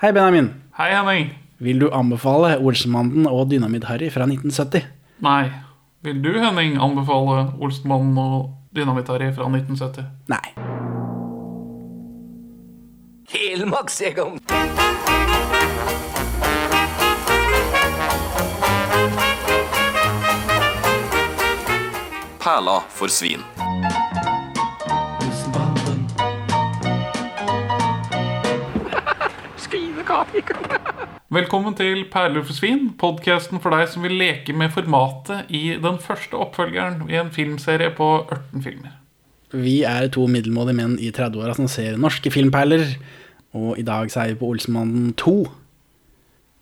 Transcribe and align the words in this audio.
Hei, 0.00 0.12
Benjamin. 0.12 0.54
Hei, 0.78 0.94
Henning. 0.94 1.26
Vil 1.58 1.78
du 1.78 1.90
anbefale 1.92 2.54
Olsenmannen 2.64 3.26
og 3.28 3.50
Dynamitt-Harry 3.50 4.06
fra 4.08 4.24
1970? 4.24 4.86
Nei. 5.20 5.50
Vil 6.00 6.22
du, 6.24 6.30
Henning, 6.40 6.78
anbefale 6.80 7.42
Olsenmannen 7.60 8.16
og 8.16 8.46
Dynamitt-Harry 8.72 9.28
fra 9.36 9.44
1970? 9.44 10.08
Nei. 10.32 10.40
Helmarksjegeren. 13.28 14.40
Perla 22.40 22.80
for 22.88 23.12
svin. 23.12 23.44
Velkommen 31.36 31.74
til 31.78 32.04
Perler 32.10 32.44
for 32.46 32.54
svin, 32.54 32.90
podkasten 32.98 33.60
for 33.62 33.74
deg 33.74 33.88
som 33.90 34.04
vil 34.04 34.16
leke 34.18 34.54
med 34.56 34.72
formatet 34.74 35.50
i 35.54 35.76
den 35.82 35.98
første 36.02 36.38
oppfølgeren 36.38 37.04
i 37.10 37.18
en 37.20 37.32
filmserie 37.34 37.90
på 37.96 38.08
18 38.26 38.64
filmer. 38.64 38.96
Vi 39.50 39.80
er 39.86 40.10
to 40.14 40.26
middelmådige 40.30 40.78
menn 40.78 40.98
i 41.02 41.10
30-åra 41.14 41.56
som 41.58 41.68
ser 41.70 41.98
norske 41.98 42.30
filmperler. 42.30 42.94
Og 43.58 43.78
i 43.80 43.86
dag 43.86 44.12
er 44.14 44.30
vi 44.30 44.38
på 44.38 44.52
Olsenmannen 44.52 45.10
2. 45.18 45.34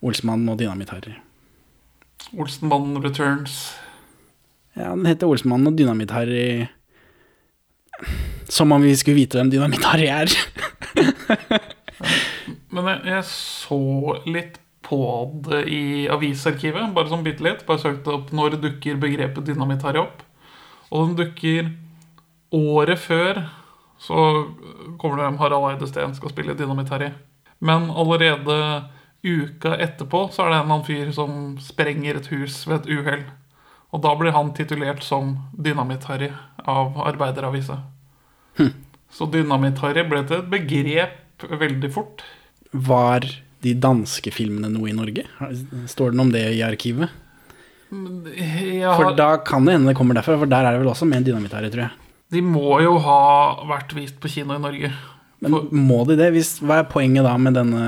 Olsenmannen 0.09 0.49
og 0.49 0.59
Dynamitt-Harry. 0.61 1.19
Olsenmannen 2.33 3.03
Returns. 3.05 3.75
Ja, 4.77 4.95
den 4.95 5.07
heter 5.09 5.29
Olsenmannen 5.29 5.73
og 5.73 5.79
Dynamitt-Harry 5.79 6.69
Som 8.49 8.73
om 8.73 8.83
vi 8.83 8.95
skulle 8.97 9.19
vite 9.19 9.41
hvem 9.41 9.51
Dynamitt-Harry 9.53 10.09
er. 10.09 10.33
Men 12.79 12.95
jeg, 12.95 13.05
jeg 13.13 13.27
så 13.31 13.83
litt 14.29 14.59
på 14.89 15.01
det 15.45 15.65
i 15.69 15.83
avisarkivet, 16.11 16.95
bare 16.97 17.11
sånn 17.11 17.25
bitte 17.27 17.45
litt. 17.45 17.67
Bare 17.69 17.83
søkte 17.83 18.15
opp 18.15 18.33
når 18.33 18.57
dukker 18.63 19.01
begrepet 19.01 19.47
dynamitt-Harry 19.51 20.01
opp. 20.01 20.23
Og 20.89 21.11
den 21.11 21.17
dukker 21.19 21.73
året 22.57 23.03
før. 23.03 23.43
Så 23.99 24.15
kommer 25.01 25.19
det 25.19 25.27
hvem 25.27 25.41
Harald 25.43 25.73
Eide 25.73 25.89
Steen 25.91 26.15
skal 26.17 26.33
spille 26.33 26.55
Dynamitt-Harry. 26.57 27.11
Men 27.59 27.91
allerede 27.91 28.87
uka 29.27 29.75
etterpå 29.75 30.29
så 30.33 30.45
er 30.45 30.53
det 30.53 30.59
en 30.61 30.63
eller 30.63 30.75
annen 30.77 30.87
fyr 30.87 31.11
som 31.13 31.33
sprenger 31.63 32.21
et 32.21 32.31
hus 32.31 32.61
ved 32.69 32.85
et 32.87 33.01
uhell. 33.01 33.25
Og 33.91 34.03
da 34.05 34.13
blir 34.21 34.37
han 34.37 34.53
titulert 34.55 35.03
som 35.03 35.35
Dynamitt-Harry 35.59 36.31
av 36.69 37.01
Arbeideravisa. 37.09 37.81
Så 39.11 39.27
Dynamitt-Harry 39.33 40.05
ble 40.07 40.23
til 40.29 40.43
et 40.43 40.51
begrep 40.53 41.49
veldig 41.59 41.91
fort. 41.93 42.23
Var 42.73 43.27
de 43.65 43.75
danske 43.75 44.31
filmene 44.35 44.71
noe 44.71 44.91
i 44.91 44.97
Norge? 44.97 45.25
Står 45.91 46.13
det 46.13 46.19
noe 46.19 46.29
om 46.29 46.35
det 46.35 46.45
i 46.55 46.63
arkivet? 46.67 47.11
Har... 47.89 48.99
For 48.99 49.15
da 49.17 49.31
kan 49.41 49.65
det 49.65 49.79
hende 49.79 49.89
det 49.91 49.97
kommer 49.97 50.19
derfra, 50.19 50.37
for 50.41 50.51
der 50.51 50.67
er 50.67 50.77
det 50.77 50.83
vel 50.83 50.91
også 50.93 51.09
med 51.09 51.23
en 51.23 51.29
dynamitt 51.31 51.55
her, 51.57 51.69
tror 51.73 51.87
jeg. 51.87 51.95
de 52.35 52.43
må 52.45 52.81
jo 52.85 52.99
ha 53.01 53.21
vært 53.71 53.95
vist 53.97 54.19
på 54.21 54.31
kino 54.33 54.59
i 54.59 54.61
Norge. 54.61 54.93
Men 55.41 55.55
må 55.71 56.03
de 56.09 56.17
det? 56.19 56.33
Hvis, 56.35 56.57
hva 56.61 56.81
er 56.83 56.89
poenget 56.91 57.23
da 57.23 57.37
med 57.39 57.55
denne 57.55 57.83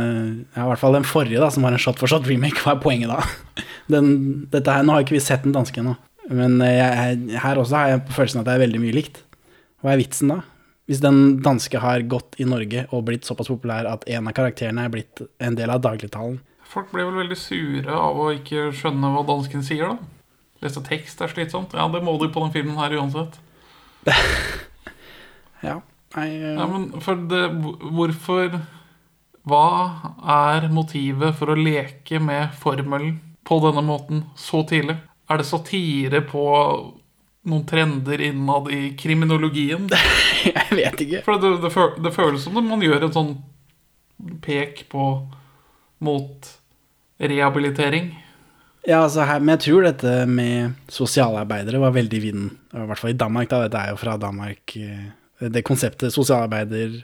Ja, 0.55 0.62
i 0.62 0.69
hvert 0.70 0.81
fall 0.81 0.95
den 0.95 1.08
forrige, 1.08 1.41
da, 1.42 1.48
som 1.51 1.67
var 1.67 1.75
en 1.75 1.83
shot 1.83 1.98
for 1.98 2.11
shot 2.11 2.28
remake. 2.31 2.62
Hva 2.62 2.77
er 2.77 2.84
poenget 2.84 3.11
da? 3.11 3.25
Den, 3.91 4.47
dette 4.53 4.70
her, 4.70 4.84
Nå 4.86 4.95
har 4.95 5.03
ikke 5.03 5.17
vi 5.17 5.23
sett 5.25 5.42
den 5.42 5.55
danske 5.56 5.81
ennå, 5.83 5.97
men 6.31 6.61
jeg, 6.62 6.77
jeg, 6.78 7.41
her 7.42 7.58
også 7.58 7.75
har 7.75 7.89
jeg 7.91 8.03
på 8.06 8.14
følelsen 8.20 8.39
at 8.39 8.47
det 8.47 8.53
er 8.55 8.62
veldig 8.62 8.83
mye 8.84 8.95
likt. 8.95 9.17
Hva 9.83 9.97
er 9.97 9.98
vitsen 9.98 10.31
da? 10.31 10.36
Hvis 10.91 11.02
den 11.05 11.38
danske 11.38 11.78
har 11.78 12.02
gått 12.10 12.34
i 12.42 12.44
Norge 12.50 12.83
og 12.91 13.05
blitt 13.06 13.28
såpass 13.28 13.46
populær 13.46 13.86
at 13.86 14.02
en 14.10 14.27
av 14.27 14.34
karakterene 14.34 14.88
er 14.88 14.91
blitt 14.91 15.20
en 15.38 15.55
del 15.55 15.70
av 15.70 15.84
dagligtalen 15.84 16.41
Folk 16.70 16.91
blir 16.91 17.06
vel 17.06 17.20
veldig 17.24 17.36
sure 17.38 17.94
av 17.94 18.19
å 18.19 18.24
ikke 18.34 18.69
skjønne 18.74 19.08
hva 19.11 19.22
dansken 19.27 19.62
sier, 19.66 19.91
da. 19.91 20.18
Lese 20.62 20.83
tekst 20.86 21.22
er 21.24 21.33
slitsomt. 21.33 21.72
Ja, 21.74 21.88
det 21.91 22.02
må 22.06 22.14
de 22.20 22.28
på 22.30 22.42
den 22.44 22.52
filmen 22.55 22.78
her 22.78 22.94
uansett. 22.98 23.40
Ja, 25.61 25.74
nei, 26.17 26.29
uh... 26.40 26.55
Ja, 26.56 26.67
men 26.70 26.86
for 27.05 27.18
det 27.29 27.40
Hvorfor 27.52 28.55
Hva 29.45 29.67
er 30.33 30.70
motivet 30.73 31.36
for 31.36 31.52
å 31.52 31.58
leke 31.58 32.17
med 32.23 32.55
formelen 32.56 33.18
på 33.45 33.58
denne 33.67 33.83
måten 33.84 34.23
så 34.40 34.62
tidlig? 34.64 34.96
Er 35.29 35.42
det 35.42 35.48
satire 35.50 36.23
på 36.24 36.46
noen 37.48 37.64
trender 37.68 38.20
innad 38.20 38.68
i 38.73 38.80
kriminologien? 39.01 39.86
jeg 40.45 40.77
vet 40.77 41.05
ikke. 41.06 41.23
For 41.27 41.40
det, 41.40 41.55
det, 41.64 41.73
det 42.05 42.14
føles 42.14 42.42
som 42.45 42.58
om 42.61 42.67
man 42.74 42.83
gjør 42.84 43.06
en 43.08 43.14
sånn 43.14 43.30
pek 44.45 44.84
på 44.92 45.06
mot 46.05 46.50
rehabilitering. 47.20 48.11
Ja, 48.89 49.02
altså 49.05 49.27
her, 49.29 49.40
Men 49.40 49.58
jeg 49.58 49.64
tror 49.67 49.84
dette 49.84 50.12
med 50.29 50.77
sosialarbeidere 50.89 51.80
var 51.83 51.92
veldig 51.92 52.17
i 52.17 52.24
vinden. 52.24 52.50
I 52.73 52.86
hvert 52.89 53.00
fall 53.00 53.12
i 53.12 53.18
Danmark. 53.20 53.50
da, 53.50 53.62
Dette 53.67 53.83
er 53.83 53.90
jo 53.92 53.98
fra 54.00 54.17
Danmark. 54.20 54.77
eh, 54.77 55.11
Det 55.40 55.64
konseptet 55.64 56.12
sosialarbeider 56.12 57.02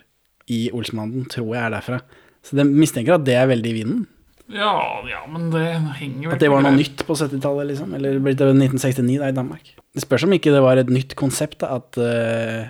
i 0.49 0.71
Olsmannen 0.73 1.27
tror 1.29 1.55
jeg 1.55 1.65
er 1.65 1.75
derfra. 1.75 2.01
Så 2.45 2.57
jeg 2.57 2.69
mistenker 2.71 3.17
at 3.17 3.25
det 3.27 3.35
er 3.37 3.49
veldig 3.51 3.71
i 3.73 3.77
vinden. 3.83 4.07
Ja, 4.53 5.03
ja, 5.11 5.25
men 5.27 5.49
det 5.51 5.65
henger 5.99 6.29
vel 6.29 6.37
At 6.37 6.43
det 6.43 6.51
var 6.53 6.63
noe 6.63 6.77
nytt 6.77 7.03
på 7.07 7.17
70-tallet, 7.19 7.67
liksom. 7.73 7.95
Eller 7.99 8.21
ble 8.23 8.35
det 8.39 8.47
1969 8.53 9.19
da 9.19 9.31
i 9.33 9.35
Danmark. 9.35 9.73
Det 9.97 10.05
spørs 10.05 10.27
om 10.27 10.37
ikke 10.37 10.53
det 10.55 10.63
var 10.63 10.79
et 10.79 10.93
nytt 10.93 11.17
konsept, 11.19 11.59
da, 11.65 11.81
at, 11.81 11.99
uh, 11.99 12.69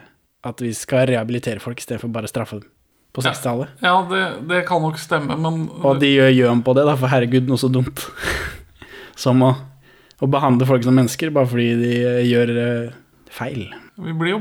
at 0.48 0.62
vi 0.64 0.72
skal 0.76 1.08
rehabilitere 1.10 1.60
folk 1.60 1.82
istedenfor 1.82 2.12
bare 2.14 2.30
straffe 2.30 2.62
dem 2.62 2.70
på 3.16 3.24
60-tallet. 3.24 3.76
Ja, 3.84 3.96
det, 4.08 4.22
det 4.48 4.62
kan 4.68 4.84
nok 4.84 4.98
stemme, 5.00 5.36
men 5.40 5.66
Og 5.80 6.00
de 6.00 6.14
gjør 6.14 6.32
gjøn 6.32 6.62
på 6.64 6.76
det, 6.76 6.84
da, 6.88 6.96
for 7.00 7.12
herregud, 7.12 7.48
noe 7.48 7.60
så 7.60 7.70
dumt 7.72 8.04
som 9.24 9.44
å, 9.44 9.52
å 10.20 10.28
behandle 10.32 10.68
folk 10.68 10.84
som 10.84 10.96
mennesker 10.96 11.32
bare 11.34 11.48
fordi 11.48 11.70
de 11.80 11.92
eh, 12.00 12.22
gjør 12.28 12.54
uh, 12.56 12.96
feil. 13.32 13.66
vi 14.00 14.16
blir 14.16 14.36
jo 14.36 14.40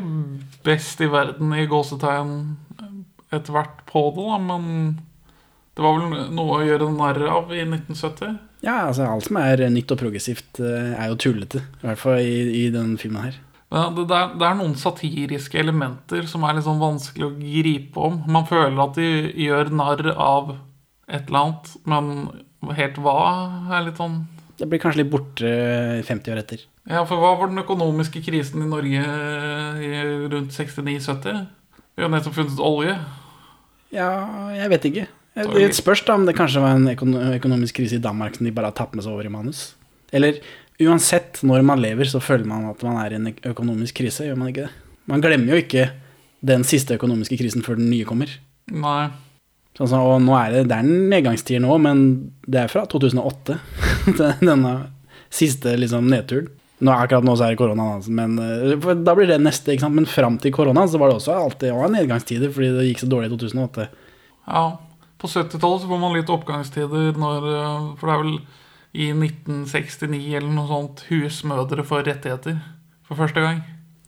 best 0.67 1.03
i 1.03 1.11
verden 1.11 1.51
i 1.55 1.67
gåsetegn 1.71 2.35
etter 3.35 3.55
hvert 3.55 3.83
på 3.89 4.07
det, 4.15 4.23
da, 4.23 4.39
men 4.39 4.65
det 5.75 5.83
var 5.83 5.97
vel 5.99 6.29
noe 6.35 6.59
å 6.59 6.65
gjøre 6.65 6.91
narr 6.95 7.25
av 7.27 7.49
i 7.51 7.63
1970? 7.65 8.37
Ja, 8.65 8.85
altså 8.87 9.07
alt 9.09 9.27
som 9.27 9.39
er 9.41 9.65
nytt 9.69 9.91
og 9.91 9.99
progressivt, 9.99 10.61
eh, 10.63 10.93
er 10.95 11.09
jo 11.11 11.17
tullete. 11.19 11.65
I 11.81 11.89
hvert 11.89 12.01
fall 12.01 12.21
i, 12.23 12.37
i 12.63 12.69
den 12.73 12.95
filmen 13.01 13.27
her. 13.27 13.41
Ja, 13.73 13.89
det, 13.91 14.05
det, 14.07 14.15
er, 14.15 14.37
det 14.39 14.45
er 14.47 14.55
noen 14.59 14.77
satiriske 14.79 15.59
elementer 15.59 16.29
som 16.31 16.45
er 16.47 16.55
litt 16.55 16.67
sånn 16.67 16.79
vanskelig 16.79 17.27
å 17.27 17.33
gripe 17.35 18.05
om. 18.07 18.21
Man 18.31 18.47
føler 18.47 18.79
at 18.85 18.95
de 18.95 19.09
gjør 19.47 19.73
narr 19.75 20.07
av 20.13 20.55
et 21.09 21.27
eller 21.27 21.41
annet, 21.41 21.73
men 21.91 22.77
helt 22.77 23.01
hva 23.03 23.17
er 23.75 23.85
litt 23.85 23.99
sånn 23.99 24.23
Det 24.57 24.69
blir 24.71 24.79
kanskje 24.81 25.03
litt 25.03 25.11
borte 25.11 25.51
50 26.07 26.31
år 26.31 26.41
etter. 26.41 26.63
Ja, 26.87 27.03
for 27.03 27.19
hva 27.19 27.33
var 27.35 27.51
den 27.51 27.59
økonomiske 27.59 28.21
krisen 28.23 28.63
i 28.63 28.69
Norge 28.69 29.03
i 29.83 29.91
rundt 30.31 30.55
69-70? 30.55 31.43
Vi 31.95 32.05
har 32.05 32.11
nettopp 32.13 32.37
funnet 32.37 32.63
olje. 32.63 32.95
Ja, 33.91 34.09
jeg 34.55 34.71
vet 34.71 34.89
ikke. 34.91 35.05
Det 35.35 35.67
spørs 35.75 36.05
da 36.07 36.15
om 36.15 36.23
det 36.27 36.37
kanskje 36.37 36.61
var 36.63 36.77
en 36.77 36.87
økonomisk 37.35 37.81
krise 37.81 37.97
i 37.97 38.03
Danmark 38.03 38.37
som 38.37 38.47
de 38.47 38.53
bare 38.55 38.71
har 38.71 38.77
tatt 38.77 38.95
med 38.95 39.03
seg 39.03 39.11
over 39.11 39.27
i 39.27 39.33
manus. 39.33 39.73
Eller 40.15 40.39
uansett, 40.79 41.41
når 41.43 41.65
man 41.67 41.81
lever, 41.83 42.07
så 42.07 42.21
føler 42.23 42.47
man 42.47 42.69
at 42.69 42.83
man 42.87 43.01
er 43.01 43.15
i 43.15 43.19
en 43.19 43.29
økonomisk 43.51 43.99
krise, 43.99 44.27
gjør 44.27 44.39
man 44.39 44.53
ikke 44.53 44.69
det? 44.69 44.73
Man 45.11 45.21
glemmer 45.21 45.53
jo 45.53 45.61
ikke 45.61 45.89
den 46.45 46.63
siste 46.67 46.95
økonomiske 46.95 47.37
krisen 47.39 47.65
før 47.65 47.79
den 47.79 47.91
nye 47.91 48.07
kommer. 48.07 48.31
Nei. 48.71 49.09
Sånn 49.75 49.89
som, 49.91 50.05
og 50.07 50.21
nå 50.23 50.35
er 50.39 50.53
det, 50.53 50.65
det 50.71 50.77
er 50.77 50.87
nedgangstider 50.87 51.63
nå, 51.65 51.75
men 51.83 52.03
det 52.47 52.63
er 52.63 52.71
fra 52.71 52.85
2008. 52.89 53.57
Denne 54.47 54.75
siste 55.33 55.75
liksom 55.75 56.07
nedturen. 56.11 56.47
Nå, 56.83 56.91
akkurat 56.91 57.23
nå 57.23 57.35
så 57.39 57.45
er 57.45 57.53
det 57.53 57.59
korona, 57.59 57.85
men 58.11 58.35
eh, 58.39 58.87
da 58.99 59.13
blir 59.15 59.29
det 59.29 59.39
neste. 59.39 59.71
ikke 59.71 59.85
sant? 59.85 59.95
Men 59.95 60.07
fram 60.11 60.35
til 60.43 60.51
korona 60.55 60.83
så 60.91 60.99
var 60.99 61.11
det 61.11 61.19
også 61.21 61.35
alltid 61.35 61.69
det 61.69 61.75
var 61.77 61.93
nedgangstider, 61.93 62.51
fordi 62.55 62.71
det 62.75 62.87
gikk 62.89 63.03
så 63.03 63.09
dårlig 63.11 63.29
i 63.29 63.35
2008. 63.35 63.85
Ja, 64.45 64.65
på 65.25 65.31
70-tallet 65.33 65.83
så 65.83 65.89
får 65.91 66.01
man 66.05 66.15
litt 66.15 66.31
oppgangstider 66.31 67.17
når 67.19 67.49
eh, 67.51 67.89
For 67.99 68.07
det 68.07 68.15
er 68.15 68.23
vel 68.23 68.37
i 68.95 69.09
1969 69.11 70.19
eller 70.37 70.51
noe 70.55 70.69
sånt 70.69 71.01
husmødre 71.09 71.83
får 71.83 72.05
rettigheter 72.07 72.61
for 73.05 73.19
første 73.19 73.41
gang. 73.43 73.63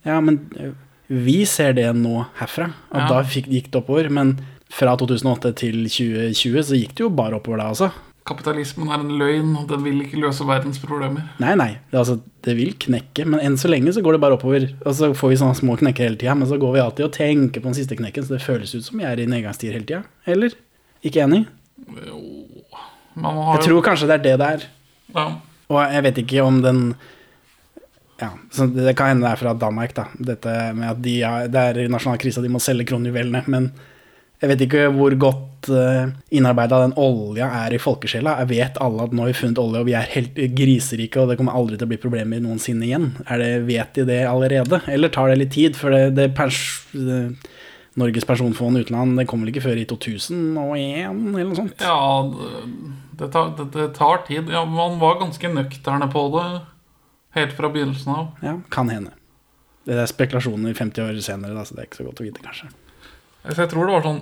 Ja, 0.06 0.16
men 0.24 0.38
eh, 0.56 0.72
vi 1.08 1.42
ser 1.48 1.74
det 1.76 1.88
nå 1.96 2.22
herfra, 2.40 2.70
at 2.92 3.02
Ja. 3.04 3.08
da 3.10 3.22
fikk, 3.28 3.50
gikk 3.52 3.68
det 3.72 3.82
oppover. 3.82 4.08
Men 4.12 4.38
fra 4.72 4.94
2008 5.00 5.52
til 5.60 5.82
2020 5.88 6.62
så 6.70 6.76
gikk 6.78 6.94
det 6.96 7.04
jo 7.04 7.10
bare 7.12 7.36
oppover 7.38 7.60
da 7.62 7.68
altså. 7.72 7.90
Kapitalismen 8.28 8.90
er 8.92 9.00
en 9.00 9.14
løgn, 9.16 9.54
og 9.56 9.68
den 9.70 9.84
vil 9.86 10.02
ikke 10.04 10.18
løse 10.20 10.44
verdens 10.44 10.76
problemer. 10.82 11.30
Nei, 11.40 11.54
nei, 11.56 11.70
det, 11.88 11.96
altså, 11.96 12.18
det 12.44 12.56
vil 12.58 12.74
knekke, 12.76 13.24
men 13.24 13.40
enn 13.40 13.56
så 13.56 13.70
lenge 13.72 13.94
så 13.96 14.02
går 14.04 14.18
det 14.18 14.20
bare 14.20 14.36
oppover. 14.36 14.66
Og 14.84 14.92
så 14.98 15.08
får 15.16 15.32
vi 15.32 15.38
sånne 15.40 15.56
små 15.56 15.78
knekker 15.80 16.04
hele 16.10 16.20
tida, 16.20 16.34
men 16.36 16.48
så 16.50 16.58
går 16.60 16.74
vi 16.76 16.82
alltid 16.82 17.06
og 17.06 17.14
tenker 17.16 17.64
på 17.64 17.70
den 17.70 17.78
siste 17.78 17.96
knekken, 17.96 18.26
så 18.28 18.36
det 18.36 18.44
føles 18.44 18.74
ut 18.76 18.84
som 18.84 19.00
vi 19.00 19.06
er 19.08 19.20
i 19.20 19.28
nedgangstider 19.32 19.78
hele 19.78 19.88
tida. 19.88 20.02
Eller? 20.28 20.52
Ikke 21.06 21.22
enig? 21.24 21.44
Har 23.18 23.58
Jeg 23.58 23.68
tror 23.68 23.84
kanskje 23.86 24.08
det 24.10 24.18
er 24.18 24.24
det 24.24 24.34
det 24.40 24.48
er. 24.56 24.66
ja, 25.14 25.28
Og 25.68 25.78
jeg 25.94 26.04
vet 26.08 26.18
ikke 26.24 26.42
om 26.44 26.62
den 26.62 26.82
Ja, 28.18 28.32
så 28.50 28.66
det 28.66 28.96
kan 28.98 29.12
hende 29.12 29.26
det 29.26 29.32
er 29.32 29.38
fra 29.38 29.54
Danmark, 29.54 29.94
da. 29.94 30.08
Dette 30.18 30.52
med 30.74 30.90
at 30.90 31.02
de 31.02 31.20
har, 31.22 31.46
det 31.46 31.60
er 31.60 31.88
nasjonal 31.88 32.18
krise 32.18 32.42
de 32.42 32.50
må 32.50 32.58
selge 32.58 32.88
kronjuvelene. 32.90 33.44
Men 33.46 33.70
Jeg 34.40 34.50
vet 34.52 34.60
ikke 34.66 34.88
hvor 34.94 35.14
godt 35.18 35.68
uh, 35.74 36.10
innarbeida 36.30 36.80
den 36.84 36.92
olja 36.96 37.48
er 37.64 37.74
i 37.74 37.80
folkesjela. 37.82 38.36
Jeg 38.42 38.50
vet 38.52 38.76
alle 38.82 39.02
at 39.02 39.14
nå 39.14 39.24
har 39.24 39.32
vi 39.32 39.38
funnet 39.38 39.58
olje, 39.58 39.80
og 39.80 39.86
vi 39.88 39.96
er 39.98 40.12
helt 40.14 40.34
griserike, 40.54 41.18
og 41.18 41.30
det 41.30 41.38
kommer 41.40 41.56
aldri 41.58 41.78
til 41.78 41.88
å 41.88 41.90
bli 41.90 41.98
problemer 41.98 42.42
noensinne 42.42 42.86
igjen. 42.86 43.08
Er 43.26 43.42
det, 43.42 43.50
vet 43.66 43.98
de 43.98 44.04
det 44.06 44.20
allerede, 44.30 44.82
eller 44.86 45.10
tar 45.14 45.32
det 45.32 45.40
litt 45.40 45.54
tid? 45.54 45.78
For 45.78 45.90
det, 45.90 46.14
det, 46.14 46.30
Norges 47.98 48.26
personfond 48.28 48.78
utenland, 48.78 49.18
det 49.18 49.26
kommer 49.30 49.46
vel 49.46 49.54
ikke 49.54 49.66
før 49.66 49.80
i 49.80 49.86
2001, 49.90 51.20
eller 51.34 51.50
noe 51.50 51.58
sånt? 51.58 51.82
Ja, 51.82 51.98
det 53.18 53.30
tar, 53.34 53.54
det, 53.58 53.70
det 53.74 53.88
tar 53.98 54.24
tid. 54.28 54.50
Ja, 54.54 54.64
man 54.68 55.00
var 55.02 55.20
ganske 55.22 55.50
nøkterne 55.52 56.10
på 56.12 56.26
det 56.36 56.48
helt 57.38 57.56
fra 57.58 57.70
begynnelsen 57.74 58.12
av. 58.14 58.28
Ja, 58.44 58.58
kan 58.72 58.90
hende. 58.92 59.14
Det 59.88 59.96
er 59.96 60.10
spekulasjoner 60.10 60.76
50 60.76 61.06
år 61.06 61.18
senere, 61.24 61.56
da, 61.56 61.64
så 61.64 61.74
det 61.74 61.82
er 61.82 61.88
ikke 61.88 62.02
så 62.02 62.08
godt 62.10 62.22
å 62.22 62.28
vite, 62.28 62.44
kanskje. 62.44 62.70
Så 63.48 63.62
jeg 63.62 63.70
tror 63.70 63.86
det 63.86 63.94
var 63.94 64.02
sånn 64.04 64.18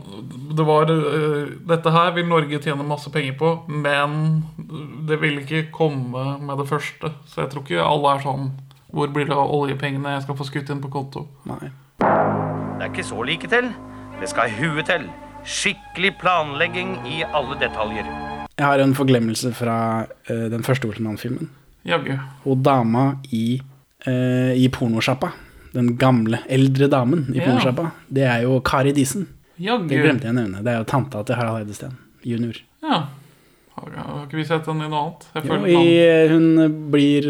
det 0.55 0.65
var, 0.69 0.91
uh, 0.93 1.55
Dette 1.67 1.93
her 1.95 2.13
vil 2.15 2.29
Norge 2.29 2.61
tjene 2.63 2.85
masse 2.87 3.11
penger 3.11 3.35
på, 3.41 3.53
men 3.73 4.45
det 5.09 5.19
vil 5.23 5.41
ikke 5.41 5.65
komme 5.75 6.37
med 6.43 6.61
det 6.61 6.69
første. 6.69 7.11
Så 7.27 7.43
jeg 7.43 7.51
tror 7.53 7.65
ikke 7.65 7.87
alle 7.87 8.13
er 8.13 8.23
sånn 8.23 8.53
Hvor 8.93 9.11
blir 9.13 9.27
det 9.27 9.35
av 9.35 9.51
oljepengene 9.57 10.15
jeg 10.15 10.27
skal 10.29 10.39
få 10.39 10.47
skutt 10.47 10.71
inn 10.71 10.85
på 10.85 10.93
konto? 10.93 11.25
Nei. 11.49 11.73
Er 12.87 12.93
ikke 12.93 13.03
så 13.03 13.23
like 13.27 13.49
til. 13.51 13.65
Det 14.21 14.29
skal 14.31 14.53
huet 14.61 14.87
til. 14.87 15.09
Skikkelig 15.43 16.13
planlegging 16.21 16.93
i 17.11 17.25
alle 17.35 17.57
detaljer. 17.59 18.07
Jeg 18.53 18.63
har 18.63 18.79
en 18.79 18.93
forglemmelse 18.95 19.51
fra 19.59 19.79
uh, 20.07 20.45
den 20.53 20.63
første 20.63 20.87
Olsenmann-filmen. 20.87 21.49
Jaggu. 21.83 22.13
Og 22.47 22.61
dama 22.63 23.17
i, 23.35 23.59
uh, 24.07 24.53
i 24.55 24.69
pornosjappa. 24.71 25.33
Den 25.75 25.97
gamle, 25.99 26.39
eldre 26.49 26.87
damen 26.93 27.25
i 27.35 27.41
Ja. 27.41 27.49
pornosjappa. 27.49 27.89
Det 28.07 28.23
er 28.23 28.45
jo 28.47 28.61
Kari 28.61 28.93
Disen. 28.95 29.27
Jaggu. 29.59 29.89
Det 29.91 29.99
glemte 30.05 30.31
jeg 30.31 30.37
å 30.37 30.39
nevne. 30.39 30.63
Det 30.63 30.73
er 30.77 30.79
jo 30.79 30.87
tanta 30.95 31.25
til 31.27 31.41
Harald 31.41 31.65
Eidesteen 31.65 31.99
junior. 32.23 32.63
Ja. 32.87 33.01
Har, 33.75 33.91
har 33.99 34.23
ikke 34.29 34.39
vi 34.39 34.47
sett 34.47 34.65
den 34.71 34.87
i 34.87 34.87
noe 34.87 35.03
annet? 35.03 35.27
Jeg 35.35 35.51
Jo, 35.51 35.59
i, 35.67 36.31
hun 36.31 36.79
blir 36.95 37.29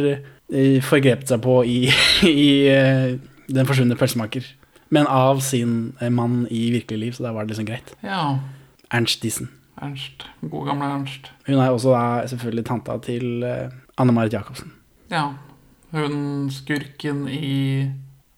eh, 0.52 0.84
forgrepet 0.84 1.32
seg 1.32 1.40
på 1.48 1.62
i, 1.64 1.80
i 2.28 3.16
Den 3.48 3.64
forsvunne 3.64 3.96
pølsemaker. 3.96 4.44
Men 4.88 5.08
av 5.10 5.40
sin 5.42 5.96
eh, 6.00 6.10
mann 6.10 6.46
i 6.50 6.70
virkelig 6.70 6.98
liv, 6.98 7.12
så 7.16 7.26
da 7.26 7.32
var 7.34 7.44
det 7.44 7.54
liksom 7.54 7.66
greit. 7.66 7.92
Ja. 8.06 8.38
Ernst 8.94 9.22
Dissen. 9.22 9.50
Ernst. 9.82 10.26
God 10.40 10.68
gamle 10.68 10.90
Ernst. 10.94 11.32
Hun 11.46 11.58
er 11.58 11.70
også 11.70 11.94
da 11.94 12.26
selvfølgelig 12.30 12.66
tanta 12.68 12.98
til 13.04 13.42
eh, 13.46 13.74
Anne 13.98 14.14
Marit 14.14 14.36
Jacobsen. 14.36 14.72
Ja. 15.10 15.28
Hun 15.94 16.50
skurken 16.50 17.26
i 17.28 17.86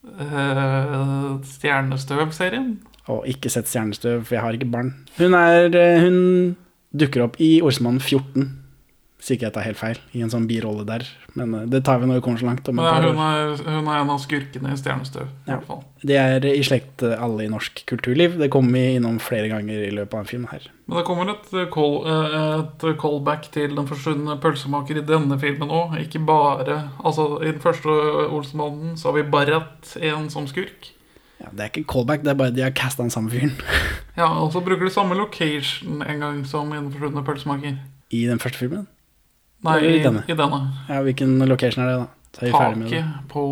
øh, 0.05 1.39
Stjernestøv-serien. 1.45 2.79
Og 3.09 3.25
ikke 3.29 3.51
sett 3.53 3.69
Stjernestøv, 3.69 4.25
for 4.25 4.37
jeg 4.37 4.45
har 4.45 4.57
ikke 4.57 4.73
barn. 4.73 4.95
Hun, 5.19 5.35
er, 5.35 6.01
hun 6.05 6.57
dukker 6.93 7.25
opp 7.25 7.39
i 7.41 7.59
Orsmann 7.65 8.01
14, 8.01 8.51
hvis 9.19 9.33
ikke 9.35 9.49
jeg 9.49 9.53
tar 9.57 9.65
helt 9.67 9.77
feil, 9.81 9.99
i 10.15 10.21
en 10.23 10.31
sånn 10.31 10.45
birolle 10.47 10.85
der. 10.87 11.03
Men 11.35 11.55
eh, 11.59 11.65
det 11.67 11.81
tar 11.85 11.99
vi 11.99 12.07
når 12.07 12.21
vi 12.21 12.23
kommer 12.23 12.39
så 12.39 12.47
langt. 12.47 12.67
Hun, 12.71 12.79
er, 12.79 13.57
hun 13.67 13.89
er 13.91 14.01
en 14.05 14.11
av 14.15 14.21
skurkene 14.23 14.71
i 14.73 14.77
Stjernestøv. 14.79 15.27
I 15.49 15.51
Ja. 15.51 15.61
fall. 15.67 15.81
De 16.07 16.15
er 16.15 16.45
i 16.47 16.63
slekt 16.63 17.03
eh, 17.03 17.17
alle 17.19 17.45
i 17.45 17.51
norsk 17.51 17.83
kulturliv. 17.91 18.37
Det 18.39 18.49
kommer 18.55 18.79
vi 18.79 18.95
innom 19.01 19.19
flere 19.19 19.49
ganger 19.51 19.89
i 19.89 19.91
løpet 19.91 20.15
av 20.15 20.21
en 20.23 20.31
film 20.31 20.45
her. 20.53 20.69
Men 20.87 20.99
det 21.01 21.05
kommer 21.09 21.33
et, 21.35 21.49
eh, 21.53 21.67
call, 21.75 21.97
et 22.07 22.87
callback 23.03 23.51
til 23.53 23.75
den 23.75 23.89
forsvunne 23.91 24.39
pølsemaker 24.41 25.01
i 25.03 25.07
denne 25.09 25.39
filmen 25.43 25.69
òg. 25.69 25.99
Ikke 26.05 26.23
bare 26.25 26.79
Altså, 27.05 27.43
i 27.43 27.51
den 27.51 27.61
første 27.61 27.89
Olsenbanden 28.31 28.95
så 28.97 29.11
har 29.11 29.19
vi 29.19 29.27
Barrat 29.31 29.97
en 30.01 30.31
som 30.31 30.47
skurk. 30.47 30.93
Ja, 31.41 31.51
det 31.53 31.61
er 31.61 31.71
ikke 31.71 31.87
callback, 31.93 32.23
det 32.23 32.31
er 32.33 32.39
bare 32.39 32.51
de 32.55 32.63
har 32.65 32.71
casta 32.75 33.03
den 33.05 33.11
samme 33.15 33.31
fyren 33.31 33.53
Ja, 34.19 34.27
Og 34.43 34.51
så 34.53 34.59
bruker 34.65 34.89
de 34.89 34.91
samme 34.91 35.15
location 35.15 36.03
en 36.03 36.19
gang 36.21 36.41
som 36.47 36.73
i 36.73 36.77
den 36.81 36.89
forsvunne 36.91 37.23
pølsemaker. 37.27 37.77
i 38.11 38.25
den 38.27 38.39
første 38.39 38.59
filmen. 38.59 38.87
Nei, 39.67 39.79
i 39.83 40.03
denne? 40.05 40.23
i 40.29 40.37
denne. 40.39 40.61
Ja, 40.87 41.01
Hvilken 41.03 41.39
location 41.51 41.85
er 41.85 41.91
det, 41.91 41.99
da? 41.99 42.07
Så 42.39 42.47
er. 42.47 42.53
Taket 42.53 43.31
på 43.33 43.45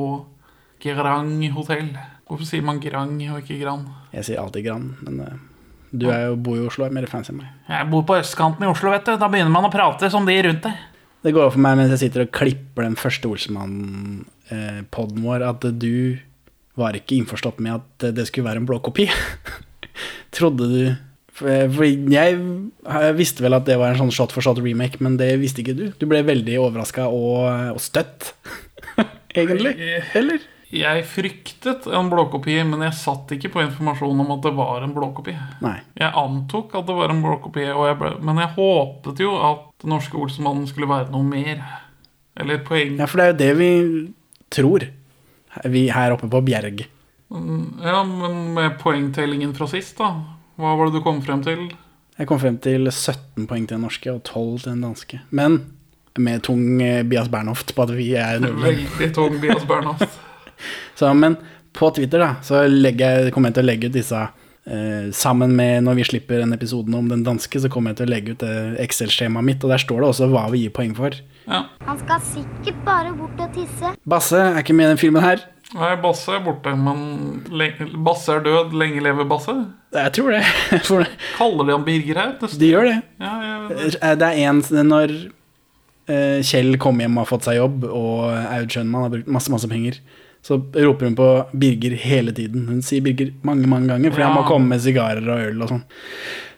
Gerang 0.83 1.41
hotell. 1.57 1.89
Hvorfor 2.27 2.47
sier 2.47 2.63
man 2.67 2.81
Grang 2.83 3.17
og 3.31 3.39
ikke 3.43 3.59
Gran? 3.61 3.87
Jeg 4.15 4.27
sier 4.27 4.43
alltid 4.43 4.67
Gran, 4.67 4.89
men 5.07 5.21
uh, 5.23 5.37
du 5.95 6.09
er 6.11 6.29
jo, 6.29 6.37
bor 6.43 6.59
jo 6.59 6.67
i 6.67 6.71
Oslo, 6.71 6.87
er 6.87 6.95
mer 6.95 7.07
fancy 7.11 7.33
enn 7.33 7.41
meg. 7.41 7.53
Jeg 7.71 7.89
bor 7.93 8.03
på 8.07 8.19
østkanten 8.19 8.67
i 8.67 8.71
Oslo, 8.71 8.91
vet 8.95 9.07
du. 9.07 9.15
Da 9.19 9.31
begynner 9.31 9.53
man 9.55 9.69
å 9.69 9.73
prate 9.73 10.11
som 10.13 10.27
de 10.27 10.35
rundt 10.47 10.67
deg. 10.67 10.85
Det 11.27 11.33
går 11.35 11.49
opp 11.49 11.55
for 11.57 11.63
meg 11.63 11.79
mens 11.79 11.95
jeg 11.95 12.05
sitter 12.05 12.27
og 12.27 12.33
klipper 12.35 12.87
den 12.87 12.99
første 12.99 13.31
Olsemann-poden 13.31 15.23
vår, 15.25 15.47
at 15.49 15.65
du 15.75 16.19
var 16.79 16.99
ikke 16.99 17.17
innforstått 17.17 17.63
med 17.65 17.79
at 17.79 18.11
det 18.15 18.27
skulle 18.29 18.51
være 18.51 18.63
en 18.63 18.69
blåkopi. 18.69 19.09
Trodde 20.37 20.69
du 20.71 20.83
For 21.37 21.69
for 21.69 21.85
jeg 21.85 23.17
visste 23.19 23.45
vel 23.45 23.57
at 23.59 23.67
det 23.69 23.77
var 23.77 23.93
en 23.93 24.01
sånn 24.01 24.15
shot 24.15 24.33
for 24.33 24.45
shot 24.45 24.61
remake, 24.65 25.03
men 25.05 25.19
det 25.21 25.35
visste 25.43 25.61
ikke 25.61 25.77
du. 25.77 25.87
Du 26.01 26.07
ble 26.09 26.23
veldig 26.25 26.59
overraska 26.65 27.11
og, 27.13 27.75
og 27.77 27.81
støtt, 27.83 28.33
egentlig. 29.37 29.75
Eller? 30.17 30.45
Jeg 30.77 31.05
fryktet 31.07 31.87
en 31.95 32.09
blåkopi, 32.11 32.57
men 32.67 32.83
jeg 32.89 32.97
satt 32.99 33.31
ikke 33.37 33.53
på 33.55 33.63
informasjon 33.63 34.25
om 34.25 34.33
at 34.35 34.43
det 34.49 34.53
var 34.57 34.83
en 34.83 34.95
blåkopi. 34.97 35.37
Nei. 35.63 35.77
Jeg 35.95 36.11
antok 36.19 36.75
at 36.81 36.89
det 36.89 36.97
var 36.97 37.13
en 37.13 37.23
blåkopi, 37.23 37.69
ble, 38.01 38.11
men 38.27 38.41
jeg 38.43 38.55
håpet 38.57 39.23
jo 39.23 39.37
at 39.39 39.69
den 39.85 39.95
norske 39.95 40.19
Olsenmannen 40.19 40.67
skulle 40.67 40.91
være 40.91 41.13
noe 41.15 41.27
mer. 41.29 41.63
Eller 42.37 42.65
poeng. 42.67 42.99
Ja, 42.99 43.07
for 43.09 43.23
det 43.23 43.27
er 43.27 43.33
jo 43.33 43.39
det 43.45 43.53
vi 43.61 43.71
tror, 44.53 44.89
vi 45.71 45.87
her 45.95 46.17
oppe 46.17 46.29
på 46.33 46.43
Bjerg. 46.49 46.83
Ja, 47.31 48.01
men 48.07 48.43
med 48.57 48.77
poengtellingen 48.83 49.55
fra 49.57 49.71
sist, 49.71 49.97
da. 50.03 50.11
Hva 50.57 50.73
var 50.79 50.89
det 50.89 50.97
du 50.97 51.05
kom 51.05 51.19
frem 51.25 51.43
til? 51.45 51.67
Jeg 52.17 52.29
kom 52.31 52.41
frem 52.41 52.57
til 52.65 52.89
17 52.89 53.45
poeng 53.49 53.67
til 53.69 53.77
den 53.77 53.85
norske 53.85 54.09
og 54.09 54.23
12 54.25 54.63
til 54.63 54.71
den 54.71 54.87
danske. 54.87 55.21
Men 55.37 55.59
med 56.17 56.47
tung 56.47 56.81
eh, 56.81 57.03
Bias 57.05 57.29
Bernhoft 57.29 57.75
på 57.77 57.85
at 57.85 57.93
vi 57.93 58.15
er 58.17 58.41
nordmenn. 58.41 58.87
Veldig 58.87 59.11
tung 59.17 59.37
Bias 59.43 59.67
Bernhoft. 59.69 60.17
Så, 60.97 61.11
men 61.13 61.37
på 61.77 61.91
Twitter 61.93 62.23
da, 62.23 62.29
så 62.41 62.63
jeg, 62.65 63.29
kommer 63.35 63.51
jeg 63.51 63.59
til 63.59 63.67
å 63.67 63.69
legge 63.69 63.91
ut 63.91 63.93
disse 63.99 64.17
eh, 64.17 65.11
sammen 65.13 65.53
med 65.53 65.85
når 65.85 65.99
vi 65.99 66.07
slipper 66.09 66.41
en 66.41 66.57
episoden 66.57 66.97
om 66.97 67.11
den 67.11 67.27
danske, 67.27 67.61
så 67.61 67.69
kommer 67.69 67.93
jeg 67.93 67.99
til 67.99 68.07
å 68.07 68.13
legge 68.15 68.33
ut 68.33 68.45
Excel-skjemaet 68.81 69.45
mitt, 69.45 69.67
og 69.67 69.75
der 69.75 69.83
står 69.85 70.01
det 70.01 70.09
også 70.09 70.31
hva 70.33 70.47
vi 70.55 70.63
gir 70.63 70.73
poeng 70.73 70.97
for. 70.97 71.19
Ja. 71.45 71.67
Han 71.85 72.01
skal 72.01 72.25
sikkert 72.31 72.81
bare 72.89 73.13
bort 73.19 73.45
og 73.45 73.53
tisse. 73.59 73.93
Basse 74.09 74.41
er 74.41 74.63
ikke 74.65 74.79
med 74.79 74.89
i 74.89 74.95
den 74.95 75.03
filmen 75.05 75.27
her. 75.27 75.45
Nei, 75.75 75.97
Basse 75.99 76.31
er 76.37 76.43
borte, 76.45 76.73
men 76.79 77.01
Basse 78.07 78.37
er 78.37 78.45
død. 78.45 78.75
Lenge 78.79 79.01
leve 79.03 79.25
Basse. 79.29 79.55
Jeg 79.97 80.13
tror 80.15 80.31
det. 80.37 81.09
Kaller 81.37 81.67
de 81.67 81.75
han 81.75 81.87
Birger 81.87 82.21
her? 82.21 82.35
Nesten. 82.41 82.61
de 82.61 82.69
gjør 82.71 82.87
det. 82.91 82.99
ja, 83.23 83.33
jeg, 83.43 83.97
Eh, 84.01 84.15
Det 84.21 84.29
er 84.29 84.43
en 84.47 84.61
når 84.87 85.15
eh, 86.07 86.39
Kjell 86.47 86.77
kommer 86.79 87.03
hjem 87.07 87.17
og 87.19 87.25
har 87.25 87.31
fått 87.33 87.49
seg 87.49 87.59
jobb, 87.59 87.85
og 87.91 88.29
Aud 88.31 88.71
Schønmann 88.71 89.09
har 89.09 89.13
brukt 89.17 89.33
masse, 89.39 89.51
masse 89.51 89.69
penger, 89.71 89.99
så 90.47 90.61
roper 90.77 91.09
hun 91.09 91.17
på 91.19 91.27
Birger 91.59 91.97
hele 91.99 92.31
tiden. 92.37 92.69
Hun 92.71 92.83
sier 92.87 93.03
Birger 93.03 93.33
mange, 93.43 93.67
mange 93.67 93.91
ganger, 93.91 94.13
fordi 94.15 94.23
han 94.29 94.37
må 94.39 94.45
komme 94.47 94.71
med 94.71 94.85
sigarer 94.85 95.27
og 95.27 95.49
øl 95.49 95.65
og 95.67 95.73
sånn. 95.73 95.83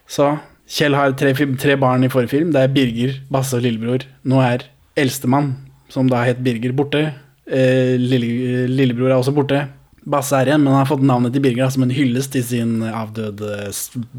Så 0.09 0.27
Kjell 0.69 0.93
har 0.99 1.15
tre, 1.17 1.33
tre 1.57 1.79
barn 1.81 2.05
i 2.05 2.11
forfilm. 2.13 2.51
Det 2.53 2.61
er 2.67 2.75
Birger, 2.75 3.15
Basse 3.33 3.57
og 3.57 3.65
lillebror. 3.65 4.05
Nå 4.29 4.43
er 4.45 4.67
eldstemann, 5.01 5.55
som 5.89 6.11
da 6.13 6.21
het 6.29 6.43
Birger, 6.45 6.75
borte. 6.77 7.07
Eh, 7.49 7.97
lille, 8.01 8.67
lillebror 8.71 9.11
er 9.13 9.19
også 9.19 9.35
borte. 9.37 9.65
Basse 10.09 10.33
er 10.39 10.49
igjen, 10.49 10.63
men 10.65 10.73
han 10.73 10.83
har 10.85 10.89
fått 10.89 11.03
navnet 11.05 11.35
til 11.35 11.43
Birger 11.45 11.69
som 11.73 11.83
en 11.85 11.93
hyllest 11.93 12.33
til 12.33 12.45
sin 12.47 12.79
avdøde 12.87 13.69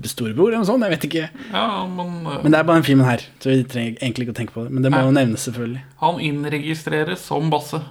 storebror 0.06 0.52
eller 0.52 0.62
noe 0.62 0.68
sånt. 0.70 0.86
Jeg 0.86 0.94
vet 0.94 1.08
ikke. 1.08 1.30
ja, 1.54 1.64
men, 1.90 2.12
eh, 2.28 2.42
Men 2.44 2.52
det 2.54 2.60
er 2.60 2.68
bare 2.68 2.82
den 2.82 2.86
filmen 2.90 3.08
her, 3.10 3.24
så 3.42 3.50
vi 3.50 3.64
trenger 3.64 3.96
egentlig 3.98 4.28
ikke 4.28 4.36
å 4.36 4.40
tenke 4.42 4.54
på 4.54 4.66
det. 4.68 4.74
Men 4.76 4.86
det 4.86 4.92
må 4.94 5.02
jo 5.06 5.16
nevnes, 5.16 5.48
selvfølgelig. 5.50 5.82
han 6.04 6.20
innregistreres 6.20 7.26
som 7.26 7.50
Basse. 7.50 7.82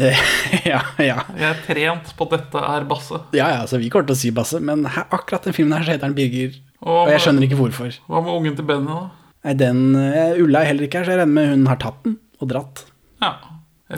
ja, 0.00 0.80
ja. 1.02 1.16
Jeg 1.36 1.44
er 1.50 1.58
trent 1.66 2.12
på 2.16 2.26
at 2.28 2.36
dette 2.38 2.60
er 2.70 2.86
Basse. 2.88 3.18
Ja, 3.36 3.48
ja, 3.58 3.64
så 3.68 3.80
vi 3.82 3.90
kommer 3.92 4.06
til 4.08 4.16
å 4.16 4.20
si 4.22 4.30
Basse, 4.34 4.60
men 4.62 4.86
her, 4.86 5.08
akkurat 5.10 5.44
den 5.44 5.56
filmen 5.56 5.76
her 5.76 5.84
så 5.84 5.96
heter 5.96 6.06
han 6.08 6.14
Birger. 6.16 6.54
Og 6.86 7.10
jeg 7.12 7.20
skjønner 7.26 7.44
ikke 7.44 7.58
hvorfor. 7.58 7.98
Hva 8.08 8.22
med 8.24 8.32
ungen 8.32 8.54
til 8.56 8.64
Benny, 8.68 8.88
da? 8.88 9.10
Nei, 9.44 9.54
den 9.56 9.82
eh, 9.96 10.38
Ulla 10.40 10.62
er 10.62 10.70
heller 10.70 10.86
ikke 10.86 11.00
her, 11.02 11.08
så 11.08 11.16
jeg 11.16 11.20
regner 11.24 11.34
med 11.34 11.50
hun 11.54 11.66
har 11.68 11.80
tatt 11.82 11.98
den 12.06 12.16
og 12.40 12.48
dratt. 12.52 12.84
Ja. 13.20 13.34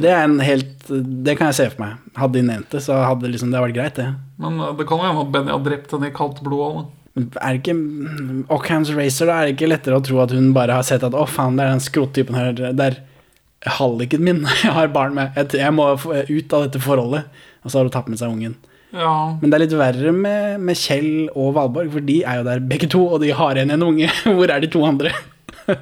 Det 0.00 0.08
er 0.08 0.24
en 0.24 0.40
helt 0.40 0.88
Det 0.88 1.34
kan 1.36 1.50
jeg 1.50 1.58
se 1.58 1.68
for 1.74 1.82
meg. 1.84 2.00
Hadde 2.16 2.38
de 2.38 2.46
nevnt 2.46 2.72
det, 2.72 2.80
så 2.84 2.96
hadde 3.04 3.28
liksom 3.28 3.52
det 3.52 3.60
vært 3.60 3.76
greit, 3.76 4.00
det. 4.00 4.08
Men 4.40 4.58
eh, 4.60 4.74
det 4.78 4.88
kan 4.88 5.00
jo 5.02 5.08
hende 5.10 5.24
at 5.26 5.32
Benny 5.34 5.52
har 5.52 5.62
drept 5.64 5.92
henne 5.92 6.08
i 6.08 6.16
kaldt 6.16 6.42
blod. 6.44 6.82
òg, 6.82 6.82
er 7.20 7.52
det 7.52 7.60
ikke 7.60 7.76
mm, 7.76 8.42
Ockhams 8.52 8.92
Racer, 8.96 9.28
da 9.28 9.38
er 9.38 9.50
det 9.50 9.56
ikke 9.58 9.68
lettere 9.68 9.98
å 10.00 10.04
tro 10.04 10.22
at 10.22 10.32
hun 10.32 10.52
bare 10.56 10.78
har 10.78 10.86
sett 10.88 11.04
at 11.04 11.16
å, 11.16 11.26
faen, 11.28 11.58
det 11.58 11.66
er 11.66 11.74
den 11.74 11.84
skrottypen 11.84 12.38
her 12.38 12.54
Det 12.56 12.86
er 12.86 13.00
halliken 13.78 14.24
min 14.24 14.40
jeg 14.64 14.72
har 14.74 14.92
barn 14.94 15.16
med. 15.18 15.36
Jeg, 15.36 15.60
jeg 15.60 15.76
må 15.76 15.92
ut 16.00 16.56
av 16.56 16.66
dette 16.66 16.82
forholdet. 16.82 17.28
Og 17.62 17.70
så 17.70 17.78
har 17.78 17.86
hun 17.86 17.94
tatt 17.94 18.08
med 18.10 18.20
seg 18.20 18.32
ungen. 18.32 18.56
Ja, 18.92 19.38
Men 19.40 19.48
det 19.48 19.56
er 19.56 19.62
litt 19.62 19.76
verre 19.78 20.10
med, 20.12 20.60
med 20.60 20.76
Kjell 20.76 21.30
og 21.32 21.54
Valborg, 21.56 21.92
for 21.94 22.04
de 22.04 22.18
er 22.28 22.40
jo 22.40 22.48
der 22.48 22.64
begge 22.68 22.90
to, 22.92 23.00
og 23.14 23.22
de 23.22 23.30
har 23.32 23.56
igjen 23.56 23.72
en 23.72 23.86
unge. 23.86 24.10
Hvor 24.36 24.52
er 24.52 24.60
de 24.60 24.68
to 24.72 24.82
andre? 24.84 25.14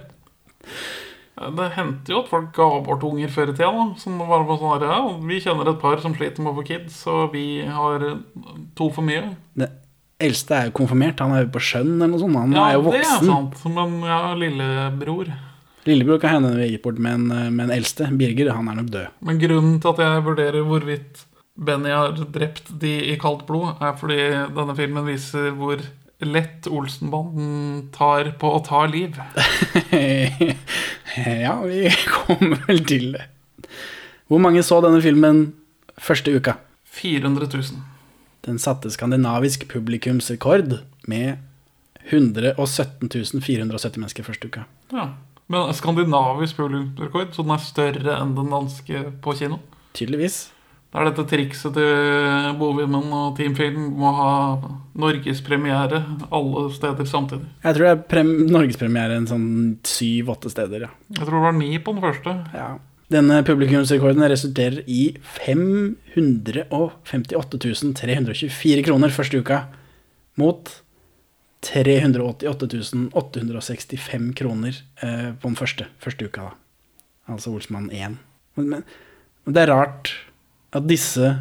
Det 1.41 1.67
hendte 1.73 2.13
jo 2.13 2.21
at 2.21 2.29
folk 2.29 2.51
ga 2.53 2.67
bort 2.85 3.05
unger 3.09 3.31
før 3.33 3.49
i 3.49 3.57
tida. 3.57 3.71
da 3.73 3.85
Som 4.01 4.19
var 4.29 4.45
på 4.45 4.59
sånn 4.61 4.75
her, 4.75 4.89
ja, 4.91 5.19
Vi 5.25 5.39
kjenner 5.41 5.71
et 5.73 5.81
par 5.81 6.01
som 6.03 6.13
sliter 6.17 6.45
med 6.45 6.53
å 6.53 6.59
få 6.61 6.67
kids, 6.69 6.99
og 7.09 7.33
vi 7.33 7.63
har 7.65 8.05
to 8.77 8.91
for 8.93 9.07
mye. 9.07 9.31
Det, 9.57 9.71
eldste 10.21 10.57
er 10.59 10.67
jo 10.69 10.75
konfirmert. 10.83 11.23
Han 11.25 11.33
er 11.33 11.47
jo 11.47 11.53
på 11.55 11.63
skjønn 11.65 11.95
eller 11.97 12.13
noe 12.13 12.21
sånt. 12.21 12.37
Han 12.37 12.53
Ja, 12.53 12.67
er 12.69 12.77
jo 12.77 12.93
det 12.93 13.01
er 13.01 13.25
sant. 13.25 13.63
Men 13.73 13.95
ja, 14.05 14.21
lillebror. 14.37 15.31
Lillebror 15.89 16.21
kan 16.21 16.37
hende 16.37 16.53
vi 16.59 16.67
gikk 16.75 16.85
bort, 16.85 16.99
men, 17.01 17.31
en 17.33 17.73
eldste, 17.73 18.11
Birger, 18.21 18.53
han 18.53 18.69
er 18.69 18.83
nok 18.83 18.91
død. 18.93 19.07
Men 19.25 19.41
grunnen 19.41 19.79
til 19.81 19.95
at 19.95 20.03
jeg 20.05 20.27
vurderer 20.27 20.67
hvorvidt 20.69 21.25
Benny 21.57 21.89
har 21.93 22.13
drept 22.13 22.69
de 22.81 22.93
i 23.13 23.17
kaldt 23.21 23.47
blod, 23.49 23.81
er 23.81 23.97
fordi 23.97 24.21
denne 24.57 24.77
filmen 24.77 25.09
viser 25.09 25.51
hvor 25.57 25.81
lett 26.21 26.69
Olsenbanden 26.69 27.89
tar 27.97 28.35
på 28.37 28.53
å 28.59 28.61
ta 28.65 28.85
liv. 28.93 29.17
ja, 31.47 31.55
vi 31.64 31.90
kommer 32.17 32.61
vel 32.69 32.85
til 32.87 33.12
det. 33.17 33.26
Hvor 34.31 34.43
mange 34.43 34.62
så 34.62 34.81
denne 34.85 35.02
filmen 35.02 35.49
første 36.00 36.35
uka? 36.37 36.57
400 36.90 37.49
000. 37.55 37.81
Den 38.47 38.59
satte 38.59 38.90
skandinavisk 38.90 39.67
publikumsrekord 39.69 40.79
med 41.11 41.40
117 42.11 43.11
470 43.43 43.99
mennesker 43.99 44.26
første 44.26 44.49
uka. 44.49 44.64
Ja. 44.95 45.11
Men 45.50 45.75
skandinavisk 45.75 46.57
publikumsrekord, 46.57 47.35
så 47.35 47.43
den 47.43 47.57
er 47.57 47.62
større 47.64 48.17
enn 48.23 48.37
den 48.38 48.52
danske 48.55 49.02
på 49.23 49.35
kino. 49.35 49.59
Tydeligvis. 49.99 50.45
Det 50.91 50.99
er 50.99 51.07
dette 51.07 51.23
trikset 51.31 51.77
til 51.77 52.57
Bovimen 52.59 53.13
og 53.15 53.37
Team 53.39 53.53
Film 53.55 53.93
må 54.01 54.11
ha 54.17 54.33
norgespremiere 54.99 56.01
alle 56.35 56.65
steder 56.75 57.07
samtidig. 57.07 57.47
Jeg 57.63 57.77
tror 57.77 57.87
det 57.87 57.93
er 57.93 58.01
prem 58.11 58.33
norgespremiere 58.51 59.21
en 59.21 59.29
sånn 59.31 59.47
syv-åtte 59.87 60.51
steder, 60.51 60.89
ja. 60.89 60.91
Jeg 61.15 61.23
tror 61.23 61.39
det 61.39 61.47
var 61.47 61.55
ni 61.61 61.71
på 61.79 61.95
den 61.95 62.03
første. 62.03 62.35
ja. 62.57 62.73
Denne 63.11 63.41
publikumsrekorden 63.43 64.23
resulterer 64.31 64.85
i 64.87 65.17
558 65.27 67.91
324 67.99 68.85
kroner 68.87 69.11
første 69.11 69.41
uka, 69.43 69.65
mot 70.39 70.71
388 71.67 73.11
865 73.19 74.31
kroner 74.39 74.79
eh, 75.03 75.35
på 75.35 75.43
den 75.49 75.59
første, 75.59 75.91
første 75.99 76.31
uka, 76.31 76.41
da. 76.51 76.55
Altså 77.35 77.51
Olsmann 77.51 77.91
1. 77.91 78.15
Men, 78.59 78.69
men, 78.71 78.87
men 79.45 79.59
det 79.59 79.63
er 79.65 79.75
rart 79.75 80.15
at 80.77 80.87
disse, 80.89 81.35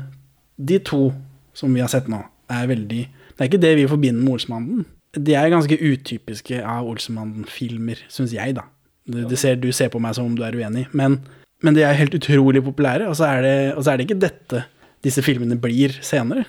de 0.58 0.80
to 0.86 1.10
som 1.58 1.74
vi 1.74 1.84
har 1.84 1.92
sett 1.92 2.10
nå, 2.12 2.22
er 2.50 2.70
veldig 2.70 3.02
Det 3.10 3.46
er 3.46 3.50
ikke 3.52 3.62
det 3.62 3.76
vi 3.78 3.88
forbinder 3.88 4.24
med 4.26 4.34
Olsmannen. 4.36 4.86
De 5.16 5.36
er 5.38 5.52
ganske 5.52 5.78
utypiske 5.80 6.58
av 6.60 6.88
Olsmannen-filmer, 6.90 8.02
syns 8.12 8.34
jeg, 8.36 8.58
da. 8.58 8.66
Du, 9.08 9.22
du, 9.30 9.36
ser, 9.40 9.56
du 9.56 9.72
ser 9.72 9.90
på 9.94 10.02
meg 10.04 10.18
som 10.18 10.28
om 10.28 10.36
du 10.36 10.44
er 10.44 10.58
uenig, 10.60 10.90
men, 10.92 11.22
men 11.64 11.78
de 11.78 11.86
er 11.88 11.96
helt 11.98 12.18
utrolig 12.18 12.62
populære, 12.66 13.08
og 13.08 13.16
så 13.18 13.30
er 13.30 13.46
det, 13.46 13.56
så 13.80 13.94
er 13.94 13.98
det 13.98 14.10
ikke 14.10 14.20
dette 14.22 14.66
disse 15.06 15.24
filmene 15.24 15.56
blir 15.62 15.96
senere. 16.04 16.44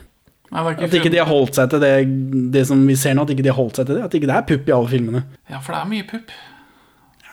Nei, 0.51 0.65
er 0.67 0.83
At 0.89 0.95
ikke 0.99 1.13
de 1.13 1.21
har 1.21 1.29
holdt 1.31 1.61
seg 1.61 1.71
til 1.71 1.83
det, 1.85 1.93
det 2.51 2.65
som 2.67 2.81
vi 2.83 2.97
ser 2.99 3.15
nå, 3.15 3.23
at 3.23 3.31
ikke 3.37 3.45
de 3.47 3.53
har 3.53 3.59
holdt 3.61 3.79
seg 3.79 3.87
til 3.87 4.01
det. 4.01 4.07
At 4.09 4.17
ikke 4.19 4.27
det 4.27 4.35
er 4.35 4.47
pupp 4.49 4.67
i 4.67 4.75
alle 4.75 4.91
filmene. 4.91 5.23
Ja, 5.47 5.61
for 5.63 5.77
det 5.77 5.83
er 5.85 5.91
mye 5.93 6.07
pupp. 6.11 6.33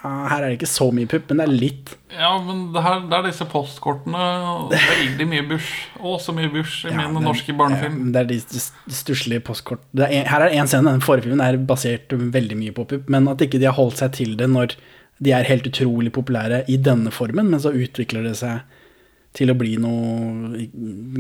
Ja, 0.04 0.12
her 0.30 0.44
er 0.44 0.52
det 0.52 0.58
ikke 0.60 0.70
så 0.70 0.88
mye 0.94 1.10
pupp, 1.10 1.26
men 1.32 1.40
det 1.42 1.46
er 1.48 1.54
litt. 1.64 1.94
Ja, 2.14 2.30
men 2.44 2.68
det, 2.74 2.82
her, 2.86 3.00
det 3.10 3.18
er 3.18 3.26
disse 3.26 3.48
postkortene 3.50 4.26
Det 4.72 4.78
er 4.78 4.92
egentlig 5.02 5.28
mye 5.32 5.46
bush. 5.50 5.72
Å, 5.98 6.14
så 6.22 6.36
mye 6.38 6.52
bush 6.54 6.86
i 6.86 6.94
Ja, 6.94 7.08
min 7.10 7.26
norske 7.26 7.56
barnefilm. 7.58 8.12
Det 8.14 8.22
er 8.22 8.30
de 8.30 8.38
stusslige 8.94 9.44
postkort. 9.48 9.84
Er 9.98 10.14
en, 10.22 10.30
her 10.30 10.46
er 10.46 10.54
det 10.54 10.62
én 10.62 10.70
scene, 10.70 10.94
den 10.94 11.04
forrige 11.06 11.28
filmen 11.28 11.44
er 11.44 11.58
basert 11.70 12.14
veldig 12.14 12.60
mye 12.60 12.76
på 12.78 12.86
pupp, 12.94 13.10
men 13.14 13.28
at 13.32 13.42
ikke 13.44 13.60
de 13.62 13.70
har 13.70 13.78
holdt 13.78 14.00
seg 14.04 14.14
til 14.20 14.38
det 14.40 14.50
når 14.54 14.78
de 15.24 15.34
er 15.34 15.50
helt 15.50 15.66
utrolig 15.66 16.12
populære 16.14 16.64
i 16.70 16.78
denne 16.78 17.12
formen, 17.14 17.50
men 17.50 17.62
så 17.62 17.74
utvikler 17.74 18.28
det 18.28 18.36
seg 18.38 18.62
til 19.38 19.52
å 19.52 19.58
bli 19.58 19.76
noe 19.82 20.68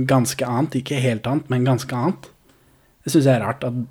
ganske 0.09 0.45
annet. 0.45 0.79
Ikke 0.81 1.01
helt 1.01 1.27
annet, 1.29 1.49
men 1.53 1.65
ganske 1.65 1.97
annet. 1.97 2.29
Det 3.03 3.13
syns 3.13 3.25
jeg 3.25 3.39
er 3.39 3.45
rart. 3.45 3.65
At, 3.65 3.81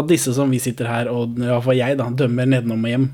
at 0.00 0.08
disse 0.08 0.32
som 0.36 0.52
vi 0.52 0.60
sitter 0.62 0.88
her, 0.88 1.10
og 1.12 1.36
i 1.36 1.44
hvert 1.48 1.66
fall 1.66 1.78
jeg, 1.78 1.98
da, 2.00 2.08
dømmer 2.08 2.48
nedenom 2.48 2.88
og 2.88 2.92
hjem, 2.94 3.10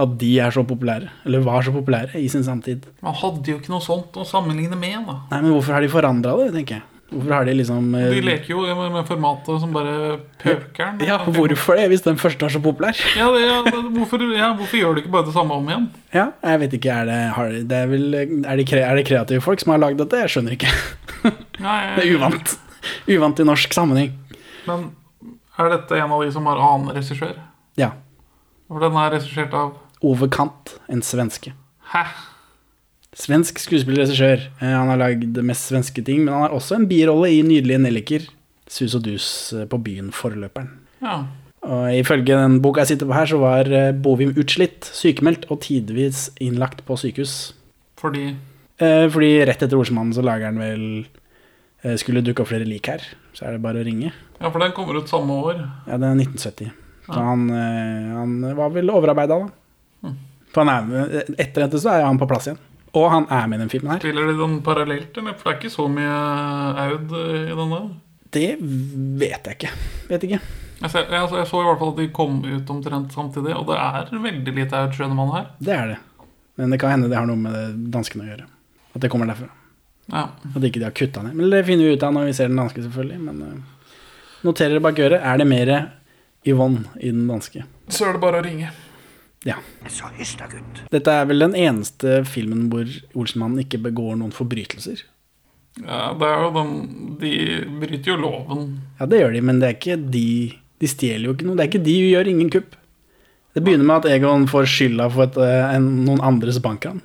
at 0.00 0.14
de 0.20 0.30
er 0.40 0.54
så 0.54 0.62
populære, 0.64 1.10
eller 1.26 1.42
var 1.44 1.64
så 1.66 1.72
populære 1.74 2.20
i 2.20 2.28
sin 2.30 2.44
samtid. 2.46 2.86
Man 3.04 3.16
hadde 3.20 3.52
jo 3.52 3.58
ikke 3.58 3.72
noe 3.72 3.84
sånt 3.84 4.16
å 4.16 4.24
sammenligne 4.28 4.78
med. 4.78 5.02
da 5.06 5.18
Nei, 5.32 5.42
men 5.42 5.52
hvorfor 5.56 5.76
har 5.76 5.84
de 5.84 5.90
forandra 5.92 6.36
det, 6.38 6.52
tenker 6.54 6.78
jeg? 6.78 6.86
Hvorfor 7.10 7.32
har 7.34 7.44
de 7.44 7.54
liksom 7.58 7.94
eh, 7.98 8.04
De 8.14 8.20
leker 8.22 8.52
jo 8.52 8.60
med, 8.62 9.02
formatet 9.08 9.58
som 9.58 9.72
bare 9.74 9.94
pøkeren. 10.38 11.00
Ja, 11.02 11.16
hvorfor 11.26 11.74
det, 11.80 11.88
hvis 11.90 12.04
den 12.04 12.20
første 12.22 12.46
er 12.46 12.54
så 12.54 12.60
populær? 12.62 12.94
Ja, 13.18 13.26
det, 13.34 13.40
ja, 13.48 13.56
det, 13.66 13.80
hvorfor, 13.96 14.22
ja, 14.36 14.52
hvorfor 14.54 14.78
gjør 14.78 14.94
du 14.94 15.02
ikke 15.02 15.12
bare 15.16 15.26
det 15.26 15.34
samme 15.34 15.58
om 15.58 15.66
igjen? 15.66 15.88
Ja, 16.14 16.28
jeg 16.46 16.62
vet 16.62 16.76
ikke, 16.78 16.94
er 17.02 17.10
det, 17.10 17.18
har, 17.34 17.56
det 17.72 17.80
er, 17.80 17.90
vel, 17.90 18.06
er, 18.14 18.30
det 18.30 18.78
er 18.86 19.00
det 19.00 19.06
kreative 19.10 19.42
folk 19.42 19.62
som 19.64 19.74
har 19.74 19.82
lagd 19.82 19.98
dette? 20.04 20.22
Jeg 20.22 20.34
skjønner 20.36 20.54
ikke. 20.54 20.70
Nei, 21.66 21.80
Det 21.96 22.06
er 22.06 22.14
uvant. 22.14 22.54
Uvant 23.10 23.42
i 23.42 23.48
norsk 23.50 23.74
sammenheng. 23.74 24.14
Men 24.68 24.86
er 25.58 25.74
dette 25.74 25.98
en 25.98 26.14
av 26.14 26.22
de 26.22 26.30
som 26.32 26.46
har 26.46 26.62
annen 26.62 26.94
regissør? 26.94 27.34
Ja. 27.80 27.90
For 28.70 28.78
den 28.84 28.94
er 29.02 29.10
regissert 29.16 29.54
av 29.58 29.72
Ove 30.06 30.28
Kant, 30.32 30.76
en 30.88 31.02
svenske. 31.04 31.52
Hæ? 31.90 32.04
Svensk 33.18 33.58
skuespillerregissør. 33.58 34.44
Eh, 34.62 34.70
Han 34.70 34.88
har 34.92 35.00
lagd 35.00 35.40
mest 35.44 35.66
svenske 35.68 36.04
ting, 36.06 36.22
men 36.24 36.32
han 36.32 36.46
har 36.46 36.54
også 36.56 36.76
en 36.78 36.86
birolle 36.88 37.32
i 37.34 37.42
Nydelige 37.42 37.80
nelliker. 37.82 38.28
Sus 38.70 38.94
og 38.94 39.02
dus 39.04 39.26
eh, 39.52 39.66
på 39.66 39.80
byen, 39.82 40.12
forløperen. 40.14 40.70
Ja. 41.02 41.24
Og 41.66 41.90
Ifølge 41.98 42.38
den 42.38 42.60
boka 42.62 42.80
jeg 42.84 42.94
sitter 42.94 43.10
på 43.10 43.16
her, 43.18 43.26
så 43.26 43.40
var 43.42 43.66
eh, 43.68 43.90
Bovim 43.92 44.30
utslitt, 44.38 44.86
sykemeldt 44.94 45.48
og 45.50 45.60
tidvis 45.66 46.28
innlagt 46.40 46.84
på 46.86 46.96
sykehus. 47.00 47.52
Fordi 48.00 48.30
Eh, 48.80 49.10
fordi 49.12 49.42
rett 49.44 49.60
etter 49.60 49.76
Olsemannen 49.76 50.14
så 50.16 50.22
lager 50.24 50.46
han 50.48 50.56
vel 50.56 50.84
Skulle 52.00 52.22
dukke 52.24 52.40
opp 52.40 52.48
flere 52.48 52.64
lik 52.64 52.88
her, 52.88 53.02
så 53.36 53.44
er 53.44 53.52
det 53.52 53.60
bare 53.60 53.82
å 53.82 53.84
ringe. 53.84 54.08
Ja, 54.40 54.48
for 54.48 54.60
den 54.60 54.72
kommer 54.72 54.96
ut 54.96 55.08
samme 55.12 55.36
år. 55.36 55.60
Ja, 55.84 55.98
det 56.00 56.08
er 56.08 56.16
1970. 56.16 56.70
Så 57.14 57.24
han, 57.26 57.46
eh, 57.50 58.10
han 58.16 58.56
var 58.56 58.72
vel 58.74 58.92
overarbeida, 58.92 59.38
da. 59.40 60.12
For 60.50 60.66
han 60.66 60.90
er, 60.90 61.24
etter 61.38 61.64
dette 61.64 61.78
så 61.78 61.92
er 61.94 62.04
han 62.06 62.18
på 62.18 62.26
plass 62.30 62.48
igjen. 62.48 62.58
Og 62.98 63.06
han 63.12 63.28
er 63.30 63.46
med 63.46 63.60
i 63.60 63.62
den 63.62 63.70
filmen 63.70 63.92
her. 63.94 64.00
Spiller 64.02 64.26
de 64.26 64.38
den 64.38 64.56
parallelt, 64.66 65.12
eller? 65.18 65.36
For 65.38 65.46
det 65.46 65.52
er 65.52 65.60
ikke 65.60 65.74
så 65.76 65.86
mye 65.90 66.16
Aud 66.88 67.12
i 67.14 67.58
denne. 67.60 67.80
Det 68.34 68.48
vet 68.58 69.46
jeg 69.46 69.58
ikke. 69.58 69.70
Vet 70.10 70.26
ikke. 70.26 70.40
Jeg, 70.80 70.90
ser, 70.90 71.06
jeg, 71.12 71.30
jeg 71.36 71.46
så 71.50 71.60
i 71.60 71.68
hvert 71.68 71.80
fall 71.82 71.92
at 71.92 72.00
de 72.00 72.08
kom 72.16 72.40
ut 72.46 72.72
omtrent 72.72 73.14
samtidig, 73.14 73.54
og 73.54 73.68
det 73.68 73.78
er 73.78 74.10
veldig 74.26 74.54
lite 74.56 74.80
Aud 74.80 74.96
Schønemann 74.96 75.34
her. 75.36 75.50
Det 75.62 75.76
er 75.76 75.94
det. 75.94 75.98
Men 76.58 76.74
det 76.74 76.80
kan 76.82 76.94
hende 76.94 77.10
det 77.10 77.18
har 77.18 77.28
noe 77.28 77.40
med 77.40 77.86
danskene 77.94 78.26
å 78.26 78.30
gjøre. 78.32 78.46
At 78.90 79.04
det 79.04 79.10
kommer 79.12 79.30
derfra. 79.30 79.48
Ja. 80.10 80.26
At 80.50 80.66
ikke 80.66 80.80
de 80.80 80.88
har 80.88 80.96
kutta 80.96 81.22
ned. 81.24 81.36
Men 81.38 81.52
det 81.52 81.62
finner 81.68 81.86
vi 81.86 81.94
ut 81.94 82.06
av 82.06 82.14
når 82.16 82.30
vi 82.30 82.34
ser 82.36 82.50
den 82.50 82.58
danske, 82.58 82.82
selvfølgelig. 82.88 83.20
Men 83.22 83.42
uh, 83.46 83.94
noterer 84.46 84.76
det 84.76 84.84
bak 84.84 84.98
øret. 84.98 85.22
Er 85.22 85.40
det 85.40 85.46
mer 85.50 85.72
Yvonne 86.46 86.86
i 87.00 87.10
den 87.12 87.26
danske? 87.28 87.64
Så 87.90 88.08
er 88.08 88.16
det 88.16 88.22
bare 88.22 88.40
å 88.40 88.46
ringe. 88.46 88.70
Ja. 89.48 89.56
Dette 90.92 91.12
er 91.14 91.28
vel 91.28 91.46
den 91.46 91.56
eneste 91.56 92.20
filmen 92.28 92.68
hvor 92.72 92.88
Olsenmannen 93.16 93.62
ikke 93.64 93.80
begår 93.86 94.18
noen 94.20 94.34
forbrytelser. 94.36 95.04
Ja, 95.80 96.10
det 96.18 96.26
er 96.26 96.40
jo 96.42 96.48
den 96.56 96.72
De 97.20 97.32
bryter 97.80 98.10
jo 98.10 98.16
loven. 98.20 98.64
Ja, 98.98 99.06
det 99.08 99.20
gjør 99.22 99.36
de, 99.36 99.42
men 99.46 99.60
det 99.62 99.68
er 99.68 99.76
ikke 99.78 99.96
de 100.12 100.26
De 100.80 100.88
stjeler 100.90 101.28
jo 101.28 101.36
ikke 101.36 101.46
noe. 101.46 101.56
Det 101.56 101.64
er 101.64 101.70
ikke 101.70 101.86
de 101.86 101.94
gjør 102.10 102.30
ingen 102.32 102.50
kupp. 102.52 102.74
Det 103.54 103.62
begynner 103.64 103.86
med 103.86 104.04
at 104.04 104.12
Egon 104.14 104.46
får 104.50 104.68
skylda 104.70 105.08
for 105.12 105.26
et, 105.26 105.38
eh, 105.42 105.72
en, 105.76 105.88
noen 106.06 106.22
andres 106.24 106.60
bankran. 106.62 107.00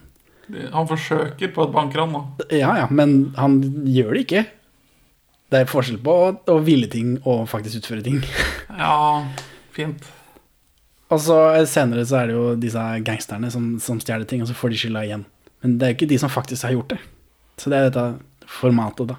Han 0.71 0.87
forsøker 0.87 1.49
på 1.55 1.63
et 1.65 1.73
bankran, 1.73 2.13
da. 2.13 2.47
Ja, 2.53 2.75
ja, 2.83 2.85
men 2.93 3.33
han 3.35 3.57
gjør 3.89 4.13
det 4.13 4.25
ikke. 4.27 4.43
Det 5.55 5.61
er 5.63 5.69
forskjell 5.71 6.01
på 6.03 6.13
å, 6.19 6.31
å 6.51 6.57
ville 6.65 6.89
ting 6.91 7.15
og 7.23 7.45
faktisk 7.47 7.79
utføre 7.79 8.03
ting. 8.03 8.19
Ja, 8.75 9.23
fint. 9.71 10.03
Og 11.13 11.21
så 11.23 11.37
eh, 11.53 11.67
senere 11.69 12.03
så 12.07 12.17
er 12.19 12.27
det 12.27 12.35
jo 12.35 12.47
disse 12.59 12.81
gangsterne 13.07 13.47
som, 13.53 13.75
som 13.79 14.01
stjeler 14.03 14.27
ting, 14.27 14.41
og 14.43 14.49
så 14.49 14.55
får 14.57 14.73
de 14.73 14.79
skylda 14.81 15.03
igjen. 15.07 15.23
Men 15.63 15.77
det 15.79 15.87
er 15.87 15.93
jo 15.93 15.97
ikke 16.01 16.09
de 16.11 16.17
som 16.19 16.33
faktisk 16.33 16.67
har 16.67 16.73
gjort 16.75 16.91
det. 16.91 16.99
Så 17.61 17.71
det 17.71 17.77
er 17.77 17.87
dette 17.87 18.49
formatet, 18.51 19.13
da. 19.13 19.15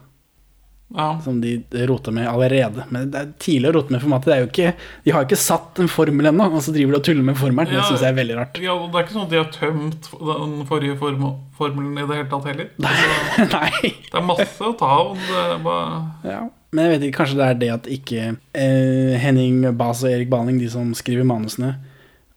Ja. 0.95 1.21
som 1.21 1.40
de 1.43 1.57
roter 1.88 2.12
med 2.14 2.28
allerede. 2.31 2.85
Men 2.95 3.11
det 3.11 3.19
er 3.19 3.31
tidlig 3.43 3.69
å 3.73 3.75
rote 3.75 3.90
med 3.90 4.00
formatet. 4.05 4.25
Det 4.31 4.35
er 4.37 4.43
jo 4.45 4.50
ikke, 4.52 4.75
de 5.05 5.11
har 5.16 5.25
ikke 5.26 5.37
satt 5.40 5.81
en 5.83 5.88
formel 5.90 6.28
ennå, 6.31 6.47
og 6.55 6.62
så 6.62 6.71
driver 6.73 6.93
de 6.95 6.99
og 7.00 7.05
tuller 7.09 7.26
med 7.26 7.37
formelen. 7.37 7.73
Det 7.73 7.81
Ja. 7.81 7.87
syns 7.88 8.00
jeg 8.05 8.12
er 8.12 8.21
veldig 8.21 8.37
rart. 8.38 8.61
ja, 8.62 8.76
Det 8.87 8.95
er 8.95 9.02
ikke 9.02 9.16
sånn 9.16 9.25
at 9.26 9.31
de 9.31 9.37
har 9.37 9.50
tømt 9.50 10.11
den 10.12 10.66
forrige 10.66 10.97
form 11.00 11.25
formelen 11.59 11.99
i 11.99 12.07
det 12.07 12.16
hele 12.16 12.28
tatt 12.31 12.45
heller. 12.47 12.69
Nei. 12.78 13.90
Det 14.12 14.14
er 14.14 14.23
masse 14.23 14.61
å 14.62 14.76
ta 14.78 14.87
av. 14.87 15.19
Bare 15.64 16.05
Ja. 16.25 16.49
Men 16.73 16.85
jeg 16.90 17.00
vet 17.00 17.09
ikke, 17.09 17.19
kanskje 17.25 17.37
det 17.37 17.47
er 17.49 17.55
det 17.64 17.71
at 17.73 17.87
ikke 17.90 18.37
eh, 18.55 19.19
Henning 19.19 19.76
Bas 19.76 20.05
og 20.05 20.11
Erik 20.11 20.28
Baling, 20.31 20.59
de 20.61 20.69
som 20.69 20.93
skriver 20.95 21.25
manusene, 21.25 21.76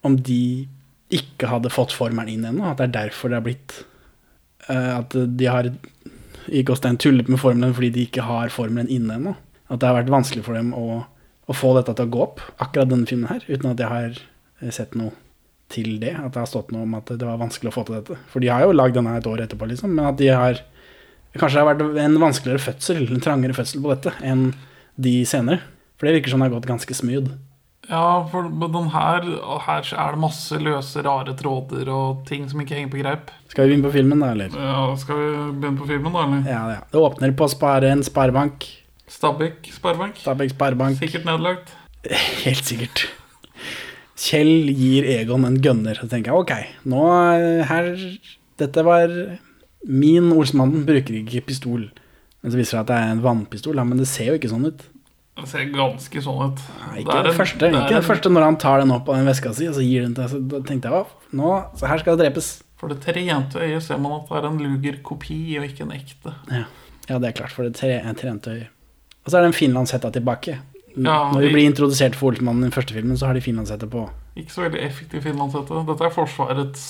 om 0.04 0.16
de 0.16 0.68
ikke 1.12 1.48
hadde 1.50 1.70
fått 1.70 1.92
formelen 1.92 2.30
inn 2.30 2.46
ennå. 2.46 2.66
At 2.72 2.78
det 2.78 2.90
er 2.90 2.98
derfor 3.10 3.30
det 3.30 3.36
har 3.40 3.46
blitt 3.46 3.84
eh, 4.70 4.98
At 5.00 5.10
de 5.38 5.46
har 5.46 5.70
i 6.52 6.64
Gåstein 6.68 6.98
tullet 7.02 7.30
med 7.32 7.42
formelen 7.42 7.76
fordi 7.76 7.92
de 7.96 8.06
ikke 8.08 8.26
har 8.28 8.52
formelen 8.54 8.90
inne 8.92 9.18
ennå. 9.20 9.36
At 9.70 9.82
det 9.82 9.90
har 9.90 10.00
vært 10.00 10.12
vanskelig 10.14 10.44
for 10.46 10.58
dem 10.58 10.74
å, 10.74 11.04
å 11.50 11.56
få 11.56 11.76
dette 11.78 11.96
til 11.96 12.10
å 12.10 12.14
gå 12.14 12.22
opp, 12.26 12.44
akkurat 12.58 12.90
denne 12.90 13.10
filmen 13.10 13.30
her, 13.30 13.46
uten 13.48 13.72
at 13.72 13.82
jeg 13.84 13.92
har 13.92 14.16
eh, 14.18 14.72
sett 14.74 14.98
noe 14.98 15.14
til 15.70 16.00
det. 16.02 16.16
At 16.18 16.34
det 16.34 16.42
har 16.42 16.50
stått 16.50 16.74
noe 16.74 16.88
om 16.88 16.98
at 16.98 17.12
det 17.14 17.28
var 17.28 17.42
vanskelig 17.42 17.72
å 17.72 17.76
få 17.78 17.86
til 17.88 18.00
dette. 18.00 18.18
For 18.32 18.42
de 18.44 18.50
har 18.52 18.66
jo 18.66 18.76
lagd 18.76 18.98
denne 18.98 19.14
et 19.20 19.30
år 19.30 19.46
etterpå, 19.46 19.70
liksom, 19.70 19.94
men 19.96 20.12
at 20.12 20.20
de 20.22 20.34
har 20.34 20.66
Kanskje 21.30 21.60
det 21.60 21.62
har 21.62 21.68
vært 21.68 22.00
en 22.02 22.16
vanskeligere 22.18 22.62
fødsel, 22.64 23.04
en 23.14 23.22
trangere 23.22 23.54
fødsel 23.54 23.84
på 23.84 23.92
dette 23.92 24.16
enn 24.26 24.48
de 24.98 25.12
senere. 25.30 25.62
For 26.00 26.08
det 26.08 26.16
virker 26.16 26.34
som 26.34 26.42
det 26.42 26.48
har 26.48 26.56
gått 26.56 26.66
ganske 26.72 26.96
smooth. 26.98 27.36
Ja, 27.90 28.22
for 28.30 28.46
den 28.46 28.90
her, 28.94 29.24
her 29.66 29.88
er 29.98 30.14
det 30.14 30.22
masse 30.22 30.58
løse, 30.62 31.02
rare 31.06 31.34
tråder 31.38 31.90
og 31.90 32.20
ting 32.30 32.44
som 32.50 32.62
ikke 32.62 32.78
henger 32.78 32.92
på 32.94 33.00
greip. 33.02 33.32
Skal 33.50 33.66
vi 33.66 33.72
begynne 33.72 33.88
på 33.88 33.94
filmen, 33.96 34.22
da, 34.22 34.30
eller? 34.36 34.54
Ja, 34.54 34.84
Skal 35.02 35.18
vi 35.18 35.30
begynne 35.62 35.80
på 35.80 35.88
filmen, 35.90 36.14
da? 36.14 36.26
eller? 36.28 36.44
Ja, 36.46 36.62
ja. 36.76 36.84
Det 36.92 37.02
åpner 37.02 37.34
på 37.34 37.48
spare 37.50 37.90
en 37.90 38.04
sparebank. 38.06 38.68
Stabæk 39.10 39.72
Sparebank. 39.74 40.20
Stabæk 40.22 40.54
sparebank. 40.54 41.00
Sikkert 41.02 41.26
nedlagt. 41.26 41.74
Helt 42.46 42.66
sikkert. 42.66 43.08
Kjell 44.20 44.70
gir 44.76 45.08
Egon 45.10 45.48
en 45.48 45.58
gunner. 45.64 45.98
Så 45.98 46.10
tenker 46.12 46.30
jeg 46.34 46.44
ok, 46.44 46.54
nå 46.92 47.06
eh, 47.34 47.64
her 47.70 47.90
Dette 48.60 48.84
var 48.86 49.10
Min 49.88 50.30
Olsmannen 50.36 50.86
bruker 50.86 51.22
ikke 51.24 51.42
pistol. 51.48 51.88
Men 52.44 52.54
så 52.54 52.60
viser 52.60 52.78
det 52.78 52.82
at 52.84 52.90
det 52.92 52.98
er 53.00 53.14
en 53.16 53.24
vannpistol, 53.24 53.80
men 53.88 54.00
det 54.00 54.08
ser 54.12 54.30
jo 54.30 54.38
ikke 54.38 54.52
sånn 54.52 54.68
ut. 54.70 54.84
Det 55.40 55.50
ser 55.52 55.68
ganske 55.74 56.24
sånn 56.24 56.40
ut. 56.52 56.64
Nei, 56.80 56.96
Det 56.96 57.04
ikke 57.04 57.20
det 57.28 57.36
første, 57.38 57.68
er 57.68 57.78
ikke 57.82 58.00
det 58.00 58.08
første 58.08 58.32
når 58.34 58.48
han 58.48 58.58
tar 58.62 58.82
den 58.84 58.96
opp 58.96 59.10
av 59.10 59.20
den 59.20 59.30
veska 59.30 59.54
si 59.56 59.70
og 59.70 59.78
så 59.78 59.86
gir 59.86 60.08
den 60.08 60.16
til 60.18 60.32
så 60.32 60.42
Da 60.52 60.64
tenkte 60.68 60.92
jeg 60.92 61.06
at 61.06 61.30
nå, 61.40 61.54
så 61.80 61.92
her 61.92 62.02
skal 62.02 62.18
det 62.18 62.26
drepes. 62.26 62.50
For 62.80 62.92
det 62.92 63.02
trente 63.04 63.60
øyet 63.60 63.84
ser 63.84 64.00
man 64.00 64.18
at 64.18 64.30
det 64.30 64.40
er 64.40 64.50
en 64.50 64.60
Luger-kopi 64.64 65.40
og 65.60 65.68
ikke 65.68 65.86
en 65.86 65.96
ekte. 65.96 66.34
Ja, 66.52 66.66
ja 67.10 67.20
det 67.20 67.32
er 67.32 67.38
klart, 67.42 67.56
for 67.56 67.68
det 67.68 67.76
tre, 67.80 68.00
trente 68.20 68.56
øyet. 68.56 68.76
Og 69.26 69.32
så 69.32 69.40
er 69.40 69.48
den 69.48 69.54
finlandshetta 69.54 70.12
tilbake. 70.16 70.60
Ja, 70.96 71.32
Når 71.32 71.44
vi 71.44 71.50
blir 71.54 71.68
introdusert 71.70 72.16
for 72.18 72.32
Olsmannen 72.32 72.64
i 72.64 72.70
den 72.70 72.74
første 72.74 72.96
filmen, 72.96 73.18
så 73.18 73.28
har 73.30 73.38
de 73.38 73.44
finlandshette 73.44 73.88
på. 73.92 74.08
Ikke 74.40 74.54
så 74.54 74.66
veldig 74.66 74.82
effektiv 74.82 75.22
finlandshette. 75.28 75.84
Dette 75.88 76.08
er 76.08 76.16
Forsvarets 76.16 76.86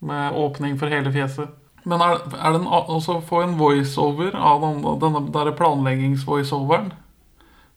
med 0.00 0.38
åpning 0.38 0.78
for 0.78 0.88
hele 0.88 1.12
fjeset. 1.12 1.50
Men 1.88 2.02
er, 2.04 2.22
er 2.36 2.54
det 2.54 2.62
også 2.68 3.20
få 3.26 3.42
en 3.44 3.58
voiceover 3.58 4.34
av 4.36 4.62
den, 4.64 4.80
denne 5.02 5.52
planleggings-voiceoveren? 5.58 6.92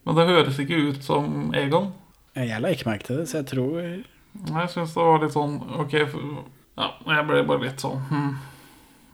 Men 0.06 0.18
det 0.18 0.30
høres 0.30 0.60
ikke 0.62 0.80
ut 0.90 1.04
som 1.06 1.52
Egon. 1.58 1.92
Jeg 2.38 2.64
la 2.64 2.72
ikke 2.72 2.88
merke 2.88 3.08
til 3.10 3.20
det, 3.20 3.28
så 3.30 3.42
jeg 3.42 3.50
tror 3.52 3.78
Jeg 3.82 4.70
syns 4.72 4.94
det 4.96 5.04
var 5.04 5.18
litt 5.20 5.34
sånn 5.36 5.58
Ok, 5.84 5.98
for, 6.08 6.44
ja, 6.80 6.88
jeg 7.18 7.26
ble 7.28 7.42
bare 7.50 7.66
litt 7.66 7.84
sånn 7.84 7.98
hmm. 8.08 8.30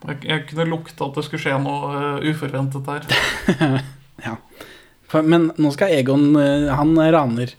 jeg, 0.04 0.20
jeg 0.28 0.44
kunne 0.52 0.68
lukte 0.70 1.08
at 1.08 1.18
det 1.18 1.24
skulle 1.26 1.42
skje 1.42 1.56
noe 1.64 1.88
uh, 1.94 2.28
uforventet 2.28 2.86
der. 2.88 3.08
Ja. 4.18 4.32
For, 5.06 5.22
men 5.22 5.52
nå 5.62 5.70
skal 5.70 5.92
Egon 5.94 6.32
uh, 6.34 6.72
Han 6.74 6.96
raner. 6.98 7.52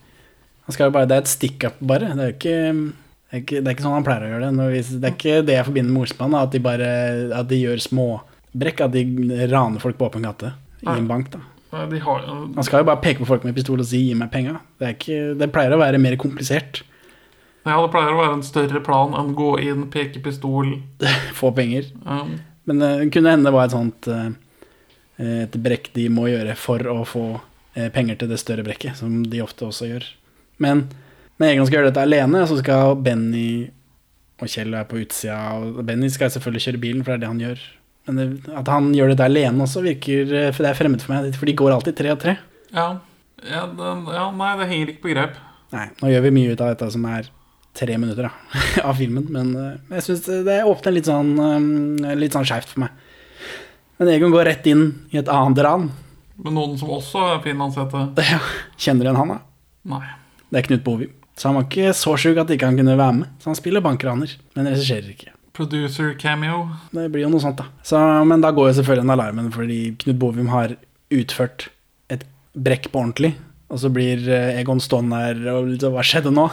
Han 0.67 0.75
skal 0.75 0.89
jo 0.89 0.95
bare, 0.97 1.07
det 1.07 1.15
er 1.15 1.21
et 1.23 1.31
stick-up, 1.31 1.77
bare. 1.79 2.09
Det 2.11 2.25
er 2.25 2.33
jo 2.33 2.35
ikke 2.35 2.57
det 3.29 3.37
er 3.37 3.43
ikke, 3.43 3.61
det 3.61 3.69
er 3.69 3.75
ikke 3.77 3.85
sånn 3.85 3.95
han 3.95 4.07
pleier 4.07 4.25
å 4.25 4.31
gjøre 4.33 4.49
det. 4.49 4.81
Det 4.89 5.07
er 5.07 5.13
ikke 5.13 5.37
det 5.47 5.55
jeg 5.55 5.67
forbinder 5.69 5.95
med 5.95 6.07
Osman, 6.07 6.35
at 6.35 6.51
de 6.51 6.61
bare 6.65 6.89
At 7.37 7.47
de 7.51 7.61
gjør 7.61 7.83
småbrekk. 7.85 8.83
At 8.87 8.97
de 8.97 9.47
raner 9.53 9.83
folk 9.83 9.99
på 9.99 10.09
åpen 10.09 10.27
gate 10.27 10.51
i 10.83 10.91
en 10.97 11.07
bank. 11.07 11.31
da 11.35 11.43
har, 11.71 12.23
Man 12.55 12.63
skal 12.63 12.81
jo 12.81 12.87
bare 12.87 13.01
peke 13.01 13.21
på 13.21 13.27
folk 13.29 13.43
med 13.45 13.55
pistol 13.55 13.79
og 13.79 13.85
si 13.85 14.01
'gi 14.07 14.15
meg 14.17 14.31
penga'. 14.33 14.59
Det, 14.79 14.93
det 15.37 15.51
pleier 15.53 15.73
å 15.73 15.81
være 15.81 16.01
mer 16.01 16.15
komplisert. 16.15 16.83
ja, 17.65 17.81
det 17.81 17.91
pleier 17.91 18.13
å 18.13 18.21
være 18.21 18.33
en 18.39 18.43
større 18.43 18.81
plan 18.81 19.13
enn 19.13 19.35
gå 19.35 19.59
inn, 19.59 19.89
peke 19.89 20.19
pistol 20.19 20.79
Få 21.39 21.51
penger. 21.51 21.85
um, 22.05 22.39
Men 22.65 22.81
eh, 22.81 22.97
det 23.03 23.11
kunne 23.13 23.29
hende 23.29 23.49
det 23.49 23.53
var 23.53 23.65
et 23.65 23.75
sånt 23.75 24.07
uh, 24.07 24.31
Et 25.19 25.51
brekk 25.51 25.91
de 25.93 26.09
må 26.09 26.27
gjøre 26.29 26.55
for 26.55 26.79
å 26.87 27.03
få 27.05 27.25
uh, 27.37 27.89
penger 27.93 28.15
til 28.15 28.29
det 28.29 28.39
større 28.39 28.63
brekket, 28.63 28.97
som 28.97 29.23
de 29.23 29.41
ofte 29.41 29.65
også 29.65 29.85
gjør. 29.85 30.05
Men, 30.57 30.87
når 31.37 31.53
Egon 31.53 31.67
skal 31.67 31.79
gjøre 31.79 31.91
dette 31.91 32.05
alene, 32.07 32.47
så 32.47 32.57
skal 32.57 32.95
Benny 32.95 33.69
og 34.39 34.47
Kjell 34.47 34.71
være 34.71 34.87
på 34.87 35.01
utsida. 35.03 35.37
Og 35.59 35.83
Benny 35.85 36.09
skal 36.09 36.31
selvfølgelig 36.31 36.65
kjøre 36.65 36.81
bilen, 36.81 37.03
for 37.03 37.11
det 37.11 37.19
er 37.19 37.23
det 37.25 37.31
han 37.33 37.43
gjør. 37.43 37.65
Men 38.07 38.17
det, 38.19 38.27
at 38.57 38.69
han 38.71 38.91
gjør 38.95 39.11
dette 39.13 39.25
alene 39.27 39.65
også, 39.65 39.83
virker 39.85 40.31
eh, 40.33 40.47
For 40.55 40.63
det 40.65 40.71
er 40.71 40.77
fremmed 40.79 41.03
for 41.03 41.13
meg, 41.13 41.33
for 41.37 41.49
de 41.49 41.53
går 41.59 41.75
alltid 41.75 41.97
tre 41.99 42.13
og 42.15 42.21
tre. 42.23 42.37
ja, 42.73 42.87
ja, 43.39 43.61
det, 43.71 43.89
ja, 44.11 44.23
nei, 44.35 44.47
det 44.59 44.65
henger 44.67 44.89
ikke 44.91 45.03
på 45.05 45.11
greip. 45.13 45.37
Nei, 45.71 45.85
nå 46.01 46.09
gjør 46.11 46.25
vi 46.25 46.31
mye 46.35 46.55
ut 46.55 46.63
av 46.65 46.73
dette 46.73 46.89
som 46.91 47.05
er 47.07 47.29
tre 47.77 47.95
minutter 48.01 48.25
da, 48.25 48.31
av 48.89 48.97
filmen, 48.99 49.27
men 49.31 49.53
eh, 49.55 49.77
jeg 49.99 50.07
syns 50.09 50.25
det 50.47 50.57
åpner 50.67 50.95
litt 50.97 51.07
sånn, 51.07 51.29
eh, 51.39 52.15
litt 52.19 52.35
sånn 52.35 52.47
skeivt 52.49 52.73
for 52.73 52.83
meg. 52.83 53.05
Men 53.99 54.11
Egon 54.15 54.31
går 54.33 54.47
rett 54.49 54.67
inn 54.71 54.83
i 55.13 55.19
et 55.21 55.29
annet 55.31 55.61
ran. 55.63 55.87
Men 56.39 56.55
noen 56.55 56.75
som 56.79 56.91
også 56.97 57.23
er 57.35 57.41
finlandshette? 57.45 58.03
Ja, 58.33 58.41
Kjenner 58.79 59.05
du 59.05 59.09
igjen 59.09 59.21
han, 59.21 59.33
da? 59.35 59.39
Nei. 59.93 60.05
Det 60.49 60.59
er 60.61 60.67
Knut 60.69 60.83
Bovim. 60.83 61.15
Så 61.39 61.47
han 61.49 61.55
var 61.59 61.67
ikke 61.69 61.93
så 61.95 62.17
sjuk 62.19 62.39
at 62.41 62.51
ikke 62.51 62.67
han 62.67 62.75
kunne 62.79 62.97
være 62.99 63.17
med. 63.21 63.31
Så 63.39 63.51
han 63.51 63.55
spiller 63.59 63.83
bankraner, 63.83 64.31
men 64.57 64.67
regisserer 64.73 65.11
ikke. 65.13 65.31
Producer 65.59 66.13
cameo. 66.19 66.61
Det 66.95 67.09
blir 67.11 67.25
jo 67.27 67.33
noe 67.33 67.43
sånt, 67.43 67.59
da. 67.59 67.67
Så, 67.83 67.99
men 68.29 68.39
da 68.43 68.53
går 68.55 68.71
jo 68.71 68.77
selvfølgelig 68.79 69.05
en 69.09 69.15
alarmen, 69.17 69.51
fordi 69.51 69.79
Knut 69.99 70.19
Bovim 70.21 70.47
har 70.53 70.77
utført 71.11 71.67
et 72.13 72.23
brekk 72.55 72.87
på 72.93 73.01
ordentlig. 73.03 73.33
Og 73.69 73.81
så 73.83 73.91
blir 73.93 74.23
eh, 74.31 74.55
Egon 74.63 74.79
stående 74.81 75.19
her 75.19 75.41
og 75.53 75.67
liksom, 75.75 75.93
hva 75.93 76.05
skjedde 76.07 76.31
nå? 76.33 76.47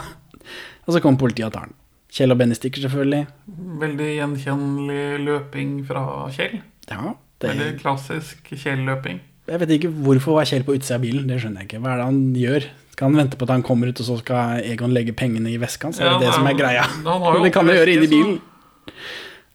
Og 0.87 0.93
så 0.95 0.99
kommer 1.03 1.19
politiet 1.23 1.47
og 1.49 1.55
tar 1.55 1.69
den. 1.69 1.77
Kjell 2.17 2.31
og 2.33 2.37
Benny 2.39 2.55
stikker 2.55 2.83
selvfølgelig. 2.85 3.23
Veldig 3.81 4.09
gjenkjennelig 4.17 5.23
løping 5.25 5.71
fra 5.87 6.03
Kjell. 6.35 6.59
Ja, 6.89 7.13
det, 7.41 7.49
Veldig 7.51 7.71
klassisk 7.81 8.47
Kjell-løping. 8.53 9.19
jeg 9.47 9.59
vet 9.63 9.73
ikke 9.77 9.91
hvorfor 10.05 10.37
var 10.39 10.47
Kjell 10.49 10.63
på 10.67 10.75
utsida 10.77 10.95
av 10.99 11.03
bilen. 11.03 11.27
Det 11.29 11.39
skjønner 11.41 11.63
jeg 11.63 11.69
ikke. 11.71 11.81
Hva 11.83 11.93
er 11.95 12.01
det 12.03 12.07
han 12.11 12.21
gjør? 12.35 12.67
Skal 12.97 13.09
han 13.11 13.19
vente 13.19 13.37
på 13.37 13.45
at 13.45 13.51
han 13.53 13.63
kommer 13.65 13.91
ut, 13.91 13.99
og 14.01 14.07
så 14.07 14.15
skal 14.21 14.61
Egon 14.65 14.93
legge 14.95 15.13
pengene 15.13 15.51
i 15.51 15.57
veska 15.61 15.89
hans? 15.91 15.99
Er 15.99 16.07
det 16.07 16.13
Ja, 16.15 16.19
det 16.23 16.33
som 16.37 16.47
er 16.49 16.55
greia? 16.57 16.85
han 16.87 17.05
har 17.25 17.35
jo 17.37 17.43
Det 17.45 17.51
kan 17.53 17.67
han 17.67 17.75
gjøre 17.77 17.97
inni 17.97 18.07
bilen. 18.13 18.37
så-. 18.39 18.53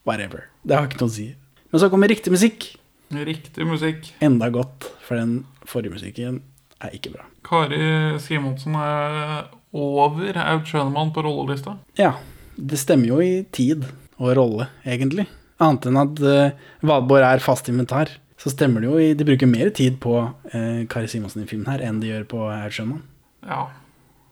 Whatever. 0.08 0.48
Det 0.66 0.76
har 0.76 0.88
ikke 0.88 1.02
noe 1.02 1.12
å 1.12 1.14
si. 1.14 1.28
Men 1.72 1.82
så 1.82 1.88
kommer 1.92 2.10
riktig 2.10 2.32
musikk. 2.34 2.68
Riktig 3.12 3.66
musikk. 3.68 4.08
Enda 4.24 4.48
godt, 4.52 4.88
for 5.04 5.20
den 5.20 5.42
forrige 5.68 5.94
musikken 5.94 6.40
er 6.82 6.94
ikke 6.96 7.12
bra. 7.14 7.26
Kari 7.46 8.18
Simonsen 8.22 8.76
er 8.78 9.50
over 9.72 10.38
Aud 10.42 10.66
Schønemann 10.68 11.12
på 11.14 11.24
rollelista. 11.24 11.76
Ja, 11.98 12.16
det 12.56 12.80
stemmer 12.80 13.12
jo 13.12 13.20
i 13.24 13.44
tid 13.54 13.86
og 14.18 14.34
rolle, 14.38 14.68
egentlig. 14.84 15.26
Annet 15.62 15.86
enn 15.88 16.00
at 16.00 16.20
uh, 16.24 16.68
Valborg 16.84 17.26
er 17.26 17.44
fast 17.44 17.70
inventar, 17.70 18.10
så 18.40 18.50
stemmer 18.50 18.82
det 18.82 18.90
jo 18.90 18.98
i 18.98 19.12
De 19.14 19.26
bruker 19.26 19.46
mer 19.46 19.70
tid 19.76 20.00
på 20.02 20.16
uh, 20.18 20.82
Kari 20.90 21.08
Simonsen 21.10 21.44
i 21.44 21.48
filmen 21.48 21.70
her 21.70 21.84
enn 21.86 22.02
de 22.02 22.10
gjør 22.10 22.28
på 22.34 22.44
Aud 22.48 22.74
Schønemann. 22.74 23.06
Ja. 23.46 23.64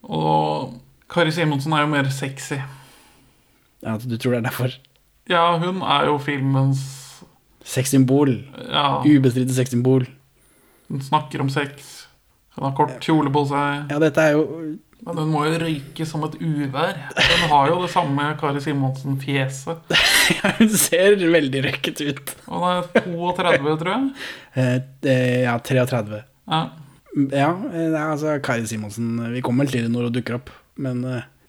Og 0.05 0.77
Kari 1.11 1.33
Simonsen 1.35 1.75
er 1.77 1.85
jo 1.85 1.93
mer 1.93 2.11
sexy. 2.15 2.61
Ja, 3.81 3.97
du 3.97 4.17
tror 4.17 4.37
det 4.37 4.43
er 4.43 4.49
derfor. 4.51 4.77
Ja, 5.31 5.45
hun 5.63 5.83
er 5.87 6.09
jo 6.11 6.19
filmens 6.23 6.83
Sexsymbol. 7.71 8.33
Ja, 8.67 9.03
Ubestridte 9.07 9.55
sexsymbol. 9.55 10.07
hun 10.91 11.03
snakker 11.07 11.41
om 11.45 11.51
sex. 11.53 12.07
Hun 12.57 12.65
har 12.67 12.73
kort 12.77 12.97
kjole 13.05 13.31
på 13.31 13.45
seg. 13.47 13.93
Ja, 13.93 13.99
dette 14.03 14.25
er 14.25 14.33
jo 14.35 14.47
Men 15.07 15.17
hun 15.17 15.31
må 15.33 15.45
jo 15.47 15.61
røyke 15.63 16.05
som 16.05 16.25
et 16.27 16.35
uvær. 16.43 16.97
Hun 17.15 17.45
har 17.53 17.71
jo 17.71 17.79
det 17.85 17.93
samme 17.93 18.27
Kari 18.41 18.61
Simonsen-fjeset. 18.61 19.95
ja, 20.37 20.51
Hun 20.59 20.75
ser 20.77 21.17
veldig 21.17 21.63
røkket 21.69 22.03
ut. 22.05 22.35
Hun 22.51 22.67
er 22.69 22.91
32, 23.07 23.77
tror 23.81 23.93
jeg. 23.95 24.11
Eh, 24.53 24.75
eh, 25.09 25.39
ja, 25.47 25.55
33. 25.57 26.21
Ja. 26.51 26.61
Ja, 27.33 27.49
eh, 27.71 27.97
altså 28.03 28.37
Kari 28.45 28.67
Simonsen 28.69 29.17
Vi 29.33 29.41
kommer 29.47 29.65
vel 29.65 29.73
til 29.73 29.87
det 29.87 29.95
når 29.95 30.11
hun 30.11 30.19
dukker 30.19 30.37
opp, 30.37 30.53
men 30.77 31.01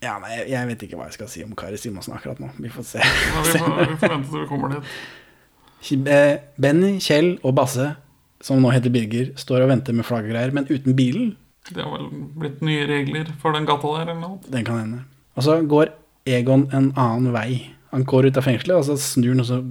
ja, 0.02 0.18
nei, 0.22 0.36
jeg- 0.50 0.68
vet 0.68 0.86
ikke 0.88 1.00
hva 1.00 1.08
jeg 1.10 1.18
skal 1.20 1.30
si 1.32 1.44
om 1.46 1.56
Kari 1.58 1.78
Simonsen 1.78 2.16
akkurat 2.18 2.40
nå. 2.42 2.50
Vi 2.58 2.70
får 2.74 2.88
se. 2.94 3.02
Men 3.02 3.44
vi, 3.48 3.58
får, 3.58 3.76
vi 3.92 3.98
får 4.02 4.16
vente 4.16 4.32
til 4.32 4.42
vi 4.44 4.48
kommer 4.50 4.76
dit. 4.76 6.08
Eh, 6.08 6.38
Benny, 6.62 6.96
Kjell 7.02 7.36
og 7.44 7.56
Basse, 7.58 7.96
som 8.42 8.62
nå 8.62 8.72
heter 8.74 8.94
Birger, 8.94 9.32
står 9.38 9.66
og 9.66 9.72
venter 9.74 9.94
med 9.98 10.06
flagg 10.06 10.28
og 10.28 10.34
greier, 10.34 10.54
men 10.54 10.68
uten 10.70 10.98
bilen. 10.98 11.36
Det 11.70 11.84
har 11.84 11.92
vel 11.94 12.08
blitt 12.42 12.62
nye 12.66 12.86
regler 12.90 13.30
for 13.42 13.54
den 13.54 13.68
gata 13.70 13.96
der, 14.00 14.10
eller 14.12 14.22
noe? 14.22 14.40
Den 14.50 14.66
kan 14.66 14.82
hende. 14.82 15.04
Og 15.38 15.46
så 15.46 15.60
går 15.70 15.94
Egon 16.30 16.68
en 16.74 16.92
annen 17.00 17.32
vei. 17.34 17.72
Han 17.92 18.04
går 18.06 18.30
ut 18.30 18.38
av 18.38 18.46
fengselet, 18.46 18.78
og 18.78 18.86
så 18.86 18.98
snur 19.02 19.34
han, 19.34 19.42
og 19.42 19.48
så 19.50 19.62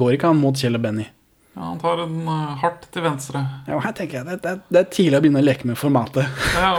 går 0.00 0.16
ikke 0.16 0.30
han 0.30 0.40
mot 0.40 0.56
Kjell 0.56 0.78
og 0.78 0.84
Benny. 0.84 1.06
Ja, 1.56 1.66
Han 1.66 1.80
tar 1.82 2.04
en 2.04 2.20
uh, 2.28 2.56
hardt 2.62 2.86
til 2.94 3.02
venstre. 3.04 3.42
Ja, 3.68 3.80
her 3.82 3.92
tenker 3.96 4.20
jeg, 4.20 4.26
det, 4.28 4.36
det, 4.44 4.52
det 4.70 4.80
er 4.80 4.90
tidlig 4.94 5.18
å 5.18 5.22
begynne 5.24 5.42
å 5.42 5.46
leke 5.48 5.68
med 5.68 5.78
formatet. 5.80 6.28
Ja, 6.56 6.70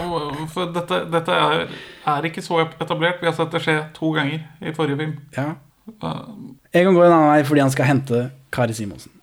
for 0.54 0.72
dette, 0.74 1.04
dette 1.12 1.36
er, 1.36 1.66
er 2.08 2.28
ikke 2.28 2.44
så 2.44 2.62
etablert. 2.64 3.22
Vi 3.22 3.30
har 3.30 3.36
sett 3.38 3.54
det 3.54 3.62
skje 3.64 3.78
to 3.98 4.12
ganger 4.16 4.44
i 4.62 4.74
forrige 4.76 5.00
film. 5.02 5.18
Ja. 5.38 5.54
Jeg 5.92 6.84
Egon 6.84 6.96
går 6.96 7.08
en 7.08 7.16
annen 7.16 7.34
vei 7.34 7.42
fordi 7.48 7.64
han 7.64 7.74
skal 7.74 7.90
hente 7.90 8.22
Kari 8.54 8.76
Simonsen. 8.78 9.14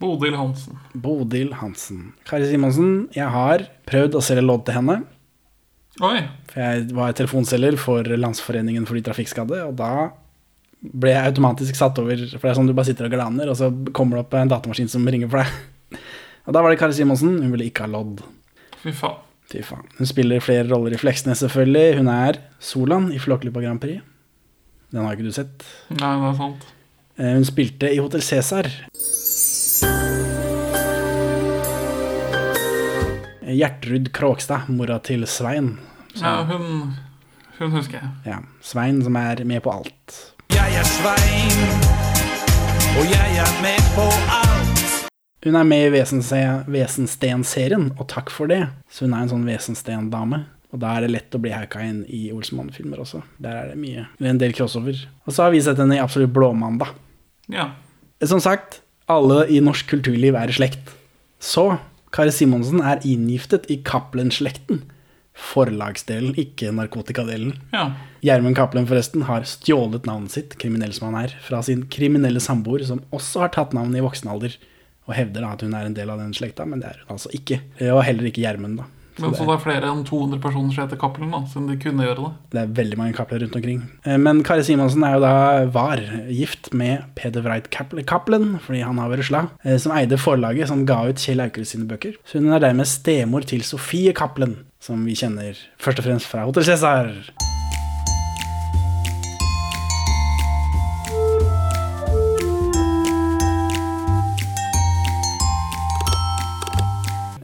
Bodil 0.00 0.36
Hansen. 0.36 0.76
Bodil 0.92 1.54
Hansen. 1.56 2.12
Kari 2.28 2.48
Simonsen, 2.50 3.08
jeg 3.16 3.28
har 3.32 3.64
prøvd 3.88 4.18
å 4.18 4.24
selge 4.24 4.44
lodd 4.44 4.66
til 4.68 4.76
henne. 4.76 5.00
Oi! 6.04 6.20
For 6.50 6.60
jeg 6.60 6.88
var 6.96 7.14
telefonselger 7.16 7.78
for 7.80 8.04
Landsforeningen 8.04 8.84
for 8.88 8.98
de 8.98 9.04
trafikkskadde, 9.06 9.62
og 9.64 9.78
da 9.78 10.10
ble 10.86 11.14
jeg 11.14 11.32
automatisk 11.32 11.78
satt 11.78 11.96
over, 12.02 12.20
for 12.34 12.44
det 12.44 12.50
er 12.52 12.58
sånn 12.58 12.68
du 12.68 12.74
bare 12.76 12.90
sitter 12.90 13.08
og 13.08 13.16
glaner, 13.16 13.48
og 13.48 13.56
så 13.58 13.70
kommer 13.96 14.18
det 14.18 14.26
opp 14.26 14.36
en 14.36 14.52
datamaskin 14.52 14.92
som 14.92 15.06
ringer 15.08 15.32
for 15.32 15.42
deg. 15.42 16.02
Og 16.46 16.54
da 16.54 16.60
var 16.62 16.70
det 16.70 16.78
Kari 16.78 16.94
Simonsen, 16.94 17.40
hun 17.42 17.50
ville 17.50 17.66
ikke 17.66 17.82
ha 17.82 17.90
lodd. 17.90 18.20
Fy 18.78 18.92
faen. 18.94 19.25
Fy 19.50 19.60
faen. 19.62 19.84
Hun 19.98 20.08
spiller 20.10 20.40
flere 20.42 20.66
roller 20.70 20.96
i 20.96 20.98
Fleksnes, 20.98 21.38
selvfølgelig. 21.44 21.96
Hun 22.00 22.08
er 22.10 22.40
Solan 22.58 23.12
i 23.14 23.18
Flåklypa 23.22 23.62
Grand 23.62 23.80
Prix. 23.82 24.02
Den 24.90 25.04
har 25.06 25.14
ikke 25.14 25.26
du 25.28 25.34
sett. 25.34 25.66
Nei, 25.90 26.12
det 26.22 26.30
er 26.32 26.38
sant. 26.40 26.66
Eh, 27.18 27.32
Hun 27.38 27.44
spilte 27.48 27.90
i 27.94 27.98
Hotell 28.02 28.22
Cæsar. 28.22 28.68
Gjertrud 33.46 34.10
Kråkstad, 34.12 34.68
mora 34.68 34.98
til 34.98 35.26
Svein. 35.30 35.76
Ja, 36.20 36.42
hun, 36.48 36.96
hun 37.58 37.70
husker 37.76 38.00
jeg. 38.00 38.10
Ja, 38.26 38.38
Svein 38.60 39.02
som 39.06 39.16
er 39.20 39.44
med 39.44 39.62
på 39.64 39.70
alt. 39.72 40.18
Jeg 40.56 40.74
er 40.80 40.88
Svein, 40.90 41.62
og 42.98 43.06
jeg 43.14 43.38
er 43.44 43.54
med 43.62 43.94
på 43.94 44.10
alt. 44.10 44.45
Hun 45.46 45.54
er 45.54 45.66
med 45.68 45.84
i 45.86 45.90
Vesensten-serien, 45.94 47.92
og 47.94 48.08
takk 48.10 48.32
for 48.34 48.50
det. 48.50 48.64
Så 48.90 49.06
hun 49.06 49.12
er 49.14 49.22
en 49.22 49.30
sånn 49.30 49.46
Vesensten-dame. 49.46 50.42
Og 50.74 50.80
da 50.82 50.96
er 50.96 51.06
det 51.06 51.12
lett 51.12 51.36
å 51.38 51.40
bli 51.40 51.52
hacka 51.54 51.84
inn 51.86 52.00
i 52.10 52.26
Olsenmann-filmer 52.34 52.98
også. 53.04 53.22
Der 53.38 53.54
er 53.60 53.68
det 53.70 53.78
mye. 53.78 54.08
Det 54.18 54.26
er 54.26 54.32
en 54.34 54.42
del 54.42 54.56
crossover. 54.56 54.98
Og 55.22 55.36
så 55.36 55.46
har 55.46 55.54
vi 55.54 55.62
sett 55.62 55.78
henne 55.78 55.94
i 55.94 56.02
Absolutt 56.02 56.34
blåmandag. 56.34 56.90
Ja. 57.52 57.70
Som 58.26 58.42
sagt, 58.42 58.80
alle 59.06 59.44
i 59.46 59.62
norsk 59.62 59.86
kulturliv 59.94 60.34
er 60.34 60.50
i 60.50 60.58
slekt. 60.58 60.90
Så 61.38 61.76
Kari 62.10 62.34
Simonsen 62.34 62.82
er 62.82 63.06
inngiftet 63.06 63.70
i 63.70 63.78
Cappelen-slekten. 63.86 64.82
Forlagsdelen, 65.36 66.34
ikke 66.40 66.74
narkotikadelen. 66.74 67.58
ja. 67.70 67.90
Gjermund 68.26 68.56
Cappelen 68.58 68.88
forresten 68.88 69.22
har 69.28 69.44
stjålet 69.46 70.06
navnet 70.08 70.32
sitt, 70.34 70.56
kriminell 70.58 70.90
som 70.96 71.12
han 71.12 71.26
er, 71.26 71.34
fra 71.44 71.60
sin 71.62 71.84
kriminelle 71.92 72.40
samboer, 72.42 72.82
som 72.88 73.04
også 73.14 73.44
har 73.44 73.52
tatt 73.54 73.76
navnet 73.76 74.00
i 74.00 74.02
voksen 74.02 74.32
alder, 74.32 74.56
og 75.06 75.14
hevder 75.14 75.40
da 75.46 75.54
at 75.54 75.62
hun 75.62 75.74
er 75.78 75.86
en 75.86 75.94
del 75.96 76.10
av 76.10 76.18
den 76.18 76.34
slekta, 76.34 76.66
men 76.66 76.82
det 76.82 76.90
er 76.92 77.00
hun 77.06 77.16
altså 77.16 77.30
ikke. 77.36 77.60
Og 77.92 78.02
heller 78.04 78.26
ikke 78.30 78.42
Gjermund, 78.42 78.78
da. 78.82 78.90
Så 79.16 79.22
Men 79.22 79.30
det, 79.32 79.38
så 79.38 79.44
det 79.48 79.52
er 79.54 79.60
flere 79.62 79.88
enn 79.88 80.02
200 80.04 80.40
personer 80.44 80.74
som 80.74 80.82
heter 80.82 80.98
Cappelen, 81.00 81.30
da, 81.32 81.38
siden 81.48 81.70
de 81.70 81.76
kunne 81.80 82.04
gjøre 82.04 82.18
det. 82.26 82.32
det 82.52 82.60
er 82.60 82.74
veldig 82.82 82.98
mange 83.00 83.14
Cappelen 83.16 83.46
rundt 83.46 83.56
omkring. 83.56 83.80
Eh, 84.04 84.18
Men 84.20 84.42
Kari 84.44 84.66
Simonsen 84.66 85.06
er 85.08 85.14
jo 85.16 85.22
da 85.24 85.32
var 85.72 86.02
gift 86.28 86.68
med 86.76 87.06
Peder 87.16 87.40
Wright 87.46 87.70
Cappelen, 87.72 88.04
Cappelen 88.04 88.58
fordi 88.60 88.82
han 88.84 89.00
har 89.00 89.08
vært 89.08 89.24
rusla, 89.24 89.46
eh, 89.64 89.78
som 89.80 89.96
eide 89.96 90.20
forlaget 90.20 90.68
som 90.68 90.84
ga 90.84 91.06
ut 91.08 91.16
Kjell 91.16 91.40
Aukrust 91.46 91.72
sine 91.72 91.88
bøker. 91.88 92.18
Så 92.28 92.42
hun 92.42 92.52
er 92.52 92.60
dermed 92.60 92.84
stemor 92.92 93.48
til 93.48 93.64
Sofie 93.64 94.12
Cappelen, 94.12 94.58
som 94.84 95.00
vi 95.08 95.16
kjenner 95.16 95.56
først 95.80 96.04
og 96.04 96.10
fremst 96.10 96.28
fra 96.28 96.44
Hotell 96.44 96.68
Cæsar. 96.68 97.14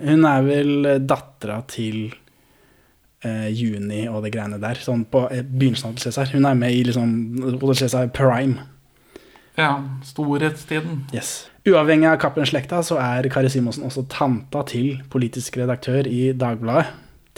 Hun 0.02 0.26
er 0.28 0.42
vel 0.46 0.90
dattera 1.06 1.60
til 1.70 2.10
eh, 3.24 3.48
Juni 3.54 4.04
og 4.10 4.22
det 4.24 4.32
greiene 4.34 4.60
der. 4.62 4.80
Sånn 4.82 5.06
på 5.10 5.26
eh, 5.30 5.44
begynnelsen 5.46 5.90
av 5.90 5.94
Hotel 5.96 6.10
Cæsar. 6.10 6.32
Hun 6.34 6.48
er 6.48 6.58
med 6.58 6.74
i 6.74 6.84
liksom 6.88 7.14
Hotel 7.54 7.78
Cæsar 7.84 8.12
Prime. 8.14 8.68
Ja, 9.58 9.76
storhetstiden. 10.08 11.04
Yes. 11.12 11.34
Uavhengig 11.68 12.08
av 12.08 12.18
Cappelen-slekta 12.22 12.80
så 12.86 12.96
er 13.02 13.28
Kari 13.30 13.50
Simonsen 13.52 13.84
også 13.86 14.06
tanta 14.10 14.64
til 14.66 14.96
politisk 15.12 15.58
redaktør 15.60 16.08
i 16.08 16.32
Dagbladet. 16.34 16.88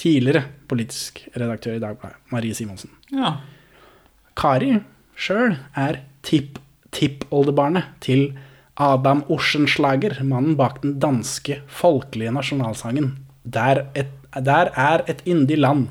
Tidligere 0.00 0.44
politisk 0.70 1.20
redaktør 1.35 1.77
i 1.77 1.83
Dagbladet, 1.83 2.20
Marie 2.33 2.55
Simonsen. 2.57 2.94
Ja. 3.12 3.37
Kari 4.38 4.79
sjøl 5.18 5.59
er 5.79 6.00
tipp-tippoldebarnet 6.27 7.92
til 8.03 8.31
Adam 8.76 9.22
Oschenschlager, 9.30 10.16
mannen 10.24 10.56
bak 10.58 10.80
den 10.82 10.96
danske 11.00 11.60
folkelige 11.70 12.32
nasjonalsangen. 12.34 13.12
Der, 13.44 13.84
et, 13.94 14.10
der 14.34 14.70
er 14.74 15.04
et 15.08 15.22
yndig 15.26 15.58
land. 15.58 15.88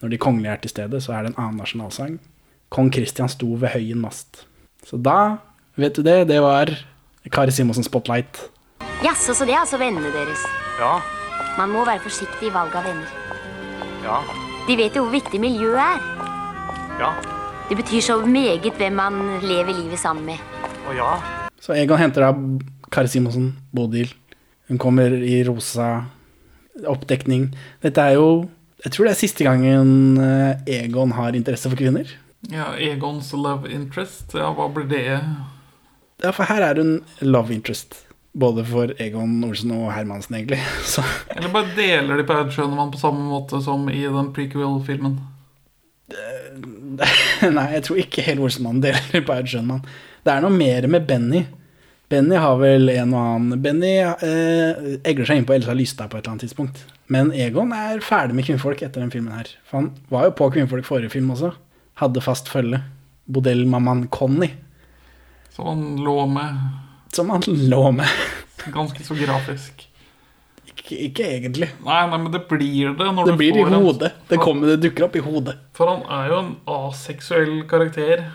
Når 0.00 0.08
de 0.08 0.18
kongelige 0.18 0.52
er 0.52 0.56
til 0.62 0.70
stede, 0.70 1.00
så 1.00 1.12
er 1.12 1.22
det 1.26 1.34
en 1.34 1.38
annen 1.42 1.60
nasjonalsang. 1.60 2.18
Kong 2.70 2.90
Kristian 2.92 3.28
sto 3.28 3.52
ved 3.60 3.68
høyen 3.74 4.00
mast. 4.00 4.46
Så 4.86 4.96
da, 4.96 5.36
vet 5.76 5.96
du 5.96 6.02
det, 6.02 6.28
det 6.28 6.40
var 6.42 6.70
Kari 7.32 7.50
Simonsen 7.50 7.84
Spotlight. 7.84 8.46
Jaså, 9.04 9.34
så 9.34 9.44
det 9.44 9.52
er 9.54 9.60
altså 9.64 9.78
vennene 9.78 10.12
deres. 10.14 10.44
Ja, 10.80 10.98
Man 11.58 11.70
må 11.72 11.84
være 11.88 12.00
forsiktig 12.04 12.48
i 12.50 12.52
valg 12.52 12.74
av 12.76 12.84
venner. 12.84 13.08
ja, 14.04 14.18
De 14.68 14.76
vet 14.76 14.96
jo 14.96 15.02
hvor 15.06 15.12
viktig 15.12 15.40
miljøet 15.40 15.80
er. 15.80 16.00
ja, 17.00 17.12
Det 17.68 17.76
betyr 17.76 18.00
så 18.00 18.16
meget 18.26 18.72
hvem 18.76 18.92
man 18.92 19.38
lever 19.42 19.72
livet 19.72 19.98
sammen 19.98 20.24
med. 20.24 20.38
Å 20.88 20.92
ja. 20.96 21.45
Så 21.66 21.74
Egon 21.74 21.98
henter 21.98 22.22
da 22.22 22.30
Kari 22.94 23.10
Simonsen, 23.10 23.56
Bodil. 23.74 24.12
Hun 24.68 24.78
kommer 24.78 25.10
i 25.10 25.40
rosa 25.46 26.04
oppdekning. 26.86 27.48
Dette 27.82 28.02
er 28.02 28.18
jo 28.20 28.46
Jeg 28.84 28.92
tror 28.92 29.06
det 29.08 29.12
er 29.14 29.18
siste 29.18 29.44
gangen 29.46 30.18
eh, 30.20 30.58
Egon 30.84 31.14
har 31.16 31.34
interesse 31.34 31.70
for 31.70 31.78
kvinner. 31.80 32.06
ja. 32.52 32.68
Egons 32.78 33.32
love 33.32 33.70
interest. 33.72 34.34
Ja, 34.34 34.52
hva 34.54 34.68
blir 34.70 34.86
det? 34.86 35.20
Ja, 36.22 36.30
for 36.30 36.44
her 36.46 36.62
er 36.62 36.78
hun 36.78 37.00
love 37.20 37.54
interest. 37.54 38.04
Både 38.36 38.62
for 38.68 38.92
Egon 39.00 39.42
Olsen 39.44 39.72
og 39.72 39.90
Hermansen, 39.92 40.36
egentlig. 40.36 40.60
Så 40.92 41.02
Eller 41.34 41.48
bare 41.50 41.72
deler 41.74 42.20
de 42.20 42.26
på 42.28 42.36
Aud 42.36 42.52
på 42.92 43.00
samme 43.00 43.24
måte 43.26 43.62
som 43.64 43.88
i 43.90 44.04
den 44.04 44.32
prequel-filmen? 44.36 45.18
Nei, 47.56 47.70
jeg 47.74 47.82
tror 47.82 47.98
ikke 47.98 48.22
hele 48.22 48.44
Olsenmannen 48.46 48.84
deler 48.84 49.24
på 49.26 49.34
Aud 49.34 49.48
Schønmann. 49.50 49.82
Det 50.26 50.32
er 50.34 50.42
noe 50.42 50.50
mer 50.54 50.88
med 50.90 51.06
Benny. 51.06 51.44
Benny 52.10 52.36
har 52.38 52.56
vel 52.60 52.90
en 52.92 53.14
og 53.14 53.22
annen 53.22 53.62
Benny 53.62 53.92
eh, 54.02 54.98
egler 55.06 55.26
seg 55.26 55.40
inn 55.40 55.46
på 55.48 55.54
Elsa 55.56 55.74
Lystad 55.74 56.10
på 56.10 56.18
et 56.18 56.24
eller 56.24 56.34
annet 56.36 56.44
tidspunkt. 56.46 56.82
Men 57.10 57.30
Egon 57.34 57.70
er 57.74 58.02
ferdig 58.02 58.34
med 58.38 58.46
kvinnfolk 58.46 58.82
etter 58.82 59.02
den 59.02 59.10
filmen 59.14 59.34
her. 59.34 59.50
For 59.66 59.80
han 59.80 59.88
var 60.10 60.26
jo 60.28 60.34
på 60.38 60.48
kvinnfolk 60.54 60.86
forrige 60.86 61.12
film 61.14 61.30
også. 61.34 61.52
Hadde 62.02 62.22
fast 62.22 62.50
følge. 62.50 62.82
Bordellmammaen 63.30 64.04
Conny, 64.14 64.50
Som 65.54 65.66
han 65.70 65.84
lå 66.04 66.26
med 66.30 66.58
som 67.16 67.30
han 67.32 67.42
lå 67.46 67.80
med. 67.96 68.06
ganske 68.74 69.02
så 69.06 69.14
grafisk. 69.16 69.86
Ikke, 70.68 70.98
ikke 71.08 71.24
egentlig. 71.32 71.68
Nei, 71.86 72.00
nei, 72.10 72.18
men 72.20 72.30
det 72.34 72.42
blir 72.50 72.92
det 72.98 73.06
når 73.16 73.30
Det 73.30 73.32
du 73.34 73.38
blir 73.40 73.56
i 73.56 73.62
får 73.64 73.72
en- 73.72 73.82
hodet. 73.86 74.10
Det, 74.28 74.38
kommer, 74.42 74.66
det 74.74 74.80
dukker 74.84 75.06
opp 75.06 75.16
i 75.16 75.22
hodet. 75.24 75.54
For 75.74 75.88
han 75.90 76.02
er 76.12 76.28
jo 76.34 76.38
en 76.42 76.50
aseksuell 76.74 77.62
karakter. 77.70 78.26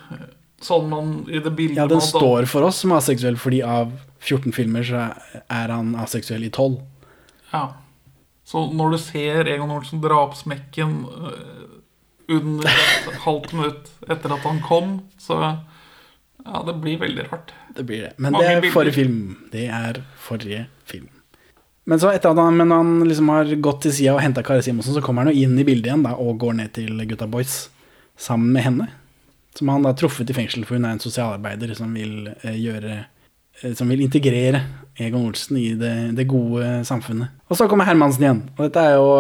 Sånn 0.62 0.90
man 0.92 1.14
i 1.30 1.40
det 1.42 1.52
bildet 1.58 1.80
Ja, 1.80 1.88
den 1.90 2.04
står 2.06 2.46
for 2.50 2.68
oss 2.68 2.84
som 2.84 2.94
aseksuell, 2.94 3.38
fordi 3.42 3.64
av 3.66 3.94
14 4.22 4.54
filmer 4.54 4.86
så 4.86 5.08
er 5.50 5.74
han 5.74 5.96
aseksuell 5.98 6.46
i 6.46 6.52
12. 6.54 6.76
Ja. 7.52 7.64
Så 8.46 8.68
når 8.74 8.94
du 8.94 9.00
ser 9.02 9.50
Egon 9.50 9.72
Olsen 9.74 10.02
drapsmekken 10.04 11.06
smekken 11.08 11.32
øh, 11.32 11.72
under 12.38 12.70
et 12.70 13.18
halvt 13.26 13.54
minutt 13.58 13.90
etter 14.08 14.36
at 14.36 14.46
han 14.46 14.62
kom, 14.66 15.00
så 15.22 15.40
ja, 16.46 16.62
det 16.68 16.78
blir 16.84 17.02
veldig 17.02 17.26
rart. 17.32 17.54
Det 17.76 17.86
blir 17.88 18.06
det. 18.08 18.14
Men 18.18 18.36
Mange 18.36 18.46
det 18.46 18.54
er 18.54 18.62
bilder. 18.62 18.76
forrige 18.76 18.98
film. 18.98 19.20
Det 19.52 19.66
er 19.68 20.02
forrige 20.20 20.66
film. 20.86 21.10
Men 21.90 22.00
så 22.00 22.12
etter 22.14 22.32
at 22.32 22.38
han, 22.38 22.58
men 22.58 22.72
han 22.72 23.00
liksom 23.08 23.30
har 23.34 23.50
gått 23.64 23.82
til 23.86 23.94
sida 23.96 24.14
og 24.16 24.22
henta 24.22 24.44
Kari 24.46 24.62
Simonsen, 24.66 24.94
så 24.94 25.02
kommer 25.04 25.26
han 25.26 25.34
jo 25.34 25.44
inn 25.48 25.58
i 25.58 25.66
bildet 25.66 25.90
igjen 25.90 26.06
da, 26.06 26.14
og 26.14 26.38
går 26.42 26.60
ned 26.60 26.74
til 26.78 27.02
Gutta 27.10 27.28
Boys 27.30 27.70
sammen 28.20 28.52
med 28.54 28.68
henne. 28.68 28.90
Som 29.62 29.70
han 29.70 29.84
har 29.86 29.94
truffet 29.94 30.30
i 30.32 30.34
fengsel, 30.34 30.64
for 30.66 30.74
hun 30.74 30.88
er 30.90 30.96
en 30.96 31.04
sosialarbeider 31.04 31.76
som 31.78 31.92
vil 31.94 32.32
eh, 32.42 32.56
gjøre 32.58 32.96
eh, 32.98 33.76
Som 33.78 33.92
vil 33.94 34.02
integrere 34.02 34.64
Egon 34.98 35.28
Olsen 35.28 35.60
i 35.62 35.76
det, 35.78 35.92
det 36.18 36.26
gode 36.26 36.80
samfunnet. 36.90 37.30
Og 37.46 37.60
så 37.60 37.68
kommer 37.70 37.86
Hermansen 37.86 38.26
igjen. 38.26 38.42
Og 38.58 38.64
dette 38.66 38.82
er 38.82 38.98
jo 38.98 39.12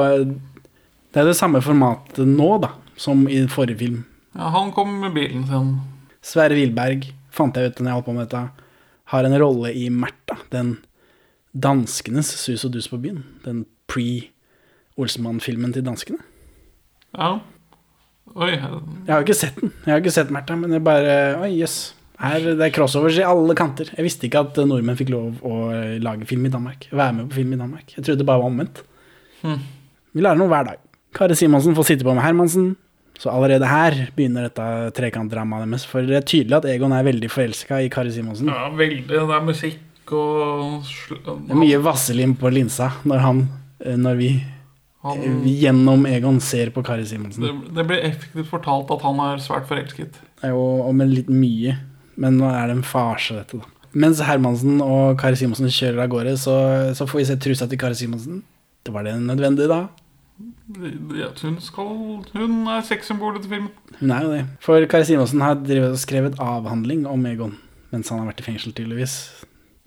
Det 1.14 1.22
er 1.22 1.30
det 1.30 1.38
samme 1.38 1.62
formatet 1.62 2.26
nå, 2.26 2.50
da, 2.64 2.72
som 2.98 3.28
i 3.30 3.44
forrige 3.54 3.84
film. 3.84 4.02
Ja, 4.34 4.50
han 4.50 4.74
kom 4.74 4.98
med 5.04 5.14
bilen 5.14 5.46
sin. 5.46 5.76
Sverre 6.26 6.58
Wilberg, 6.58 7.06
fant 7.30 7.54
jeg 7.54 7.70
ut 7.70 7.84
når 7.84 7.92
jeg 7.92 8.00
holdt 8.00 8.10
på 8.10 8.18
med 8.18 8.26
dette, 8.26 8.44
har 9.14 9.30
en 9.30 9.40
rolle 9.46 9.76
i 9.78 9.90
Märtha, 9.94 10.40
den 10.50 10.80
danskenes 11.54 12.34
sus 12.42 12.66
og 12.66 12.74
dus 12.74 12.90
på 12.90 12.98
byen. 12.98 13.22
Den 13.46 13.66
pre-Olsenmann-filmen 13.92 15.78
til 15.78 15.86
danskene. 15.86 16.26
Ja. 17.14 17.36
Oi. 18.32 18.52
Jeg 18.54 19.10
har 19.10 19.20
jo 19.20 19.26
ikke 19.26 19.36
sett 19.36 19.58
den, 19.60 19.74
jeg 19.84 19.92
har 19.92 20.04
ikke 20.04 20.14
sett 20.16 20.30
Märtha, 20.32 20.56
men 20.60 20.72
jeg 20.78 20.84
bare 20.86 21.16
Oi, 21.42 21.50
jøss. 21.60 21.80
Her, 22.22 22.44
det 22.54 22.68
er 22.68 22.74
crossovers 22.76 23.18
i 23.18 23.26
alle 23.26 23.56
kanter. 23.58 23.90
Jeg 23.98 24.06
visste 24.06 24.28
ikke 24.28 24.44
at 24.46 24.60
nordmenn 24.70 25.00
fikk 25.00 25.10
lov 25.10 25.40
å 25.42 25.56
lage 26.04 26.28
film 26.30 26.46
i 26.46 26.52
Danmark. 26.54 26.86
Være 26.94 27.16
med 27.18 27.32
på 27.32 27.40
film 27.40 27.56
i 27.56 27.58
Danmark. 27.58 27.96
Jeg 27.96 28.06
trodde 28.06 28.22
det 28.22 28.28
bare 28.30 28.44
var 28.44 28.52
omvendt. 28.52 28.84
Vi 29.42 30.22
lærer 30.22 30.38
noe 30.38 30.52
hver 30.52 30.68
dag. 30.70 30.84
Kari 31.18 31.36
Simonsen 31.36 31.74
får 31.76 31.90
sitte 31.90 32.06
på 32.06 32.14
med 32.14 32.22
Hermansen. 32.24 32.76
Så 33.22 33.30
allerede 33.34 33.68
her 33.70 33.98
begynner 34.16 34.48
dette 34.48 34.68
trekantdramaet 34.98 35.66
deres. 35.66 35.88
For 35.90 36.06
det 36.06 36.20
er 36.20 36.28
tydelig 36.30 36.60
at 36.60 36.68
Egon 36.70 36.94
er 36.96 37.06
veldig 37.06 37.30
forelska 37.30 37.82
i 37.82 37.90
Kari 37.94 38.14
Simonsen. 38.14 38.54
Ja, 38.54 38.70
veldig. 38.70 39.04
Det 39.10 39.20
er 39.22 39.46
musikk 39.46 40.14
og 40.18 40.88
Det 41.08 41.54
er 41.54 41.60
mye 41.60 41.78
vaselin 41.80 42.34
på 42.36 42.50
linsa 42.52 42.90
når 43.08 43.22
han 43.24 43.38
eh, 43.86 43.96
Når 43.96 44.18
vi 44.20 44.32
han, 45.02 45.22
eh, 45.26 45.46
gjennom 45.64 46.06
Egon 46.10 46.40
ser 46.44 46.72
på 46.76 46.84
Kari 46.86 47.06
Simonsen. 47.10 47.44
det, 47.44 47.76
det 47.76 47.86
blir 47.90 48.04
effektivt 48.06 48.50
fortalt 48.52 48.92
at 48.94 49.02
han 49.06 49.22
er 49.24 49.42
svært 49.44 49.70
forelsket. 49.70 50.20
Jo 50.46 50.62
og 50.88 50.94
med 50.96 51.14
litt 51.14 51.30
mye, 51.30 51.78
men 52.22 52.38
nå 52.42 52.50
er 52.50 52.68
det 52.70 52.78
en 52.80 52.86
farse, 52.86 53.36
dette, 53.38 53.62
da. 53.62 53.66
Mens 53.92 54.22
Hermansen 54.24 54.80
og 54.86 55.18
Kari 55.20 55.36
Simonsen 55.36 55.68
kjører 55.68 56.06
av 56.06 56.14
gårde, 56.14 56.38
så, 56.40 56.56
så 56.96 57.08
får 57.10 57.20
vi 57.20 57.26
se 57.28 57.40
trusa 57.44 57.68
til 57.68 57.82
Kari 57.82 57.98
Simonsen. 58.00 58.44
Det 58.86 58.94
var 58.96 59.04
det 59.04 59.18
nødvendig, 59.20 59.68
da. 59.72 59.88
Hun, 60.72 61.58
skal, 61.62 61.90
hun 62.34 62.54
er 62.72 62.86
sexsymbolet 62.88 63.44
til 63.44 63.52
filmen. 63.58 63.98
Hun 64.00 64.14
er 64.16 64.24
jo 64.24 64.32
det. 64.32 64.46
For 64.64 64.86
Kari 64.90 65.10
Simonsen 65.10 65.44
har 65.44 65.60
skrevet 66.00 66.40
avhandling 66.42 67.04
om 67.10 67.28
Egon 67.30 67.58
mens 67.92 68.08
han 68.12 68.22
har 68.22 68.30
vært 68.32 68.42
i 68.42 68.46
fengsel, 68.46 68.74
tydeligvis. 68.76 69.16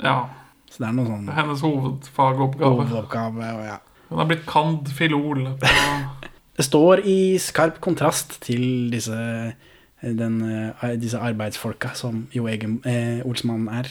Ja. 0.05 0.27
Så 0.68 0.83
det 0.83 0.88
er 0.90 0.96
noe 0.96 1.09
sånn 1.09 1.29
Hennes 1.33 1.62
hovedfagoppgave. 1.64 2.70
hovedoppgave. 2.74 3.50
Og 3.57 3.64
ja. 3.64 3.79
Hun 4.14 4.22
er 4.22 4.31
blitt 4.31 4.46
cand. 4.46 4.88
filol. 4.94 5.48
Det 6.57 6.62
står 6.62 7.00
i 7.03 7.35
skarp 7.42 7.81
kontrast 7.83 8.37
til 8.44 8.92
disse, 8.92 9.16
den, 9.98 10.35
eh, 10.46 10.92
disse 11.03 11.18
arbeidsfolka 11.18 11.96
som 11.98 12.29
Jo 12.31 12.46
Egen 12.46 12.77
eh, 12.87 13.27
Olsmann 13.27 13.66
er. 13.74 13.88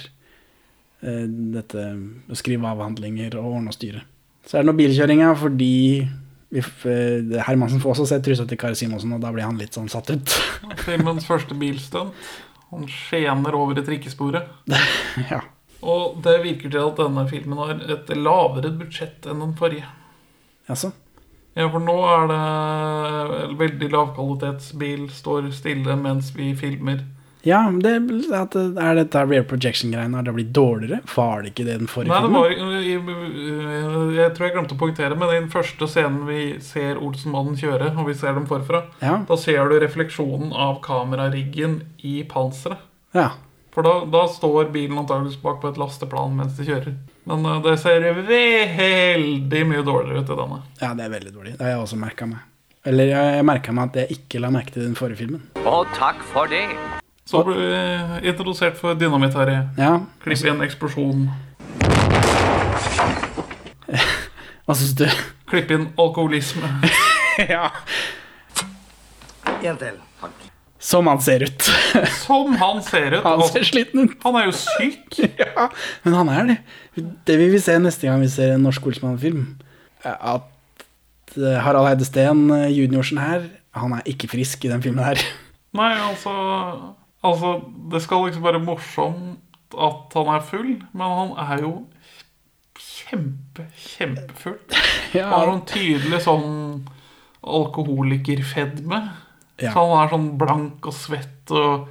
Eh, 1.04 1.26
dette 1.28 1.84
å 2.32 2.38
skrive 2.40 2.70
avhandlinger 2.70 3.36
og 3.36 3.58
ordne 3.58 3.74
og 3.74 3.76
styre. 3.76 4.06
Så 4.48 4.56
er 4.56 4.64
det 4.64 4.70
noe 4.70 4.80
bilkjøringa 4.80 5.34
fordi 5.42 5.76
eh, 6.00 7.36
Hermansen 7.44 7.84
får 7.84 7.98
også 7.98 8.06
se 8.14 8.22
trusa 8.24 8.46
til 8.48 8.62
Kari 8.62 8.80
Simonsen, 8.80 9.12
og 9.12 9.20
da 9.26 9.34
blir 9.36 9.44
han 9.44 9.60
litt 9.60 9.76
sånn 9.76 9.92
satt 9.92 10.14
ut. 10.14 10.36
filmens 10.86 11.28
første 11.28 11.58
bilstunt. 11.60 12.16
Han 12.72 12.88
skjener 12.88 13.60
over 13.60 13.78
i 13.78 13.84
trikkesporet. 13.86 14.48
ja. 15.34 15.42
Og 15.84 16.24
det 16.24 16.38
virker 16.46 16.72
til 16.72 16.80
at 16.80 17.04
denne 17.04 17.28
filmen 17.28 17.60
har 17.60 17.76
et 17.98 18.16
lavere 18.16 18.72
budsjett 18.80 19.28
enn 19.28 19.44
den 19.44 19.52
forrige. 19.60 19.92
Jaså? 20.70 20.92
Ja, 21.54 21.68
for 21.70 21.84
nå 21.86 21.96
er 22.10 22.30
det 22.32 23.58
veldig 23.60 23.90
lavkvalitetsbil, 23.94 25.04
står 25.14 25.52
stille 25.54 25.96
mens 26.00 26.32
vi 26.36 26.54
filmer. 26.58 27.04
Ja, 27.44 27.60
det, 27.76 27.92
at 28.32 28.56
er 28.56 28.96
dette 28.96 29.20
Rare 29.28 29.44
projection-greiene. 29.44 30.16
Har 30.16 30.24
det 30.24 30.34
blitt 30.38 30.54
dårligere? 30.56 31.02
Var 31.12 31.42
det 31.44 31.50
ikke 31.52 31.66
det 31.68 31.74
den 31.82 31.90
forrige 31.92 32.16
Nei, 32.16 32.32
var 32.32 32.48
jeg, 32.48 33.02
Jeg 34.16 34.30
tror 34.38 34.48
jeg 34.48 34.54
glemte 34.56 34.78
å 34.78 34.80
poengtere, 34.80 35.18
men 35.20 35.28
i 35.34 35.42
den 35.42 35.50
første 35.52 35.90
scenen 35.92 36.24
vi 36.30 36.40
ser 36.64 37.02
Olsenmannen 37.04 37.60
kjøre, 37.60 37.92
og 38.00 38.08
vi 38.08 38.16
ser 38.16 38.38
dem 38.40 38.48
forfra, 38.48 38.86
Ja. 39.04 39.18
da 39.28 39.36
ser 39.38 39.68
du 39.70 39.76
refleksjonen 39.84 40.54
av 40.56 40.80
kamerariggen 40.88 41.82
i 42.04 42.22
panseret. 42.24 42.80
ja. 43.14 43.32
For 43.74 43.82
da, 43.86 43.94
da 44.06 44.28
står 44.30 44.68
bilen 44.74 44.98
antakeligvis 45.02 45.40
bak 45.42 45.58
på 45.62 45.72
et 45.74 45.78
lasteplan 45.82 46.36
mens 46.38 46.54
de 46.60 46.66
kjører. 46.68 46.94
Men 47.30 47.46
uh, 47.48 47.58
det 47.66 47.80
ser 47.82 48.06
veldig 48.28 49.62
mye 49.70 49.86
dårligere 49.86 50.22
ut 50.22 50.30
i 50.30 50.38
denne. 50.38 50.60
Ja, 50.82 50.92
det 50.98 51.04
er 51.08 51.12
veldig 51.16 51.34
dårlig. 51.34 51.54
Det 51.58 51.66
har 51.66 51.72
jeg 51.74 51.86
også 51.88 51.98
merka 52.02 52.24
meg. 52.30 52.42
Eller 52.86 53.06
jeg, 53.10 53.24
jeg 53.40 53.46
merka 53.48 53.70
meg 53.74 53.84
at 53.90 53.96
jeg 54.04 54.08
ikke 54.20 54.42
la 54.44 54.50
merke 54.54 54.72
til 54.76 54.86
den 54.86 54.98
forrige 55.00 55.24
filmen. 55.24 55.42
Og 55.64 55.88
takk 55.98 56.22
for 56.34 56.46
det. 56.52 56.68
Så 57.26 57.40
ble 57.48 57.56
vi 57.56 57.68
introdusert 58.30 58.76
for 58.78 58.94
Dynamitt-Harry. 59.00 59.56
Ja, 59.80 59.94
Klipp 60.22 60.44
igjen 60.44 60.60
en 60.60 60.68
eksplosjon. 60.68 61.30
hva 64.68 64.74
syns 64.76 64.94
du? 65.00 65.08
Klipp 65.50 65.72
inn 65.72 65.88
alkoholisme. 65.96 66.68
ja. 67.56 67.72
En 69.64 69.80
til. 69.80 69.96
Som 70.84 71.08
han 71.08 71.22
ser 71.24 71.46
ut. 71.48 71.68
Som 72.26 72.56
han 72.60 72.82
ser 72.84 73.14
ut. 73.16 73.24
Han 73.30 73.44
ser 73.48 73.64
sliten 73.64 74.10
ut. 74.10 74.18
han 74.26 74.36
er 74.36 74.50
jo 74.50 74.56
syk. 74.58 75.20
Ja, 75.40 75.70
men 76.04 76.16
han 76.18 76.32
er 76.34 76.50
det. 76.50 76.58
Det 77.30 77.38
vil 77.40 77.54
vi 77.54 77.62
se 77.64 77.78
neste 77.80 78.10
gang 78.10 78.20
vi 78.22 78.28
ser 78.32 78.52
en 78.58 78.66
norsk 78.68 78.90
Olsmann-film. 78.92 79.46
At 80.04 81.38
eh, 81.38 81.56
Harald 81.64 81.88
Heide 81.88 82.08
Steen, 82.10 82.44
eh, 82.52 82.68
juniorsen 82.76 83.22
her, 83.24 83.48
han 83.80 83.96
er 83.96 84.04
ikke 84.12 84.28
frisk 84.34 84.66
i 84.68 84.74
den 84.74 84.84
filmen 84.84 85.06
her. 85.08 85.24
Nei, 85.80 85.94
altså 86.04 86.34
Altså, 87.24 87.54
det 87.94 88.02
skal 88.04 88.26
liksom 88.28 88.44
være 88.44 88.60
morsomt 88.60 89.40
at 89.80 90.12
han 90.20 90.28
er 90.36 90.42
full, 90.44 90.74
men 90.92 91.14
han 91.16 91.30
er 91.40 91.62
jo 91.64 91.70
kjempe, 92.76 93.64
kjempefull. 93.80 94.58
Ja, 95.16 95.30
Han 95.30 95.38
har 95.38 95.48
noen 95.54 95.64
tydelig 95.70 96.20
sånn 96.26 96.84
alkoholikerfedme. 97.44 99.00
Ja. 99.64 99.74
Så 99.74 99.84
han 99.88 100.00
er 100.04 100.12
sånn 100.14 100.32
blank 100.42 100.88
og 100.90 100.96
svett 100.98 101.54
og 101.56 101.88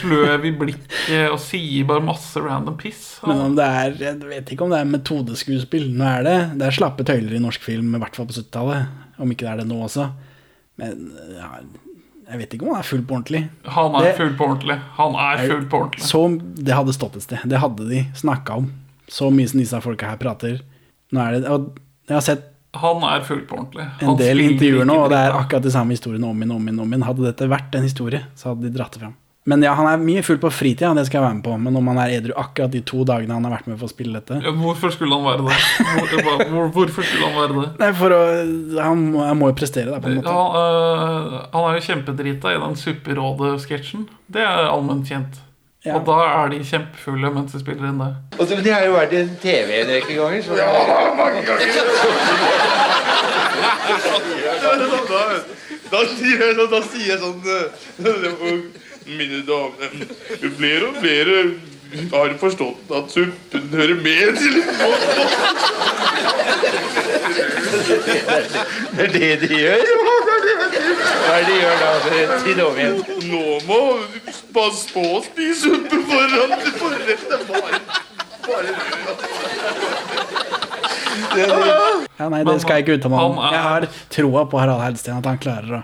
sløv 0.00 0.46
i 0.48 0.52
blikket 0.56 1.26
og 1.28 1.36
sier 1.42 1.84
bare 1.88 2.00
masse 2.04 2.40
random 2.40 2.76
piss. 2.80 3.18
Men 3.28 3.42
om 3.50 3.56
det 3.58 3.66
er 3.68 3.96
Jeg 4.00 4.18
vet 4.30 4.52
ikke 4.54 4.64
om 4.64 4.72
det 4.72 4.78
er 4.80 4.88
metodeskuespill. 4.88 5.90
Nå 5.98 6.06
er 6.08 6.22
det 6.24 6.36
Det 6.60 6.68
er 6.70 6.76
slappe 6.78 7.04
tøyler 7.08 7.36
i 7.36 7.42
norsk 7.42 7.60
film, 7.64 7.94
i 7.94 8.00
hvert 8.00 8.16
fall 8.16 8.28
på 8.30 8.36
70-tallet. 8.38 8.86
Om 9.20 9.34
ikke 9.34 9.44
det 9.46 9.52
er 9.52 9.60
det 9.62 9.68
nå 9.68 9.82
også. 9.84 10.06
Men 10.80 11.02
ja, 11.36 11.50
jeg 12.32 12.40
vet 12.40 12.54
ikke 12.56 12.64
om 12.64 12.72
han 12.72 12.80
er 12.80 12.88
full 12.88 13.02
på 13.04 13.18
ordentlig. 13.18 13.42
Han 13.76 13.94
er 13.98 14.06
Det- 14.08 14.16
full 14.16 14.32
på 14.38 14.46
ordentlig. 14.48 14.78
Han 14.96 15.14
er 15.20 15.46
full 15.48 15.66
på 15.68 15.80
ordentlig. 15.82 16.06
Så 16.08 16.22
det 16.64 16.74
hadde 16.74 16.94
stått 16.96 17.16
et 17.16 17.22
sted. 17.28 17.44
Det 17.44 17.60
hadde 17.60 17.88
de 17.90 18.06
snakka 18.16 18.56
om. 18.56 18.72
Så 19.08 19.28
mye 19.30 19.48
som 19.48 19.60
disse 19.60 19.82
folka 19.84 20.08
her 20.08 20.16
prater. 20.16 20.60
Nå 21.12 21.20
er 21.20 21.40
det 21.40 21.44
Og 21.50 21.76
jeg 22.08 22.14
har 22.16 22.20
sett 22.24 22.48
Han 22.80 23.02
er 23.04 23.24
full 23.26 23.42
på 23.48 23.58
ordentlig. 23.58 23.84
en 24.00 24.16
del 24.16 24.40
intervjuer 24.40 24.86
nå, 24.88 24.94
og 25.04 25.10
det 25.12 25.18
er 25.26 25.34
akkurat 25.36 25.66
de 25.66 25.72
samme 25.74 25.92
historiene 25.92 26.24
om 26.24 26.38
igjen, 26.38 26.54
om 26.56 26.68
igjen, 26.70 26.78
om 26.80 26.94
igjen. 26.94 27.04
Hadde 27.04 27.26
dette 27.26 27.50
vært 27.52 27.74
en 27.76 27.84
historie, 27.84 28.22
så 28.34 28.52
hadde 28.52 28.70
de 28.70 28.72
dratt 28.78 28.96
det 28.96 29.02
fram. 29.04 29.18
Men 29.44 29.62
ja, 29.66 29.72
han 29.74 29.88
er 29.90 29.98
mye 29.98 30.20
full 30.22 30.38
på 30.38 30.52
fritida, 30.54 30.92
det 30.94 31.02
skal 31.08 31.18
jeg 31.18 31.24
være 31.24 31.36
med 31.40 31.44
på. 31.48 31.56
Men 31.64 31.76
om 31.80 31.88
han 31.90 31.98
er 31.98 32.12
edru 32.20 32.34
akkurat 32.38 32.70
de 32.70 32.80
to 32.86 33.02
dagene 33.08 33.34
han 33.34 33.42
har 33.48 33.56
vært 33.56 33.66
med 33.72 33.80
for 33.80 33.88
å 33.88 33.90
spille 33.90 34.20
dette 34.20 34.38
Ja, 34.38 34.52
Hvorfor 34.54 34.92
skulle 34.94 35.18
han 35.18 35.26
være 35.26 35.48
det? 35.48 35.56
Hvor, 36.22 36.44
hvor, 36.46 36.68
hvorfor 36.76 37.08
skulle 37.08 37.26
han 37.26 37.40
være 37.40 37.56
det? 37.56 37.70
Nei, 37.82 37.88
for 37.98 38.14
å 38.14 38.20
Han 38.86 39.02
må, 39.10 39.24
han 39.26 39.40
må 39.40 39.50
jo 39.50 39.56
prestere, 39.58 39.90
da, 39.90 39.98
på 39.98 40.12
en 40.12 40.20
måte. 40.20 40.30
Han, 40.30 40.60
øh, 40.62 41.40
han 41.56 41.66
er 41.72 41.80
jo 41.80 41.86
kjempedrita 41.88 42.54
i 42.54 42.60
den 42.62 42.78
Supperådet-sketsjen. 42.84 44.06
Det 44.32 44.46
er 44.46 44.70
allment 44.70 45.10
kjent. 45.10 45.42
Ja. 45.84 45.96
Og 45.98 46.04
da 46.06 46.16
er 46.44 46.48
de 46.52 46.60
kjempefulle 46.64 47.30
mens 47.34 47.52
de 47.52 47.58
spiller 47.60 47.88
inn 47.88 47.98
det. 47.98 48.12
Og 48.38 48.46
så- 48.46 48.60
de 48.62 48.70
har 48.70 48.84
jo 48.86 48.92
vært 48.94 49.12
i 49.18 49.22
TV 49.42 49.80
en 49.80 49.88
rekke 49.90 50.14
ganger. 50.14 50.42
Så 50.42 50.54
Da, 55.12 55.22
da, 55.90 56.00
sier 56.08 56.38
jeg, 56.40 56.54
sånn- 56.56 56.70
da 56.72 56.80
sier 56.86 57.06
jeg 57.12 57.18
sånn 57.20 57.42
eh, 57.52 57.66
Mine 59.18 59.42
damer 59.46 59.90
Flere 60.56 60.88
og 60.88 60.96
flere 61.02 61.36
har 62.12 62.34
forstått 62.40 62.92
at 62.98 63.10
suppen 63.12 63.68
hører 63.72 63.98
med 64.02 64.38
til 64.40 64.54
det 68.92 69.04
er 69.04 69.10
det 69.12 69.28
de 69.40 69.48
gjør. 69.56 69.82
Hva 71.22 71.34
er 71.36 71.44
det 71.46 71.48
de 71.48 71.54
gjør 71.56 71.76
da? 71.80 71.90
Si 72.42 72.54
det 72.58 72.64
om 72.66 72.76
igjen. 72.78 72.98
Nå 73.30 73.44
må 73.68 73.80
pass 74.54 74.78
på 74.92 75.02
å 75.16 75.20
spise 75.24 75.58
suppe 75.64 75.96
foran 76.10 76.52
forrett. 76.78 77.22
Det 77.28 77.36
er 77.38 77.44
bare, 77.48 77.76
bare 78.46 78.70
Ja, 82.18 82.28
nei, 82.32 82.42
det 82.46 82.58
skal 82.62 82.72
jeg 82.78 82.86
ikke 82.86 82.96
uttale 82.98 83.14
meg 83.14 83.20
om. 83.24 83.34
Jeg 83.52 83.62
har 83.68 83.82
troa 84.12 84.42
på 84.50 84.60
Harald 84.60 84.82
Heidsten, 84.84 85.18
at 85.18 85.26
han 85.28 85.40
klarer 85.42 85.72
å 85.80 85.82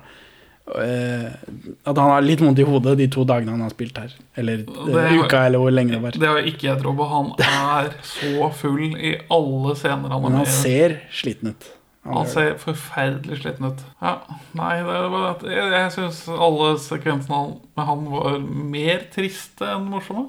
At 0.76 1.96
han 1.96 2.10
har 2.12 2.24
litt 2.24 2.42
vondt 2.44 2.58
i 2.60 2.66
hodet 2.68 2.96
de 3.00 3.06
to 3.12 3.24
dagene 3.28 3.54
han 3.54 3.64
har 3.64 3.72
spilt 3.72 3.96
her. 3.98 4.12
Eller 4.36 4.64
eh, 4.64 4.92
Det- 4.92 5.24
uka, 5.24 5.46
eller 5.46 5.58
hvor 5.62 5.72
lenge 5.74 5.96
det 5.96 6.02
var. 6.02 6.10
Det 6.18 6.28
har 6.28 6.38
ikke 6.50 6.68
jeg 6.68 6.82
tro 6.82 6.94
på. 6.98 7.08
Han 7.08 7.32
er 7.38 7.90
så 8.04 8.50
full 8.54 8.94
i 8.96 9.16
alle 9.30 9.74
scener 9.78 10.08
han 10.12 10.18
er 10.24 10.28
Men 10.28 10.38
han 10.42 10.46
ser 10.52 10.98
sliten 11.10 11.54
ut. 11.54 11.70
Han 12.04 12.14
Han 12.22 12.26
ser 12.30 12.54
forferdelig 12.62 13.40
sliten 13.42 13.66
ut. 13.68 13.80
Ja, 14.00 14.14
nei, 14.56 14.76
det 14.80 14.98
var 15.12 15.42
Jeg, 15.44 15.70
jeg 15.74 15.92
syns 15.92 16.20
alle 16.32 16.68
sekvensene 16.80 17.40
med 17.76 17.84
han 17.90 18.04
var 18.12 18.38
mer 18.40 19.02
triste 19.12 19.66
enn 19.74 19.88
morsomme. 19.92 20.28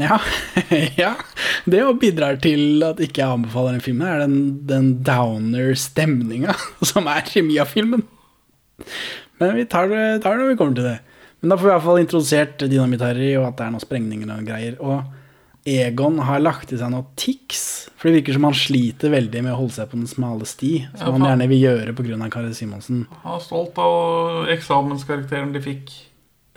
Ja, 0.00 0.16
ja. 0.98 1.12
Det 1.68 1.82
bidrar 2.00 2.38
til 2.42 2.82
at 2.82 2.98
ikke 3.04 3.20
jeg 3.20 3.28
anbefaler 3.36 3.76
den 3.76 3.84
filmen, 3.84 4.08
er 4.08 4.22
den, 4.24 4.38
den 4.66 4.88
downer-stemninga 5.04 6.54
som 6.90 7.06
er 7.12 7.28
i 7.36 7.44
mye 7.44 7.60
av 7.62 7.70
filmen. 7.70 8.02
Men 9.40 9.56
vi 9.58 9.64
tar 9.66 9.88
det, 9.90 10.04
tar 10.22 10.36
det 10.36 10.44
når 10.44 10.52
vi 10.52 10.58
kommer 10.60 10.78
til 10.78 10.88
det. 10.90 10.98
Men 11.42 11.50
da 11.50 11.56
får 11.58 11.66
vi 11.66 11.70
i 11.70 11.74
hvert 11.74 11.86
fall 11.88 11.98
introdusert 12.04 12.62
Dynamitt-Harry, 12.70 13.32
og 13.40 13.48
at 13.48 13.56
det 13.58 13.64
er 13.66 13.72
noen 13.74 13.82
sprengninger 13.82 14.30
og 14.30 14.46
greier. 14.46 14.76
Og 14.78 15.02
Egon 15.66 16.18
har 16.26 16.40
lagt 16.42 16.72
i 16.74 16.78
seg 16.78 16.90
noe 16.90 17.04
tics, 17.18 17.88
for 17.94 18.08
det 18.10 18.20
virker 18.20 18.34
som 18.34 18.46
han 18.48 18.54
sliter 18.58 19.12
veldig 19.14 19.42
med 19.46 19.52
å 19.54 19.58
holde 19.60 19.76
seg 19.76 19.90
på 19.90 19.98
den 19.98 20.08
smale 20.10 20.46
sti, 20.46 20.70
som 20.98 21.06
Ja, 21.06 21.12
han 21.14 21.26
gjerne 21.28 21.48
vil 21.52 21.60
gjøre 21.62 21.94
pga. 21.98 22.30
Kari 22.34 22.54
Simonsen 22.58 23.04
Han 23.22 23.36
er 23.38 23.44
stolt 23.44 23.78
av 23.78 24.48
eksamenskarakteren 24.54 25.52
de 25.54 25.62
fikk. 25.62 25.92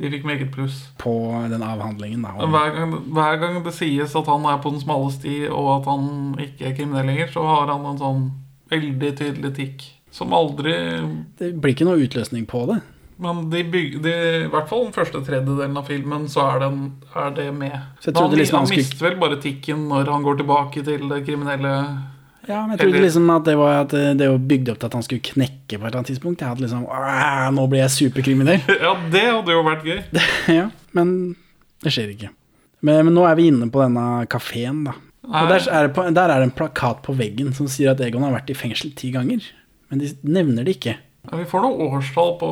De 0.02 0.10
fikk 0.12 0.26
meget 0.28 0.50
pluss. 0.52 0.90
på 1.00 1.14
den 1.50 1.62
avhandlingen. 1.64 2.26
Da. 2.26 2.34
Hver 2.50 2.74
gang, 2.76 2.96
hver 3.16 3.38
gang 3.40 3.62
det 3.64 3.74
sies 3.78 4.16
at 4.16 4.28
han 4.28 4.46
er 4.46 4.58
på 4.62 4.74
den 4.74 4.82
smale 4.82 5.12
sti, 5.14 5.48
og 5.48 5.70
at 5.80 5.86
han 5.88 6.36
ikke 6.42 6.66
er 6.68 6.76
kriminell 6.76 7.06
lenger, 7.08 7.30
så 7.32 7.46
har 7.48 7.72
han 7.72 7.86
en 7.86 8.02
sånn 8.02 8.26
veldig 8.74 9.14
tydelig 9.22 9.54
tikk. 9.56 9.86
Som 10.16 10.32
aldri 10.36 10.72
Det 11.40 11.50
blir 11.60 11.74
ikke 11.76 11.88
noe 11.90 12.00
utløsning 12.06 12.46
på 12.48 12.62
det. 12.70 12.78
Men 13.20 13.46
de 13.52 13.62
bygger, 13.72 14.00
de, 14.04 14.14
i 14.44 14.48
hvert 14.52 14.68
fall 14.68 14.86
den 14.90 14.96
første 14.96 15.22
tredjedelen 15.24 15.78
av 15.80 15.86
filmen, 15.88 16.26
så 16.32 16.50
er, 16.54 16.66
den, 16.66 16.80
er 17.16 17.30
det 17.36 17.46
med. 17.56 17.72
Han, 18.04 18.34
liksom 18.36 18.58
han 18.58 18.66
han 18.66 18.68
skulle- 18.68 18.82
mister 18.82 19.06
vel 19.10 19.16
bare 19.22 19.38
tikken 19.44 19.86
når 19.88 20.12
han 20.12 20.24
går 20.26 20.42
tilbake 20.42 20.84
til 20.84 21.06
det 21.12 21.22
kriminelle. 21.28 21.72
Ja, 22.48 22.60
men 22.68 22.76
jeg 22.76 22.80
trodde 22.84 22.92
Eller- 22.98 23.06
liksom 23.08 23.30
at 23.36 23.46
det 23.48 23.56
var 23.58 23.80
at 23.86 23.90
det 23.96 24.18
det 24.20 24.28
var 24.30 24.38
bygd 24.52 24.70
opp 24.70 24.80
til 24.80 24.86
at 24.92 24.94
han 25.00 25.04
skulle 25.08 25.24
knekke 25.32 25.80
på 25.80 25.82
et 25.82 25.88
eller 25.88 25.98
annet 26.02 26.12
tidspunkt. 26.12 26.40
Jeg 26.44 26.48
hadde 26.52 26.62
liksom 26.62 26.84
Nå 27.56 27.68
blir 27.72 27.80
jeg 27.86 27.90
superkriminell. 27.96 28.62
Ja, 28.86 28.94
det 29.12 29.24
hadde 29.32 29.52
jo 29.56 29.64
vært 29.64 29.84
gøy. 29.88 30.04
ja, 30.60 30.70
men 30.94 31.36
det 31.84 31.92
skjer 31.96 32.12
ikke. 32.14 32.30
Men, 32.82 33.06
men 33.08 33.14
nå 33.16 33.24
er 33.26 33.36
vi 33.40 33.48
inne 33.50 33.72
på 33.72 33.82
denne 33.82 34.28
kafeen, 34.28 34.84
da. 34.90 34.94
Og 35.26 35.48
der 35.50 35.64
er, 35.74 35.88
på, 35.90 36.04
der 36.14 36.30
er 36.30 36.40
det 36.44 36.52
en 36.52 36.58
plakat 36.60 37.00
på 37.02 37.16
veggen 37.18 37.50
som 37.56 37.66
sier 37.72 37.96
at 37.96 38.02
Egon 38.06 38.22
har 38.28 38.36
vært 38.36 38.52
i 38.54 38.58
fengsel 38.60 38.92
ti 38.94 39.10
ganger. 39.16 39.42
Men 39.90 40.02
de 40.02 40.12
nevner 40.26 40.66
det 40.66 40.78
ikke. 40.78 40.96
Ja, 41.26 41.38
vi 41.40 41.48
får 41.50 41.64
noe 41.66 41.90
årstall 41.90 42.36
på 42.42 42.50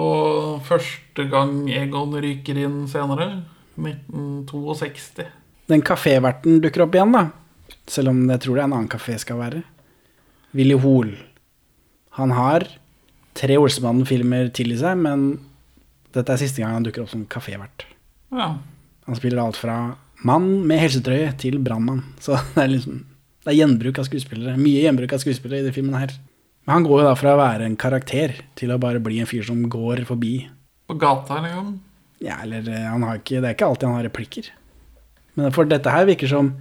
første 0.65 1.27
gang 1.29 1.67
Egon 1.69 2.15
ryker 2.23 2.57
inn 2.61 2.83
senere. 2.89 3.43
1962. 3.77 5.25
Den 5.71 5.83
kaféverten 5.85 6.59
dukker 6.61 6.85
opp 6.85 6.97
igjen, 6.97 7.13
da. 7.15 7.27
Selv 7.89 8.11
om 8.11 8.23
jeg 8.29 8.41
tror 8.43 8.57
det 8.57 8.63
er 8.63 8.69
en 8.69 8.75
annen 8.77 8.91
kafé 8.91 9.15
skal 9.21 9.39
være. 9.39 9.63
Willy 10.53 10.77
Hoel. 10.77 11.15
Han 12.19 12.33
har 12.37 12.67
tre 13.37 13.57
Olsemannen-filmer 13.57 14.51
til 14.53 14.73
i 14.75 14.77
seg, 14.77 14.99
men 15.01 15.39
dette 16.13 16.33
er 16.35 16.41
siste 16.41 16.61
gang 16.61 16.75
han 16.77 16.85
dukker 16.85 17.05
opp 17.05 17.13
som 17.13 17.25
kafévert. 17.29 17.87
Ja. 18.33 18.53
Han 19.07 19.17
spiller 19.17 19.41
alt 19.41 19.57
fra 19.59 19.77
mann 20.23 20.61
med 20.67 20.81
helsetrøye 20.83 21.33
til 21.41 21.57
brannmann. 21.63 22.03
Så 22.23 22.37
det 22.53 22.65
er 22.65 22.71
liksom 22.75 23.01
Det 23.43 23.51
er 23.51 23.57
gjenbruk 23.57 23.97
av 23.99 24.05
skuespillere. 24.07 24.53
Mye 24.55 24.85
gjenbruk 24.85 25.11
av 25.11 25.19
skuespillere 25.19 25.59
i 25.59 25.63
denne 25.65 25.75
filmen 25.75 25.97
her. 25.99 26.13
Men 26.63 26.73
han 26.77 26.85
går 26.87 27.01
jo 27.01 27.07
da 27.09 27.15
fra 27.19 27.33
å 27.35 27.39
være 27.41 27.65
en 27.67 27.79
karakter 27.79 28.37
til 28.59 28.71
å 28.71 28.79
bare 28.79 29.01
bli 29.03 29.19
en 29.19 29.27
fyr 29.27 29.43
som 29.47 29.65
går 29.69 30.05
forbi. 30.07 30.35
På 30.87 30.95
gata, 30.99 31.41
liksom. 31.43 31.73
Ja, 32.23 32.37
eller 32.45 32.67
eh, 32.71 32.85
han 32.87 33.03
har 33.03 33.17
ikke 33.19 33.41
Det 33.43 33.49
er 33.49 33.55
ikke 33.57 33.67
alltid 33.67 33.89
han 33.89 33.97
har 33.99 34.05
replikker. 34.07 34.45
Men 35.35 35.51
for 35.51 35.67
dette 35.67 35.91
her 35.91 36.05
virker 36.07 36.29
som 36.29 36.53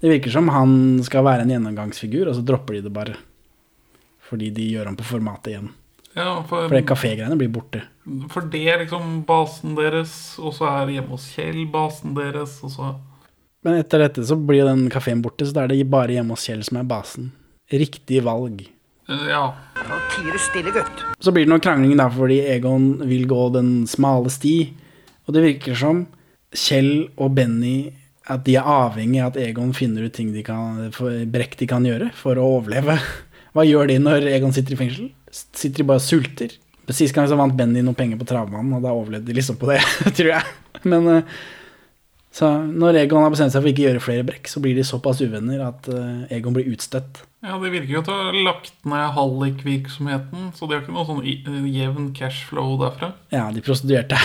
Det 0.00 0.08
virker 0.08 0.32
som 0.32 0.46
han 0.48 1.02
skal 1.04 1.26
være 1.26 1.44
en 1.44 1.50
gjennomgangsfigur, 1.52 2.30
og 2.30 2.38
så 2.38 2.44
dropper 2.46 2.78
de 2.78 2.86
det 2.86 2.92
bare. 2.94 3.18
Fordi 4.30 4.48
de 4.56 4.70
gjør 4.72 4.88
ham 4.88 4.96
på 4.96 5.04
formatet 5.04 5.50
igjen. 5.52 5.68
Ja, 6.16 6.38
for, 6.48 6.64
For 6.70 6.74
det 6.74 6.86
kafégreiene 6.88 7.36
blir 7.38 7.50
borte. 7.52 7.82
for 8.32 8.48
det 8.50 8.62
er 8.66 8.80
liksom 8.80 9.20
basen 9.28 9.76
deres, 9.76 10.38
og 10.40 10.54
så 10.56 10.66
er 10.70 10.94
hjemme 10.96 11.12
hos 11.12 11.28
Kjell 11.34 11.66
basen 11.70 12.16
deres, 12.16 12.56
og 12.64 12.72
så 12.72 12.94
Men 13.62 13.76
etter 13.76 14.00
dette 14.00 14.24
så 14.24 14.38
blir 14.40 14.64
den 14.64 14.88
kafeen 14.90 15.20
borte, 15.22 15.44
så 15.44 15.52
da 15.52 15.66
er 15.66 15.74
det 15.74 15.84
bare 15.92 16.16
hjemme 16.16 16.32
hos 16.32 16.48
Kjell 16.48 16.64
som 16.64 16.80
er 16.80 16.88
basen. 16.88 17.30
Riktig 17.70 18.24
valg. 18.24 18.64
Ja. 19.10 19.44
Nå 19.80 19.98
tier 20.12 20.32
du 20.32 20.40
stille, 20.40 20.72
gutt. 20.74 21.04
Så 21.18 21.32
blir 21.34 21.46
det 21.46 21.52
noe 21.52 21.62
krangling 21.62 21.96
der 21.98 22.12
fordi 22.14 22.40
Egon 22.52 22.92
vil 23.08 23.26
gå 23.30 23.48
den 23.56 23.72
smale 23.90 24.30
sti. 24.32 24.54
Og 25.26 25.34
det 25.34 25.44
virker 25.44 25.78
som 25.78 26.04
Kjell 26.54 27.08
og 27.16 27.34
Benny 27.36 27.90
at 28.30 28.44
de 28.46 28.56
er 28.60 28.66
avhengig 28.68 29.22
av 29.22 29.32
at 29.32 29.40
Egon 29.42 29.72
finner 29.74 30.06
ut 30.06 30.14
ting 30.14 30.30
de 30.34 30.42
kan, 30.46 30.90
brekk 31.32 31.56
de 31.58 31.66
kan 31.70 31.86
gjøre 31.86 32.10
for 32.16 32.38
å 32.38 32.46
overleve. 32.58 32.98
Hva 33.54 33.66
gjør 33.66 33.90
de 33.90 33.98
når 34.02 34.28
Egon 34.30 34.54
sitter 34.54 34.76
i 34.76 34.80
fengsel? 34.84 35.08
Sitter 35.30 35.82
de 35.82 35.88
bare 35.88 36.02
og 36.02 36.06
sulter? 36.06 36.54
Sist 36.90 37.14
gang 37.14 37.28
så 37.30 37.38
vant 37.38 37.54
Benny 37.54 37.84
noen 37.86 37.94
penger 37.94 38.18
på 38.18 38.26
travbanen, 38.26 38.72
og 38.74 38.82
da 38.82 38.90
overlevde 38.90 39.30
de 39.30 39.36
liksom 39.36 39.58
på 39.60 39.68
det, 39.70 39.78
tror 40.18 40.32
jeg. 40.32 40.54
Men 40.90 41.06
eh, 41.12 41.34
så 42.34 42.48
når 42.66 43.04
Egon 43.04 43.22
har 43.22 43.30
bestemt 43.30 43.54
seg 43.54 43.62
for 43.62 43.70
ikke 43.70 43.84
å 43.84 43.88
gjøre 43.88 44.02
flere 44.02 44.26
brekk, 44.26 44.50
så 44.50 44.62
blir 44.62 44.74
de 44.78 44.86
såpass 44.86 45.22
uvenner 45.22 45.62
at 45.66 45.86
eh, 45.90 46.38
Egon 46.38 46.56
blir 46.56 46.70
utstøtt. 46.72 47.22
Ja, 47.40 47.56
det 47.56 47.72
virker 47.72 47.94
jo 47.94 48.02
til 48.04 48.12
å 48.12 48.26
ha 48.26 48.44
lagt 48.50 48.86
ned 48.88 49.14
hallikvirksomheten, 49.16 50.50
så 50.56 50.68
de 50.68 50.76
har 50.76 50.84
ikke 50.84 50.92
noe 50.92 51.08
sånn 51.08 51.22
eh, 51.24 51.68
jevn 51.72 52.10
cashflow 52.16 52.74
derfra. 52.82 53.14
Ja, 53.32 53.46
de 53.54 53.62
prostituerte 53.64 54.18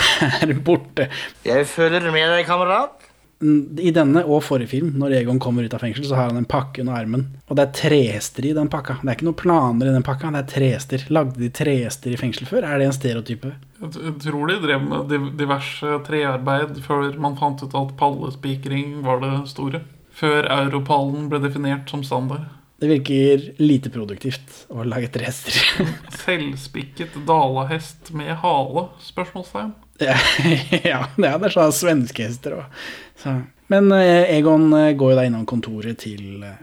er 0.44 0.52
borte. 0.60 1.08
Jeg 1.46 1.68
føler 1.70 2.10
med 2.10 2.28
deg, 2.34 2.44
kamerat. 2.48 3.06
I 3.36 3.90
denne 3.92 4.22
og 4.24 4.40
forrige 4.46 4.70
film, 4.70 4.94
når 4.96 5.18
Egon 5.18 5.40
kommer 5.40 5.64
ut 5.66 5.74
av 5.76 5.82
fengsel, 5.84 6.06
så 6.08 6.16
har 6.16 6.30
han 6.30 6.38
en 6.40 6.48
pakke 6.48 6.80
under 6.80 6.96
armen. 6.96 7.26
Og 7.50 7.58
det 7.58 7.66
er 7.66 7.74
trehester 7.76 8.46
i 8.48 8.54
den 8.56 8.70
pakka. 8.72 8.96
Det 9.02 9.10
er 9.10 9.18
ikke 9.18 9.28
noen 9.28 9.38
planer 9.42 9.90
i 9.90 9.92
den 9.92 10.06
pakka, 10.06 10.30
det 10.32 10.40
er 10.40 10.48
trehester. 10.54 11.04
Lagde 11.12 11.36
de 11.42 11.50
trehester 11.52 12.14
i 12.14 12.20
fengsel 12.20 12.48
før? 12.48 12.64
Er 12.64 12.80
det 12.80 12.88
en 12.88 12.96
stereotype? 12.96 13.52
Jeg 13.82 14.14
tror 14.24 14.48
de 14.48 14.56
drev 14.64 14.86
med 14.88 15.12
diverse 15.36 15.98
trearbeid 16.08 16.80
før 16.84 17.10
man 17.20 17.36
fant 17.36 17.60
ut 17.60 17.76
at 17.76 17.92
pallespikring 18.00 19.02
var 19.04 19.20
det 19.24 19.34
store. 19.52 19.82
Før 20.16 20.48
europallen 20.62 21.28
ble 21.28 21.42
definert 21.44 21.92
som 21.92 22.04
standard. 22.08 22.48
Det 22.76 22.88
virker 22.90 23.44
lite 23.62 23.88
produktivt 23.88 24.66
å 24.68 24.84
lage 24.84 25.08
tre 25.14 25.30
hester. 25.30 25.56
Selvspikket 26.26 27.16
dalahest 27.28 28.12
med 28.12 28.34
hale? 28.42 28.88
Spørsmålstegn. 29.00 29.72
ja, 30.84 31.06
det 31.16 31.30
er 31.32 31.54
sånne 31.54 31.72
svenske 31.72 32.26
hester 32.28 32.58
òg. 32.58 33.46
Men 33.72 33.88
eh, 33.96 34.28
Egon 34.36 34.68
eh, 34.76 34.92
går 34.92 35.14
jo 35.14 35.18
da 35.18 35.24
innom 35.26 35.46
kontoret 35.48 36.02
til, 36.04 36.42
eh, 36.44 36.58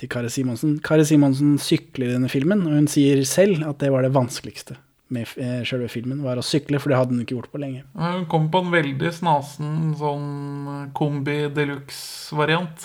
til 0.00 0.10
Kari 0.10 0.32
Simonsen. 0.32 0.78
Kari 0.84 1.04
Simonsen 1.06 1.58
sykler 1.62 2.08
i 2.08 2.16
denne 2.16 2.32
filmen, 2.32 2.64
og 2.66 2.78
hun 2.78 2.88
sier 2.90 3.20
selv 3.28 3.66
at 3.68 3.82
det 3.82 3.92
var 3.94 4.06
det 4.06 4.14
vanskeligste 4.16 4.78
med 5.12 5.28
selve 5.64 5.86
filmen, 5.88 6.18
var 6.20 6.36
å 6.36 6.44
sykle, 6.44 6.76
for 6.76 6.92
det 6.92 6.98
hadde 6.98 7.14
hun 7.14 7.22
ikke 7.22 7.38
gjort 7.38 7.52
på 7.52 7.60
lenge. 7.62 7.86
Hun 7.96 8.26
kom 8.28 8.50
på 8.52 8.60
en 8.60 8.74
veldig 8.74 9.12
snasen 9.16 9.94
sånn 9.96 10.90
kombi 10.96 11.46
deluxe-variant. 11.56 12.84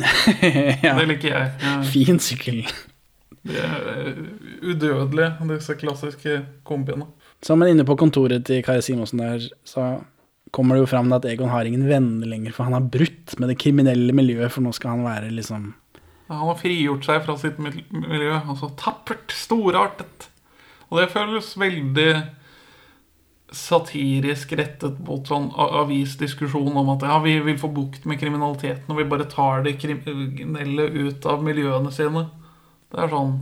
ja. 0.86 0.92
Det 0.98 1.06
liker 1.12 1.30
jeg. 1.32 1.52
Ja. 1.62 1.76
Fin 1.88 2.20
sykkel. 2.22 2.62
De 3.46 3.56
er 3.62 3.76
udødelig 4.66 5.30
udødelige, 5.38 5.54
disse 5.54 5.76
klassiske 5.78 6.40
kombiene. 6.66 7.06
Så 7.42 7.54
men 7.56 7.74
inne 7.74 7.86
på 7.86 7.96
kontoret 7.98 8.46
til 8.48 8.62
Kari 8.64 8.82
Simonsen 8.82 9.20
der, 9.22 9.48
så 9.64 9.98
kommer 10.54 10.76
det 10.76 10.86
jo 10.86 10.90
fram 10.90 11.12
at 11.12 11.26
Egon 11.28 11.52
har 11.52 11.68
ingen 11.68 11.86
venner 11.88 12.26
lenger, 12.26 12.54
for 12.56 12.64
han 12.64 12.76
har 12.76 12.80
brutt 12.80 13.36
med 13.38 13.52
det 13.52 13.58
kriminelle 13.60 14.14
miljøet, 14.16 14.52
for 14.52 14.64
nå 14.64 14.72
skal 14.74 14.96
han 14.96 15.04
være 15.06 15.30
liksom 15.34 15.74
Han 16.26 16.42
har 16.48 16.58
frigjort 16.58 17.06
seg 17.06 17.20
fra 17.22 17.36
sitt 17.38 17.58
miljø. 17.62 18.32
Altså 18.34 18.72
tappert, 18.80 19.30
storartet. 19.30 20.26
Og 20.90 20.98
det 20.98 21.12
føles 21.12 21.52
veldig 21.58 22.10
satirisk 23.54 24.52
rettet 24.58 24.98
mot 25.06 25.26
sånn 25.28 25.52
avisdiskusjon 25.54 26.74
om 26.76 26.88
at 26.96 27.04
ja, 27.06 27.18
vi 27.22 27.36
vil 27.46 27.58
få 27.60 27.70
bukt 27.74 28.06
med 28.08 28.18
kriminaliteten, 28.18 28.88
og 28.90 28.98
vi 28.98 29.06
bare 29.08 29.28
tar 29.30 29.62
de 29.66 29.76
kriminelle 29.78 30.88
ut 31.06 31.28
av 31.30 31.44
miljøene 31.46 31.92
sine. 31.94 32.26
Det 32.90 33.04
er 33.04 33.12
sånn 33.12 33.36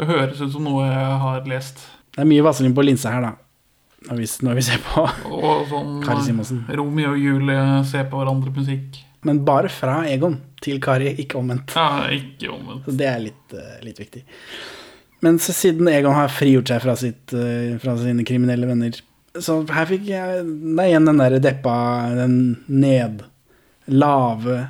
Det 0.00 0.06
høres 0.08 0.40
ut 0.40 0.52
som 0.54 0.64
noe 0.64 0.86
jeg 0.86 1.16
har 1.22 1.46
lest. 1.50 1.82
Det 2.14 2.22
er 2.22 2.28
mye 2.30 2.44
vaselin 2.46 2.74
på 2.74 2.84
linse 2.86 3.10
her, 3.10 3.22
da, 3.26 3.32
når 4.08 4.20
vi, 4.22 4.28
når 4.46 4.58
vi 4.58 4.66
ser 4.70 4.82
på. 4.86 5.04
Og 5.28 5.66
sånn 5.70 5.96
Kari 6.06 6.24
Simonsen. 6.26 6.64
Romeo 6.78 7.12
og 7.12 7.20
Julie 7.20 7.62
ser 7.90 8.08
på 8.10 8.18
hverandre 8.22 8.54
musikk. 8.54 9.02
Men 9.26 9.42
bare 9.44 9.68
fra 9.68 9.98
Egon 10.08 10.38
til 10.64 10.80
Kari, 10.80 11.12
ikke 11.20 11.36
omvendt. 11.42 11.74
Ja, 11.76 12.06
ikke 12.14 12.54
omvendt. 12.54 12.86
Så 12.88 12.94
det 12.96 13.08
er 13.10 13.20
litt, 13.26 13.52
eh, 13.52 13.74
litt 13.84 14.00
viktig. 14.00 14.22
Men 15.20 15.38
siden 15.42 15.88
Egon 15.92 16.16
har 16.16 16.32
frigjort 16.32 16.70
seg 16.72 16.82
fra, 16.84 16.96
sitt, 16.96 17.32
eh, 17.36 17.76
fra 17.80 17.96
sine 18.00 18.24
kriminelle 18.24 18.68
venner 18.68 18.96
Så 19.36 19.60
her 19.68 19.88
fikk 19.88 20.06
jeg 20.08 20.44
Det 20.44 20.80
er 20.80 20.88
igjen 20.88 21.08
den 21.10 21.20
der 21.20 21.38
deppa, 21.42 21.74
den 22.16 22.36
ned 22.68 23.24
Lave 23.90 24.62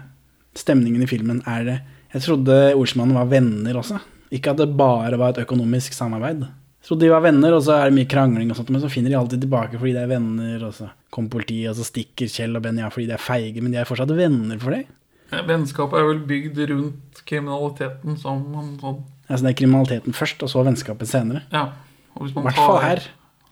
stemningen 0.58 1.02
i 1.04 1.08
filmen. 1.10 1.42
Er 1.46 1.64
det 1.64 1.80
Jeg 2.10 2.24
trodde 2.24 2.74
ordsmannen 2.74 3.14
var 3.14 3.28
venner 3.30 3.76
også. 3.78 4.00
Ikke 4.34 4.50
at 4.50 4.58
det 4.58 4.72
bare 4.78 5.18
var 5.18 5.34
et 5.34 5.44
økonomisk 5.44 5.94
samarbeid. 5.94 6.40
Jeg 6.80 6.88
trodde 6.88 7.04
de 7.04 7.12
var 7.12 7.22
venner, 7.22 7.54
og 7.54 7.62
så 7.62 7.76
er 7.76 7.90
det 7.90 7.94
mye 7.98 8.08
krangling, 8.10 8.50
og 8.50 8.58
sånt, 8.58 8.72
men 8.74 8.82
så 8.82 8.90
finner 8.90 9.12
de 9.12 9.18
alltid 9.18 9.44
tilbake 9.44 9.78
fordi 9.78 9.92
de 9.94 10.00
er 10.02 10.10
venner. 10.10 10.64
Og 10.66 10.74
så 10.74 10.88
kommer 11.12 11.30
politiet, 11.36 11.70
og 11.70 11.78
så 11.78 11.86
stikker 11.86 12.30
Kjell 12.32 12.56
og 12.58 12.64
Benny 12.64 12.82
av 12.82 12.94
fordi 12.94 13.06
de 13.10 13.14
er 13.14 13.22
feige, 13.22 13.62
men 13.62 13.70
de 13.70 13.78
er 13.78 13.86
fortsatt 13.86 14.10
venner 14.16 14.58
for 14.62 14.74
det. 14.74 14.86
Ja, 15.30 15.44
Vennskapet 15.46 16.00
er 16.00 16.08
vel 16.08 16.24
bygd 16.26 16.58
rundt 16.72 17.22
kriminaliteten 17.28 18.18
som 18.18 18.42
en 18.58 18.72
sånn 18.80 19.02
Altså 19.30 19.46
det 19.46 19.52
er 19.54 19.58
kriminaliteten 19.60 20.12
først, 20.16 20.42
og 20.42 20.50
så 20.50 20.64
vennskapet 20.66 21.08
senere. 21.08 21.42
Ja. 21.54 21.68
Og 22.16 22.24
hvis 22.26 22.34
man 22.34 22.48
hvert 22.48 22.56
tar- 22.58 22.82
her. 22.82 23.00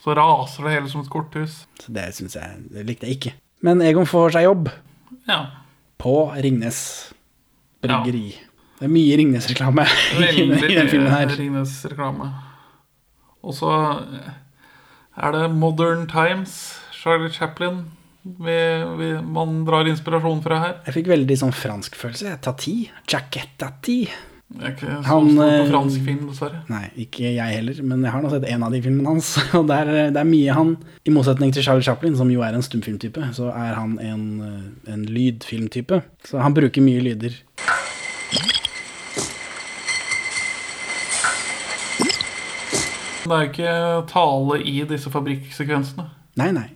Så 0.03 0.15
raser 0.15 0.65
det 0.67 0.73
hele 0.75 0.89
som 0.91 1.01
et 1.05 1.11
korthus. 1.11 1.61
Så 1.83 1.93
det 1.95 2.05
syns 2.15 2.35
jeg 2.39 2.59
Det 2.73 2.85
likte 2.87 3.07
jeg 3.07 3.17
ikke. 3.19 3.33
Men 3.63 3.81
Egon 3.83 4.07
får 4.07 4.33
seg 4.37 4.45
jobb 4.45 4.69
Ja. 5.29 5.39
på 5.99 6.13
Ringnes 6.43 7.13
bryggeri. 7.83 8.35
Det 8.79 8.87
er 8.87 8.93
mye 8.95 9.17
Ringnes-reklame 9.19 9.87
i 10.23 10.75
den 10.75 10.89
filmen 10.89 11.11
her. 11.11 11.27
Ringnes-reklame. 11.35 12.29
Og 13.43 13.55
så 13.55 13.73
er 15.19 15.33
det 15.35 15.51
Modern 15.55 16.07
Times, 16.07 16.79
Charlie 16.95 17.31
Chaplin, 17.35 17.85
vi, 18.25 18.55
vi, 18.99 19.13
man 19.23 19.65
drar 19.67 19.87
inspirasjon 19.89 20.43
fra 20.45 20.59
her. 20.63 20.75
Jeg 20.87 20.95
fikk 20.99 21.07
veldig 21.11 21.37
sånn 21.41 21.55
fransk 21.55 21.95
følelse. 21.99 22.37
Tati. 22.45 22.91
Jacket 23.09 23.55
Tati. 23.59 24.01
Jeg 24.49 24.65
er 24.65 24.71
ikke 24.73 24.87
så 24.89 25.03
Han, 25.05 25.27
stor 25.29 25.43
på 25.45 25.49
eh, 25.59 25.67
fransk 25.69 26.05
film, 26.07 26.21
dessverre. 26.31 26.61
Nei, 26.73 26.85
ikke 27.05 27.35
jeg 27.35 27.57
heller, 27.59 27.83
men 27.85 28.01
jeg 28.07 28.13
har 28.15 28.23
nå 28.25 28.31
sett 28.33 28.47
en 28.49 28.63
av 28.65 28.73
de 28.73 28.81
filmene 28.81 29.13
hans. 29.13 29.35
Og 29.59 29.67
det 29.69 29.77
er, 29.77 29.91
det 30.15 30.23
er 30.23 30.29
mye 30.31 30.55
han 30.57 30.71
I 31.05 31.13
motsetning 31.13 31.53
til 31.53 31.67
Charlie 31.67 31.85
Chaplin, 31.85 32.17
som 32.17 32.31
jo 32.33 32.41
er 32.47 32.57
en 32.57 32.65
stumfilmtype, 32.65 33.29
så 33.37 33.51
er 33.53 33.77
han 33.77 33.99
en, 34.01 34.25
eh, 34.47 34.95
en 34.95 35.05
lydfilmtype. 35.05 36.01
Så 36.31 36.41
han 36.41 36.57
bruker 36.57 36.85
mye 36.85 37.05
lyder. 37.05 37.37
Det 43.29 43.37
er 43.37 43.45
jo 43.45 43.51
ikke 43.51 43.73
tale 44.09 44.59
i 44.65 44.79
disse 44.89 45.11
fabrikksekvensene. 45.13 46.07
Nei, 46.41 46.49
nei. 46.57 46.69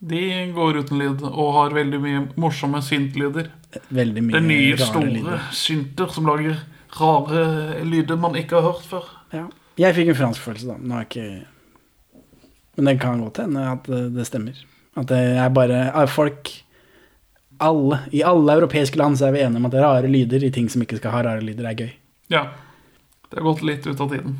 De 0.00 0.20
går 0.56 0.80
uten 0.80 0.98
lyd 0.98 1.22
og 1.28 1.50
har 1.54 1.74
veldig 1.76 2.00
mye 2.02 2.22
morsomme 2.40 2.80
syntlyder. 2.82 3.50
Veldig 3.94 4.24
mye 4.26 4.34
Det 4.34 4.40
er 4.40 4.46
nye, 4.48 4.76
store 4.80 5.10
lyder. 5.12 5.42
synter 5.54 6.10
som 6.10 6.26
lager 6.26 6.56
rare 6.98 7.84
lyder 7.86 8.16
man 8.20 8.34
ikke 8.40 8.58
har 8.58 8.72
hørt 8.72 8.84
før. 8.88 9.06
Ja. 9.34 9.44
Jeg 9.80 9.94
fikk 9.96 10.10
en 10.12 10.18
fransk 10.18 10.42
følelse, 10.44 10.66
da. 10.72 10.76
Nå 10.80 10.96
er 10.98 11.06
ikke 11.06 11.26
Men 12.76 12.84
det 12.90 13.00
kan 13.02 13.20
godt 13.22 13.38
hende 13.42 13.62
at 13.70 13.86
det 14.14 14.26
stemmer. 14.26 14.58
At 14.98 15.06
det 15.10 15.20
er 15.38 15.48
bare 15.54 16.06
folk 16.10 16.50
alle, 17.60 17.98
I 18.16 18.22
alle 18.24 18.54
europeiske 18.56 18.96
land 18.96 19.18
så 19.20 19.26
er 19.28 19.34
vi 19.36 19.42
enige 19.44 19.60
om 19.60 19.66
at 19.68 19.74
rare 19.76 20.08
lyder 20.08 20.42
i 20.46 20.50
ting 20.54 20.68
som 20.72 20.80
ikke 20.82 20.96
skal 20.96 21.12
ha 21.12 21.20
rare 21.26 21.42
lyder, 21.44 21.66
er 21.68 21.76
gøy. 21.76 21.90
Ja. 22.32 22.46
Det 23.28 23.36
har 23.38 23.44
gått 23.50 23.60
litt 23.68 23.84
ut 23.86 24.00
av 24.00 24.08
tiden. 24.14 24.38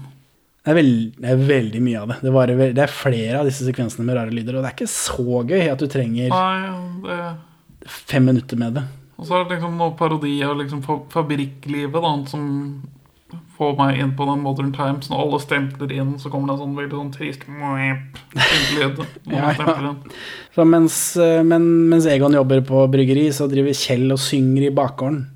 Det 0.64 0.72
er, 0.72 0.76
veld, 0.76 0.94
det 1.20 1.28
er 1.34 1.42
veldig 1.48 1.82
mye 1.84 2.00
av 2.00 2.08
det. 2.10 2.16
Det, 2.24 2.32
ve- 2.56 2.70
det 2.76 2.82
er 2.86 2.92
flere 2.92 3.38
av 3.42 3.46
disse 3.48 3.64
sekvensene 3.68 4.04
med 4.08 4.16
rare 4.16 4.32
lyder, 4.32 4.56
og 4.56 4.64
det 4.64 4.70
er 4.70 4.76
ikke 4.78 4.88
så 4.92 5.42
gøy 5.48 5.68
at 5.72 5.80
du 5.80 5.86
trenger 5.92 6.32
Nei, 6.32 7.04
det 7.04 7.90
fem 8.10 8.24
minutter 8.28 8.58
med 8.60 8.74
det. 8.76 8.82
Og 9.20 9.26
så 9.28 9.36
er 9.36 9.44
det 9.44 9.58
liksom 9.58 9.76
noe 9.76 9.92
parodi 9.98 10.38
av 10.46 10.56
liksom 10.56 10.80
fabrikklivet, 11.12 12.00
da, 12.00 12.12
som 12.30 12.44
får 13.58 13.74
meg 13.76 13.98
inn 14.00 14.14
på 14.16 14.24
den 14.24 14.40
Modern 14.40 14.70
Times. 14.72 15.10
Når 15.10 15.20
alle 15.24 15.40
stempler 15.42 15.92
inn, 15.92 16.14
så 16.18 16.30
kommer 16.32 16.48
det 16.48 16.54
en 16.56 16.62
sånn 16.62 16.78
veldig 16.78 16.96
sånn 16.96 17.10
trist 17.12 17.44
lyd. 17.44 19.02
Ja, 19.28 19.50
ja. 19.52 19.92
Så 20.54 20.64
mens, 20.66 20.96
eh, 21.20 21.42
men, 21.46 21.66
mens 21.92 22.08
Egon 22.08 22.38
jobber 22.38 22.64
på 22.66 22.86
bryggeri, 22.90 23.28
så 23.36 23.50
driver 23.50 23.76
Kjell 23.76 24.08
og 24.14 24.22
synger 24.24 24.70
i 24.70 24.74
bakgården. 24.74 25.26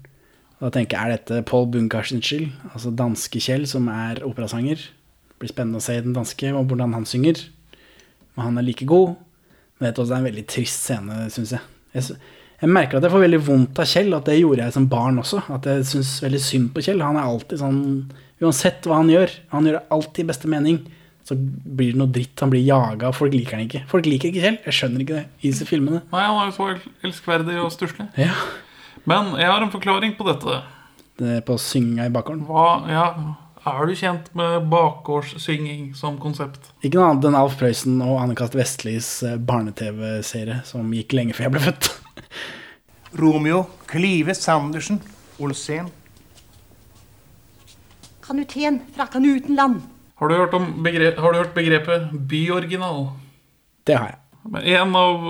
Da 0.62 0.70
tenker 0.72 0.96
jeg, 0.96 1.04
er 1.04 1.18
dette 1.18 1.42
Paul 1.50 1.68
Bunkarsens 1.68 2.24
skyld? 2.24 2.48
Altså 2.72 2.94
danske 2.96 3.42
Kjell, 3.44 3.66
som 3.68 3.90
er 3.92 4.22
operasanger. 4.24 4.80
Det 4.80 5.42
blir 5.42 5.52
spennende 5.52 5.82
å 5.82 5.84
se 5.84 5.98
den 6.00 6.16
danske, 6.16 6.54
og 6.56 6.70
hvordan 6.70 6.96
han 6.96 7.04
synger. 7.08 7.44
Men 8.32 8.48
han 8.48 8.62
er 8.62 8.66
like 8.70 8.88
god. 8.88 9.18
Men 9.76 9.90
dette 9.90 10.00
også 10.00 10.16
er 10.16 10.24
en 10.24 10.30
veldig 10.30 10.46
trist 10.48 10.86
scene, 10.86 11.26
syns 11.34 11.52
jeg. 11.58 11.68
jeg. 11.92 12.16
Jeg 12.64 12.72
merker 12.72 12.96
at 12.96 13.04
jeg 13.04 13.12
får 13.12 13.22
veldig 13.26 13.38
vondt 13.44 13.80
av 13.82 13.88
Kjell, 13.90 14.14
at 14.16 14.28
det 14.30 14.38
gjorde 14.38 14.62
jeg 14.64 14.72
som 14.72 14.84
barn 14.88 15.20
også. 15.20 15.42
At 15.52 15.66
jeg 15.68 15.84
syns 15.84 16.12
veldig 16.24 16.38
synd 16.40 16.70
på 16.72 16.84
Kjell. 16.86 17.02
Han 17.04 17.18
er 17.20 17.26
alltid 17.28 17.60
sånn 17.60 17.80
Uansett 18.42 18.86
hva 18.88 18.98
han 18.98 19.10
gjør, 19.12 19.30
han 19.52 19.64
gjør 19.68 19.76
det 19.78 19.82
alltid 19.94 20.24
i 20.24 20.28
beste 20.28 20.48
mening. 20.50 20.78
Så 21.24 21.36
blir 21.38 21.92
det 21.94 22.00
noe 22.00 22.12
dritt, 22.12 22.34
han 22.42 22.50
blir 22.52 22.64
jaga, 22.64 23.12
folk 23.16 23.32
liker 23.32 23.56
han 23.56 23.64
ikke. 23.64 23.84
Folk 23.88 24.08
liker 24.08 24.28
ikke 24.30 24.42
Kjell. 24.42 24.58
Jeg 24.66 24.76
skjønner 24.78 25.04
ikke 25.04 25.18
det 25.20 25.24
i 25.40 25.52
disse 25.52 25.68
filmene. 25.68 26.00
Nei, 26.12 26.24
han 26.24 26.40
er 26.40 26.50
jo 26.50 26.56
så 26.56 26.70
elskverdig 27.06 27.56
og 27.62 27.70
stusslig. 27.72 28.08
Ja. 28.20 28.34
Men 29.08 29.34
jeg 29.38 29.48
har 29.48 29.64
en 29.64 29.72
forklaring 29.72 30.16
på 30.18 30.26
dette. 30.28 30.60
Det 31.20 31.34
er 31.38 31.44
på 31.46 31.56
synge 31.62 32.08
i 32.08 32.12
bakgården. 32.12 32.46
Hva, 32.48 32.68
ja, 32.90 33.06
Er 33.64 33.88
du 33.88 33.94
kjent 33.96 34.26
med 34.36 34.66
bakgårdssynging 34.72 35.94
som 35.96 36.18
konsept? 36.20 36.72
Ikke 36.84 36.98
noe 36.98 37.12
annet 37.12 37.30
enn 37.30 37.38
Alf 37.38 37.54
Prøysen 37.60 38.00
og 38.04 38.18
Anne-Kast 38.20 38.56
Vestlis 38.58 39.08
eh, 39.24 39.38
barne-TV-serie 39.40 40.58
som 40.68 40.92
gikk 40.92 41.16
lenge 41.16 41.36
før 41.36 41.48
jeg 41.48 41.54
ble 41.54 41.62
født. 41.70 41.94
Romeo 43.18 43.64
Klive 43.86 44.34
Sandersen 44.34 45.00
Olsen. 45.38 45.90
Kanuten 48.24 48.80
fra 48.94 49.06
Kanutenland. 49.06 49.82
Har 50.14 50.28
du 50.28 50.34
hørt, 50.34 50.54
om 50.54 50.70
begre 50.84 51.14
har 51.18 51.32
du 51.32 51.38
hørt 51.38 51.54
begrepet 51.54 52.12
byoriginal? 52.28 53.08
Det 53.86 53.98
har 53.98 54.14
jeg. 54.14 54.20
En 54.78 54.94
av 54.96 55.26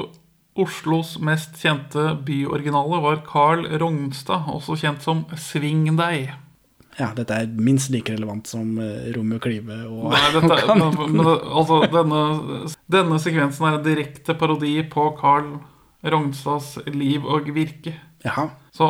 Oslos 0.55 1.17
mest 1.19 1.57
kjente 1.59 2.13
byoriginaler 2.27 3.03
var 3.03 3.23
Carl 3.27 3.67
Rognstad, 3.81 4.47
også 4.55 4.77
kjent 4.79 5.03
som 5.03 5.25
Sving 5.41 5.89
deg. 5.99 6.35
Ja, 6.95 7.09
dette 7.17 7.35
er 7.35 7.51
minst 7.59 7.91
like 7.91 8.13
relevant 8.15 8.47
som 8.47 8.77
eh, 8.79 9.11
Romeo 9.17 9.41
Klive 9.43 9.81
og 9.89 10.13
Nei, 10.13 10.29
dette, 10.37 10.59
og 10.71 10.79
men, 10.79 11.17
men, 11.17 11.31
altså, 11.33 11.81
denne, 11.91 12.21
denne 12.87 13.19
sekvensen 13.23 13.67
er 13.67 13.79
en 13.81 13.87
direkte 13.87 14.37
parodi 14.39 14.77
på 14.93 15.09
Carl 15.19 15.57
Rognstads 16.05 16.79
liv 16.93 17.25
og 17.27 17.49
virke. 17.55 17.95
Jaha. 18.25 18.49
Så 18.73 18.89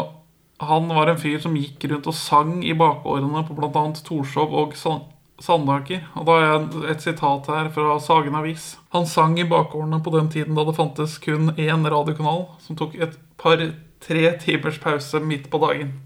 han 0.64 0.88
var 0.88 1.10
en 1.10 1.18
fyr 1.20 1.40
som 1.42 1.56
gikk 1.58 1.84
rundt 1.90 2.06
og 2.10 2.14
sang 2.16 2.60
i 2.64 2.74
bakårene 2.78 3.42
på 3.48 3.56
bl.a. 3.58 3.84
Torshov 4.06 4.54
og 4.54 4.76
San- 4.78 5.02
Sandaker. 5.42 6.04
Og 6.14 6.26
da 6.28 6.36
har 6.38 6.44
jeg 6.46 6.90
et 6.92 7.02
sitat 7.02 7.48
her 7.50 7.68
fra 7.74 7.96
Sagen 8.00 8.36
Avis. 8.38 8.76
Han 8.94 9.06
sang 9.10 9.34
i 9.42 9.46
bakårene 9.50 9.98
på 10.04 10.12
den 10.14 10.30
tiden 10.30 10.54
da 10.54 10.64
det 10.68 10.76
fantes 10.78 11.18
kun 11.18 11.50
én 11.58 11.86
radiokanal, 11.90 12.46
som 12.62 12.78
tok 12.78 12.94
et 13.02 13.16
par-tre 13.40 14.24
timers 14.44 14.78
pause 14.82 15.20
midt 15.20 15.50
på 15.50 15.58
dagen. 15.66 15.96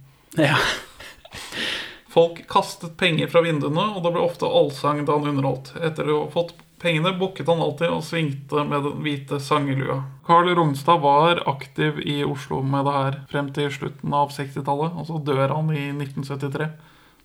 Ja. 0.41 0.57
Folk 2.09 2.41
kastet 2.49 2.97
penger 2.97 3.29
fra 3.29 3.43
vinduene, 3.45 3.85
og 3.95 4.03
det 4.03 4.15
ble 4.15 4.25
ofte 4.25 4.49
allsang 4.49 5.05
da 5.07 5.19
han 5.19 5.29
underholdt. 5.29 5.75
Etter 5.85 6.09
å 6.09 6.23
ha 6.25 6.31
fått 6.33 6.55
pengene 6.83 7.13
bukket 7.19 7.49
han 7.51 7.63
alltid 7.63 7.91
og 7.93 8.05
svingte 8.07 8.65
med 8.67 8.85
den 8.87 9.01
hvite 9.05 9.41
sangelua. 9.43 10.03
Carl 10.27 10.51
Rognstad 10.55 11.01
var 11.03 11.43
aktiv 11.51 12.01
i 12.05 12.21
Oslo 12.27 12.61
med 12.63 12.87
det 12.87 12.95
her 12.99 13.17
frem 13.33 13.49
til 13.55 13.73
slutten 13.75 14.15
av 14.15 14.31
60-tallet, 14.35 14.95
og 14.95 15.09
så 15.09 15.23
dør 15.25 15.57
han 15.57 15.73
i 15.75 15.89
1973. 15.95 16.69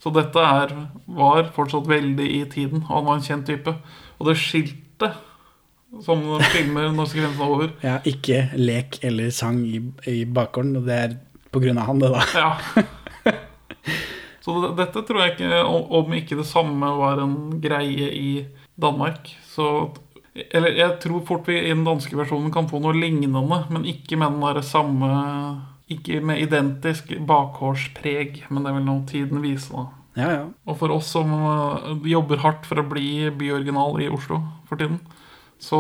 Så 0.04 0.12
dette 0.12 0.40
er, 0.44 0.74
var 1.06 1.52
fortsatt 1.56 1.88
veldig 1.88 2.26
i 2.40 2.42
tiden, 2.52 2.84
og 2.88 2.98
han 2.98 3.06
var 3.08 3.20
en 3.20 3.28
kjent 3.28 3.48
type. 3.48 3.76
Og 4.20 4.28
det 4.28 4.40
skiltet 4.42 5.22
som 6.02 6.24
filmer 6.50 6.90
norske 6.96 7.22
er 7.22 7.42
over 7.44 7.70
ja, 7.84 8.00
ikke 8.10 8.48
lek 8.58 8.98
eller 9.06 9.30
sang 9.36 9.62
i, 9.68 9.80
i 10.10 10.24
bakgården, 10.26 10.80
og 10.80 10.88
det 10.90 10.98
er 10.98 11.16
på 11.54 11.62
grunn 11.62 11.78
av 11.78 11.92
han, 11.92 12.02
det, 12.02 12.10
da. 12.10 12.24
Ja. 12.34 13.34
Så 14.44 14.58
dette 14.76 15.06
tror 15.08 15.22
jeg 15.22 15.36
ikke 15.36 15.62
om, 15.64 15.86
om 16.02 16.16
ikke 16.18 16.36
det 16.40 16.48
samme 16.50 16.90
var 16.98 17.22
en 17.24 17.62
greie 17.64 18.10
i 18.12 18.32
Danmark. 18.76 19.30
Så 19.54 19.68
Eller 20.34 20.74
jeg 20.74 20.98
tror 21.04 21.22
fort 21.28 21.48
vi 21.48 21.60
i 21.60 21.70
den 21.70 21.86
danske 21.86 22.18
versjonen 22.18 22.52
kan 22.54 22.70
få 22.70 22.82
noe 22.82 22.96
lignende, 22.98 23.44
men 23.70 23.86
ikke 23.86 24.18
med 24.18 24.34
den 24.34 24.46
der 24.48 24.62
samme 24.66 25.10
Ikke 25.94 26.22
med 26.26 26.42
identisk 26.42 27.12
bakhårspreg, 27.28 28.46
men 28.50 28.66
det 28.66 28.74
vil 28.74 28.88
nå 28.88 28.96
tiden 29.10 29.44
vise, 29.44 29.70
da. 29.74 29.90
Ja, 30.14 30.30
ja. 30.30 30.46
Og 30.70 30.78
for 30.78 30.94
oss 30.94 31.10
som 31.16 31.32
øh, 31.34 32.06
jobber 32.06 32.42
hardt 32.44 32.68
for 32.70 32.80
å 32.80 32.86
bli 32.86 33.32
byoriginal 33.34 33.98
i 34.04 34.10
Oslo 34.14 34.40
for 34.70 34.78
tiden, 34.78 35.00
så, 35.64 35.80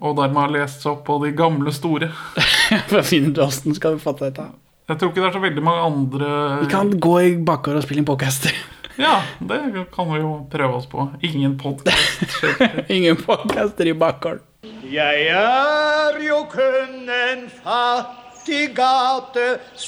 og 0.00 0.16
dermed 0.16 0.40
har 0.40 0.54
lest 0.54 0.84
seg 0.84 0.94
opp 0.94 1.04
på 1.08 1.18
de 1.24 1.32
gamle 1.36 1.72
store 1.74 2.12
Hva 2.90 3.02
finner 3.06 3.34
du 3.34 3.40
åssen 3.42 3.74
skal 3.76 3.96
vi 3.96 4.04
fatte 4.04 4.28
dette? 4.28 4.46
Jeg 4.90 4.98
tror 4.98 5.10
ikke 5.10 5.22
det 5.22 5.28
er 5.28 5.36
så 5.36 5.42
veldig 5.42 5.64
mange 5.66 5.86
andre 5.86 6.28
Vi 6.64 6.70
kan 6.72 6.92
gå 7.02 7.14
i 7.22 7.32
bakgård 7.46 7.80
og 7.80 7.84
spille 7.86 8.02
inn 8.02 8.08
podcaster. 8.08 8.54
Ja, 9.00 9.22
det 9.40 9.86
kan 9.94 10.10
vi 10.12 10.18
jo 10.20 10.46
prøve 10.52 10.74
oss 10.76 10.86
på. 10.86 11.08
Ingen 11.24 11.58
podkast. 11.58 12.20
Ingen 12.92 13.16
podkaster 13.16 13.88
i 13.88 13.94
bakgården. 13.96 14.44
Jeg 14.92 15.30
er 15.32 16.18
jo 16.20 16.42
kun 16.52 17.08
en 17.08 17.46
fattig 17.62 18.74
gatesanger 18.76 19.80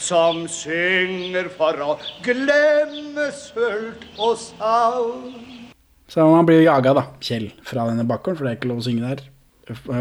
som 0.00 0.48
synger 0.48 1.50
for 1.58 1.76
å 1.84 1.98
glemme 2.24 3.28
sult 3.36 4.08
og 4.16 4.40
savn. 4.40 5.68
Så 6.08 6.24
man 6.32 6.48
blir 6.48 6.64
jaga, 6.64 6.96
da, 6.96 7.04
Kjell, 7.20 7.50
fra 7.60 7.84
denne 7.90 8.08
bakgården, 8.08 8.38
for 8.40 8.48
det 8.48 8.54
er 8.54 8.58
ikke 8.62 8.72
lov 8.72 8.80
å 8.80 8.88
synge 8.88 9.04
der. 9.04 9.20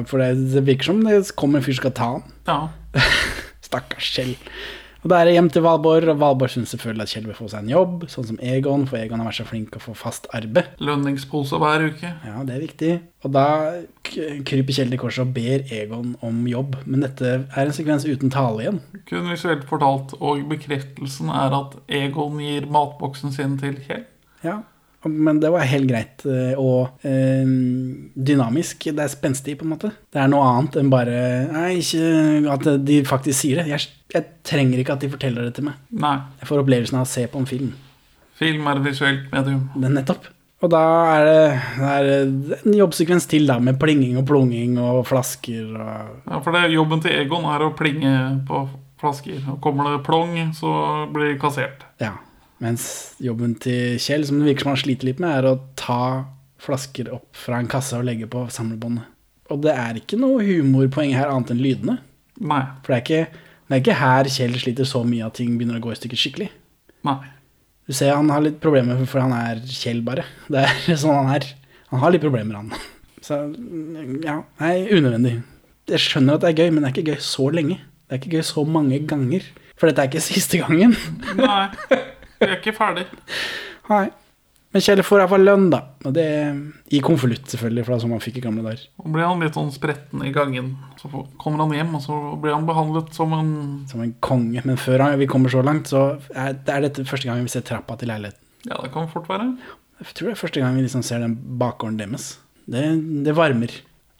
For 0.07 0.15
det, 0.23 0.31
det 0.53 0.63
virker 0.63 0.93
som 0.93 1.03
det 1.03 1.19
kommer 1.35 1.59
en 1.59 1.65
fyr 1.67 1.75
som 1.75 1.83
skal 1.83 1.97
ta 1.99 2.07
han. 2.15 2.23
Ja. 2.47 2.59
Stakkars 3.67 4.07
Kjell. 4.15 4.37
Og 5.03 5.09
Da 5.11 5.19
er 5.19 5.29
det 5.29 5.33
hjem 5.35 5.49
til 5.53 5.63
Valborg, 5.65 6.09
og 6.09 6.19
Valborg 6.21 6.51
syns 6.51 6.73
selvfølgelig 6.73 7.05
at 7.05 7.11
Kjell 7.13 7.27
vil 7.29 7.37
få 7.37 7.49
seg 7.51 7.63
en 7.63 7.71
jobb, 7.71 8.05
sånn 8.11 8.27
som 8.31 8.39
Egon, 8.43 8.85
for 8.89 8.99
Egon 8.99 9.21
har 9.21 9.29
vært 9.29 9.39
så 9.39 9.45
flink 9.47 9.75
å 9.77 9.81
få 9.83 9.93
fast 9.97 10.25
arbeid. 10.35 10.71
Lønningspose 10.83 11.59
hver 11.61 11.85
uke. 11.91 12.13
Ja, 12.25 12.41
det 12.47 12.55
er 12.55 12.63
viktig. 12.65 12.93
Og 13.27 13.35
da 13.35 13.45
kryper 14.07 14.77
Kjell 14.79 14.93
til 14.93 15.01
korset 15.01 15.25
og 15.25 15.35
ber 15.37 15.67
Egon 15.73 16.15
om 16.25 16.41
jobb. 16.49 16.79
Men 16.85 17.05
dette 17.05 17.33
er 17.45 17.61
en 17.63 17.75
sekvens 17.75 18.07
uten 18.07 18.33
tale 18.33 18.65
igjen. 18.65 18.81
Kun 19.09 19.29
visuelt 19.31 19.67
fortalt, 19.69 20.15
og 20.19 20.41
bekreftelsen 20.49 21.29
er 21.33 21.55
at 21.61 21.77
Egon 21.87 22.41
gir 22.41 22.67
matboksen 22.71 23.35
sin 23.35 23.59
til 23.61 23.77
Kjell. 23.85 24.07
Ja, 24.45 24.61
men 25.05 25.39
det 25.39 25.51
var 25.53 25.67
helt 25.69 25.87
greit 25.89 26.23
eh, 26.25 26.57
og 26.57 27.05
øh, 27.05 27.49
dynamisk. 28.15 28.87
Det 28.89 29.03
er 29.03 29.11
spenstig, 29.11 29.57
på 29.59 29.67
en 29.67 29.73
måte. 29.75 29.91
Det 30.13 30.21
er 30.21 30.31
noe 30.31 30.45
annet 30.49 30.79
enn 30.81 30.89
bare 30.91 31.17
Nei, 31.51 31.67
ikke 31.81 32.55
at 32.55 32.69
de 32.87 33.01
faktisk 33.07 33.39
sier 33.39 33.61
det. 33.61 33.67
Jeg, 33.75 33.91
jeg 34.15 34.29
trenger 34.47 34.81
ikke 34.81 34.97
at 34.97 35.05
de 35.05 35.11
forteller 35.13 35.47
det 35.47 35.57
til 35.57 35.69
meg. 35.69 35.77
Nei. 35.91 36.15
Jeg 36.41 36.49
får 36.49 36.63
opplevelsen 36.63 36.99
av 36.99 37.05
å 37.05 37.11
se 37.11 37.27
på 37.29 37.43
en 37.43 37.49
film. 37.49 37.75
Film 38.37 38.67
er 38.69 38.81
et 38.81 38.89
visuelt 38.89 39.29
medium. 39.33 39.69
Det 39.77 39.89
er 39.89 39.95
nettopp. 39.99 40.27
Og 40.65 40.71
da 40.73 40.83
er 41.13 41.23
det, 41.27 41.41
det 41.77 41.89
er 41.93 42.07
en 42.57 42.75
jobbsekvens 42.79 43.27
til, 43.29 43.45
da, 43.49 43.59
med 43.61 43.77
plinging 43.81 44.17
og 44.17 44.25
plunging 44.29 44.79
og 44.81 45.03
flasker 45.05 45.67
og 45.69 46.31
Ja, 46.31 46.39
for 46.41 46.55
det, 46.55 46.63
jobben 46.73 47.03
til 47.03 47.13
Egon 47.13 47.45
er 47.45 47.65
å 47.65 47.75
plinge 47.77 48.13
på 48.47 48.65
flasker. 49.01 49.43
Og 49.53 49.59
kommer 49.61 49.91
det 49.93 50.05
plong, 50.07 50.33
så 50.57 50.71
blir 51.13 51.35
det 51.35 51.41
kassert. 51.41 51.85
Ja. 52.01 52.15
Mens 52.63 52.87
jobben 53.21 53.53
til 53.61 53.99
Kjell, 54.01 54.25
som 54.25 54.39
det 54.39 54.49
virker 54.49 54.65
som 54.65 54.73
han 54.73 54.81
sliter 54.81 55.09
litt 55.09 55.21
med, 55.21 55.35
er 55.37 55.45
å 55.51 55.59
ta 55.77 55.99
flasker 56.61 57.11
opp 57.13 57.37
fra 57.37 57.59
en 57.61 57.69
kasse 57.69 57.97
og 57.99 58.07
legge 58.07 58.29
på 58.31 58.47
samlebåndet. 58.53 59.05
Og 59.53 59.61
det 59.63 59.73
er 59.77 59.99
ikke 59.99 60.17
noe 60.19 60.41
humorpoeng 60.43 61.13
her 61.15 61.29
annet 61.31 61.53
enn 61.53 61.61
lydene. 61.63 61.99
Nei. 62.41 62.63
For 62.83 62.93
det 62.93 62.97
er 62.97 63.03
ikke, 63.05 63.43
det 63.67 63.77
er 63.77 63.83
ikke 63.83 63.99
her 64.01 64.29
Kjell 64.33 64.57
sliter 64.59 64.89
så 64.89 65.03
mye 65.07 65.27
at 65.29 65.37
ting 65.39 65.53
begynner 65.55 65.79
å 65.79 65.85
gå 65.85 65.93
i 65.93 65.99
stykker 65.99 66.19
skikkelig. 66.19 66.49
Nei. 67.07 67.19
Du 67.87 67.93
ser 67.95 68.17
han 68.17 68.27
har 68.33 68.43
litt 68.43 68.57
problemer, 68.63 68.99
for 69.07 69.23
han 69.23 69.35
er 69.37 69.61
Kjell, 69.63 70.01
bare. 70.03 70.25
Det 70.51 70.65
er 70.65 70.97
sånn 71.03 71.15
han 71.21 71.31
er. 71.37 71.47
Han 71.93 72.01
har 72.03 72.11
litt 72.11 72.25
problemer, 72.25 72.57
han. 72.59 72.73
Så 73.23 73.37
ja, 74.25 74.41
nei, 74.59 74.73
unødvendig. 74.91 75.37
Jeg 75.87 76.03
skjønner 76.03 76.35
at 76.35 76.43
det 76.43 76.49
er 76.51 76.65
gøy, 76.65 76.73
men 76.73 76.83
det 76.83 76.89
er 76.89 76.97
ikke 76.97 77.13
gøy 77.13 77.23
så 77.23 77.47
lenge. 77.53 77.79
Det 78.07 78.17
er 78.17 78.19
ikke 78.19 78.35
gøy 78.35 78.45
så 78.49 78.65
mange 78.67 78.99
ganger. 79.07 79.45
For 79.77 79.87
dette 79.87 80.03
er 80.03 80.11
ikke 80.11 80.25
siste 80.31 80.59
gangen. 80.65 80.97
Nei. 81.39 82.01
Vi 82.39 82.45
er 82.47 82.57
ikke 82.59 82.73
ferdig. 82.77 83.05
Nei. 83.89 84.07
Men 84.75 84.83
Kjell 84.83 84.99
får 85.01 85.21
iallfall 85.23 85.45
lønn, 85.47 85.69
da. 85.71 85.79
Og 86.05 86.11
det 86.13 86.25
I 86.93 86.99
konvolutt, 87.01 87.47
selvfølgelig, 87.49 87.85
for 87.85 87.93
det 87.93 87.97
er 87.97 88.01
sånn 88.03 88.11
man 88.13 88.21
fikk 88.21 88.37
i 88.37 88.43
gamle 88.43 88.65
dager. 88.65 88.81
Og 88.99 89.07
blir 89.15 89.25
han 89.25 89.39
litt 89.41 89.55
sånn 89.57 89.71
spretten 89.73 90.25
i 90.27 90.33
gangen. 90.35 90.73
Så 90.99 91.09
kommer 91.39 91.63
han 91.63 91.71
hjem, 91.73 91.95
og 91.97 92.03
så 92.03 92.17
blir 92.43 92.53
han 92.53 92.67
behandlet 92.67 93.13
som 93.15 93.31
en 93.33 93.53
Som 93.89 94.03
en 94.03 94.13
konge. 94.21 94.61
Men 94.67 94.77
før 94.77 94.99
han- 95.05 95.17
vi 95.19 95.25
kommer 95.25 95.49
så 95.49 95.63
langt, 95.63 95.87
så 95.87 96.19
det 96.29 96.67
er 96.69 96.81
dette 96.81 97.05
første 97.07 97.25
gang 97.25 97.41
vi 97.41 97.47
ser 97.49 97.61
trappa 97.61 97.97
til 97.97 98.09
leiligheten. 98.09 98.43
Ja, 98.67 98.75
det 98.83 98.91
kan 98.91 99.07
fort 99.07 99.27
være. 99.27 99.57
Jeg 100.03 100.13
tror 100.13 100.27
det 100.27 100.35
er 100.37 100.47
første 100.47 100.61
gang 100.61 100.75
vi 100.75 100.81
liksom 100.83 101.01
ser 101.03 101.19
den 101.19 101.35
bakgården 101.57 101.97
deres. 101.97 102.37
Det, 102.69 103.23
det 103.23 103.33
varmer 103.33 103.71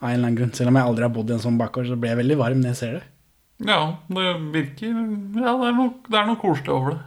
av 0.01 0.09
en 0.09 0.15
eller 0.15 0.27
annen 0.27 0.37
grunn. 0.37 0.53
Selv 0.53 0.69
om 0.69 0.75
jeg 0.75 0.85
aldri 0.85 1.01
har 1.03 1.09
bodd 1.13 1.29
i 1.29 1.33
en 1.33 1.39
sånn 1.43 1.57
bakgård, 1.59 1.87
så 1.91 1.99
blir 1.99 2.15
jeg 2.15 2.23
veldig 2.23 2.37
varm 2.37 2.61
når 2.63 2.71
jeg 2.71 2.75
ser 2.77 2.91
det. 2.93 3.03
Ja, 3.67 3.97
det 4.07 4.25
virker 4.53 4.87
Ja, 5.43 5.53
det 5.57 5.67
er 5.67 5.73
noe, 5.73 5.93
det 6.07 6.17
er 6.17 6.25
noe 6.25 6.35
koselig 6.37 6.69
over 6.69 6.91
det. 6.91 6.99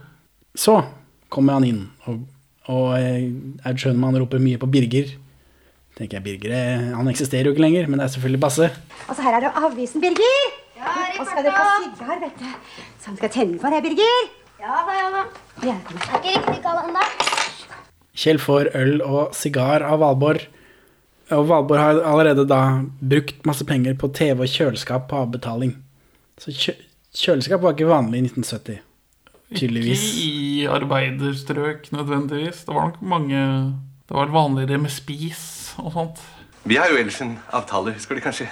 Så 0.55 0.85
kommer 1.31 1.57
han 1.57 1.67
inn, 1.67 1.81
og, 2.09 2.23
og 2.71 2.93
Aud 2.95 3.79
Schønmann 3.79 4.19
roper 4.19 4.41
mye 4.43 4.59
på 4.61 4.69
Birger. 4.71 5.13
Tenker 5.97 6.19
jeg, 6.19 6.25
Birger 6.25 6.55
eh, 6.55 6.91
han 6.95 7.09
eksisterer 7.11 7.49
jo 7.49 7.55
ikke 7.55 7.65
lenger, 7.65 7.87
men 7.91 7.99
det 7.99 8.07
er 8.07 8.13
selvfølgelig 8.15 8.41
Basse. 8.43 8.69
Og 9.07 9.15
så 9.15 9.25
her 9.25 9.37
er 9.37 9.45
det 9.45 9.51
avisen, 9.59 10.03
Birger. 10.03 10.45
Og 11.19 11.27
skal 11.29 11.45
du 11.45 11.51
få 11.53 11.65
sigar, 11.83 12.21
vet 12.23 12.39
du. 12.39 12.77
Som 13.03 13.17
skal 13.19 13.33
tenne 13.33 13.59
for 13.61 13.73
deg, 13.73 13.83
Birger. 13.85 14.31
Ja 14.61 14.79
da, 14.85 14.95
ja 14.97 15.09
da. 15.13 15.21
Ja, 15.67 15.75
kom 15.85 15.99
Er 16.01 16.17
ikke 16.19 16.33
riktig 16.37 16.63
kald 16.63 16.83
ennå. 16.85 17.05
Kjell 18.21 18.39
får 18.41 18.71
øl 18.77 18.99
og 19.05 19.35
sigar 19.37 19.85
av 19.87 20.01
Valborg. 20.03 20.43
Og 21.31 21.47
Valborg 21.47 21.79
har 21.79 22.01
allerede 22.11 22.45
da 22.49 22.61
brukt 22.99 23.45
masse 23.47 23.65
penger 23.65 23.95
på 23.97 24.11
TV 24.13 24.43
og 24.43 24.51
kjøleskap 24.51 25.07
på 25.09 25.21
avbetaling. 25.23 25.75
Så 26.41 26.53
kjøleskap 27.15 27.63
var 27.63 27.75
ikke 27.75 27.89
vanlig 27.89 28.21
i 28.21 28.25
1970. 28.29 28.81
Tydeligvis. 29.55 30.03
Ikke 30.15 30.27
i 30.27 30.65
arbeiderstrøk 30.71 31.89
nødvendigvis. 31.91 32.63
Det 32.67 32.75
var 32.75 32.91
nok 32.91 33.01
mange 33.01 33.39
Det 34.07 34.17
var 34.17 34.31
vanligere 34.31 34.77
med 34.81 34.91
spis 34.91 35.73
og 35.79 35.93
sånt. 35.95 36.21
Vi 36.67 36.75
har 36.77 36.91
jo 36.91 36.97
ellers 36.99 37.21
en 37.23 37.37
avtale, 37.53 37.95
Skal 37.99 38.17
de 38.17 38.21
kanskje, 38.21 38.47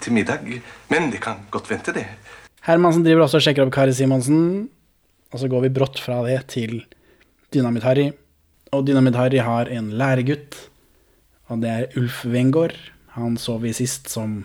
til 0.00 0.12
middag. 0.12 0.62
Men 0.90 1.10
det 1.12 1.20
kan 1.20 1.44
godt 1.50 1.70
vente, 1.70 1.92
det. 1.92 2.06
Hermansen 2.66 3.04
driver 3.04 3.26
også 3.26 3.38
og 3.38 3.44
sjekker 3.44 3.66
opp 3.66 3.74
Kari 3.74 3.92
Simonsen. 3.94 4.68
Og 5.32 5.42
så 5.42 5.48
går 5.48 5.66
vi 5.66 5.74
brått 5.76 6.00
fra 6.00 6.22
det 6.26 6.40
til 6.48 6.80
Dynamitt-Harry. 7.54 8.10
Og 8.74 8.86
Dynamitt-Harry 8.88 9.40
har 9.42 9.70
en 9.70 9.92
læregutt, 9.94 10.56
og 11.46 11.62
det 11.62 11.70
er 11.70 11.98
Ulf 12.00 12.24
Wengård. 12.26 12.74
Han 13.14 13.36
så 13.38 13.56
vi 13.62 13.72
sist 13.76 14.10
som 14.10 14.40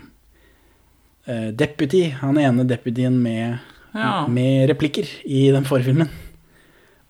eh, 1.26 1.50
deputy. 1.58 2.10
Han 2.22 2.38
ene 2.38 2.68
deputyen 2.70 3.18
med, 3.24 3.58
Ja. 3.92 4.28
med 4.28 4.70
replikker 4.70 5.08
i 5.28 5.50
den 5.52 5.66
forrige 5.68 5.92
filmen. 5.92 6.12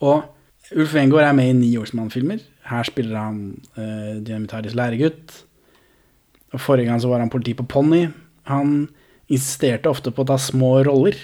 Og 0.02 0.24
Ulf 0.74 0.94
Wengård 0.96 1.24
er 1.26 1.36
med 1.36 1.50
i 1.50 1.56
ni 1.56 1.70
Olsmann-filmer. 1.78 2.40
Her 2.66 2.86
spiller 2.88 3.18
han 3.18 3.38
uh, 3.76 4.18
Dynamitt-Harrys 4.24 4.74
læregutt. 4.78 5.36
Og 6.52 6.60
Forrige 6.60 6.88
gang 6.90 7.00
så 7.00 7.10
var 7.10 7.22
han 7.22 7.30
politi 7.32 7.54
på 7.54 7.66
Ponni. 7.68 8.06
Han 8.50 8.88
insisterte 9.32 9.90
ofte 9.90 10.12
på 10.12 10.24
å 10.24 10.30
ta 10.32 10.38
små 10.40 10.74
roller. 10.88 11.16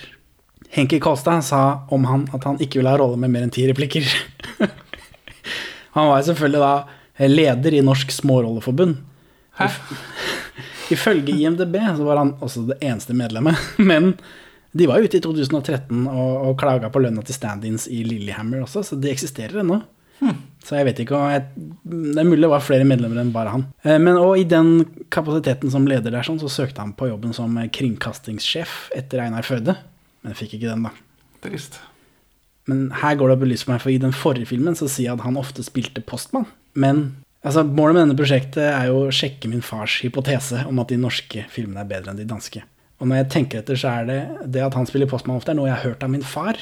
Henki 0.75 1.01
Kolstad 1.01 1.45
sa 1.47 1.63
om 1.95 2.05
han 2.09 2.27
at 2.37 2.45
han 2.45 2.61
ikke 2.61 2.81
ville 2.81 2.93
ha 2.93 3.01
rolle 3.01 3.19
med 3.21 3.33
mer 3.33 3.47
enn 3.47 3.53
ti 3.55 3.65
replikker. 3.69 4.09
han 5.97 6.11
var 6.11 6.25
selvfølgelig 6.27 6.63
da 6.65 7.29
leder 7.29 7.77
i 7.77 7.85
Norsk 7.85 8.13
Smårolleforbund. 8.15 8.99
Hæ? 9.59 9.71
Ifølge 10.95 11.35
IMDb 11.37 11.77
så 11.97 12.05
var 12.05 12.21
han 12.23 12.35
også 12.45 12.67
det 12.71 12.79
eneste 12.85 13.17
medlemmet. 13.17 13.57
Men 13.91 14.15
de 14.77 14.87
var 14.91 15.01
ute 15.01 15.17
i 15.17 15.23
2013 15.25 16.07
og, 16.07 16.33
og 16.51 16.59
klaga 16.61 16.91
på 16.93 17.01
lønna 17.01 17.23
til 17.25 17.37
stand-ins 17.37 17.87
i 17.89 18.03
Lillehammer 18.05 18.67
også, 18.67 18.83
så 18.85 18.99
de 19.01 19.11
eksisterer 19.13 19.63
ennå. 19.63 19.81
Så 20.67 20.75
jeg 20.75 20.89
vet 20.89 20.99
ikke 21.05 21.15
om 21.15 21.29
jeg, 21.31 21.45
Det 21.87 22.19
er 22.19 22.27
mulig 22.27 22.43
det 22.43 22.51
var 22.51 22.65
flere 22.65 22.87
medlemmer 22.89 23.21
enn 23.23 23.31
bare 23.33 23.53
han. 23.55 23.63
Eh, 23.87 24.01
Men 24.03 24.19
og 24.19 24.35
i 24.41 24.47
den 24.49 24.83
kapasiteten 25.15 25.71
som 25.71 25.87
leder 25.89 26.11
der, 26.11 26.27
sånn, 26.27 26.41
så 26.43 26.51
søkte 26.51 26.83
han 26.83 26.93
på 26.99 27.09
jobben 27.09 27.33
som 27.37 27.55
kringkastingssjef 27.55 28.91
etter 28.99 29.23
Einar 29.23 29.47
Føde. 29.47 29.77
Men 30.27 30.35
fikk 30.35 30.57
ikke 30.59 30.73
den, 30.73 30.89
da. 30.89 30.91
Trist. 31.45 31.79
Men 32.69 32.89
her 33.01 33.15
går 33.17 33.31
det 33.31 33.37
opp 33.39 33.47
i 33.47 33.51
lys 33.53 33.63
for 33.65 33.73
meg, 33.73 33.83
for 33.85 33.95
i 33.95 34.03
den 34.03 34.13
forrige 34.13 34.51
filmen 34.51 34.77
så 34.77 34.91
sier 34.91 35.13
jeg 35.13 35.17
at 35.21 35.25
han 35.25 35.39
ofte 35.41 35.65
spilte 35.65 36.03
postmann. 36.05 36.49
Men 36.75 37.05
altså, 37.47 37.63
målet 37.65 37.95
med 37.95 38.03
denne 38.03 38.19
prosjektet 38.19 38.67
er 38.67 38.91
jo 38.91 39.07
å 39.07 39.15
sjekke 39.15 39.49
min 39.49 39.65
fars 39.65 40.01
hypotese 40.05 40.67
om 40.69 40.83
at 40.83 40.91
de 40.93 40.99
norske 41.01 41.47
filmene 41.55 41.87
er 41.87 41.89
bedre 41.95 42.13
enn 42.13 42.21
de 42.21 42.27
danske. 42.29 42.65
Og 42.99 43.07
når 43.07 43.23
jeg 43.23 43.31
tenker 43.35 43.63
etter, 43.63 43.79
så 43.79 43.93
er 44.01 44.09
det 44.09 44.21
det 44.57 44.65
at 44.65 44.75
han 44.75 44.89
spiller 44.89 45.11
postmann 45.11 45.39
ofte, 45.39 45.55
er 45.55 45.59
noe 45.59 45.69
jeg 45.69 45.77
har 45.77 45.93
hørt 45.93 46.05
av 46.05 46.11
min 46.13 46.27
far. 46.27 46.59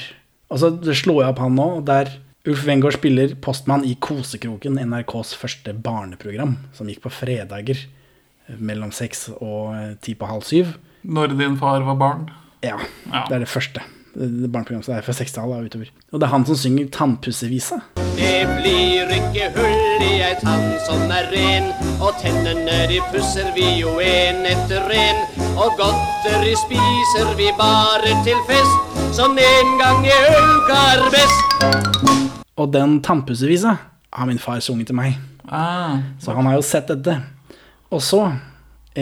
Og 0.52 0.60
så 0.62 0.70
slår 0.92 1.22
jeg 1.22 1.32
opp 1.32 1.42
han 1.42 1.56
nå, 1.56 1.68
der 1.88 2.12
Ulf 2.46 2.62
Wengård 2.68 2.94
spiller 2.94 3.32
postmann 3.42 3.86
i 3.88 3.96
Kosekroken, 3.98 4.76
NRKs 4.78 5.32
første 5.40 5.74
barneprogram, 5.82 6.54
som 6.76 6.90
gikk 6.90 7.02
på 7.06 7.14
fredager 7.14 7.80
eh, 7.80 8.60
mellom 8.60 8.92
seks 8.94 9.26
og 9.40 9.74
eh, 9.74 9.92
ti 10.04 10.14
på 10.14 10.28
halv 10.30 10.46
syv. 10.46 10.76
Når 11.02 11.34
din 11.40 11.58
far 11.58 11.82
var 11.88 11.98
barn. 11.98 12.28
Ja, 12.62 12.78
det 13.10 13.40
er 13.40 13.42
det 13.42 13.50
første. 13.50 13.82
Barneprogrammet 14.16 14.86
som 14.86 14.94
er 14.96 15.04
fra 15.04 15.12
60-tallet 15.12 15.58
og 15.60 15.64
utover. 15.68 15.90
Og 16.12 16.20
det 16.20 16.26
er 16.26 16.32
han 16.32 16.46
som 16.48 16.56
synger 16.56 16.86
Tannpussevisa. 16.94 17.78
Det 18.16 18.46
blir 18.56 19.10
ikke 19.12 19.50
hull 19.56 20.04
i 20.06 20.12
ei 20.24 20.32
tann 20.40 20.64
som 20.86 21.02
er 21.12 21.28
ren, 21.34 21.66
og 22.00 22.16
tennene 22.22 22.78
de 22.88 23.00
pusser 23.12 23.50
vi 23.56 23.66
jo 23.82 23.92
en 24.00 24.40
etter 24.48 24.88
en. 24.96 25.20
Og 25.60 25.76
godteri 25.80 26.54
spiser 26.62 27.34
vi 27.36 27.50
bare 27.58 28.14
til 28.24 28.40
fest, 28.48 28.96
som 29.16 29.36
en 29.36 29.76
gang 29.82 30.08
i 30.08 30.16
uka 30.32 30.80
er 30.96 31.04
best. 31.12 32.26
Og 32.56 32.72
den 32.72 33.02
tannpussevisa 33.04 33.76
har 34.16 34.26
min 34.28 34.40
far 34.40 34.60
sunget 34.64 34.88
til 34.88 34.96
meg. 34.96 35.18
Ah, 35.48 35.98
Så 36.18 36.32
han 36.32 36.46
har 36.48 36.56
jo 36.56 36.62
sett 36.64 36.88
dette. 36.88 37.18
Og 37.92 38.00
så, 38.02 38.30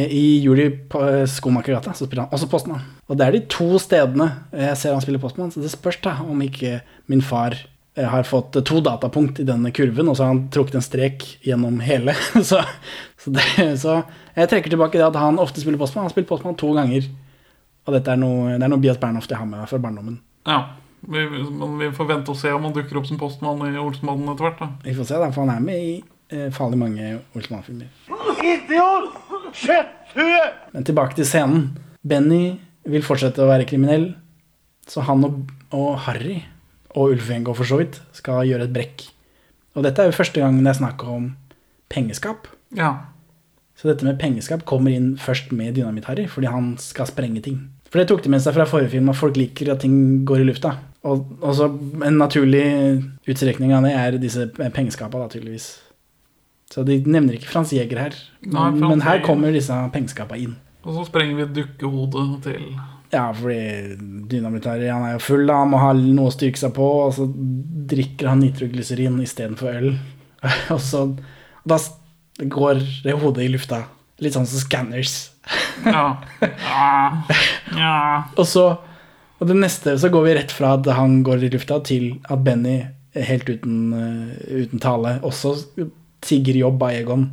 i 0.00 0.40
Juli 0.42 0.68
på 0.90 1.00
eh, 1.06 1.24
Skomakergata, 1.30 1.92
så 1.94 2.06
spiller 2.08 2.26
han 2.26 2.34
også 2.34 2.48
postmann. 2.50 2.82
Og 3.06 3.18
det 3.18 3.26
er 3.26 3.36
de 3.36 3.44
to 3.52 3.78
stedene 3.82 4.26
jeg 4.50 4.76
ser 4.80 4.96
han 4.96 5.04
spiller 5.04 5.22
postmann, 5.22 5.52
så 5.54 5.62
det 5.62 5.70
spørs 5.72 6.00
da 6.02 6.16
om 6.24 6.40
ikke 6.42 6.80
min 7.12 7.22
far 7.22 7.54
eh, 7.96 8.06
har 8.10 8.26
fått 8.26 8.58
to 8.66 8.80
datapunkt 8.84 9.38
i 9.40 9.46
denne 9.48 9.70
kurven, 9.76 10.08
og 10.10 10.16
så 10.18 10.26
har 10.26 10.34
han 10.34 10.46
trukket 10.54 10.80
en 10.80 10.86
strek 10.86 11.26
gjennom 11.46 11.80
hele. 11.84 12.16
Så, 12.50 12.62
så, 13.18 13.32
det, 13.32 13.44
så 13.80 14.00
jeg 14.34 14.50
trekker 14.50 14.74
tilbake 14.74 14.98
det 14.98 15.06
at 15.06 15.16
han 15.16 15.38
ofte 15.40 15.62
spiller 15.62 15.78
postmann. 15.80 16.04
Han 16.04 16.10
har 16.10 16.16
spilt 16.16 16.28
postmann 16.28 16.58
to 16.60 16.74
ganger. 16.76 17.06
Og 17.84 17.92
dette 17.96 18.10
er 18.12 18.18
noe, 18.20 18.56
det 18.56 18.64
er 18.64 18.72
noe 18.72 18.80
Bias 18.82 18.98
Bernhoft 19.00 19.30
jeg 19.32 19.38
har 19.40 19.46
med 19.48 19.62
meg 19.62 19.70
fra 19.70 19.80
barndommen. 19.82 20.18
ja. 20.48 20.62
Vi, 21.04 21.20
men 21.28 21.74
vi 21.76 21.90
får 21.92 22.06
vente 22.08 22.32
og 22.32 22.38
se 22.40 22.48
om 22.48 22.62
han 22.64 22.72
dukker 22.72 22.96
opp 22.96 23.04
som 23.04 23.18
postmann 23.20 23.60
i 23.68 23.76
Olsmannen 23.76 24.30
etter 24.32 24.46
hvert. 24.46 24.60
da. 24.62 24.68
Vi 24.86 24.94
får 24.96 25.04
se, 25.10 25.18
da, 25.20 25.26
for 25.34 25.44
han 25.44 25.50
er 25.52 25.64
med 25.66 25.82
i 25.84 25.90
eh, 26.34 26.50
farlig 26.54 26.80
mange 26.80 27.14
Olsmann-filmer. 27.36 27.88
Idiot! 28.44 29.14
Kjøtthue! 29.54 30.42
Men 30.74 30.86
tilbake 30.86 31.16
til 31.18 31.28
scenen. 31.28 31.68
Benny 32.04 32.58
vil 32.90 33.06
fortsette 33.06 33.40
å 33.40 33.48
være 33.48 33.66
kriminell, 33.68 34.10
så 34.90 35.04
han 35.06 35.24
og, 35.24 35.40
og 35.72 35.94
Harry, 36.04 36.42
og 36.94 37.14
Ulf 37.14 37.30
Wengård 37.30 37.58
for 37.58 37.70
så 37.70 37.80
vidt, 37.80 38.00
skal 38.16 38.44
gjøre 38.48 38.68
et 38.68 38.74
brekk. 38.74 39.06
Og 39.74 39.86
dette 39.86 40.02
er 40.02 40.10
jo 40.10 40.18
første 40.18 40.42
gangen 40.42 40.62
det 40.62 40.74
er 40.74 40.82
snakk 40.82 41.02
om 41.08 41.32
pengeskap. 41.90 42.50
Ja. 42.76 42.92
Så 43.74 43.88
dette 43.90 44.06
med 44.06 44.20
pengeskap 44.20 44.62
kommer 44.68 44.94
inn 44.94 45.14
først 45.20 45.50
med 45.56 45.74
Dynamitt-Harry, 45.78 46.28
fordi 46.30 46.50
han 46.52 46.74
skal 46.82 47.08
sprenge 47.10 47.42
ting. 47.42 47.64
For 47.90 48.02
det 48.02 48.08
tok 48.10 48.24
de 48.24 48.30
med 48.32 48.42
seg 48.42 48.56
fra 48.56 48.66
forrige 48.66 48.94
film, 48.96 49.10
at 49.10 49.18
folk 49.18 49.36
liker 49.38 49.72
at 49.74 49.82
ting 49.84 50.24
går 50.26 50.42
i 50.42 50.46
lufta. 50.48 50.76
Og, 51.04 51.26
og 51.44 51.52
så 51.54 51.68
en 52.06 52.16
naturlig 52.18 52.64
utstrekning 53.28 53.74
av 53.76 53.84
det 53.86 53.92
er 53.98 54.16
disse 54.22 54.48
pengeskapa, 54.56 55.20
da, 55.20 55.28
tydeligvis. 55.30 55.68
Så 56.74 56.82
de 56.82 56.96
nevner 57.06 57.36
ikke 57.36 57.52
Frans 57.52 57.70
Jæger 57.70 58.00
her. 58.02 58.14
Nei, 58.42 58.66
Frans 58.74 58.82
men 58.82 59.02
her 59.06 59.20
Jæger. 59.20 59.26
kommer 59.28 59.54
disse 59.54 59.76
pengeskapa 59.94 60.38
inn. 60.40 60.56
Og 60.82 60.96
så 60.96 61.04
sprenger 61.06 61.38
vi 61.38 61.62
dukkehodet 61.62 62.24
til 62.48 62.64
Ja, 63.14 63.28
fordi 63.30 63.94
Dynamitt-Harry 64.32 64.88
han 64.90 65.04
er 65.06 65.12
jo 65.14 65.22
full, 65.22 65.44
da. 65.46 65.60
Han 65.62 65.70
må 65.70 65.78
ha 65.78 65.92
noe 65.94 66.32
å 66.32 66.34
styrke 66.34 66.58
seg 66.58 66.74
på, 66.74 66.88
og 67.06 67.14
så 67.14 67.28
drikker 67.94 68.32
han 68.32 68.42
nitroglyserin 68.42 69.20
istedenfor 69.22 69.70
øl. 69.78 69.92
og 70.74 70.80
så 70.82 71.06
Da 71.64 71.78
går 72.42 72.82
det 73.06 73.14
hodet 73.22 73.46
i 73.46 73.52
lufta. 73.54 73.84
Litt 74.20 74.34
sånn 74.34 74.48
som 74.50 74.60
scanners. 74.64 75.14
Ja. 75.86 76.18
ja. 76.42 77.22
ja. 77.78 77.94
Og 78.34 78.46
så 78.48 78.66
Og 79.38 79.48
det 79.50 79.56
neste 79.58 79.94
så 80.00 80.08
går 80.10 80.22
vi 80.26 80.34
rett 80.38 80.52
fra 80.54 80.74
at 80.78 80.86
han 80.96 81.22
går 81.26 81.46
i 81.46 81.54
lufta, 81.54 81.78
til 81.86 82.16
at 82.30 82.42
Benny, 82.46 82.80
helt 83.14 83.48
uten, 83.50 83.92
eh, 83.94 84.62
uten 84.64 84.82
tale, 84.82 85.18
også 85.26 85.54
tigger 86.24 86.56
jobb 86.64 86.82
av 86.86 86.94
Egon. 86.96 87.26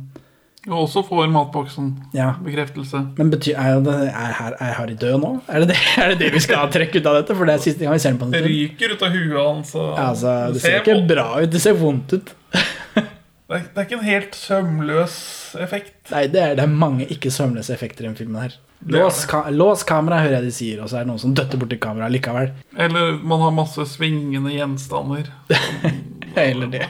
Og 0.68 0.84
også 0.84 1.02
får 1.08 1.26
matboksen. 1.34 1.88
Ja. 2.14 2.36
Bekreftelse. 2.44 3.00
Men 3.18 3.32
betyr, 3.32 3.56
er, 3.58 3.80
det, 3.82 3.94
er, 4.12 4.34
her- 4.38 4.54
er 4.62 4.76
Harry 4.78 4.94
død 4.94 5.16
nå? 5.24 5.30
Er 5.50 5.64
det 5.64 5.72
det, 5.72 5.78
er 6.04 6.12
det 6.12 6.18
det 6.20 6.28
vi 6.36 6.42
skal 6.44 6.70
trekke 6.70 7.00
ut 7.02 7.08
av 7.10 7.16
dette? 7.18 7.34
For 7.34 7.50
det 7.50 7.56
er 7.56 7.64
siste 7.64 7.82
gang 7.82 7.96
vi 7.96 8.02
ser 8.04 8.14
den 8.14 8.20
på 8.20 8.28
en 8.28 8.36
Det 8.36 8.44
ryker 8.46 8.94
ut 8.94 9.02
av 9.02 9.16
huet 9.16 9.40
hans. 9.40 9.72
altså, 9.74 10.36
det 10.54 10.62
ser 10.62 10.78
ikke 10.84 11.00
bra 11.10 11.26
ut. 11.42 11.50
Det 11.50 11.62
ser 11.64 11.74
vondt 11.80 12.14
ut. 12.18 12.30
Det 13.52 13.58
er, 13.76 13.82
ikke 13.84 13.98
en 13.98 14.06
helt 14.06 14.36
sømløs 14.38 15.14
effekt. 15.60 15.90
Nei, 16.08 16.22
det 16.32 16.40
er, 16.40 16.54
det 16.56 16.62
er 16.64 16.70
mange 16.72 17.04
ikke 17.12 17.28
sømløse 17.28 17.74
effekter 17.74 18.06
i 18.06 18.08
den 18.08 18.14
filmen 18.16 18.38
her. 18.40 18.54
Er 18.86 18.94
Lås, 18.94 19.26
ka 19.28 19.42
lås 19.52 19.82
kameraet, 19.84 20.24
hører 20.24 20.36
jeg 20.38 20.46
de 20.46 20.52
sier, 20.56 20.78
og 20.80 20.88
så 20.88 20.96
er 20.96 21.04
det 21.04 21.10
noen 21.10 21.20
som 21.20 21.34
døtter 21.36 21.60
borti 21.60 21.76
kameraet 21.82 22.14
likevel. 22.14 22.48
Eller 22.80 23.18
man 23.20 23.44
har 23.44 23.52
masse 23.52 23.84
svingende 23.92 24.54
gjenstander. 24.54 25.28
Eller 26.46 26.72
det. 26.72 26.86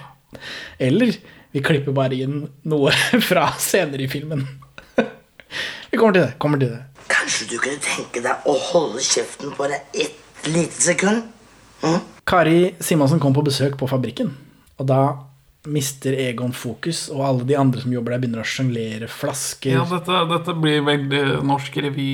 Eller 0.78 1.16
vi 1.52 1.62
klipper 1.64 1.94
bare 1.96 2.18
inn 2.24 2.46
noe 2.68 2.92
fra 3.28 3.50
scener 3.60 4.00
i 4.00 4.08
filmen. 4.10 4.46
Vi 5.92 5.98
kommer 6.00 6.16
til 6.16 6.22
det. 6.24 6.32
kommer 6.40 6.60
til 6.60 6.72
det. 6.72 6.82
Kanskje 7.12 7.50
du 7.50 7.58
kunne 7.60 7.82
tenke 7.84 8.22
deg 8.24 8.46
å 8.48 8.54
holde 8.70 9.02
kjeften 9.04 9.52
på 9.56 9.68
deg 9.68 9.98
ett 10.06 10.48
lite 10.48 10.80
sekund? 10.80 11.28
Kari 12.24 12.72
Simonsen 12.80 13.20
kom 13.20 13.34
på 13.34 13.42
besøk 13.44 13.74
på 13.76 13.88
fabrikken, 13.90 14.30
og 14.78 14.88
da 14.88 15.02
mister 15.68 16.14
Egon 16.18 16.54
fokus, 16.56 17.04
og 17.12 17.22
alle 17.26 17.44
de 17.46 17.56
andre 17.58 17.82
som 17.82 17.92
jobber 17.94 18.14
der, 18.14 18.22
begynner 18.22 18.42
å 18.42 18.48
sjonglere 18.48 19.08
flasker. 19.10 19.76
Ja, 19.76 19.84
dette, 19.90 20.22
dette 20.30 20.54
blir 20.58 20.82
veldig 20.86 21.22
norsk 21.46 21.76
revy 21.84 22.08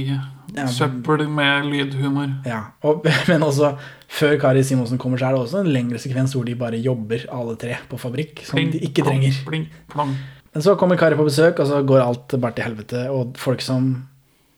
Ja. 0.57 0.65
Søppel 0.73 1.27
med 1.29 1.67
lydhumor. 1.69 2.31
Ja, 2.49 2.61
og, 2.83 3.05
Men 3.29 3.45
også, 3.45 3.75
før 4.09 4.39
Kari 4.41 4.63
Simonsen 4.65 4.99
kommer, 5.01 5.21
så 5.21 5.29
er 5.29 5.37
det 5.37 5.43
også 5.45 5.61
en 5.63 5.71
lengre 5.75 6.01
sekvens 6.01 6.33
hvor 6.37 6.47
de 6.49 6.57
bare 6.59 6.81
jobber 6.81 7.27
alle 7.35 7.57
tre 7.61 7.77
på 7.91 8.01
fabrikk, 8.01 8.45
som 8.47 8.57
Pling, 8.57 8.73
de 8.73 8.81
ikke 8.89 9.05
plong, 9.05 9.21
trenger. 9.21 9.41
Pling, 9.49 9.67
plong. 9.93 10.15
Men 10.55 10.65
så 10.65 10.75
kommer 10.81 10.97
Kari 10.99 11.19
på 11.19 11.27
besøk, 11.29 11.61
og 11.61 11.69
så 11.69 11.83
går 11.87 12.01
alt 12.03 12.39
bare 12.41 12.57
til 12.57 12.65
helvete. 12.71 13.05
Og 13.13 13.37
folk 13.39 13.61
som 13.65 13.91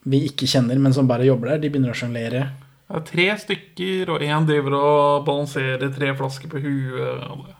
vi 0.07 0.23
ikke 0.29 0.47
kjenner, 0.49 0.79
men 0.81 0.95
som 0.95 1.09
bare 1.09 1.27
jobber 1.27 1.51
der, 1.53 1.61
de 1.61 1.69
begynner 1.73 1.93
å 1.93 1.97
sjonglere. 1.99 2.45
Er 2.91 3.03
tre 3.07 3.27
stykker, 3.39 4.09
og 4.11 4.23
én 4.25 4.47
driver 4.47 4.77
og 4.79 5.25
balanserer 5.27 5.91
tre 5.95 6.13
flasker 6.17 6.49
på 6.51 6.59
huet. 6.63 7.51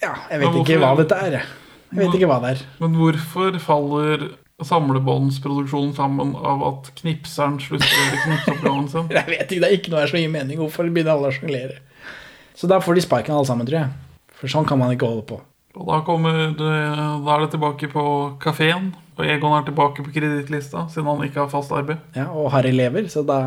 Ja, 0.00 0.14
jeg 0.30 0.40
vet 0.40 0.56
ikke 0.62 0.78
hva 0.80 0.94
dette 0.98 1.18
er. 1.26 1.36
jeg. 1.40 1.50
Jeg 1.90 1.98
vet 2.04 2.16
ikke 2.16 2.30
hva 2.30 2.38
det 2.44 2.54
er. 2.54 2.62
Men 2.80 2.94
hvorfor 2.96 3.58
faller 3.62 4.24
samlebåndsproduksjonen 4.68 5.92
sammen 5.96 6.34
av 6.36 6.64
at 6.68 6.90
knipseren 7.00 7.58
slutter 7.62 7.88
å 7.88 8.22
knipse 8.24 8.54
oppgaven 8.56 8.88
sin? 8.92 9.10
Jeg 9.16 9.28
vet 9.28 9.46
ikke, 9.46 9.60
Det 9.62 9.68
er 9.70 9.76
ikke 9.78 9.94
noe 9.94 10.02
her 10.04 10.12
som 10.12 10.22
gir 10.22 10.32
mening. 10.32 10.60
Hvorfor 10.60 10.90
begynner 10.90 11.16
alle 11.16 11.30
å 11.30 11.36
sjonglere? 11.36 11.78
Så 12.58 12.68
da 12.70 12.80
får 12.82 12.98
de 12.98 13.04
sparken 13.06 13.36
alle 13.36 13.48
sammen, 13.48 13.68
tror 13.68 13.82
jeg. 13.82 13.92
For 14.40 14.52
sånn 14.52 14.66
kan 14.68 14.80
man 14.80 14.92
ikke 14.92 15.08
holde 15.08 15.24
på. 15.28 15.38
Og 15.78 15.86
da, 15.86 16.00
kommer, 16.04 16.50
da 16.58 16.70
er 17.36 17.44
det 17.44 17.52
tilbake 17.54 17.88
på 17.92 18.02
kafeen. 18.42 18.90
Og 19.20 19.26
Egon 19.28 19.52
er 19.54 19.64
tilbake 19.66 20.02
på 20.04 20.12
kredittlista, 20.14 20.86
siden 20.90 21.08
han 21.08 21.22
ikke 21.26 21.42
har 21.42 21.50
fast 21.52 21.72
arbeid. 21.76 22.00
Ja, 22.16 22.26
Og 22.32 22.50
Harry 22.54 22.72
lever, 22.72 23.06
så 23.12 23.22
da, 23.26 23.38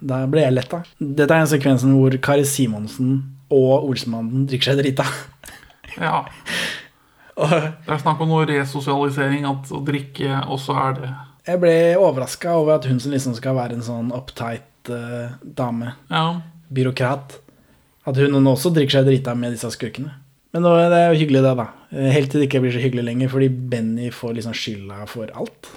da 0.00 0.22
ble 0.30 0.44
jeg 0.46 0.56
letta. 0.56 0.82
Dette 0.98 1.28
er 1.36 1.44
en 1.44 1.50
sekvensen 1.50 1.92
hvor 1.96 2.16
Kari 2.24 2.46
Simonsen 2.48 3.18
og 3.52 3.88
Olsmannen 3.90 4.46
drikker 4.48 4.72
seg 4.72 4.82
drita. 4.82 5.06
Ja. 5.98 6.22
Det 7.38 7.92
er 7.94 8.00
snakk 8.02 8.20
om 8.24 8.28
noe 8.32 8.46
resosialisering, 8.50 9.44
at 9.48 9.70
å 9.74 9.80
drikke 9.86 10.40
også 10.50 10.74
er 10.88 10.96
det. 10.98 11.10
Jeg 11.48 11.60
ble 11.62 11.74
overraska 11.96 12.54
over 12.58 12.74
at 12.76 12.86
hun 12.90 12.98
som 13.00 13.12
liksom 13.14 13.34
skal 13.38 13.54
være 13.56 13.78
en 13.78 13.84
sånn 13.86 14.10
uptight 14.12 14.90
uh, 14.92 15.30
dame, 15.42 15.94
Ja. 16.10 16.40
byråkrat, 16.74 17.38
at 18.08 18.16
hun 18.20 18.36
også 18.46 18.72
drikker 18.74 18.98
seg 18.98 19.06
drita 19.08 19.34
med 19.38 19.54
disse 19.56 19.70
skurkene. 19.72 20.10
Men 20.52 20.64
det 20.64 20.96
er 20.96 21.12
jo 21.12 21.18
hyggelig, 21.20 21.42
det, 21.44 21.54
da. 21.60 21.66
Eh, 21.92 22.08
Helt 22.14 22.30
til 22.32 22.40
det 22.40 22.46
ikke 22.48 22.62
blir 22.64 22.72
så 22.72 22.80
hyggelig 22.80 23.04
lenger, 23.04 23.28
fordi 23.28 23.48
Benny 23.52 24.08
får 24.10 24.34
liksom 24.38 24.54
skylda 24.56 25.02
for 25.10 25.28
alt. 25.36 25.68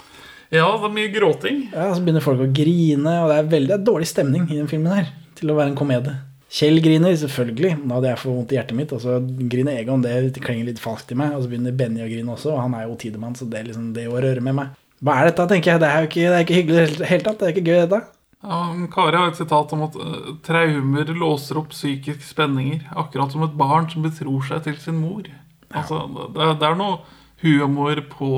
Ja, 0.52 0.66
det 0.80 0.88
er 0.88 0.94
mye 0.96 1.12
gråting. 1.12 1.58
Ja, 1.74 1.90
Så 1.94 2.04
begynner 2.04 2.24
folk 2.24 2.40
å 2.44 2.48
grine, 2.52 3.18
og 3.24 3.30
det 3.32 3.38
er 3.38 3.50
veldig 3.52 3.68
det 3.72 3.78
er 3.78 3.86
dårlig 3.88 4.08
stemning 4.08 4.48
i 4.50 4.58
den 4.60 4.68
filmen 4.72 4.92
her. 4.96 5.12
Til 5.36 5.52
å 5.52 5.58
være 5.60 5.72
en 5.74 5.78
komedie. 5.80 6.16
Kjell 6.52 6.82
griner, 6.84 7.14
selvfølgelig. 7.16 7.78
Nå 7.80 7.98
hadde 7.98 8.10
jeg 8.10 8.20
for 8.20 8.36
vondt 8.36 8.52
i 8.52 8.58
hjertet 8.58 8.76
mitt. 8.76 8.92
Og 8.92 9.00
så 9.04 9.20
griner 9.24 9.78
Egon, 9.80 10.04
det 10.04 10.34
klinger 10.44 10.68
litt 10.68 10.82
falskt 10.84 11.14
i 11.14 11.20
meg. 11.20 11.36
Og 11.36 11.46
så 11.46 11.52
begynner 11.52 11.76
Benny 11.76 12.04
å 12.04 12.10
grine 12.12 12.34
også, 12.34 12.52
og 12.56 12.64
han 12.66 12.76
er 12.76 12.90
jo 12.90 12.98
tidemann, 13.00 13.38
så 13.40 13.48
det 13.48 13.62
er 13.62 13.70
liksom 13.70 13.92
det 13.96 14.10
å 14.12 14.18
røre 14.20 14.44
med 14.44 14.58
meg. 14.58 14.74
Hva 15.02 15.16
er 15.18 15.32
dette, 15.32 15.46
tenker 15.50 15.74
jeg. 15.74 15.82
Det 15.82 15.92
er 15.92 16.04
jo 16.04 16.10
ikke, 16.10 16.26
det 16.26 16.36
er 16.36 16.44
ikke 16.46 16.58
hyggelig 16.60 16.82
i 16.82 16.98
det 17.00 17.12
hele 17.14 17.26
tatt. 17.26 17.40
Det 17.40 17.48
er 17.48 17.56
ikke 17.56 17.70
gøy, 17.70 17.80
dette. 17.86 18.02
Ja, 18.42 18.60
Kari 18.92 19.18
har 19.22 19.30
et 19.30 19.38
sitat 19.38 19.74
om 19.78 19.86
at 19.86 19.96
eh, 20.02 20.30
traumer 20.46 21.14
låser 21.14 21.60
opp 21.62 21.72
psykiske 21.72 22.26
spenninger, 22.26 22.84
akkurat 22.98 23.34
som 23.34 23.46
et 23.46 23.56
barn 23.58 23.88
som 23.90 24.04
betror 24.06 24.44
seg 24.48 24.64
til 24.66 24.78
sin 24.82 24.98
mor. 25.00 25.30
Altså, 25.72 26.04
det, 26.36 26.48
det 26.60 26.68
er 26.68 26.78
noe 26.80 27.00
humor 27.46 28.02
på 28.12 28.32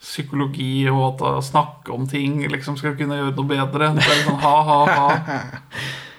psykologi 0.00 0.86
og 0.88 1.00
at 1.10 1.24
å 1.26 1.32
snakke 1.44 1.92
om 1.92 2.06
ting 2.08 2.38
liksom 2.48 2.78
skal 2.80 2.94
kunne 2.96 3.18
gjøre 3.18 3.34
noe 3.36 3.50
bedre. 3.50 3.90
Det 3.98 4.04
er 4.04 4.22
sånn 4.28 4.40
ha, 4.44 4.54
ha, 4.68 4.78
ha. 4.94 5.10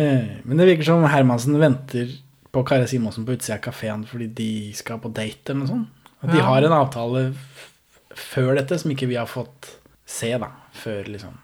Eh, 0.00 0.24
Men 0.44 0.56
det 0.60 0.66
virker 0.70 0.86
som 0.88 1.04
Hermansen 1.10 1.58
venter 1.60 2.12
på 2.50 2.62
Kari 2.66 2.86
Simonsen 2.90 3.26
på 3.26 3.36
utsida 3.36 3.58
av 3.58 3.64
kafeen 3.68 4.04
fordi 4.08 4.26
de 4.34 4.48
skal 4.74 4.98
på 5.02 5.12
date 5.14 5.52
eller 5.52 5.60
noe 5.64 5.70
sånt. 5.74 5.88
At 6.22 6.32
de 6.32 6.38
Ja. 6.40 6.44
har 6.48 6.62
en 6.66 6.72
avtale 6.76 7.22
f- 7.34 7.70
før 8.14 8.56
dette 8.58 8.78
som 8.80 8.90
ikke 8.90 9.06
vi 9.08 9.14
har 9.20 9.26
fått 9.30 9.76
se, 10.06 10.32
da. 10.38 10.48
Før, 10.74 11.04
liksom. 11.06 11.36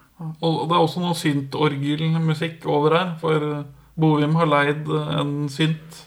Og 0.43 0.69
det 0.69 0.75
er 0.75 0.83
også 0.83 1.01
noe 1.01 1.15
syntorgelmusikk 1.15 2.65
over 2.67 2.97
her, 2.97 3.15
for 3.21 3.65
Bovim 3.99 4.35
har 4.37 4.47
leid 4.47 4.89
en 4.89 5.49
synt, 5.53 6.03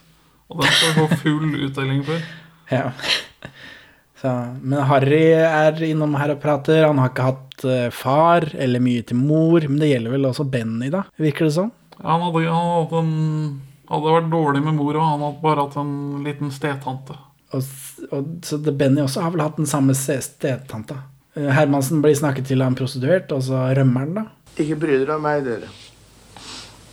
og 0.50 0.62
den 0.62 0.72
skal 0.72 0.94
få 1.08 1.18
full 1.24 1.56
utdeling 1.68 2.04
for. 2.06 2.22
Ja. 2.72 2.92
Så, 4.20 4.32
men 4.62 4.82
Harry 4.84 5.32
er 5.32 5.78
innom 5.88 6.18
her 6.20 6.34
og 6.34 6.42
prater. 6.44 6.84
Han 6.86 6.98
har 7.00 7.10
ikke 7.14 7.24
hatt 7.30 7.64
eh, 7.64 7.90
far 7.96 8.44
eller 8.60 8.82
mye 8.84 9.02
til 9.08 9.16
mor. 9.16 9.62
Men 9.70 9.78
det 9.80 9.94
gjelder 9.94 10.12
vel 10.12 10.28
også 10.28 10.44
Benny, 10.52 10.90
da? 10.92 11.06
Virker 11.18 11.48
det 11.48 11.54
sånn? 11.56 11.72
Han 12.02 12.22
hadde, 12.26 12.46
han 12.48 12.70
hadde, 12.74 13.04
en, 13.04 13.62
hadde 13.90 14.16
vært 14.16 14.32
dårlig 14.32 14.64
med 14.64 14.78
mor, 14.78 14.96
og 14.96 15.06
han 15.06 15.24
hadde 15.26 15.44
bare 15.44 15.66
hatt 15.66 15.78
en 15.82 16.24
liten 16.24 16.54
stetante. 16.56 17.18
Og, 17.52 17.70
og, 18.14 18.34
så 18.46 18.60
det, 18.62 18.76
Benny 18.80 19.04
også 19.04 19.26
har 19.26 19.34
vel 19.36 19.44
hatt 19.44 19.60
den 19.60 19.70
samme 19.70 19.96
stetanta. 19.98 21.02
Eh, 21.36 21.50
Hermansen 21.54 22.04
blir 22.04 22.16
snakket 22.18 22.50
til 22.50 22.64
av 22.64 22.72
en 22.72 22.80
prostituert, 22.80 23.32
og 23.36 23.44
så 23.50 23.68
rømmer 23.76 24.06
han, 24.06 24.18
da. 24.22 24.26
Ikke 24.60 24.80
bry 24.80 24.96
dere 24.98 25.18
om 25.18 25.26
meg, 25.26 25.44
dere. 25.48 25.72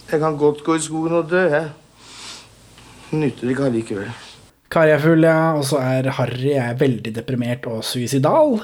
Jeg 0.07 0.23
kan 0.23 0.39
godt 0.39 0.63
gå 0.67 0.77
i 0.79 0.83
skogen 0.83 1.19
og 1.21 1.31
dø, 1.31 1.43
jeg. 1.51 1.71
Nytter 3.17 3.51
ikke 3.53 3.69
allikevel. 3.69 4.11
Kari 4.73 4.93
er 4.95 5.03
full, 5.03 5.25
ja. 5.27 5.55
Og 5.59 5.65
så 5.67 5.81
er 5.83 6.11
Harry 6.19 6.53
er 6.59 6.79
veldig 6.79 7.15
deprimert 7.15 7.67
og 7.71 7.85
suicidal. 7.87 8.59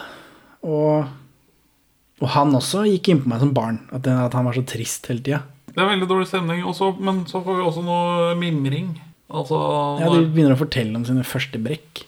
Og, 0.62 1.08
og 2.22 2.28
han 2.34 2.54
også 2.58 2.86
gikk 2.90 3.12
innpå 3.12 3.30
meg 3.30 3.42
som 3.42 3.54
barn. 3.54 3.82
At, 3.90 4.04
den, 4.06 4.18
at 4.18 4.34
han 4.36 4.46
var 4.48 4.58
så 4.58 4.64
trist 4.66 5.06
hele 5.10 5.22
tida. 5.22 5.42
Det 5.72 5.80
er 5.80 5.88
veldig 5.88 6.08
dårlig 6.10 6.28
stemning, 6.28 6.64
også, 6.68 6.90
men 7.00 7.22
så 7.30 7.40
får 7.44 7.56
vi 7.58 7.62
også 7.64 7.82
noe 7.86 8.34
mimring. 8.36 8.90
Altså, 9.32 9.56
Ja, 10.02 10.10
de 10.12 10.26
begynner 10.28 10.52
å 10.56 10.60
fortelle 10.60 10.98
om 10.98 11.06
sine 11.08 11.24
første 11.24 11.60
brekk. 11.62 12.02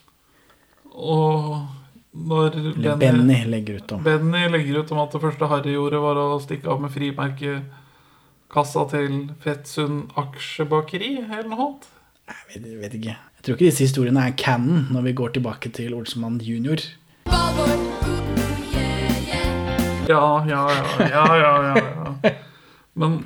Og 0.93 1.65
når 2.15 2.59
Eller 2.61 2.99
Benny 3.01 3.39
legger 3.49 3.81
ut 3.81 3.95
om. 3.97 4.03
Benny 4.05 4.45
legger 4.53 4.83
ut 4.83 4.93
om 4.93 5.01
at 5.03 5.17
det 5.17 5.23
første 5.23 5.49
Harry 5.51 5.73
gjorde, 5.75 6.03
var 6.05 6.21
å 6.21 6.27
stikke 6.45 6.69
av 6.71 6.83
med 6.85 6.93
frimerkekassa 6.95 8.85
til 8.93 9.17
Fettsund 9.43 10.12
Aksjebakeri, 10.21 11.15
eller 11.25 11.49
noe 11.49 11.65
annet. 11.71 11.89
Jeg 12.29 12.61
vet, 12.62 12.69
vet 12.83 12.99
ikke. 13.01 13.17
Jeg 13.17 13.47
tror 13.49 13.57
ikke 13.59 13.69
disse 13.71 13.85
historiene 13.89 14.23
er 14.29 14.37
canon 14.41 14.87
når 14.93 15.09
vi 15.09 15.17
går 15.17 15.35
tilbake 15.39 15.73
til 15.77 15.97
Olsemann 15.97 16.39
jr. 16.45 16.85
Ja, 20.05 20.45
ja, 20.45 20.62
ja, 20.69 21.09
ja, 21.09 21.25
ja, 21.41 21.53
ja, 21.65 21.75
ja. 21.81 22.33
Men 22.95 23.25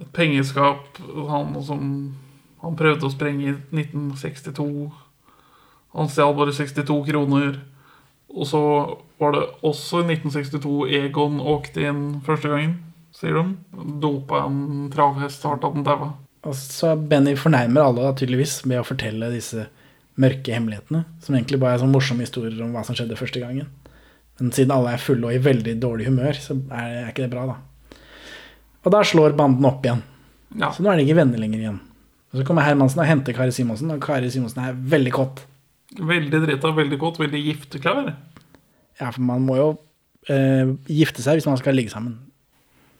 et 0.00 0.10
pengeskap 0.16 1.00
han, 1.28 1.54
som 1.64 1.82
han 2.60 2.76
prøvde 2.76 3.08
å 3.08 3.12
sprenge 3.12 3.46
i 3.46 3.54
1962 3.72 4.90
Han 5.96 6.10
stjal 6.12 6.36
bare 6.38 6.52
62 6.54 6.96
kroner. 7.08 7.56
Og 8.30 8.46
så 8.46 8.60
var 9.18 9.32
det 9.34 9.46
også 9.66 10.04
i 10.04 10.12
1962 10.14 10.74
Egon 11.00 11.40
åkte 11.42 11.82
inn 11.82 12.02
første 12.26 12.52
gangen, 12.52 12.76
sier 13.16 13.40
de. 13.40 13.42
Dopa 14.02 14.44
en 14.46 14.86
travhest 14.92 15.42
hardt 15.48 15.66
at 15.66 15.74
den 15.74 15.86
daua. 15.88 16.12
Altså, 16.46 16.68
så 16.72 16.92
Benny 16.94 17.34
fornærmer 17.36 17.82
alle 17.82 18.06
da, 18.06 18.14
tydeligvis 18.16 18.60
med 18.70 18.80
å 18.80 18.86
fortelle 18.86 19.32
disse 19.34 19.66
mørke 20.20 20.54
hemmelighetene. 20.54 21.02
Som 21.24 21.34
egentlig 21.34 21.58
bare 21.60 21.74
er 21.74 21.82
sånn 21.82 21.92
morsomme 21.92 22.22
historier 22.22 22.62
om 22.62 22.70
hva 22.76 22.84
som 22.86 22.96
skjedde 22.96 23.18
første 23.18 23.42
gangen. 23.42 23.66
Men 24.38 24.54
siden 24.56 24.72
alle 24.72 24.94
er 24.94 25.02
fulle 25.02 25.26
og 25.26 25.34
i 25.34 25.42
veldig 25.42 25.74
dårlig 25.82 26.06
humør, 26.08 26.38
så 26.40 26.54
er, 26.70 26.94
er 27.02 27.10
ikke 27.10 27.26
det 27.26 27.34
bra, 27.34 27.48
da. 27.50 27.58
Og 28.84 28.94
da 28.94 29.02
slår 29.04 29.36
banden 29.38 29.66
opp 29.68 29.84
igjen. 29.84 30.02
Ja. 30.56 30.70
Så 30.74 30.82
nå 30.84 30.90
er 30.92 30.98
de 31.00 31.06
ikke 31.06 31.18
venner 31.20 31.40
lenger 31.40 31.60
igjen. 31.62 31.78
Og 32.30 32.40
så 32.40 32.46
kommer 32.46 32.64
Hermansen 32.64 33.02
og 33.02 33.08
henter 33.08 33.34
Kari 33.34 33.52
Simonsen, 33.54 33.90
og 33.90 34.02
Kari 34.04 34.30
Simonsen 34.30 34.62
er 34.62 34.76
veldig 34.94 35.12
kåt. 35.14 35.44
Veldig 35.98 36.42
drita, 36.46 36.70
veldig 36.76 36.98
kåt, 37.00 37.18
veldig 37.18 37.40
gifteklar. 37.42 38.12
Ja, 39.00 39.10
for 39.10 39.22
man 39.26 39.42
må 39.42 39.56
jo 39.58 39.68
eh, 40.30 40.70
gifte 40.86 41.24
seg 41.24 41.40
hvis 41.40 41.48
man 41.50 41.58
skal 41.58 41.74
ligge 41.74 41.92
sammen. 41.92 42.18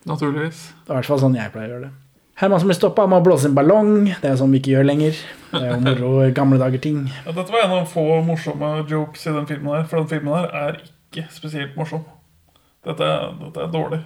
Naturligvis. 0.08 0.70
Det 0.82 0.90
er 0.90 0.96
i 0.96 0.98
hvert 0.98 1.10
fall 1.12 1.22
sånn 1.22 1.36
jeg 1.38 1.52
pleier 1.54 1.70
å 1.70 1.76
gjøre 1.76 1.88
det. 1.88 1.96
Hermansen 2.40 2.70
blir 2.70 2.78
stoppa 2.78 3.04
med 3.04 3.20
å 3.20 3.24
blåse 3.26 3.50
en 3.50 3.56
ballong. 3.56 3.90
Det 4.22 4.30
er 4.30 4.38
sånn 4.40 4.52
vi 4.54 4.62
ikke 4.62 4.72
gjør 4.72 4.86
lenger. 4.88 5.18
Det 5.50 5.60
er 5.60 5.74
jo 5.74 5.80
moro 5.84 6.12
gamle 6.38 6.58
dager-ting. 6.62 7.02
Ja, 7.26 7.34
dette 7.36 7.52
var 7.52 7.66
en 7.66 7.74
av 7.82 7.90
få 7.90 8.04
morsomme 8.24 8.70
jokes 8.88 9.26
i 9.28 9.34
den 9.36 9.48
filmen 9.50 9.74
her. 9.76 9.84
For 9.90 10.00
den 10.00 10.08
filmen 10.10 10.38
her 10.38 10.48
er 10.62 10.78
ikke 10.80 11.26
spesielt 11.34 11.76
morsom. 11.76 12.06
Dette, 12.88 13.10
dette 13.42 13.66
er 13.66 13.74
dårlig. 13.74 14.00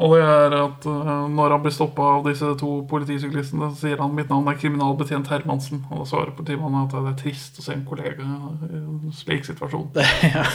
Og 0.00 0.14
det 0.16 0.22
er 0.24 0.54
at 0.56 0.86
eh, 0.88 1.12
når 1.34 1.52
han 1.52 1.62
blir 1.64 1.74
stoppa 1.74 2.06
av 2.16 2.24
disse 2.24 2.48
to 2.60 2.70
politisyklistene, 2.88 3.68
så 3.74 3.86
sier 3.86 4.00
han 4.00 4.14
mitt 4.16 4.30
navn 4.32 4.48
er 4.48 4.56
kriminalbetjent 4.60 5.28
Hermansen. 5.28 5.82
Og 5.90 6.02
da 6.02 6.08
svarer 6.08 6.32
politimannen 6.36 6.86
at 6.86 6.94
det 6.96 7.12
er 7.12 7.18
trist 7.20 7.60
å 7.60 7.66
se 7.66 7.76
en 7.76 7.84
kollega 7.88 8.24
i 8.24 8.80
en 8.80 9.12
slik 9.16 9.44
situasjon. 9.48 9.90
ja. 10.32 10.46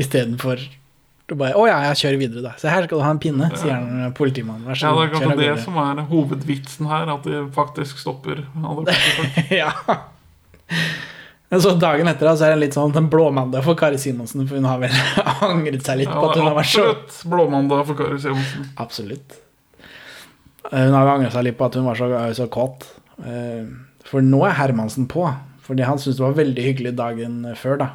Istedenfor 0.00 0.64
å 1.32 1.36
bare 1.38 1.56
Å 1.56 1.62
ja, 1.68 1.76
jeg 1.86 2.00
kjører 2.02 2.18
videre, 2.20 2.42
da. 2.44 2.50
Se 2.60 2.68
her 2.68 2.84
skal 2.84 2.98
du 2.98 3.04
ha 3.06 3.12
en 3.14 3.20
pinne, 3.22 3.46
sier 3.56 3.78
han 3.78 4.12
politimannen. 4.18 4.66
Vær 4.68 4.76
så 4.76 4.90
Ja, 4.90 4.96
det 4.98 5.04
er 5.06 5.14
kanskje 5.14 5.38
det 5.38 5.52
som 5.62 5.78
er 5.80 6.02
hovedvitsen 6.10 6.90
her, 6.90 7.14
at 7.14 7.28
de 7.28 7.44
faktisk 7.54 8.02
stopper 8.02 8.42
alle 8.58 8.84
politifolk. 8.90 9.54
ja. 9.62 9.70
Men 11.52 11.60
så 11.60 11.74
dagen 11.76 12.08
etter 12.08 12.30
så 12.32 12.46
er 12.48 12.54
det 12.54 12.62
litt 12.62 12.76
sånn 12.78 12.94
en 12.96 13.10
blåmandag 13.12 13.60
for 13.66 13.76
Kari 13.76 13.98
Simonsen, 14.00 14.46
for 14.48 14.56
hun 14.56 14.64
har 14.70 14.78
vel 14.80 14.94
angret 15.52 15.84
seg 15.84 16.00
litt 16.00 16.08
Ja, 16.08 16.16
på 16.16 16.30
at 16.30 16.38
hun 16.40 16.46
har 16.48 16.56
vært 16.56 16.70
så 16.72 16.84
absolutt 16.88 17.18
blåmandag 17.34 17.82
for 17.90 17.98
Kari 17.98 18.18
Simonsen. 18.22 18.70
Absolutt. 18.80 19.36
Eh, 20.70 20.78
Hun 20.86 20.96
har 20.96 21.04
jo 21.04 21.14
angret 21.18 21.34
seg 21.36 21.44
litt 21.44 21.58
på 21.60 21.66
at 21.68 21.76
hun 21.76 21.84
var 21.90 21.98
så, 22.00 22.08
så 22.38 22.46
kåt. 22.52 22.86
Eh, 23.20 23.66
For 24.08 24.24
nå 24.24 24.40
er 24.48 24.56
Hermansen 24.56 25.04
på. 25.12 25.26
Fordi 25.62 25.84
han 25.86 26.00
syntes 26.00 26.18
det 26.18 26.24
var 26.24 26.38
veldig 26.40 26.62
hyggelig 26.64 26.94
dagen 26.98 27.36
før, 27.60 27.76
da. 27.84 27.90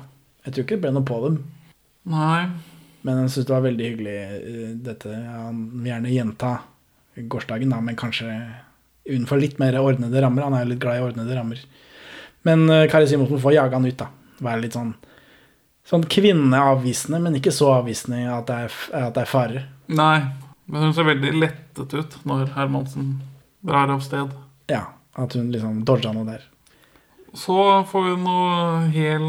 Jeg 0.46 0.54
tror 0.54 0.64
ikke 0.64 0.76
det 0.78 0.84
ble 0.86 0.92
noe 0.96 1.08
på 1.10 1.18
dem. 1.26 1.40
Nei. 2.14 2.46
Men 3.04 3.24
han 3.24 3.28
syntes 3.34 3.50
det 3.50 3.56
var 3.58 3.66
veldig 3.66 3.90
hyggelig 3.90 4.16
eh, 4.22 4.70
dette. 4.86 5.18
Han 5.34 5.66
vil 5.82 5.90
gjerne 5.92 6.14
gjenta 6.14 6.54
gårsdagen, 7.34 7.74
da, 7.74 7.82
men 7.82 7.98
kanskje 8.00 8.30
unnenfor 9.10 9.42
litt 9.42 9.58
mer 9.60 9.76
ordnede 9.82 10.22
rammer. 10.24 10.46
Han 10.46 10.56
er 10.60 10.64
jo 10.68 10.72
litt 10.76 10.84
glad 10.86 11.02
i 11.02 11.06
ordnede 11.10 11.36
rammer. 11.42 11.66
Men 12.46 12.70
eh, 12.70 12.86
Kari 12.92 13.08
Simonsen 13.10 13.42
får 13.42 13.56
jage 13.58 13.78
han 13.78 13.88
ut, 13.88 13.98
da. 14.00 14.10
Være 14.44 14.62
litt 14.66 14.78
sånn, 14.78 14.94
sånn 15.88 16.06
kvinneavvisende, 16.12 17.22
men 17.24 17.40
ikke 17.40 17.54
så 17.56 17.72
avvisende 17.80 18.28
at 18.34 18.50
det 18.50 18.60
er, 18.68 18.76
at 19.08 19.16
det 19.16 19.24
er 19.24 19.32
fare. 19.32 19.64
Nei, 19.88 20.20
men 20.68 20.88
hun 20.88 20.94
ser 20.96 21.08
veldig 21.08 21.34
lettet 21.40 21.96
ut 21.96 22.20
når 22.28 22.52
Hermansen 22.58 23.16
drar 23.66 23.90
av 23.92 24.04
sted. 24.06 24.34
Ja, 24.72 24.84
at 25.18 25.36
hun 25.38 25.52
liksom 25.54 25.82
dodga 25.88 26.14
noe 26.16 26.28
der. 26.28 26.44
Så 27.38 27.56
får 27.90 28.06
vi 28.06 28.18
noe 28.24 28.84
hel, 28.94 29.26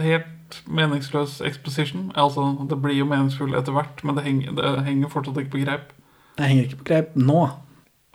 helt 0.00 0.60
meningsløs 0.66 1.38
exposition. 1.46 2.10
Altså, 2.18 2.44
det 2.68 2.78
blir 2.82 2.98
jo 2.98 3.08
meningsfull 3.08 3.54
etter 3.58 3.74
hvert, 3.76 4.02
men 4.04 4.18
det 4.18 4.26
henger, 4.26 4.54
det 4.58 4.70
henger 4.86 5.12
fortsatt 5.12 5.40
ikke 5.42 5.54
på 5.56 5.64
greip. 5.64 5.92
Det 6.38 6.48
henger 6.48 6.68
ikke 6.68 6.80
på 6.80 6.88
greip 6.90 7.18
nå. 7.18 7.42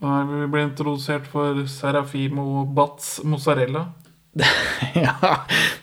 Nei, 0.04 0.18
Vi 0.28 0.48
blir 0.52 0.68
introdusert 0.68 1.28
for 1.32 1.64
Serafimo 1.72 2.66
Batz 2.76 3.22
Mozzarella. 3.24 3.88
ja, 5.06 5.16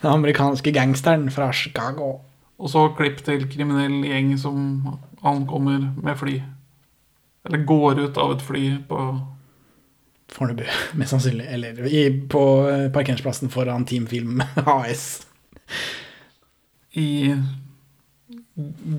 den 0.02 0.10
amerikanske 0.10 0.70
gangsteren 0.76 1.30
fra 1.32 1.50
Chicago. 1.52 2.18
Og 2.62 2.70
så 2.70 2.86
klipp 2.98 3.22
til 3.26 3.46
kriminell 3.50 4.02
gjeng 4.06 4.34
som 4.38 4.58
ankommer 5.26 5.80
med 6.02 6.18
fly. 6.20 6.36
Eller 7.48 7.64
går 7.66 7.98
ut 8.04 8.18
av 8.22 8.36
et 8.36 8.44
fly 8.46 8.64
på 8.88 8.98
Fornebu, 10.32 10.62
mest 10.96 11.12
sannsynlig. 11.12 11.44
Eller 11.52 11.80
i, 11.90 12.04
på 12.30 12.42
eh, 12.70 12.86
parkeringsplassen 12.94 13.50
foran 13.52 13.84
Team 13.88 14.06
Film 14.08 14.40
AS. 14.76 15.26
I 16.96 17.34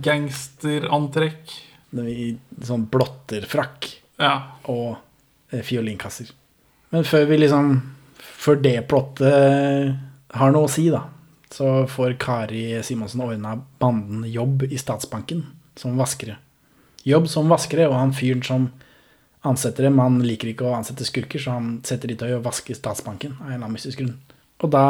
gangsterantrekk. 0.04 1.54
I 1.94 2.32
sånn 2.66 2.88
blotterfrakk 2.90 3.86
Ja. 4.18 4.58
og 4.66 4.96
eh, 5.54 5.62
fiolinkasser. 5.62 6.32
Men 6.94 7.06
før 7.06 7.28
vi 7.30 7.38
liksom 7.44 7.76
Før 8.44 8.60
det 8.60 8.76
plottet 8.92 9.94
har 10.36 10.52
noe 10.52 10.68
å 10.68 10.72
si, 10.72 10.90
da, 10.92 11.06
så 11.54 11.86
får 11.88 12.18
Kari 12.20 12.66
Simonsen 12.84 13.24
ordna 13.24 13.56
banden 13.80 14.26
jobb 14.28 14.66
i 14.68 14.80
Statsbanken 14.80 15.46
som 15.80 15.96
vaskere. 16.00 16.40
Jobb 17.08 17.30
som 17.32 17.52
vaskere, 17.52 17.88
og 17.88 17.96
han 18.00 18.16
fyren 18.16 18.44
som 18.44 18.68
ansetter 19.48 19.88
dem, 19.88 20.00
han 20.00 20.22
liker 20.24 20.52
ikke 20.52 20.68
å 20.68 20.76
ansette 20.78 21.08
skurker, 21.08 21.42
så 21.42 21.58
han 21.58 21.74
setter 21.88 22.12
de 22.12 22.18
til 22.20 22.36
å 22.38 22.44
vaske 22.44 22.76
Statsbanken 22.76 23.36
av 23.40 23.48
en 23.48 23.54
eller 23.54 23.62
annen 23.62 23.78
mystisk 23.78 24.02
grunn. 24.02 24.16
Og 24.64 24.72
da 24.72 24.86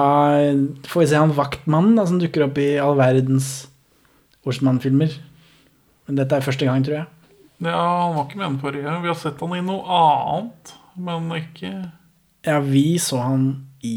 får 0.86 1.02
vi 1.02 1.10
se 1.10 1.18
han 1.18 1.34
vaktmannen 1.34 1.98
da, 1.98 2.06
som 2.10 2.20
dukker 2.22 2.46
opp 2.48 2.60
i 2.62 2.76
all 2.82 2.98
verdens 3.00 3.68
Olsmann-filmer. 4.46 5.16
Men 6.08 6.20
dette 6.20 6.38
er 6.38 6.46
første 6.46 6.68
gang, 6.68 6.84
tror 6.86 7.00
jeg. 7.00 7.10
Ja, 7.64 7.80
han 7.80 8.16
var 8.18 8.28
ikke 8.28 8.40
med 8.42 8.48
den 8.50 8.62
forrige. 8.62 8.96
Vi 9.02 9.10
har 9.10 9.18
sett 9.18 9.42
han 9.42 9.56
i 9.58 9.64
noe 9.66 9.98
annet, 9.98 10.74
men 11.00 11.30
ikke 11.40 11.72
Ja, 12.44 12.60
vi 12.60 13.00
så 13.00 13.22
han 13.24 13.48
i 13.84 13.96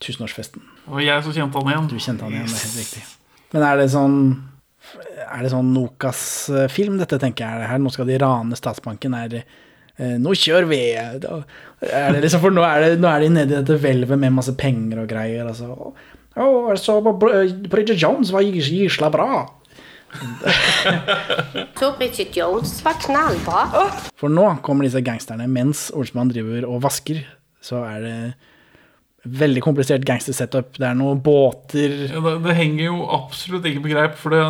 Tusenårsfesten. 0.00 0.62
Og 0.90 1.00
jeg 1.04 1.24
som 1.24 1.34
kjente 1.36 1.60
han 1.60 1.70
igjen. 1.70 1.88
Du 1.90 1.96
kjente 2.00 2.26
han 2.26 2.34
igjen, 2.34 2.48
det 2.48 2.58
er 2.58 2.66
helt 2.66 2.80
riktig. 2.80 3.02
Men 3.54 3.66
er 3.66 3.80
det 3.80 3.88
sånn 3.92 4.16
Er 5.30 5.42
det 5.44 5.50
sånn 5.52 5.72
Nokas-film, 5.74 6.96
dette, 7.00 7.18
tenker 7.20 7.44
jeg? 7.44 7.56
Er 7.56 7.64
det 7.64 7.70
her, 7.70 7.82
nå 7.82 7.92
skal 7.92 8.08
de 8.08 8.16
rane 8.20 8.56
Statsbanken. 8.58 9.14
Er 9.16 9.28
det 9.32 9.42
eh, 9.44 10.16
Nå 10.20 10.32
kjører 10.38 10.68
vi! 10.70 10.80
Er 10.96 11.18
det 11.20 12.22
liksom, 12.24 12.42
for 12.42 12.54
nå 12.54 12.64
er, 12.66 12.84
det, 12.84 13.00
nå 13.02 13.10
er 13.10 13.24
de 13.24 13.32
nedi 13.34 13.56
dette 13.58 13.76
hvelvet 13.82 14.20
med 14.20 14.34
masse 14.38 14.54
penger 14.58 15.02
og 15.04 15.10
greier. 15.12 15.48
Altså. 15.52 15.92
Oh, 16.40 16.70
så 16.80 17.00
Bridget 17.04 18.00
Jones 18.00 18.32
var 18.34 18.44
gisla 18.46 19.12
bra. 19.12 19.30
Så 21.78 21.92
Bridget 21.98 22.34
Jones 22.34 22.72
var 22.82 22.96
knallbra. 22.98 23.60
For 24.18 24.32
nå 24.32 24.46
kommer 24.66 24.88
disse 24.88 24.98
gangsterne 25.06 25.46
mens 25.46 25.86
Olsmann 25.94 26.32
driver 26.32 26.66
og 26.66 26.80
vasker. 26.82 27.20
Så 27.64 27.82
er 27.84 28.00
det 28.04 28.16
veldig 29.24 29.62
komplisert 29.64 30.04
gangstersetup. 30.08 30.78
Det 30.80 30.86
er 30.88 30.96
noen 30.96 31.20
båter 31.24 32.06
Ja, 32.08 32.22
det, 32.24 32.38
det 32.46 32.56
henger 32.56 32.86
jo 32.86 33.02
absolutt 33.12 33.68
ikke 33.68 33.84
på 33.84 33.92
greip, 33.92 34.16
for 34.20 34.34
det, 34.34 34.44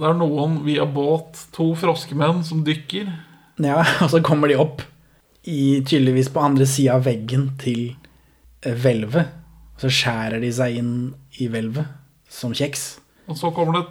det 0.00 0.08
er 0.10 0.18
noen 0.18 0.60
via 0.66 0.86
båt, 0.88 1.46
to 1.54 1.70
froskemenn, 1.78 2.42
som 2.46 2.64
dykker. 2.66 3.12
Ja, 3.62 3.82
og 4.02 4.10
så 4.12 4.22
kommer 4.24 4.50
de 4.50 4.58
opp 4.60 4.82
i, 5.46 5.82
tydeligvis 5.86 6.32
på 6.34 6.42
andre 6.42 6.66
sida 6.68 6.96
av 6.98 7.06
veggen 7.06 7.52
til 7.62 7.92
eh, 8.64 8.74
hvelvet. 8.74 9.30
Og 9.76 9.84
så 9.84 9.92
skjærer 9.92 10.42
de 10.42 10.50
seg 10.56 10.80
inn 10.80 10.96
i 11.38 11.46
hvelvet 11.52 11.86
som 12.32 12.54
kjeks. 12.56 12.96
Og 13.30 13.38
så 13.38 13.52
kommer 13.54 13.78
det 13.78 13.84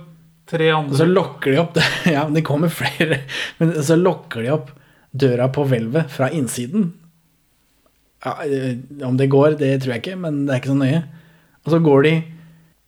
tre 0.49 0.67
andre 0.73 0.93
Og 0.93 0.99
så 0.99 1.07
lokker 1.07 1.53
de 1.53 1.61
opp 1.61 1.79
Ja, 2.15 2.25
det 2.31 2.43
kommer 2.47 2.73
flere. 2.73 3.21
Men 3.59 3.73
så 3.85 3.97
lokker 3.99 4.43
de 4.43 4.51
opp 4.55 4.73
døra 5.15 5.47
på 5.53 5.63
hvelvet 5.69 6.11
fra 6.11 6.27
innsiden. 6.35 6.89
Ja, 8.25 8.33
eh, 8.43 8.77
om 9.05 9.17
det 9.17 9.29
går, 9.29 9.59
det 9.59 9.75
tror 9.83 9.95
jeg 9.95 10.03
ikke, 10.03 10.17
men 10.17 10.45
det 10.45 10.55
er 10.55 10.63
ikke 10.63 10.73
så 10.73 10.79
nøye. 10.79 11.03
Og 11.65 11.73
så 11.73 11.81
går 11.81 12.07
de 12.07 12.15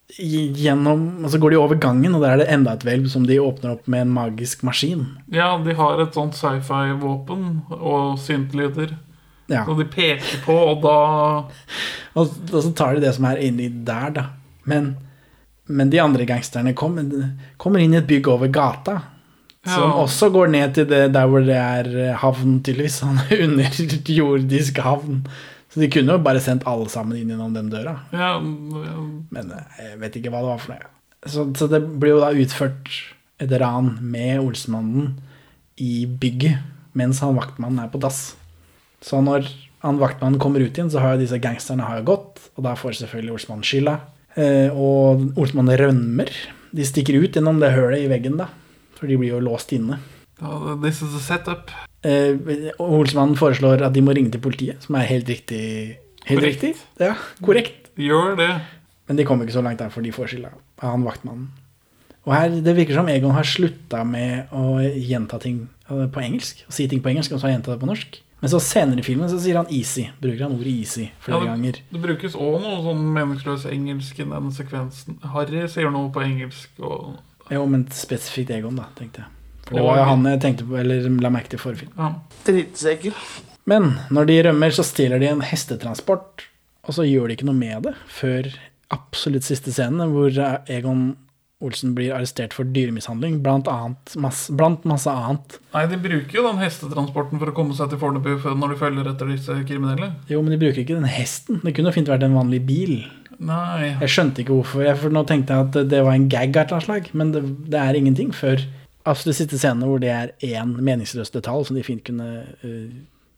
gjennom 0.07 1.25
Og 1.25 1.31
så 1.33 1.37
går 1.37 1.51
de 1.51 1.57
over 1.59 1.75
gangen, 1.75 2.15
og 2.15 2.21
der 2.23 2.29
er 2.31 2.37
det 2.41 2.51
enda 2.53 2.77
et 2.77 2.85
hvelv 2.87 3.09
som 3.11 3.25
de 3.27 3.41
åpner 3.43 3.73
opp 3.73 3.89
med 3.91 4.05
en 4.05 4.13
magisk 4.15 4.63
maskin. 4.63 5.03
Ja, 5.27 5.57
de 5.59 5.75
har 5.75 5.99
et 5.99 6.15
sånt 6.15 6.37
sci-fi-våpen 6.37 7.49
og 7.75 8.15
synthlyder. 8.23 8.95
Ja. 9.51 9.65
Så 9.67 9.75
de 9.75 9.85
peker 9.87 10.43
på, 10.45 10.55
og 10.55 10.81
da 10.83 10.95
Og, 12.17 12.31
og 12.51 12.63
så 12.63 12.71
tar 12.73 12.95
de 12.95 13.03
det 13.03 13.13
som 13.15 13.27
er 13.29 13.37
inni 13.43 13.67
der, 13.69 14.09
da. 14.15 14.23
Men, 14.65 14.95
men 15.67 15.91
de 15.91 15.99
andre 16.01 16.25
gangsterne 16.25 16.73
kommer, 16.73 17.05
kommer 17.61 17.83
inn 17.83 17.93
i 17.93 17.99
et 17.99 18.07
bygg 18.07 18.27
over 18.31 18.47
gata. 18.47 19.01
Som 19.67 19.83
Ja. 19.89 19.95
også 20.05 20.29
går 20.31 20.47
ned 20.53 20.73
til 20.77 20.85
det 20.87 21.01
der 21.13 21.27
hvor 21.27 21.43
det 21.45 21.55
er 21.59 21.87
eh, 22.09 22.15
havn, 22.21 22.59
tydeligvis. 22.63 22.99
Sånn 23.01 23.19
underjordisk 23.35 24.79
havn. 24.85 25.21
Så 25.73 25.81
de 25.83 25.89
kunne 25.91 26.15
jo 26.15 26.23
bare 26.23 26.39
sendt 26.43 26.63
alle 26.69 26.87
sammen 26.89 27.17
inn 27.19 27.29
gjennom 27.33 27.53
den 27.53 27.69
døra. 27.73 27.97
ja, 28.15 28.37
Men 28.39 29.51
eh, 29.51 29.83
jeg 29.91 29.99
vet 30.01 30.15
ikke 30.19 30.31
hva 30.33 30.41
det 30.45 30.51
var 30.53 30.61
for 30.63 30.73
noe. 30.77 30.91
Så, 31.27 31.43
så 31.59 31.67
det 31.69 31.81
blir 31.99 32.13
jo 32.15 32.21
da 32.23 32.31
utført 32.31 32.91
et 33.43 33.51
ran 33.59 33.97
med 34.01 34.39
Olsmannen 34.41 35.15
i 35.81 36.05
bygget 36.07 36.63
mens 36.97 37.19
han 37.21 37.35
vaktmannen 37.37 37.83
er 37.83 37.89
på 37.93 37.99
dass. 38.01 38.35
Så 39.05 39.19
når 39.21 39.45
han 39.83 39.99
vaktmannen 40.01 40.39
kommer 40.41 40.63
ut 40.63 40.73
igjen, 40.73 40.89
så 40.89 41.03
har 41.03 41.13
jo 41.13 41.21
disse 41.21 41.37
gangsterne 41.43 41.85
har 41.85 41.99
jo 41.99 42.07
gått, 42.07 42.39
og 42.57 42.63
da 42.65 42.71
får 42.79 42.95
selvfølgelig 43.03 43.35
Olsmannen 43.35 43.67
skylda. 43.67 43.97
Eh, 44.39 44.71
og 44.73 45.27
Olsmannen 45.37 45.77
rømmer. 45.77 46.31
De 46.73 46.87
stikker 46.87 47.19
ut 47.21 47.37
gjennom 47.37 47.59
det 47.61 47.69
hølet 47.75 48.01
i 48.07 48.09
veggen, 48.09 48.39
da. 48.41 48.47
For 48.97 49.07
de 49.07 49.17
blir 49.17 49.29
jo 49.35 49.39
låst 49.45 49.71
inne. 49.77 49.99
ja, 50.41 50.75
This 50.81 51.01
is 51.01 51.13
a 51.15 51.19
setup. 51.21 51.71
Eh, 52.03 52.37
og 52.79 52.91
Olsmannen 53.01 53.35
foreslår 53.37 53.81
at 53.85 53.93
de 53.93 54.01
må 54.01 54.13
ringe 54.15 54.31
til 54.31 54.41
politiet, 54.41 54.81
som 54.83 54.95
er 54.95 55.05
helt 55.09 55.27
riktig. 55.29 55.97
Helt 56.25 56.41
Korrekt. 56.41 56.63
riktig? 56.63 56.75
Ja, 56.99 57.15
korrekt. 57.41 57.89
Gjør 57.97 58.35
det. 58.37 58.61
Men 59.07 59.17
de 59.17 59.23
kommer 59.25 59.45
ikke 59.47 59.53
så 59.57 59.63
langt 59.63 59.79
der, 59.79 59.89
for 59.89 60.01
de 60.01 60.11
får 60.11 60.27
skylda 60.33 60.51
av 60.81 60.91
han 60.91 61.03
vaktmannen. 61.07 61.47
Og 62.27 62.33
her, 62.35 62.49
Det 62.61 62.75
virker 62.75 62.93
som 62.93 63.07
Egon 63.07 63.31
har 63.31 63.43
slutta 63.47 64.03
med 64.05 64.49
å 64.51 64.81
gjenta 64.83 65.39
ting 65.39 65.67
eh, 65.89 66.07
på 66.11 66.19
engelsk. 66.21 66.65
Og 66.67 66.73
si 66.75 66.87
ting 66.87 66.99
på 67.01 67.09
engelsk, 67.13 67.31
og 67.31 67.39
så 67.39 67.47
har 67.47 67.55
gjenta 67.55 67.71
det 67.71 67.79
på 67.79 67.87
norsk. 67.87 68.17
Men 68.41 68.51
så 68.51 68.59
senere 68.61 68.99
i 68.99 69.05
filmen 69.07 69.29
så 69.31 69.39
sier 69.39 69.55
han 69.57 69.65
'easy'. 69.65 70.11
Bruker 70.21 70.43
han 70.43 70.51
ordet 70.53 70.67
'easy' 70.67 71.09
flere 71.23 71.39
Ja, 71.39 71.39
det, 71.39 71.47
ganger. 71.47 71.79
det 71.91 72.01
brukes 72.01 72.35
òg 72.35 72.61
noe 72.61 72.83
sånn 72.83 73.01
meningsløs 73.15 73.65
engelsk 73.71 74.19
i 74.19 74.23
den 74.29 74.51
sekvensen. 74.51 75.17
Harry 75.23 75.65
sier 75.67 75.89
noe 75.89 76.11
på 76.11 76.21
engelsk, 76.21 76.69
og 76.79 77.15
Jo, 77.53 77.65
men 77.69 77.85
spesifikt 77.95 78.51
Egon, 78.55 78.79
da, 78.79 78.87
tenkte 78.97 79.23
jeg. 79.23 79.33
For 79.67 79.75
det 79.75 79.83
var 79.83 79.99
jo 79.99 80.07
han 80.07 80.25
jeg 80.31 80.41
tenkte 80.43 80.65
på, 80.67 80.77
eller 80.79 81.07
la 81.23 81.31
merke 81.33 81.51
til 81.51 81.59
forrige 81.61 81.85
film. 81.85 81.93
ja. 81.99 82.13
Drittsekker. 82.47 83.21
Men 83.67 83.97
når 84.15 84.29
de 84.29 84.37
rømmer, 84.47 84.71
så 84.71 84.85
stjeler 84.87 85.19
de 85.19 85.27
en 85.27 85.43
hestetransport, 85.43 86.45
og 86.87 86.95
så 86.95 87.03
gjør 87.03 87.27
de 87.27 87.35
ikke 87.35 87.47
noe 87.49 87.57
med 87.57 87.89
det 87.89 87.95
før 88.07 88.47
absolutt 88.95 89.43
siste 89.43 89.73
scenen, 89.75 90.13
hvor 90.13 90.31
Egon 90.71 91.09
Olsen 91.57 91.95
blir 91.97 92.13
arrestert 92.13 92.53
for 92.53 92.69
dyremishandling, 92.69 93.39
blant, 93.41 93.65
annet, 93.67 94.13
masse, 94.21 94.53
blant 94.53 94.83
masse 94.85 95.09
annet. 95.09 95.55
Nei, 95.73 95.87
de 95.89 95.97
bruker 96.03 96.37
jo 96.37 96.43
den 96.45 96.59
hestetransporten 96.61 97.41
for 97.41 97.49
å 97.49 97.55
komme 97.57 97.73
seg 97.73 97.89
til 97.89 97.99
Fornebu 98.01 98.35
når 98.45 98.75
de 98.75 98.77
følger 98.83 99.09
etter 99.09 99.31
disse 99.33 99.55
kriminelle. 99.65 100.11
Jo, 100.29 100.43
men 100.45 100.53
de 100.53 100.59
bruker 100.61 100.83
ikke 100.83 100.99
den 100.99 101.09
hesten. 101.09 101.57
Det 101.63 101.73
kunne 101.73 101.89
jo 101.89 101.97
fint 101.97 102.11
vært 102.13 102.27
en 102.27 102.37
vanlig 102.37 102.61
bil. 102.67 102.99
Nei. 103.39 103.91
Jeg 104.01 104.09
skjønte 104.09 104.41
ikke 104.41 104.55
hvorfor. 104.55 104.81
Jeg, 104.87 104.97
for 104.97 105.13
nå 105.13 105.21
tenkte 105.29 105.53
jeg 105.53 105.67
at 105.67 105.89
det- 105.91 106.03
var 106.03 106.13
en 106.13 106.27
gag 106.29 106.57
av 106.57 106.71
et 106.77 106.83
slag, 106.83 107.09
men 107.13 107.31
det, 107.31 107.43
det 107.69 107.79
er 107.79 107.93
ingenting 107.99 108.31
før 108.33 108.63
absolutt 109.05 109.37
siste 109.37 109.57
scene 109.59 109.85
hvor 109.85 109.99
det 109.99 110.09
er 110.09 110.31
én 110.41 110.73
meningsløs 110.81 111.29
detalj 111.31 111.67
som 111.67 111.75
de 111.77 111.83
fint 111.83 112.03
kunne 112.03 112.43
uh, 112.63 112.89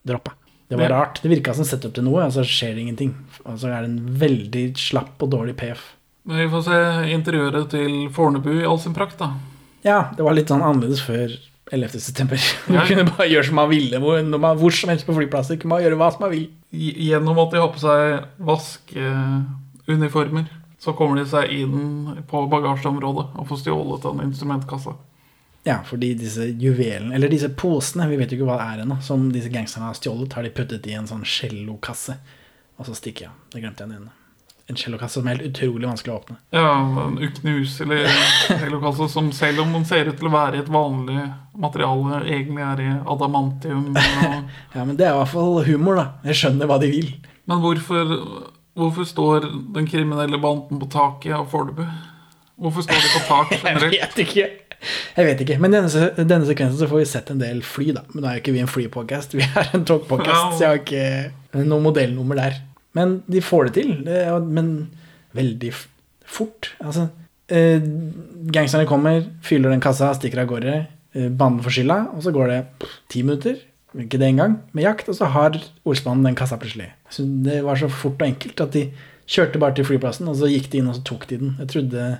droppe. 0.06 0.32
Det 0.70 0.78
var 0.78 0.88
Det- 0.88 0.90
rart. 0.96 1.20
Det 1.22 1.30
virka 1.30 1.54
som 1.54 1.64
sett 1.64 1.84
opp 1.84 1.94
til 1.94 2.04
noe, 2.04 2.24
og 2.24 2.32
så 2.32 2.42
skjer 2.46 2.74
det 2.74 2.82
ingenting. 2.86 3.14
Og 3.44 3.58
så 3.58 3.68
er 3.68 3.82
det 3.82 3.90
en 3.90 4.18
veldig 4.18 4.64
slapp 4.78 5.20
og 5.22 5.30
dårlig 5.30 5.56
PF. 5.56 5.80
Men 6.26 6.36
vi 6.44 6.48
får 6.52 6.62
se 6.64 6.80
interiøret 7.14 7.70
til 7.70 8.08
Fornebu 8.10 8.60
i 8.60 8.64
all 8.66 8.78
sin 8.78 8.94
prakt, 8.94 9.18
da. 9.18 9.32
Ja, 9.84 10.10
det 10.16 10.22
var 10.24 10.32
litt 10.36 10.48
sånn 10.52 10.62
annerledes 10.62 11.00
før 11.02 11.32
11. 11.72 12.00
september. 12.00 12.36
Du 12.68 12.74
Ja. 12.74 12.84
kunne 12.86 13.04
bare 13.08 13.28
gjøre 13.30 13.46
som 13.46 13.54
man 13.56 13.70
ville 13.70 13.98
hvor, 13.98 14.22
man, 14.38 14.58
som 14.70 14.90
helst 14.90 15.06
på 15.06 15.14
flyplasser. 15.16 15.56
kunne 15.58 15.70
man 15.76 15.82
gjøre 15.82 15.96
hva 15.96 16.10
som 16.12 16.20
man 16.26 16.30
vil. 16.30 16.48
Gjennom 16.72 17.38
at 17.38 17.50
de 17.50 17.58
har 17.58 17.72
på 17.74 17.80
seg 17.82 18.26
vaskeuniformer, 19.90 20.44
så 20.78 20.92
kommer 20.92 21.16
de 21.16 21.26
seg 21.28 21.50
inn 21.50 22.22
på 22.28 22.46
bagasjeområdet 22.48 23.26
og 23.36 23.48
får 23.48 23.58
stjålet 23.64 24.04
en 24.04 24.22
instrumentkassa. 24.24 24.94
Ja, 25.62 25.82
fordi 25.84 26.14
disse 26.14 26.46
juvelene, 26.56 27.14
eller 27.14 27.28
disse 27.28 27.50
posene, 27.52 28.08
vi 28.08 28.16
vet 28.16 28.32
jo 28.32 28.38
ikke 28.38 28.48
hva 28.48 28.56
det 28.56 28.68
er 28.68 28.84
ennå, 28.86 28.96
som 29.04 29.28
disse 29.32 29.50
gangsterne 29.52 29.90
har 29.90 29.98
stjålet, 29.98 30.32
har 30.32 30.46
de 30.46 30.54
puttet 30.56 30.86
i 30.88 30.94
en 30.96 31.08
sånn 31.08 31.26
cellokasse. 31.28 32.16
Og 32.78 32.88
så 32.88 32.96
stikker 32.96 33.26
jeg. 33.26 33.36
Det 33.52 33.60
glemte 33.60 33.84
jeg 33.84 33.90
den 33.90 33.98
nevne. 33.98 34.16
En 34.70 34.78
cellokasse 34.78 35.18
som 35.18 35.26
er 35.26 35.36
helt 35.36 35.50
utrolig 35.50 35.88
vanskelig 35.90 36.14
å 36.14 36.18
åpne. 36.20 36.36
Ja, 36.54 36.70
en 37.02 37.18
uknuselig 37.20 38.04
cellokasse 38.46 39.10
som 39.12 39.28
selv 39.36 39.66
om 39.66 39.74
den 39.74 39.84
ser 39.84 40.08
ut 40.08 40.16
til 40.16 40.30
å 40.30 40.32
være 40.32 40.56
i 40.56 40.62
et 40.62 40.70
vanlig 40.72 41.26
materiale, 41.60 42.22
egentlig 42.22 42.64
er 42.64 42.82
i 42.86 42.92
adamantium. 43.04 43.90
Og... 43.90 44.00
Ja, 44.78 44.86
men 44.86 44.94
det 44.96 45.10
er 45.10 45.12
i 45.12 45.20
hvert 45.20 45.34
fall 45.34 45.60
humor, 45.66 46.00
da. 46.00 46.06
Jeg 46.30 46.40
skjønner 46.40 46.70
hva 46.70 46.80
de 46.80 46.88
vil. 46.94 47.12
Men 47.50 47.60
hvorfor, 47.60 48.14
hvorfor 48.78 49.06
står 49.08 49.46
den 49.74 49.86
kriminelle 49.88 50.38
banden 50.40 50.80
på 50.80 50.88
taket 50.90 51.36
av 51.36 51.48
Fornebu? 51.50 51.84
Hvorfor 52.60 52.84
står 52.84 53.00
de 53.00 53.12
på 53.14 53.22
tak 53.28 53.54
Jeg 53.70 53.80
vet 53.86 54.20
ikke. 54.24 54.48
Jeg 55.16 55.26
vet 55.26 55.42
ikke, 55.44 55.58
Men 55.60 55.74
denne, 55.74 56.06
denne 56.16 56.46
sekvensen 56.48 56.78
så 56.80 56.88
får 56.88 57.02
vi 57.02 57.08
sett 57.08 57.30
en 57.32 57.40
del 57.42 57.60
fly, 57.66 57.90
da. 57.96 58.04
Men 58.12 58.22
nå 58.22 58.30
er 58.30 58.38
jo 58.38 58.44
ikke 58.44 58.54
vi 58.56 58.62
en 58.64 58.70
flypodcast, 58.70 59.34
vi 59.38 59.44
er 59.44 59.74
en 59.76 59.86
togpodcast, 59.88 60.56
så 60.56 60.64
jeg 60.64 60.70
har 60.70 60.82
ikke 60.82 61.64
noe 61.68 61.84
modellnummer 61.84 62.40
der. 62.40 62.60
Men 62.96 63.20
de 63.30 63.42
får 63.44 63.68
det 63.68 63.74
til. 63.76 63.90
Men 64.48 64.70
veldig 65.36 65.72
fort. 66.26 66.72
Altså, 66.82 67.08
eh, 67.52 67.82
gangsterne 68.54 68.88
kommer, 68.88 69.22
fyller 69.46 69.70
den 69.70 69.82
kassa, 69.84 70.12
stikker 70.16 70.42
av 70.42 70.50
gårde. 70.50 70.78
Eh, 71.14 71.28
banden 71.28 71.62
får 71.64 71.76
skylda, 71.76 71.98
og 72.14 72.24
så 72.24 72.32
går 72.34 72.50
det 72.50 72.60
ti 73.12 73.22
minutter, 73.26 73.58
ikke 73.98 74.20
det 74.22 74.28
engang, 74.30 74.58
med 74.72 74.86
jakt, 74.86 75.08
og 75.10 75.16
så 75.18 75.28
har 75.34 75.56
ordsmannen 75.84 76.28
den 76.28 76.38
kassa 76.38 76.58
plutselig. 76.60 76.92
Så 77.10 77.24
det 77.44 77.60
var 77.66 77.78
så 77.80 77.90
fort 77.90 78.20
og 78.20 78.28
enkelt 78.28 78.62
at 78.62 78.74
de 78.76 78.84
kjørte 79.30 79.58
bare 79.62 79.74
til 79.78 79.86
flyplassen, 79.86 80.28
og 80.30 80.38
så 80.38 80.50
gikk 80.50 80.70
de 80.70 80.80
inn 80.80 80.90
og 80.90 80.98
så 80.98 81.06
tok 81.06 81.26
de 81.30 81.40
den. 81.40 81.56
Jeg 81.62 81.72
trodde 81.74 82.10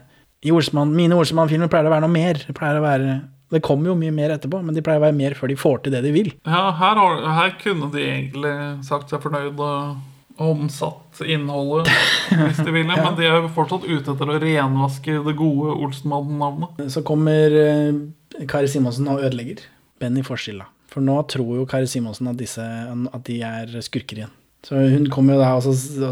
i 0.42 0.54
ordsmann, 0.54 0.94
Mine 0.96 1.18
ordsmannfilmer 1.18 1.70
pleier 1.70 1.86
det 1.86 1.92
å 1.92 1.94
være 1.94 2.06
noe 2.06 2.14
mer. 2.16 2.40
Det 2.46 2.56
pleier 2.56 2.80
å 2.80 2.86
være 2.86 3.20
det 3.50 3.64
kommer 3.66 3.90
jo 3.90 3.96
mye 3.98 4.14
mer 4.14 4.30
etterpå, 4.36 4.60
men 4.62 4.76
de 4.76 4.82
pleier 4.86 5.00
å 5.00 5.08
være 5.08 5.16
mer 5.18 5.34
før 5.34 5.50
de 5.50 5.56
får 5.58 5.80
til 5.82 5.94
det 5.96 6.04
de 6.04 6.12
vil. 6.14 6.30
Ja, 6.46 6.68
her, 6.78 7.00
har, 7.00 7.24
her 7.34 7.56
kunne 7.58 7.90
de 7.90 8.04
egentlig 8.06 8.52
sagt 8.86 9.10
seg 9.10 9.24
fornøyd 9.24 9.58
og 9.58 9.98
omsatt 10.40 11.20
innholdet 11.26 11.90
hvis 12.30 12.62
de 12.62 12.72
ville, 12.72 12.94
men 13.04 13.18
de 13.18 13.26
er 13.26 13.40
jo 13.40 13.50
fortsatt 13.52 13.84
ute 13.88 14.14
etter 14.14 14.30
å 14.30 14.38
renvaske 14.40 15.18
det 15.26 15.34
gode 15.36 15.74
Olsenmannen-navnet. 15.82 16.86
Så 16.94 17.02
kommer 17.06 17.58
eh, 17.58 18.46
Kari 18.48 18.70
Simonsen 18.70 19.10
og 19.10 19.24
ødelegger. 19.26 19.66
Benny 20.00 20.22
Forskilla. 20.24 20.70
For 20.90 21.04
nå 21.04 21.16
tror 21.30 21.60
jo 21.60 21.68
Kari 21.70 21.88
Simonsen 21.90 22.30
at, 22.30 22.38
disse, 22.40 22.64
at 22.64 23.24
de 23.28 23.40
er 23.46 23.74
skurker 23.86 24.24
igjen. 24.24 24.36
Så 24.66 24.76
hun 24.76 25.06
kommer 25.12 25.38
jo 25.38 25.40
da 25.40 25.54
og, 25.56 25.64
så, 25.64 26.10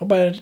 og 0.00 0.08
bare 0.10 0.34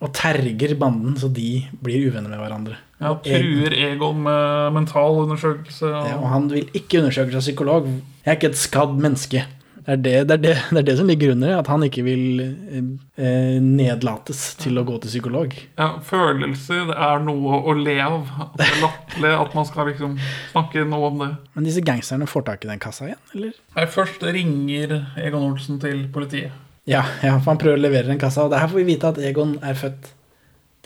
og 0.00 0.12
terger 0.16 0.72
banden, 0.80 1.16
så 1.20 1.28
de 1.28 1.64
blir 1.82 2.08
uvenner 2.08 2.30
med 2.32 2.40
hverandre. 2.40 2.78
Ja, 3.00 3.14
truer 3.24 3.74
Egon 3.76 4.22
med 4.24 4.76
mentalundersøkelse. 4.76 5.88
Og... 5.88 6.08
Ja, 6.08 6.18
og 6.20 6.28
han 6.32 6.48
vil 6.52 6.70
ikke 6.76 7.02
undersøke 7.02 7.34
seg 7.34 7.50
psykolog. 7.50 7.88
Jeg 8.24 8.32
er 8.32 8.38
ikke 8.38 8.52
et 8.52 8.60
skadd 8.60 8.96
menneske. 9.00 9.44
Det 9.86 9.92
er 9.92 10.00
det, 10.00 10.12
det, 10.28 10.34
er 10.34 10.40
det, 10.42 10.54
det 10.70 10.80
er 10.82 10.86
det 10.90 10.96
som 10.98 11.08
ligger 11.08 11.32
under, 11.32 11.54
at 11.58 11.68
han 11.72 11.84
ikke 11.86 12.04
vil 12.04 12.42
eh, 12.44 12.90
eh, 13.16 13.56
nedlates 13.64 14.42
til 14.60 14.76
å 14.80 14.84
gå 14.86 14.98
til 15.00 15.14
psykolog. 15.14 15.56
Ja, 15.80 15.88
følelser 16.04 16.90
det 16.90 16.96
er 17.08 17.22
noe 17.24 17.62
å 17.64 17.74
le 17.78 17.96
av. 18.04 18.28
At 18.44 18.58
det 18.60 18.66
er 18.68 18.80
latterlig 18.84 19.32
at 19.40 19.56
man 19.56 19.68
skal 19.68 19.90
liksom 19.90 20.18
snakke 20.52 20.84
noe 20.88 21.10
om 21.10 21.24
det. 21.24 21.30
Men 21.56 21.68
disse 21.68 21.84
gangsterne 21.86 22.28
får 22.30 22.46
tak 22.50 22.66
i 22.66 22.72
den 22.72 22.82
kassa 22.82 23.08
igjen, 23.08 23.22
eller? 23.34 23.56
Nei, 23.78 23.86
først 23.96 24.24
ringer 24.28 24.96
Egon 25.20 25.48
Olsen 25.48 25.80
til 25.82 26.04
politiet. 26.12 26.52
Ja, 26.88 27.04
ja, 27.24 27.36
for 27.38 27.52
han 27.52 27.60
prøver 27.60 27.78
å 27.78 27.84
levere 27.84 28.10
den 28.10 28.20
kassa. 28.20 28.46
Og 28.46 28.52
der 28.52 28.66
får 28.68 28.82
vi 28.82 28.88
vite 28.92 29.12
at 29.12 29.20
Egon 29.22 29.56
er 29.64 29.78
født 29.78 30.12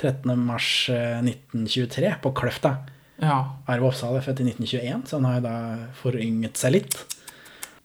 13. 0.01 0.33
mars 0.39 0.71
eh, 0.93 1.21
1923 1.23 2.17
på 2.23 2.35
Kløfta. 2.37 2.77
Ja. 3.23 3.37
Arve 3.71 3.91
Oppsal 3.91 4.17
er 4.19 4.25
født 4.27 4.43
i 4.43 4.49
1921, 4.51 5.05
så 5.09 5.19
han 5.21 5.29
har 5.29 5.37
jo 5.39 5.45
da 5.45 5.59
forynget 6.01 6.59
seg 6.61 6.79
litt. 6.79 6.97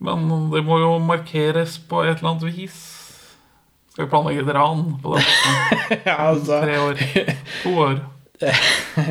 Men 0.00 0.30
det 0.52 0.62
må 0.64 0.78
jo 0.80 0.94
markeres 1.04 1.76
på 1.90 2.04
et 2.06 2.18
eller 2.18 2.32
annet 2.32 2.56
vis. 2.56 2.78
Skal 3.92 4.06
vi 4.06 4.12
planlegge 4.12 4.46
et 4.46 4.54
ran 4.56 4.86
på 5.02 5.16
det? 5.16 5.26
ja, 6.08 6.16
altså. 6.30 6.62
Tre 6.62 6.78
år. 6.80 7.02
To 7.64 7.74
år. 7.84 7.98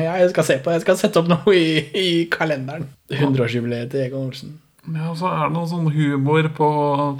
ja, 0.04 0.16
jeg 0.18 0.30
skal 0.32 0.46
se 0.48 0.56
på. 0.64 0.72
Jeg 0.74 0.82
skal 0.82 0.98
sette 0.98 1.20
opp 1.20 1.30
noe 1.30 1.54
i, 1.54 1.84
i 1.94 2.08
kalenderen. 2.32 2.88
100-årsjubileet 3.14 3.92
til 3.92 4.08
Egon 4.08 4.30
Olsen. 4.30 4.56
Ja, 4.90 5.12
så 5.14 5.28
er 5.28 5.44
det 5.44 5.54
noe 5.54 5.68
sånn 5.70 5.90
humor 5.92 6.48
på 6.56 6.70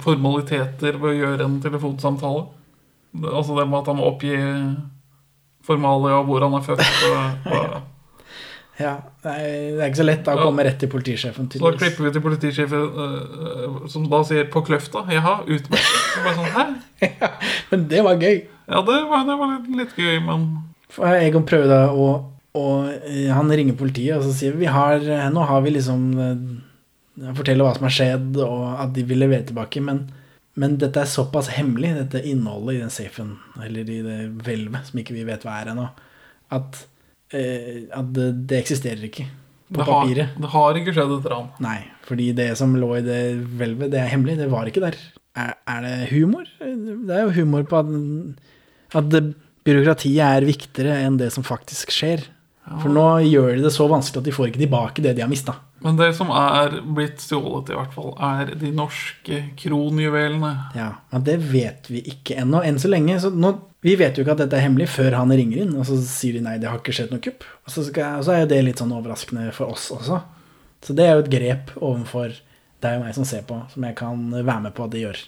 formaliteter 0.03 0.97
ved 0.97 1.13
å 1.13 1.19
gjøre 1.19 1.47
en 1.47 1.59
telefonsamtale. 1.63 2.49
Altså 3.21 3.55
det 3.55 3.67
med 3.69 3.79
at 3.81 3.91
han 3.91 3.99
må 3.99 4.09
oppgi 4.09 4.35
formalia 5.67 6.19
og 6.19 6.27
hvor 6.29 6.43
han 6.43 6.57
er 6.57 6.65
født. 6.65 6.83
Og, 7.07 7.47
og, 7.53 7.75
Ja, 8.81 8.95
det 9.23 9.35
er, 9.37 9.83
ikke 9.85 10.01
så 10.01 10.07
lett 10.07 10.23
da 10.25 10.35
å 10.37 10.47
komme 10.47 10.65
rett 10.65 10.79
til 10.81 10.89
politisjefen. 10.91 11.49
så 11.53 11.61
da 11.63 11.77
klipper 11.77 12.07
vi 12.07 12.13
til 12.15 12.23
politisjefen 12.25 13.03
øh, 13.05 13.77
som 13.91 14.07
da 14.09 14.23
sier 14.27 14.49
'på 14.49 14.63
Kløfta'. 14.67 15.05
Jaha, 15.13 15.35
utmerket. 15.45 16.01
Sånn, 16.17 16.51
Hæ? 16.57 16.65
Men 17.71 17.87
det 17.91 18.03
var 18.05 18.17
gøy. 18.17 18.43
Ja, 18.71 18.81
det 18.87 18.99
var, 19.09 19.25
det 19.27 19.37
var 19.39 19.49
litt, 19.55 19.71
litt 19.79 19.97
gøy, 19.99 20.19
men 20.23 20.45
Egon 20.99 21.45
prøvde 21.47 21.77
å, 21.91 22.07
å 22.57 22.65
eh, 22.87 23.29
Han 23.31 23.51
ringer 23.51 23.77
politiet 23.79 24.17
og 24.17 24.25
så 24.27 24.35
sier 24.35 24.57
vi 24.59 24.69
har, 24.71 24.99
eh, 24.99 25.29
nå 25.33 25.43
har 25.47 25.63
vi 25.65 25.73
liksom 25.75 26.05
eh, 26.19 27.33
forteller 27.37 27.67
hva 27.67 27.75
som 27.75 27.87
har 27.87 27.95
skjedd, 27.95 28.39
og 28.43 28.65
at 28.81 28.93
de 28.95 29.05
vil 29.07 29.21
levere 29.23 29.47
tilbake. 29.47 29.83
Men, 29.83 30.05
men 30.59 30.77
dette 30.81 31.03
er 31.03 31.09
såpass 31.09 31.51
hemmelig, 31.55 31.93
dette 31.97 32.23
innholdet 32.27 32.77
i 32.77 32.81
den 32.83 32.93
safen, 32.93 33.35
eller 33.61 33.87
i 33.87 33.99
det 34.05 34.19
hvelvet, 34.45 34.89
som 34.89 35.01
ikke 35.01 35.15
vi 35.17 35.27
vet 35.27 35.45
hva 35.47 35.59
er 35.59 35.73
ennå, 35.73 35.89
at, 36.55 36.79
eh, 36.79 36.90
at 37.33 38.11
det, 38.15 38.27
det 38.49 38.59
eksisterer 38.59 39.05
ikke 39.07 39.27
på 39.71 39.79
det 39.79 39.87
har, 39.87 40.01
papiret. 40.03 40.33
det 40.43 40.49
har 40.51 40.79
ikke 40.81 40.93
skjedd 40.95 41.13
et 41.15 41.29
ran. 41.31 41.47
Nei, 41.63 41.77
fordi 42.07 42.31
det 42.35 42.49
som 42.59 42.75
lå 42.75 42.89
i 42.97 43.05
det 43.05 43.21
hvelvet, 43.59 43.93
det 43.93 44.01
er 44.01 44.11
hemmelig. 44.11 44.35
Det 44.41 44.49
var 44.51 44.67
ikke 44.67 44.83
der. 44.83 44.97
Er, 45.39 45.53
er 45.71 45.85
det 45.85 45.95
humor? 46.11 46.49
Det 46.59 47.15
er 47.15 47.23
jo 47.23 47.35
humor 47.39 47.63
på 47.69 47.79
at, 47.79 47.93
at 48.99 49.09
det, 49.13 49.23
byråkratiet 49.67 50.21
er 50.25 50.47
viktigere 50.47 50.99
enn 51.05 51.19
det 51.21 51.31
som 51.33 51.45
faktisk 51.47 51.93
skjer. 51.95 52.25
For 52.81 52.91
nå 52.93 53.05
gjør 53.25 53.55
de 53.57 53.65
det 53.65 53.73
så 53.73 53.87
vanskelig 53.89 54.21
at 54.21 54.27
de 54.27 54.33
får 54.35 54.51
ikke 54.51 54.61
tilbake 54.61 55.03
det 55.03 55.15
de 55.17 55.23
har 55.23 55.31
mista. 55.31 55.55
Men 55.81 55.97
det 55.97 56.11
som 56.13 56.29
er 56.35 56.75
blitt 56.85 57.23
stjålet, 57.23 57.71
i 57.73 57.77
hvert 57.77 57.93
fall, 57.95 58.11
er 58.21 58.51
de 58.61 58.69
norske 58.75 59.39
kronjuvelene. 59.57 60.51
Ja, 60.77 60.91
men 61.09 61.25
det 61.25 61.39
vet 61.49 61.89
vi 61.89 62.03
ikke 62.11 62.37
ennå. 62.43 62.61
Enn 62.65 62.77
så 62.81 62.91
lenge. 62.91 63.17
Så 63.23 63.31
nå, 63.33 63.55
vi 63.81 63.95
vet 63.97 64.17
jo 64.17 64.25
ikke 64.25 64.35
at 64.35 64.43
dette 64.43 64.59
er 64.59 64.67
hemmelig 64.67 64.91
før 64.93 65.17
han 65.17 65.33
ringer 65.33 65.63
inn, 65.63 65.73
og 65.73 65.87
så 65.89 65.97
sier 66.05 66.37
de 66.37 66.45
nei, 66.45 66.59
det 66.61 66.69
har 66.69 66.77
ikke 66.77 66.93
skjedd 66.93 67.15
noe 67.15 67.23
kupp. 67.25 67.47
Og 67.65 67.73
så, 67.73 67.87
skal, 67.87 68.21
og 68.21 68.27
så 68.27 68.35
er 68.35 68.43
jo 68.43 68.51
det 68.53 68.61
litt 68.67 68.83
sånn 68.83 68.93
overraskende 68.93 69.49
for 69.57 69.73
oss 69.73 69.89
også. 69.97 70.21
Så 70.85 70.97
det 70.97 71.07
er 71.07 71.17
jo 71.17 71.25
et 71.25 71.33
grep 71.33 71.75
overfor 71.79 72.37
deg 72.81 72.97
og 72.97 73.05
meg 73.05 73.17
som 73.17 73.25
ser 73.27 73.45
på, 73.49 73.57
som 73.73 73.85
jeg 73.85 73.97
kan 73.97 74.23
være 74.37 74.61
med 74.67 74.77
på 74.77 74.85
at 74.85 74.93
de 74.93 75.05
gjør. 75.05 75.25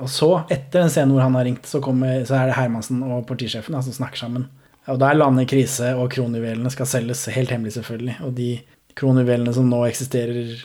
Og 0.00 0.08
så, 0.12 0.30
etter 0.48 0.82
den 0.82 0.92
scenen 0.92 1.12
hvor 1.16 1.24
han 1.24 1.36
har 1.36 1.44
ringt, 1.48 1.68
så, 1.68 1.80
kommer, 1.84 2.22
så 2.28 2.38
er 2.38 2.48
det 2.48 2.56
Hermansen 2.56 3.02
og 3.04 3.26
politisjefen 3.28 3.76
som 3.76 3.88
som 3.88 4.00
snakker 4.00 4.20
sammen. 4.20 4.48
Og 4.88 4.96
da 5.00 5.10
er 5.10 5.18
landet 5.18 5.44
i 5.44 5.50
krise, 5.50 5.92
og 6.00 6.08
kronjuvelene 6.14 6.72
skal 6.72 6.88
selges, 6.88 7.26
helt 7.34 7.52
hemmelig 7.52 7.74
selvfølgelig. 7.76 8.16
Og 8.24 8.32
de 8.36 8.50
kronjuvelene 8.98 9.54
som 9.54 9.68
nå 9.70 9.84
eksisterer 9.88 10.56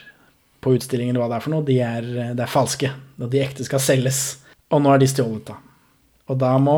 på 0.64 0.74
utstilling, 0.78 1.12
eller 1.12 1.24
hva 1.24 1.30
det 1.32 1.38
er 1.38 1.46
for 1.46 1.54
noe, 1.54 1.66
de 1.68 1.78
er, 1.84 2.10
det 2.38 2.44
er 2.44 2.52
falske. 2.52 2.90
Og 3.20 3.30
de 3.32 3.42
ekte 3.44 3.66
skal 3.68 3.82
selges. 3.84 4.22
Og 4.74 4.82
nå 4.84 4.94
er 4.94 5.02
de 5.04 5.10
stjålet, 5.12 5.46
da. 5.52 5.60
Og 6.32 6.40
da 6.40 6.54
må 6.62 6.78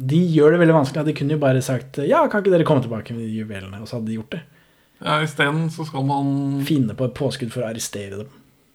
De 0.00 0.16
gjør 0.16 0.54
det 0.54 0.62
veldig 0.62 0.74
vanskelig. 0.74 1.04
De 1.06 1.14
kunne 1.16 1.36
jo 1.36 1.42
bare 1.42 1.60
sagt 1.62 1.98
ja, 2.08 2.22
kan 2.32 2.40
ikke 2.40 2.54
dere 2.54 2.64
komme 2.66 2.80
tilbake 2.80 3.12
med 3.12 3.26
de 3.26 3.42
juvelene? 3.42 3.82
Og 3.82 3.88
så 3.88 3.98
hadde 3.98 4.08
de 4.08 4.16
gjort 4.16 4.32
det. 4.32 4.40
Ja, 5.00 5.18
Isteden 5.24 5.66
så 5.72 5.84
skal 5.88 6.04
man 6.08 6.62
Finne 6.68 6.96
på 6.96 7.08
et 7.08 7.16
påskudd 7.16 7.52
for 7.52 7.64
å 7.64 7.70
arrestere 7.70 8.22
dem. 8.22 8.30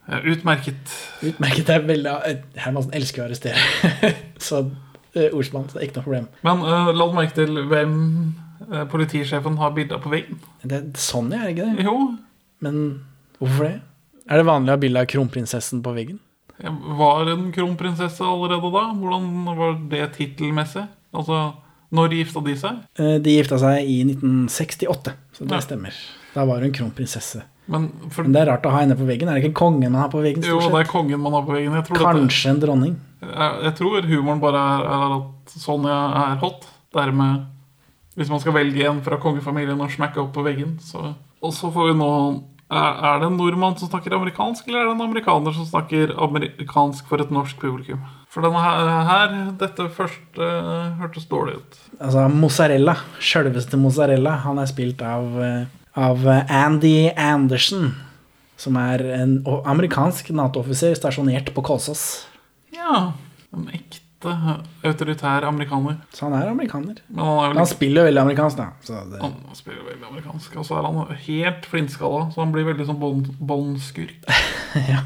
ja, 0.05 0.21
Utmerket. 0.21 0.93
Utmerket. 1.25 1.71
Er 1.73 1.85
veldig 1.85 2.13
Hermansen 2.61 2.93
elsker 2.97 3.23
å 3.23 3.27
arrestere. 3.27 3.57
så 4.47 4.61
uh, 4.67 5.29
ordsmann, 5.31 5.65
så 5.69 5.77
det 5.77 5.83
er 5.83 5.87
ikke 5.89 5.99
noe 5.99 6.07
problem. 6.07 6.29
Men 6.45 6.63
uh, 6.65 6.93
la 6.93 7.09
du 7.09 7.17
merke 7.17 7.37
til 7.37 7.61
hvem 7.73 7.95
eh, 7.97 8.44
politisjefen 8.91 9.57
har 9.57 9.71
bilder 9.75 9.99
på 10.03 10.09
veggen? 10.13 10.39
Det 10.63 10.77
er 10.79 10.85
Sonja, 10.99 11.41
er 11.43 11.49
det 11.49 11.55
ikke 11.57 11.67
det? 11.75 11.85
Jo. 11.85 11.95
Men 12.65 12.79
hvorfor 13.39 13.67
det? 13.69 13.75
Er 14.29 14.41
det 14.41 14.45
vanlig 14.47 14.71
å 14.71 14.75
ha 14.77 14.81
bilde 14.81 15.01
av 15.03 15.09
kronprinsessen 15.11 15.83
på 15.85 15.93
veggen? 15.95 16.19
Jeg 16.61 16.71
var 16.97 17.27
en 17.27 17.49
kronprinsesse 17.51 18.23
allerede 18.23 18.69
da? 18.71 18.85
Hvordan 18.95 19.25
var 19.57 19.73
det 19.91 20.05
tittelmessig? 20.15 20.85
Altså, 21.15 21.39
når 21.95 22.15
gifta 22.15 22.41
de 22.45 22.53
seg? 22.57 22.77
Eh, 22.99 23.17
De 23.19 23.33
gifta 23.35 23.59
seg 23.59 23.83
i 23.91 23.97
1968, 24.07 25.13
så 25.35 25.43
det 25.45 25.51
Ja. 25.51 25.59
stemmer. 25.61 25.93
Da 26.33 26.45
var 26.45 26.61
hun 26.63 26.71
kronprinsesse. 26.71 27.43
Men, 27.67 27.89
for, 28.09 28.23
Men 28.23 28.31
det 28.33 28.41
er 28.43 28.51
rart 28.51 28.63
å 28.65 28.71
ha 28.71 28.79
henne 28.83 28.95
på 28.95 29.05
veggen. 29.07 29.27
Er 29.27 29.39
det 29.39 29.43
ikke 29.49 29.57
kongen 29.57 29.91
man 29.91 30.01
har 30.01 30.09
på 30.09 30.21
veggen? 30.21 30.43
jo, 30.43 30.59
det 30.59 30.79
er 30.85 30.89
kongen 30.91 31.19
man 31.19 31.33
har 31.33 31.41
på 31.43 31.53
veggen. 31.55 31.73
Jeg 31.73 31.85
tror, 31.85 31.97
dette, 31.97 32.05
Kanskje 32.05 32.49
en 32.49 32.59
dronning. 32.61 32.95
jeg, 33.21 33.63
jeg 33.63 33.75
tror 33.75 34.01
humoren 34.05 34.39
bare 34.39 34.55
er, 34.55 34.83
er 34.85 35.15
at 35.17 35.55
Sonja 35.59 36.31
er 36.31 36.35
hot. 36.37 36.67
Dermed, 36.95 37.45
hvis 38.15 38.31
man 38.31 38.41
skal 38.41 38.55
velge 38.55 38.87
en 38.87 39.03
fra 39.05 39.19
kongefamilien 39.21 39.79
og 39.81 39.91
smekke 39.91 40.21
opp 40.23 40.33
på 40.35 40.45
veggen, 40.45 40.77
så 40.79 41.13
Og 41.43 41.53
så 41.53 41.69
får 41.69 41.91
vi 41.91 41.97
nå 41.99 42.11
er, 42.65 43.19
det 43.21 43.27
en 43.27 43.35
nordmann 43.37 43.75
som 43.77 43.89
snakker 43.91 44.15
amerikansk, 44.17 44.67
eller 44.67 44.79
er 44.79 44.87
det 44.87 44.93
en 44.95 45.03
amerikaner 45.05 45.53
som 45.53 45.67
snakker 45.69 46.15
amerikansk 46.17 47.05
for 47.05 47.21
et 47.21 47.33
norsk 47.33 47.59
publikum? 47.61 47.99
For 48.33 48.41
denne 48.41 48.61
her, 49.05 49.35
dette 49.59 49.85
først 49.93 50.39
uh, 50.41 50.95
hørtes 50.97 51.27
dårlig 51.29 51.59
ut. 51.59 51.77
Altså 51.99 52.25
mozzarella, 52.33 52.95
sjølveste 53.21 53.77
mozzarella, 53.77 54.39
han 54.47 54.57
er 54.59 54.71
spilt 54.71 55.03
av, 55.05 55.29
eh, 55.45 55.69
av 55.95 56.25
Andy 56.49 57.11
Anderson, 57.13 57.93
som 58.57 58.79
er 58.81 59.05
en 59.19 59.37
amerikansk 59.45 60.33
Nato-offiser 60.35 60.97
stasjonert 60.97 61.53
på 61.53 61.63
Kolsås. 61.69 62.25
Ja. 62.73 63.13
En 63.53 63.69
ekte 63.71 64.04
autoritær 64.85 65.45
amerikaner. 65.47 65.97
Så 66.13 66.25
han 66.27 66.35
er 66.37 66.49
amerikaner. 66.51 66.99
Men 67.07 67.23
han 67.25 67.37
er 67.43 67.47
vel... 67.53 67.59
Han 67.61 67.69
spiller 67.69 68.07
veldig 68.09 68.21
amerikansk, 68.23 68.57
da. 68.57 68.67
Så 68.85 68.99
det, 69.11 69.21
Han 69.21 69.57
spiller 69.57 69.83
veldig 69.89 70.07
amerikansk. 70.09 70.55
Og 70.61 70.65
så 70.67 70.77
er 70.79 70.87
han 70.89 71.15
helt 71.27 71.65
flintskalla, 71.71 72.25
så 72.33 72.43
han 72.43 72.53
blir 72.55 72.67
veldig 72.69 72.87
sånn 72.89 72.99
bånd- 73.01 73.31
båndskurk. 73.39 74.27
ja. 74.93 75.03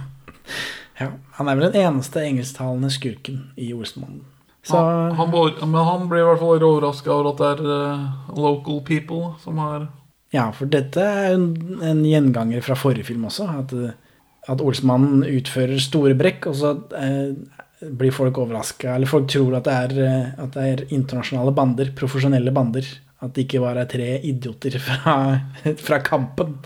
Han 1.40 1.48
er 1.48 1.56
vel 1.56 1.70
den 1.72 1.82
eneste 1.86 2.24
engelsktalende 2.28 2.90
skurken 2.92 3.46
i 3.56 3.70
Olsenmannen. 3.76 4.26
Så 4.68 4.76
Han, 4.78 5.14
han, 5.16 5.30
bor- 5.32 5.56
men 5.64 5.86
han 5.88 6.10
blir 6.12 6.20
i 6.26 6.28
hvert 6.28 6.42
fall 6.42 6.64
overraska 6.68 7.14
over 7.14 7.30
at 7.32 7.40
det 7.40 7.52
er 7.54 7.62
uh, 7.96 8.34
local 8.36 8.82
people 8.86 9.34
som 9.40 9.58
har 9.64 9.88
Ja, 10.36 10.50
for 10.54 10.70
dette 10.70 11.00
er 11.02 11.32
en, 11.38 11.46
en 11.82 12.04
gjenganger 12.06 12.62
fra 12.62 12.76
forrige 12.78 13.08
film 13.08 13.24
også. 13.26 13.48
At, 13.64 13.72
eh, 13.74 13.96
at 14.52 14.62
Olsmannen 14.62 15.24
utfører 15.26 15.80
store 15.82 16.14
brekk, 16.20 16.46
og 16.52 16.58
så 16.60 16.74
eh, 17.00 17.32
blir 17.82 18.12
folk 18.12 18.38
overraska. 18.38 18.96
Eller 18.96 19.10
folk 19.10 19.30
tror 19.32 19.60
at 19.60 19.68
det, 19.68 19.76
er, 19.76 20.02
eh, 20.06 20.42
at 20.44 20.56
det 20.56 20.66
er 20.66 20.88
internasjonale 20.96 21.54
bander, 21.56 21.94
profesjonelle 21.98 22.54
bander. 22.56 22.88
At 23.20 23.36
det 23.36 23.48
ikke 23.48 23.64
bare 23.64 23.84
er 23.84 23.92
tre 23.92 24.10
idioter 24.24 24.80
fra, 24.84 25.16
fra 25.86 26.02
Kampen 26.04 26.58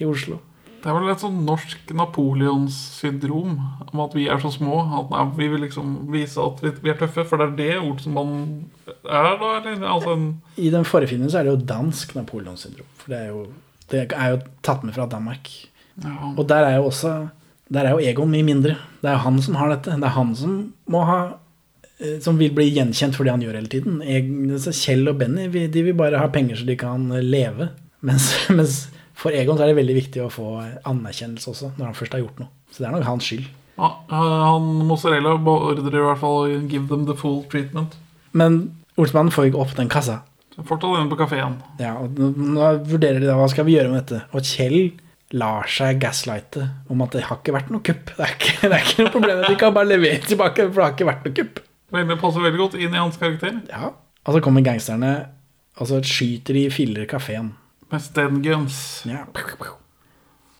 i 0.00 0.08
Oslo. 0.08 0.40
Det 0.82 0.90
er 0.90 0.96
vel 0.98 1.12
et 1.12 1.22
sånn 1.22 1.44
norsk 1.46 1.92
Napoleons-syndrom 1.94 3.52
om 3.84 4.00
at 4.02 4.16
vi 4.18 4.24
er 4.26 4.40
så 4.42 4.50
små. 4.50 4.80
At 4.98 5.12
nei, 5.12 5.26
vi 5.36 5.46
vil 5.52 5.62
liksom 5.62 5.92
vise 6.10 6.42
at 6.42 6.58
vi, 6.64 6.72
vi 6.82 6.90
er 6.90 6.98
tøffe, 6.98 7.22
for 7.28 7.38
det 7.38 7.52
er 7.52 7.58
det 7.60 7.84
ord 7.84 8.00
som 8.02 8.16
man 8.18 8.32
er, 8.88 9.36
da? 9.38 9.52
Eller? 9.60 9.84
Altså 9.86 10.16
en 10.16 10.24
I 10.58 10.72
den 10.74 10.88
forrige 10.88 11.14
filmen 11.14 11.30
så 11.30 11.38
er 11.38 11.46
det 11.46 11.54
jo 11.54 11.68
dansk 11.70 12.16
Napoleonssyndrom. 12.18 12.88
For 12.98 13.14
det 13.14 13.20
er, 13.20 13.30
jo, 13.30 13.44
det 13.94 14.02
er 14.10 14.34
jo 14.34 14.42
tatt 14.66 14.82
med 14.82 14.96
fra 14.98 15.06
Danmark. 15.12 15.52
Ja. 16.02 16.32
Og 16.32 16.42
der 16.50 16.66
er 16.66 16.80
jo 16.80 16.90
også 16.90 17.14
Der 17.72 17.88
er 17.88 17.94
jo 17.96 18.02
Egon 18.04 18.32
mye 18.32 18.44
mindre. 18.46 18.76
Det 19.02 19.10
er 19.12 19.22
han 19.24 19.38
som 19.42 19.56
har 19.60 19.70
dette. 19.72 19.94
Det 19.96 20.08
er 20.08 20.16
han 20.16 20.34
som 20.36 20.56
må 20.92 21.04
ha 21.08 21.20
eh, 22.02 22.18
Som 22.24 22.36
vil 22.40 22.52
bli 22.54 22.66
gjenkjent 22.74 23.16
for 23.16 23.24
det 23.24 23.32
han 23.34 23.44
gjør 23.44 23.56
hele 23.60 23.72
tiden. 23.72 24.02
Kjell 24.60 25.08
og 25.08 25.20
Benny 25.22 25.48
de 25.48 25.86
vil 25.88 25.96
bare 25.98 26.20
ha 26.20 26.28
penger 26.32 26.60
så 26.60 26.68
de 26.68 26.76
kan 26.80 27.08
leve. 27.24 27.70
Mens, 28.04 28.28
mens 28.58 28.82
for 29.18 29.34
Egon 29.36 29.56
så 29.58 29.64
er 29.64 29.72
det 29.72 29.78
veldig 29.80 29.96
viktig 30.00 30.22
å 30.24 30.30
få 30.32 30.46
anerkjennelse 30.88 31.50
også, 31.52 31.72
når 31.78 31.90
han 31.90 31.98
først 31.98 32.16
har 32.16 32.24
gjort 32.24 32.40
noe. 32.42 32.50
Så 32.72 32.82
det 32.82 32.88
er 32.88 32.96
nok 32.96 33.06
hans 33.06 33.28
skyld. 33.28 33.46
ja, 33.78 33.90
Han 34.10 34.68
Mozzarella 34.88 35.36
beordrer 35.38 35.98
i 36.00 36.04
hvert 36.08 36.20
fall 36.20 36.38
å 36.42 36.60
give 36.66 36.88
them 36.90 37.06
the 37.08 37.16
full 37.18 37.42
treatment. 37.52 37.94
Men 38.32 38.64
Olsmannen 39.00 39.32
får 39.32 39.48
ikke 39.48 39.60
opp 39.62 39.76
den 39.78 39.88
kassa. 39.92 40.18
Fortsatt 40.58 40.98
inne 40.98 41.08
på 41.08 41.16
kafeen. 41.16 41.54
Ja, 41.80 41.94
og 42.02 42.18
nå 42.18 42.66
vurderer 42.84 43.22
de 43.22 43.28
da 43.30 43.38
hva 43.38 43.46
skal 43.48 43.64
vi 43.68 43.78
gjøre 43.78 43.92
med 43.92 44.02
dette. 44.02 44.24
Og 44.36 44.44
Kjell 44.44 44.92
lar 45.32 45.68
seg 45.70 46.00
gaslighte 46.02 46.66
om 46.92 47.04
at 47.04 47.14
det 47.16 47.26
har 47.28 47.38
ikke 47.40 47.54
vært 47.56 47.70
noe 47.72 47.84
kupp. 47.84 48.14
Det 48.16 48.24
er 48.26 48.34
ikke, 48.36 48.56
det 48.62 48.72
er 48.72 48.86
ikke 48.86 49.04
noe 49.06 49.12
problem. 49.14 49.44
De 49.46 49.60
kan 49.60 49.76
bare 49.76 49.88
levere 49.88 50.24
tilbake, 50.26 50.66
for 50.68 50.80
det 50.80 50.88
har 50.88 50.96
ikke 50.96 51.10
vært 51.10 51.28
noe 51.28 51.36
kupp. 51.40 51.62
Det 51.92 52.18
passer 52.20 52.44
veldig 52.46 52.60
godt 52.60 52.80
inn 52.80 52.92
i 52.92 53.00
hans 53.00 53.20
karakter. 53.20 53.62
Ja. 53.68 53.92
Og 54.22 54.36
så 54.36 54.42
kommer 54.44 54.64
gangsterne 54.64 55.12
og 55.80 55.88
så 55.88 56.00
skyter 56.04 56.56
de 56.56 56.66
filler 56.72 57.08
kafeen. 57.08 57.54
Med 57.92 58.04
Sten 58.04 58.42
Guns. 58.44 58.76
Ja. 59.08 59.24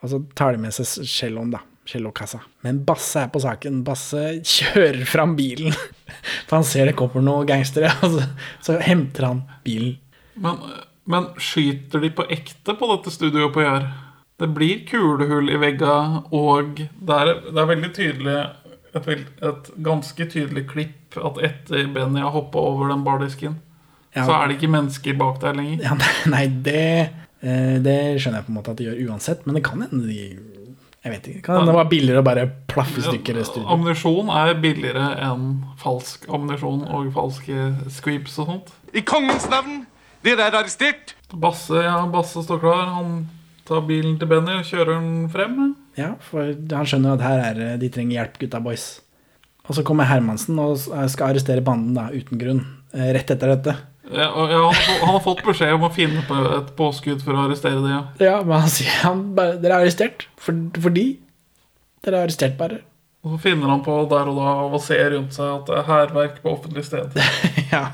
Og 0.03 0.11
så 0.11 0.20
tar 0.37 0.57
de 0.57 0.62
med 0.62 0.75
seg 0.77 0.89
celloen, 1.09 1.53
da. 1.55 1.62
Cellokassa. 1.89 2.39
Men 2.62 2.79
Basse 2.87 3.25
er 3.25 3.31
på 3.33 3.41
saken. 3.43 3.81
Basse 3.87 4.20
kjører 4.47 5.03
fram 5.09 5.35
bilen. 5.39 5.75
For 6.47 6.61
han 6.61 6.66
ser 6.66 6.89
det 6.89 6.97
kommer 6.99 7.25
noen 7.25 7.49
gangstere, 7.49 7.91
og 8.05 8.16
så, 8.16 8.29
så 8.62 8.79
henter 8.85 9.29
han 9.29 9.43
bilen. 9.66 9.97
Men, 10.43 10.61
men 11.11 11.29
skyter 11.43 12.03
de 12.03 12.12
på 12.14 12.27
ekte 12.33 12.77
på 12.79 12.89
dette 12.95 13.12
studioet 13.12 13.53
på 13.55 13.64
Jar? 13.64 13.89
Det 14.43 14.49
blir 14.57 14.82
kulehull 14.88 15.51
i 15.55 15.59
vegga, 15.62 15.95
og 16.34 16.80
det 16.82 17.18
er, 17.22 17.32
det 17.49 17.62
er 17.62 17.68
veldig 17.70 17.93
tydelig 17.95 18.36
et, 18.93 19.07
et 19.49 19.68
ganske 19.86 20.26
tydelig 20.28 20.66
klipp 20.68 21.16
at 21.16 21.38
etter 21.47 21.86
Benny 21.95 22.20
har 22.24 22.32
hoppa 22.34 22.61
over 22.61 22.90
den 22.93 23.05
bardisken, 23.07 23.61
Ja. 24.12 24.26
så 24.28 24.34
er 24.36 24.49
det 24.51 24.59
ikke 24.59 24.68
mennesker 24.74 25.14
bak 25.16 25.38
der 25.40 25.55
lenger. 25.57 25.84
Ja, 25.86 25.95
nei, 26.34 26.43
det, 26.66 26.82
eh, 27.40 27.78
det 27.80 27.95
skjønner 28.20 28.43
jeg 28.43 28.49
på 28.49 28.53
en 28.53 28.59
måte 28.59 28.74
at 28.74 28.80
de 28.82 28.88
gjør 28.90 28.99
uansett, 29.12 29.47
men 29.47 29.57
det 29.57 29.62
kan 29.64 29.80
hende 29.86 30.05
de 30.09 30.18
Jeg 31.03 31.11
vet 31.11 31.24
ikke. 31.30 31.40
Kan 31.49 31.57
hende 31.57 31.72
det 31.72 31.78
var 31.80 31.88
billigere 31.90 32.20
å 32.22 32.26
bare 32.26 32.45
plaffe 32.70 33.01
i 33.01 33.03
stykker 33.03 33.38
i 33.40 33.45
studio. 33.49 33.64
Ammunisjon 33.74 34.28
er 34.30 34.53
billigere 34.62 35.07
enn 35.26 35.49
falsk 35.80 36.28
ammunisjon 36.30 36.84
og 36.95 37.09
falske 37.16 37.72
screeps 37.90 38.36
og 38.38 38.47
sånt. 38.53 38.70
I 38.95 39.03
kongens 39.03 39.49
navn, 39.51 39.80
dere 40.22 40.45
er 40.47 40.59
arrestert. 40.61 41.16
Basse, 41.34 41.74
ja, 41.82 41.97
Basse 42.12 42.45
står 42.47 42.61
klar. 42.62 42.93
Han 43.01 43.16
tar 43.68 43.84
bilen 43.88 44.18
til 44.20 44.28
Benny 44.30 44.58
og 44.58 44.66
kjører 44.68 44.92
den 44.96 45.28
frem. 45.32 45.56
Ja, 45.98 46.12
for 46.24 46.50
han 46.50 46.88
skjønner 46.88 47.16
at 47.18 47.24
her 47.26 47.62
er 47.70 47.78
de 47.80 47.88
trenger 47.92 48.18
hjelp, 48.20 48.38
gutta 48.42 48.60
boys. 48.64 48.86
Og 49.68 49.76
så 49.76 49.84
kommer 49.86 50.08
Hermansen 50.10 50.58
og 50.58 50.76
skal 50.82 51.28
arrestere 51.32 51.62
banden 51.64 51.94
da, 51.94 52.08
uten 52.10 52.40
grunn. 52.40 52.62
eh, 52.94 53.12
Rett 53.14 53.30
etter 53.30 53.52
dette. 53.54 53.74
Ja, 54.12 54.26
og 54.34 54.50
ja, 54.50 54.58
han, 54.66 54.96
han 55.04 55.12
har 55.14 55.20
fått 55.24 55.44
beskjed 55.46 55.72
om 55.76 55.84
å 55.86 55.92
finne 55.94 56.24
på 56.28 56.36
et 56.58 56.72
påskudd 56.76 57.22
for 57.24 57.38
å 57.38 57.44
arrestere 57.46 57.78
det. 57.84 57.92
Ja. 57.94 58.00
Ja, 58.26 58.34
men 58.42 58.58
han 58.64 58.72
sier 58.72 58.96
han 59.06 59.22
bare, 59.36 59.54
Dere 59.62 59.78
er 59.78 59.84
arrestert. 59.86 60.26
For, 60.42 60.58
fordi 60.82 61.04
dere 62.02 62.18
er 62.18 62.26
arrestert, 62.26 62.58
bare. 62.58 62.80
Og 63.22 63.36
så 63.36 63.38
finner 63.44 63.70
han 63.70 63.84
på 63.86 63.94
der 64.10 64.26
og 64.32 64.40
da 64.40 64.48
av 64.66 64.74
å 64.74 64.80
se 64.82 64.98
rundt 65.14 65.36
seg 65.36 65.46
at 65.46 65.68
det 65.70 65.76
er 65.78 65.86
hærverk 65.86 66.40
på 66.42 66.50
offentlig 66.56 66.82
sted. 66.88 67.14
ja. 67.72 67.84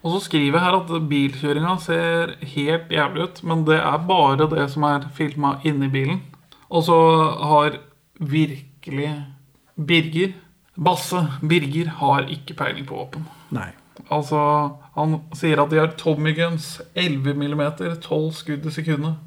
Og 0.00 0.14
så 0.14 0.20
skriver 0.24 0.56
jeg 0.56 0.64
her 0.64 0.78
at 0.78 1.08
bilkjøringa 1.10 1.74
ser 1.84 2.34
helt 2.54 2.92
jævlig 2.92 3.26
ut, 3.26 3.42
men 3.44 3.64
det 3.68 3.76
er 3.80 4.06
bare 4.08 4.48
det 4.48 4.70
som 4.72 4.86
er 4.88 5.08
filma 5.16 5.58
inni 5.64 5.90
bilen. 5.92 6.22
Og 6.70 6.86
så 6.86 7.00
har 7.50 7.76
virkelig 8.16 9.10
Birger 9.76 10.32
Basse 10.80 11.20
Birger 11.42 11.90
har 12.00 12.28
ikke 12.32 12.56
peiling 12.56 12.86
på 12.88 12.96
våpen. 12.96 13.26
Nei. 13.52 13.68
Altså, 14.10 14.40
han 14.94 15.18
sier 15.36 15.60
at 15.60 15.72
de 15.72 15.80
har 15.82 15.92
Tommy 16.00 16.32
Guns, 16.34 16.78
11 16.96 17.34
mm, 17.36 17.64
12 18.00 18.30
skudd 18.38 18.64
i 18.66 18.72
sekundet. 18.72 19.18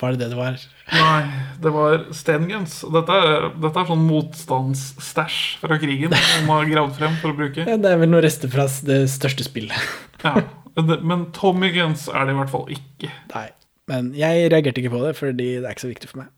Var 0.00 0.14
det 0.16 0.22
det 0.22 0.30
det 0.32 0.38
var? 0.38 0.56
Nei, 0.90 1.22
det 1.60 1.72
var 1.74 2.06
Stenguns. 2.16 2.78
Dette 2.94 3.18
dette 3.60 3.82
er 3.82 3.90
sånn 3.90 4.06
motstandsstæsj 4.08 5.38
fra 5.60 5.78
krigen 5.82 6.14
som 6.16 6.48
man 6.48 6.62
har 6.62 6.70
gravd 6.72 6.96
frem 6.98 7.18
for 7.20 7.34
å 7.34 7.38
bruke. 7.38 7.66
Ja, 7.68 7.76
det 7.80 7.92
er 7.92 8.00
vel 8.00 8.10
noen 8.12 8.24
rester 8.24 8.50
fra 8.52 8.66
det 8.88 9.02
største 9.12 9.46
spillet. 9.46 9.90
Ja, 10.24 10.42
Men 11.04 11.26
Tommy 11.36 11.72
Guns 11.74 12.08
er 12.08 12.26
det 12.28 12.34
i 12.34 12.38
hvert 12.38 12.52
fall 12.52 12.68
ikke. 12.72 13.10
Nei. 13.34 13.48
Men 13.90 14.12
jeg 14.16 14.50
reagerte 14.52 14.82
ikke 14.82 14.92
på 14.92 15.00
det, 15.02 15.16
fordi 15.18 15.48
det 15.58 15.64
er 15.66 15.74
ikke 15.74 15.86
så 15.86 15.90
viktig 15.90 16.10
for 16.12 16.22
meg. 16.22 16.30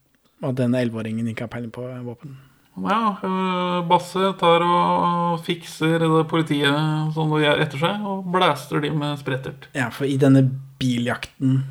Og 0.43 0.49
at 0.51 0.59
denne 0.59 0.81
elleveåringen 0.81 1.29
ikke 1.31 1.45
har 1.45 1.53
peiling 1.53 1.71
på 1.73 1.85
våpen. 2.03 2.33
Ja, 2.73 3.13
øh, 3.21 3.83
Basse 3.85 4.31
tar 4.39 4.63
og 4.65 5.43
fikser 5.45 6.01
det 6.01 6.23
politiet 6.31 7.13
som 7.13 7.29
de 7.35 7.45
er 7.45 7.61
etter 7.61 7.77
seg, 7.77 8.01
og 8.09 8.25
blæster 8.33 8.81
de 8.81 8.89
med 8.97 9.21
sprettert. 9.21 9.67
Ja, 9.77 9.91
for 9.93 10.09
i 10.09 10.17
denne 10.17 10.41
biljakten 10.81 11.61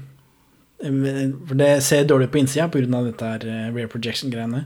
For 0.83 1.55
det 1.59 1.71
ser 1.87 2.07
dårlig 2.11 2.29
ut 2.29 2.35
på 2.35 2.41
innsida 2.43 2.69
pga. 2.73 3.03
dette 3.07 3.29
her 3.33 3.47
eh, 3.47 3.73
rear 3.75 3.91
projection-greiene. 3.93 4.65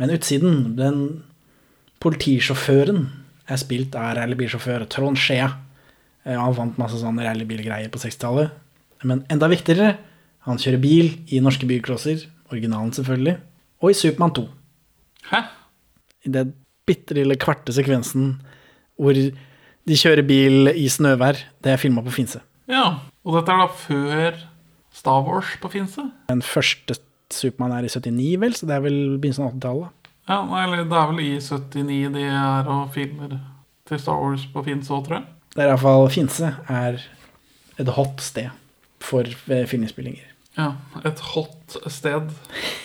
Men 0.00 0.10
utsiden, 0.12 0.76
den 0.76 1.22
politisjåføren 2.02 3.06
er 3.48 3.60
spilt 3.60 3.94
av 3.98 4.16
rallybilsjåfør 4.18 4.86
Trond 4.92 5.18
Skjea. 5.20 5.50
Eh, 6.26 6.36
Han 6.38 6.56
vant 6.56 6.78
masse 6.80 7.00
sånne 7.00 7.24
rallybilgreier 7.26 7.90
på 7.92 8.00
60-tallet. 8.02 8.52
Men 9.04 9.24
enda 9.32 9.48
viktigere, 9.50 9.96
han 10.46 10.58
kjører 10.58 10.82
bil 10.82 11.08
i 11.32 11.40
norske 11.42 11.66
bilklosser. 11.66 12.26
originalen 12.52 12.92
selvfølgelig, 12.92 13.38
og 13.80 13.90
i 13.90 13.94
Supermann 13.96 14.34
2. 14.36 14.42
Hæ? 15.30 15.38
I 16.26 16.28
den 16.28 16.50
bitte 16.86 17.14
lille 17.16 17.38
kvarte 17.40 17.72
sekvensen 17.72 18.42
hvor 19.00 19.16
de 19.16 19.96
kjører 19.96 20.22
bil 20.26 20.68
i 20.68 20.84
snøvær. 20.92 21.38
Det 21.64 21.72
er 21.72 21.80
filma 21.80 22.02
på 22.04 22.12
Finse. 22.12 22.42
Ja, 22.68 22.98
og 23.24 23.38
dette 23.38 23.54
er 23.54 23.62
da 23.62 23.70
før 23.72 24.36
Star 24.92 25.22
Wars 25.26 25.54
på 25.62 25.70
Finse? 25.72 26.04
Den 26.28 26.42
første 26.44 26.98
Supermann 27.32 27.72
er 27.78 27.86
i 27.88 27.92
79, 27.92 28.36
vel, 28.42 28.54
så 28.58 28.66
det 28.68 28.74
er 28.76 28.82
vel 28.84 28.98
begynnelsen 29.18 29.46
av 29.46 29.54
80-tallet. 29.56 30.10
Ja, 30.28 30.40
eller 30.62 30.82
det 30.86 30.98
er 31.00 31.08
vel 31.10 31.22
i 31.24 31.30
79 31.40 32.10
de 32.14 32.26
er 32.28 32.68
og 32.70 32.90
filmer 32.94 33.38
til 33.88 33.98
Star 34.02 34.20
Wars 34.20 34.44
på 34.52 34.62
Finse 34.66 34.92
òg, 34.94 35.06
tror 35.08 35.18
jeg. 35.20 35.24
Det 35.56 35.64
er 35.64 35.72
iallfall 35.72 36.06
Finse 36.12 36.52
er 36.72 37.00
et 37.80 37.90
hot 37.96 38.20
sted 38.24 38.52
for 39.02 39.26
eh, 39.26 39.64
filminnspillinger. 39.68 40.28
Ja, 40.58 40.74
et 41.08 41.18
hot 41.32 41.78
sted. 41.90 42.28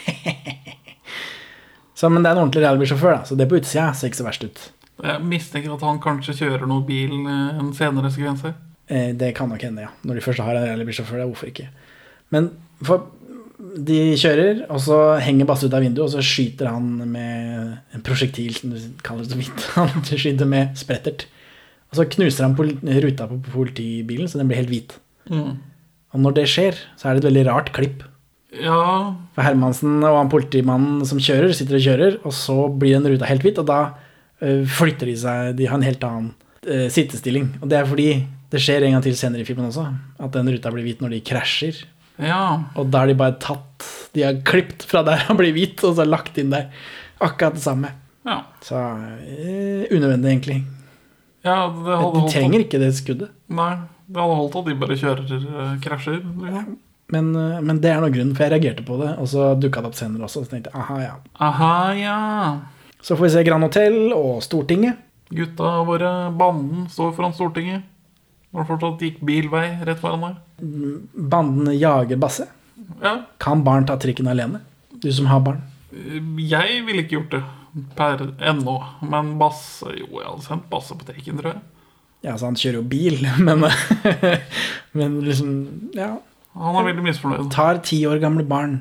Så, 1.98 2.10
men 2.14 2.22
det 2.24 2.30
er 2.30 2.36
en 2.38 2.44
ordentlig 2.44 2.62
rallybilsjåfør, 2.62 3.14
da, 3.16 3.24
så 3.26 3.36
det 3.40 3.48
på 3.50 3.58
utsida 3.58 3.88
ser 3.98 4.12
ikke 4.12 4.20
så 4.20 4.26
verst 4.28 4.44
ut. 4.46 4.60
Jeg 5.02 5.22
mistenker 5.26 5.72
at 5.74 5.82
han 5.86 5.98
kanskje 6.02 6.36
kjører 6.38 6.68
noe 6.70 6.84
bil 6.86 7.14
eh, 7.24 7.58
en 7.58 7.72
senere 7.78 8.12
sekvens 8.14 8.44
her. 8.46 8.54
Eh, 8.86 9.10
Det 9.18 9.32
kan 9.38 9.50
nok 9.50 9.64
hende, 9.66 9.88
ja. 9.88 9.90
Når 10.06 10.20
de 10.20 10.24
først 10.26 10.44
har 10.46 10.60
en 10.60 10.68
rallybilsjåfør, 10.70 11.24
hvorfor 11.26 11.50
ikke? 11.50 11.66
Men 12.34 12.52
for 12.86 13.08
de 13.58 13.98
kjører, 14.18 14.66
og 14.74 14.82
så 14.82 14.98
henger 15.22 15.48
Basse 15.50 15.68
ut 15.68 15.74
av 15.74 15.84
vinduet, 15.86 16.06
og 16.06 16.14
så 16.14 16.24
skyter 16.26 16.70
han 16.70 16.90
med 17.10 17.96
en 17.96 18.04
prosjektil, 18.06 18.54
som 18.58 18.74
du 18.74 18.78
kaller 19.06 19.26
det 19.26 19.34
så 19.34 19.40
vidt. 19.40 19.66
Han 19.78 20.06
skyter 20.08 20.50
med 20.50 20.78
sprettert. 20.80 21.28
Og 21.88 22.00
så 22.00 22.08
knuser 22.18 22.44
han 22.44 22.56
pol 22.58 22.74
ruta 22.84 23.30
på 23.30 23.38
politibilen, 23.48 24.28
så 24.28 24.42
den 24.42 24.50
blir 24.50 24.60
helt 24.60 24.72
hvit. 24.72 24.98
Mm. 25.32 25.54
Og 26.12 26.24
når 26.24 26.36
det 26.36 26.48
skjer, 26.52 26.80
så 27.00 27.08
er 27.08 27.16
det 27.16 27.24
et 27.24 27.30
veldig 27.30 27.46
rart 27.48 27.72
klipp. 27.76 28.04
Ja, 28.58 29.14
For 29.36 29.44
Hermansen 29.44 30.02
og 30.02 30.18
han 30.18 30.32
politimannen 30.32 31.06
som 31.08 31.20
kjører, 31.22 31.54
sitter 31.56 31.80
og 31.80 31.86
kjører, 31.86 32.20
og 32.28 32.36
så 32.36 32.58
blir 32.72 32.98
den 32.98 33.08
ruta 33.14 33.28
helt 33.30 33.46
hvit, 33.46 33.60
og 33.62 33.70
da 33.70 33.80
eh, 34.44 34.64
flytter 34.68 35.12
de 35.12 35.16
seg 35.20 35.54
De 35.60 35.68
har 35.68 35.80
en 35.80 35.88
helt 35.88 36.04
annen 36.08 36.32
eh, 36.64 36.88
sittestilling. 36.92 37.54
Og 37.62 37.72
det 37.72 37.80
er 37.80 37.90
fordi 37.90 38.10
det 38.52 38.64
skjer 38.64 38.88
en 38.88 38.98
gang 38.98 39.04
til 39.04 39.16
senere 39.20 39.44
i 39.44 39.48
filmen 39.48 39.68
også, 39.68 39.88
at 40.24 40.36
den 40.36 40.52
ruta 40.52 40.72
blir 40.74 40.88
hvit 40.88 41.04
når 41.04 41.16
de 41.16 41.24
krasjer. 41.28 41.84
Ja. 42.22 42.64
Og 42.76 42.90
da 42.92 43.04
har 43.04 43.12
de 43.12 43.18
bare 43.18 43.36
tatt 43.42 43.86
De 44.16 44.24
har 44.26 44.40
klippet 44.48 44.86
fra 44.90 45.04
der 45.06 45.22
han 45.28 45.38
blir 45.40 45.54
hvit, 45.56 45.84
og 45.86 45.98
så 45.98 46.06
lagt 46.08 46.38
inn 46.42 46.54
der. 46.54 46.72
Akkurat 47.22 47.58
det 47.58 47.64
samme. 47.66 47.94
ja. 48.26 48.42
Så 48.66 48.78
uh, 48.78 49.84
unødvendig, 49.94 50.32
egentlig. 50.32 50.58
ja 51.46 51.60
det 51.70 52.00
hadde 52.02 52.24
De 52.24 52.34
trenger 52.34 52.66
ikke 52.66 52.82
det 52.82 52.92
skuddet. 52.98 53.32
Nei, 53.48 53.72
det 54.08 54.22
hadde 54.22 54.38
holdt 54.42 54.58
at 54.62 54.70
de 54.70 54.76
bare 54.82 54.98
kjører 55.00 55.48
uh, 55.48 55.76
krasjer. 55.84 56.22
Ja. 56.46 56.64
Men, 57.14 57.30
uh, 57.38 57.60
men 57.64 57.82
det 57.84 57.94
er 57.94 58.02
noe 58.04 58.14
grunnen, 58.14 58.34
for 58.36 58.48
jeg 58.48 58.56
reagerte 58.58 58.86
på 58.88 58.98
det, 59.02 59.14
og 59.22 59.30
så 59.32 59.52
dukka 59.60 59.84
det 59.84 59.92
opp 59.92 60.00
senere 60.00 60.28
også. 60.28 60.44
Så 60.46 60.54
tenkte 60.54 60.74
jeg, 60.74 60.82
aha, 60.82 60.98
ja. 61.06 61.14
Aha, 61.48 61.74
ja. 61.98 62.18
Så 63.02 63.16
får 63.16 63.30
vi 63.30 63.34
se 63.38 63.46
Grand 63.48 63.64
Hotell 63.64 64.00
og 64.16 64.42
Stortinget. 64.44 65.04
Gutta 65.30 65.78
våre, 65.88 66.12
banden, 66.40 66.88
står 66.92 67.14
foran 67.16 67.36
Stortinget. 67.36 67.86
Når 68.58 68.64
det 68.64 68.70
fortsatt 68.72 69.02
gikk 69.06 69.18
bilvei 69.22 69.66
rett 69.86 70.00
foran 70.02 70.24
meg. 70.24 70.38
Bandene 71.14 71.76
jager 71.78 72.18
Basse. 72.18 72.48
Ja, 73.04 73.12
Kan 73.38 73.62
barn 73.62 73.86
ta 73.86 74.00
trikken 74.02 74.26
alene? 74.32 74.64
Du 74.98 75.12
som 75.14 75.28
har 75.30 75.44
barn. 75.46 75.62
jeg 76.42 76.80
ville 76.88 77.04
ikke 77.04 77.20
gjort 77.20 77.36
det 77.36 77.44
per 77.96 78.24
ennå. 78.42 78.80
Men 79.06 79.36
Basse 79.38 79.92
Jo, 80.00 80.08
jeg 80.18 80.26
hadde 80.26 80.46
sendt 80.48 80.66
Basse 80.72 80.98
på 80.98 81.06
trikken, 81.06 81.38
tror 81.38 81.54
jeg. 81.54 81.62
Ja, 82.26 82.34
så 82.34 82.48
han 82.50 82.58
kjører 82.58 82.80
jo 82.80 82.88
bil, 82.90 83.20
men, 83.46 83.62
men 84.98 85.20
liksom 85.22 85.52
Ja. 85.94 86.16
Han 86.58 86.80
er 86.80 86.88
veldig 86.90 87.04
misfornøyd. 87.06 87.52
Tar 87.54 87.78
ti 87.86 88.00
år 88.10 88.18
gamle 88.24 88.42
barn 88.50 88.80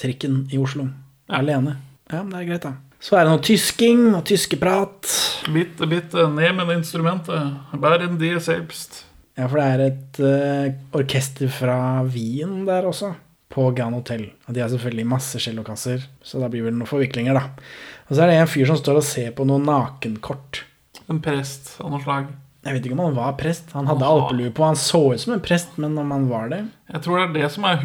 trikken 0.00 0.46
i 0.48 0.56
Oslo 0.56 0.86
alene. 1.28 1.74
Ja, 2.08 2.22
men 2.22 2.32
det 2.32 2.38
er 2.40 2.48
greit, 2.54 2.64
da. 2.64 2.72
Så 3.04 3.18
er 3.18 3.26
det 3.28 3.34
noe 3.34 3.44
tysking 3.44 4.06
og 4.16 4.24
tyskeprat. 4.26 5.10
Bitte, 5.52 5.84
bitte 5.86 6.24
ned 6.32 6.56
med 6.56 6.70
det 6.72 6.78
instrumentet. 6.80 7.52
Bæren 7.76 8.16
die 8.18 8.40
selbst. 8.40 9.02
Ja, 9.38 9.46
for 9.46 9.60
det 9.60 9.66
er 9.70 9.82
et 9.86 10.18
uh, 10.18 10.98
orkester 10.98 11.50
fra 11.52 11.78
Wien 12.10 12.64
der 12.66 12.88
også, 12.88 13.12
på 13.54 13.68
Grand 13.76 13.94
Hotel. 13.94 14.26
Og 14.48 14.56
de 14.56 14.64
har 14.64 14.72
selvfølgelig 14.72 15.06
masse 15.08 15.40
cellokasser, 15.40 16.02
så 16.26 16.42
da 16.42 16.50
blir 16.50 16.66
vel 16.66 16.74
noen 16.74 16.90
forviklinger, 16.90 17.38
da. 17.38 17.68
Og 18.08 18.16
så 18.16 18.24
er 18.24 18.32
det 18.32 18.40
en 18.40 18.50
fyr 18.50 18.66
som 18.68 18.80
står 18.80 18.98
og 18.98 19.06
ser 19.06 19.30
på 19.36 19.46
noen 19.46 19.64
nakenkort. 19.68 20.64
En 21.08 21.22
prest 21.24 21.76
av 21.78 21.92
noe 21.92 22.02
slag. 22.02 22.28
Jeg 22.66 22.74
vet 22.74 22.86
ikke 22.88 22.96
om 22.96 23.04
han 23.04 23.14
var 23.16 23.36
prest. 23.38 23.70
Han 23.72 23.86
hadde 23.88 24.08
alpelue 24.08 24.50
på. 24.52 24.64
Han 24.66 24.76
så 24.76 25.00
ut 25.14 25.22
som 25.22 25.36
en 25.36 25.44
prest, 25.44 25.76
men 25.80 25.94
om 25.96 26.10
han 26.12 26.26
var 26.28 26.50
det 26.50 26.64
Jeg 26.90 27.04
tror 27.04 27.20
det 27.20 27.26
er 27.28 27.36
det 27.36 27.50
som 27.54 27.64
er 27.68 27.78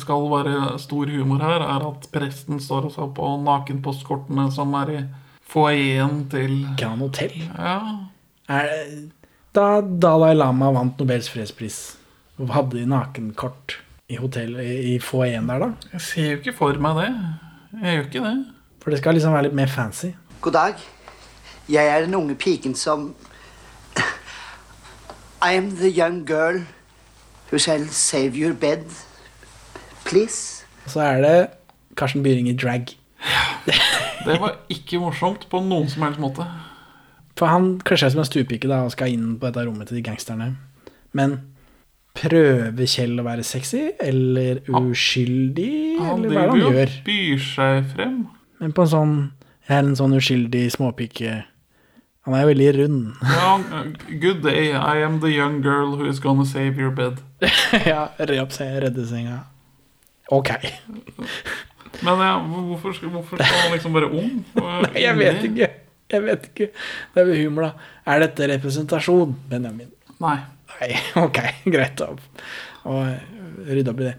skal 0.00 0.28
være 0.30 0.78
stor 0.80 1.10
humor 1.10 1.42
her, 1.42 1.64
er 1.66 1.88
at 1.88 2.06
presten 2.14 2.62
står 2.62 2.86
og 2.88 2.94
ser 2.94 3.10
på 3.16 3.32
nakenpostkortene 3.42 4.46
som 4.54 4.72
er 4.78 4.94
i 4.94 5.00
foajeen 5.52 6.22
til 6.32 6.62
Grand 6.78 7.02
Hotel? 7.02 7.34
Ja. 7.58 7.76
Er 8.48 8.70
det, 8.70 9.10
da 9.54 9.80
Dalai 9.80 10.34
Lama 10.34 10.70
vant 10.72 10.98
Nobels 11.00 11.28
fredspris, 11.28 11.78
hadde 12.38 12.78
de 12.78 12.86
nakenkort 12.88 13.76
i 14.08 14.16
hotellet 14.20 14.64
i 14.92 14.98
foajeen 15.00 15.48
der, 15.48 15.66
da? 15.66 15.90
Jeg 15.92 16.00
ser 16.06 16.30
jo 16.30 16.38
ikke 16.40 16.56
for 16.56 16.80
meg 16.80 16.98
det. 17.00 17.10
Jeg 17.82 17.96
gjør 17.96 18.08
ikke 18.08 18.24
det. 18.26 18.34
For 18.82 18.90
det 18.90 18.98
skal 19.00 19.16
liksom 19.16 19.36
være 19.36 19.46
litt 19.48 19.56
mer 19.56 19.70
fancy. 19.70 20.12
God 20.40 20.56
dag. 20.56 20.80
Jeg 21.70 21.86
er 21.86 22.04
den 22.06 22.14
unge 22.18 22.34
piken 22.34 22.74
som 22.74 23.12
I 25.42 25.54
am 25.58 25.70
the 25.76 25.90
young 25.90 26.24
girl 26.26 26.62
who 27.50 27.58
shall 27.58 27.86
save 27.88 28.34
your 28.38 28.54
bed. 28.54 28.84
Please. 30.04 30.64
Og 30.84 30.90
så 30.96 31.00
er 31.00 31.20
det 31.22 31.36
Karsten 31.96 32.22
Byring 32.22 32.48
i 32.48 32.56
drag. 32.56 32.96
Det 34.26 34.40
var 34.40 34.56
ikke 34.70 34.98
morsomt 34.98 35.46
på 35.50 35.60
noen 35.62 35.88
som 35.90 36.02
helst 36.06 36.20
måte. 36.22 36.46
For 37.38 37.48
han 37.48 37.78
kler 37.86 38.00
seg 38.00 38.12
som 38.14 38.22
en 38.22 38.28
stuepike 38.28 38.68
da, 38.68 38.82
og 38.86 38.92
skal 38.94 39.14
inn 39.14 39.36
på 39.40 39.48
dette 39.48 39.64
rommet 39.66 39.88
til 39.88 39.98
de 39.98 40.04
gangsterne. 40.04 40.52
Men 41.16 41.38
prøver 42.16 42.88
Kjell 42.88 43.20
å 43.20 43.24
være 43.26 43.44
sexy, 43.46 43.86
eller 44.02 44.60
uskyldig, 44.68 45.70
Han 46.00 46.26
eller 46.26 46.34
hva 46.34 46.42
er 46.42 46.50
det 46.50 46.50
han 46.50 46.60
gjør? 46.60 46.92
Han 46.96 47.06
byr 47.06 47.46
seg 47.46 47.88
frem. 47.94 48.18
Men 48.62 48.74
på 48.76 48.84
en 48.84 48.92
sånn 48.92 49.14
Jeg 49.66 49.78
er 49.78 49.86
en 49.86 49.96
sånn 49.98 50.14
uskyldig 50.14 50.60
småpike 50.74 51.32
Han 52.26 52.36
er 52.38 52.44
veldig 52.46 52.68
rund. 52.76 52.98
Ja, 53.26 53.56
good 54.22 54.42
day, 54.44 54.70
I 54.70 55.02
am 55.02 55.18
the 55.24 55.32
young 55.32 55.60
girl 55.64 55.96
who 55.96 56.06
is 56.06 56.20
gonna 56.22 56.44
save 56.46 56.78
your 56.78 56.92
bed. 56.94 57.18
ja, 57.86 58.04
opp 58.42 58.54
seg, 58.54 58.76
redde 58.84 59.06
senga. 59.08 59.40
Ok. 60.30 60.52
Men 62.02 62.22
ja, 62.22 62.36
hvorfor, 62.38 62.94
hvorfor 63.10 63.42
skal 63.42 63.64
han 63.64 63.74
liksom 63.74 63.96
være 63.98 64.12
ung? 64.12 64.44
Nei, 64.62 64.92
jeg 65.02 65.18
vet 65.18 65.48
ikke. 65.50 65.68
Jeg 66.12 66.24
vet 66.26 66.50
ikke. 66.50 66.68
Det 67.14 67.22
er 67.22 67.28
vel 67.28 67.40
humor, 67.46 67.70
da. 67.70 67.88
Er 68.12 68.26
dette 68.26 68.48
representasjon, 68.50 69.32
Benjamin? 69.50 69.90
Nei. 70.22 70.36
Nei, 70.72 70.92
ok, 71.24 71.40
greit 71.72 71.98
da. 72.00 72.12
Og 72.88 73.66
rydde 73.68 73.92
opp 73.92 74.02
i 74.02 74.08
det. 74.08 74.14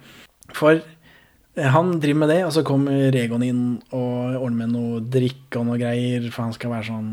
For 0.54 0.78
eh, 0.78 1.70
han 1.76 1.96
driver 2.02 2.22
med 2.24 2.34
det, 2.34 2.40
og 2.48 2.54
så 2.56 2.64
kommer 2.68 3.10
Regon 3.14 3.46
inn 3.46 3.64
og 3.92 4.38
ordner 4.40 4.60
med 4.64 4.74
noe 4.76 5.02
drikk 5.16 5.58
og 5.60 5.68
noe 5.70 5.80
greier, 5.82 6.30
for 6.32 6.48
han 6.48 6.56
skal 6.56 6.74
være 6.76 6.90
sånn 6.92 7.12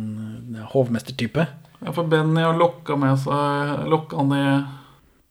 eh, 0.57 0.67
hovmestertype. 0.75 1.47
Ja, 1.81 1.95
for 1.97 2.09
Benny 2.13 2.45
har 2.45 2.59
lokka 2.61 2.93
med 3.01 3.17
seg 3.23 3.87
Lokka 3.89 4.21
ned 4.29 4.80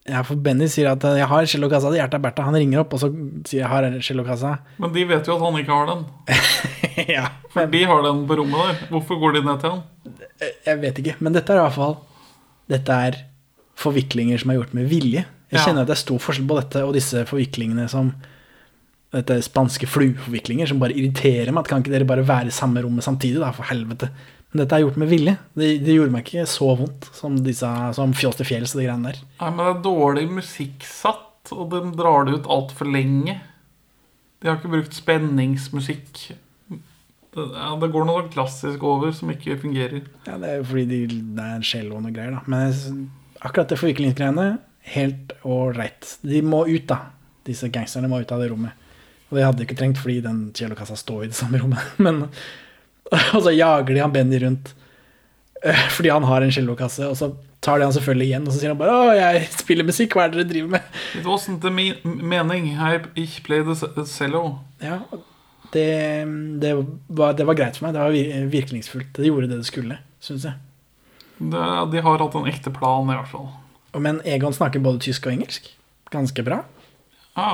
Ja, 0.09 0.23
for 0.25 0.35
Benny 0.41 0.65
sier 0.71 0.89
at 0.91 1.03
'jeg 1.05 1.27
har 1.29 1.45
cellokassa 1.45 1.91
til 1.91 1.99
Hjerta 1.99 2.17
Bertha'. 2.19 2.43
Han 2.47 2.55
ringer 2.57 2.79
opp 2.81 2.93
og 2.93 2.99
så 2.99 3.09
sier 3.45 3.61
'jeg 3.61 3.69
har 3.69 3.83
cellokassa'. 4.01 4.57
Men 4.79 4.93
de 4.93 5.03
vet 5.05 5.25
jo 5.27 5.35
at 5.35 5.41
han 5.41 5.59
ikke 5.61 5.75
har 5.75 5.85
den. 5.85 6.05
ja. 7.15 7.27
For 7.53 7.65
de 7.65 7.83
har 7.85 8.01
den 8.03 8.25
på 8.27 8.37
rommet 8.37 8.57
der. 8.57 8.87
Hvorfor 8.89 9.19
går 9.21 9.33
de 9.37 9.41
ned 9.45 9.59
til 9.61 9.69
han? 9.69 9.81
Jeg 10.65 10.81
vet 10.81 10.95
ikke, 10.99 11.15
men 11.19 11.33
dette 11.33 11.49
er 11.53 11.57
i 11.59 11.67
hvert 11.67 11.73
fall 11.75 11.97
Dette 12.69 12.89
er 12.93 13.15
forviklinger 13.77 14.37
som 14.39 14.51
er 14.51 14.59
gjort 14.59 14.73
med 14.73 14.89
vilje. 14.89 15.25
Jeg 15.51 15.59
Ja. 15.59 15.65
kjenner 15.65 15.81
at 15.81 15.87
det 15.87 15.95
er 15.97 16.05
stor 16.05 16.19
forskjell 16.19 16.47
på 16.47 16.59
dette 16.61 16.83
og 16.85 16.93
disse 16.93 17.25
forviklingene 17.25 17.87
som 17.89 18.13
Dette 19.11 19.41
spanske 19.41 19.87
flueforviklinger 19.89 20.67
som 20.67 20.77
bare 20.77 20.93
irriterer 20.93 21.49
meg. 21.51 21.63
At 21.63 21.67
kan 21.67 21.81
ikke 21.81 21.89
dere 21.97 22.05
bare 22.05 22.21
være 22.27 22.45
i 22.47 22.51
samme 22.53 22.77
rommet 22.83 23.01
samtidig, 23.03 23.39
da, 23.41 23.49
for 23.49 23.63
helvete. 23.63 24.09
Men 24.49 24.63
dette 24.63 24.77
er 24.77 24.81
gjort 24.81 24.97
med 24.97 25.11
vilje. 25.11 25.35
Det, 25.53 25.67
det 25.85 25.95
gjorde 25.95 26.13
meg 26.15 26.25
ikke 26.25 26.45
så 26.49 26.71
vondt 26.79 27.09
som, 27.13 27.35
disse, 27.45 27.69
som 27.97 28.13
Fjås 28.17 28.39
til 28.39 28.47
fjells 28.49 28.73
og 28.73 28.81
de 28.81 28.87
greiene 28.87 29.11
der. 29.11 29.19
Nei, 29.41 29.49
men 29.53 29.61
det 29.61 29.73
er 29.75 29.83
dårlig 29.85 30.25
musikk 30.39 30.85
satt, 30.89 31.51
og 31.53 31.69
de 31.73 31.83
drar 31.97 32.25
det 32.25 32.39
ut 32.39 32.49
altfor 32.49 32.89
lenge. 32.89 33.37
De 34.39 34.49
har 34.49 34.57
ikke 34.57 34.71
brukt 34.73 34.95
spenningsmusikk. 34.97 36.23
Det, 36.69 37.45
ja, 37.45 37.69
det 37.77 37.91
går 37.93 38.07
noe 38.09 38.25
klassisk 38.33 38.83
over 38.89 39.13
som 39.13 39.29
ikke 39.29 39.59
fungerer. 39.61 40.07
Ja, 40.25 40.39
Det 40.41 40.49
er 40.49 40.57
jo 40.63 40.67
fordi 40.71 40.85
de, 40.89 41.19
det 41.37 41.45
er 41.45 41.67
cello 41.69 41.99
og 41.99 42.05
noe 42.07 42.15
greier, 42.15 42.39
da. 42.39 42.41
Men 42.49 43.05
akkurat 43.45 43.69
det 43.69 43.77
forviklingsgreiene, 43.81 44.47
helt 44.95 45.35
ålreit. 45.45 46.15
De 46.25 46.41
må 46.41 46.63
ut, 46.65 46.87
da. 46.89 47.03
Disse 47.45 47.69
gangsterne 47.73 48.09
må 48.09 48.23
ut 48.23 48.33
av 48.33 48.41
det 48.41 48.49
rommet. 48.49 48.73
Og 49.29 49.37
det 49.37 49.45
hadde 49.45 49.61
de 49.61 49.67
ikke 49.67 49.77
trengt 49.77 50.01
fordi 50.01 50.23
den 50.25 50.41
cellokassa 50.57 50.97
står 50.97 51.27
i 51.27 51.29
det 51.29 51.37
samme 51.37 51.61
rommet. 51.61 51.93
Men, 52.05 52.25
og 53.35 53.41
så 53.45 53.53
jager 53.55 53.93
de 53.95 54.01
han 54.03 54.13
Benny 54.13 54.39
rundt 54.43 54.73
eh, 55.63 55.85
fordi 55.95 56.11
han 56.13 56.27
har 56.29 56.45
en 56.45 56.51
cellokasse, 56.53 57.07
og 57.09 57.17
så 57.17 57.31
tar 57.59 57.79
de 57.79 57.87
han 57.87 57.93
selvfølgelig 57.95 58.27
igjen, 58.29 58.45
og 58.47 58.53
så 58.53 58.61
sier 58.61 58.71
han 58.73 58.79
bare 58.79 58.93
'Å, 58.95 59.15
jeg 59.17 59.47
spiller 59.51 59.87
musikk, 59.87 60.13
hva 60.15 60.25
er 60.27 60.31
det 60.31 60.39
dere 60.43 60.51
driver 60.53 60.69
med?' 60.77 61.01
It 61.19 61.25
wasn't 61.27 61.59
the 61.65 61.71
min 61.73 61.95
mening. 62.05 62.69
I, 62.77 62.99
ich 63.19 63.41
play 63.43 63.63
the 63.63 64.05
cello. 64.07 64.59
Ja, 64.79 65.01
det, 65.73 65.87
det, 66.61 66.71
var, 67.07 67.33
det 67.33 67.45
var 67.45 67.57
greit 67.59 67.77
for 67.77 67.87
meg. 67.87 67.93
Det 67.97 68.01
var 68.05 68.15
vir- 68.15 68.47
virkningsfullt. 68.49 69.11
Det 69.13 69.27
gjorde 69.27 69.49
det 69.51 69.59
det 69.59 69.67
skulle, 69.67 69.99
syns 70.23 70.47
jeg. 70.47 70.53
Det, 71.39 71.65
de 71.91 72.01
har 72.03 72.23
hatt 72.23 72.35
en 72.35 72.47
ekte 72.49 72.71
plan, 72.73 73.05
i 73.09 73.15
hvert 73.17 73.29
fall. 73.31 73.49
Men 73.99 74.21
Egon 74.27 74.53
snakker 74.55 74.81
både 74.83 75.01
tysk 75.03 75.27
og 75.27 75.33
engelsk. 75.35 75.69
Ganske 76.13 76.43
bra. 76.45 76.63
Ja. 77.37 77.51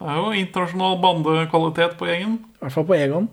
Det 0.00 0.08
er 0.08 0.16
jo 0.20 0.30
internasjonal 0.32 0.96
bandekvalitet 1.02 1.96
på 2.00 2.08
gjengen. 2.08 2.38
I 2.56 2.64
hvert 2.64 2.76
fall 2.76 2.86
på 2.88 2.96
Egon. 2.96 3.28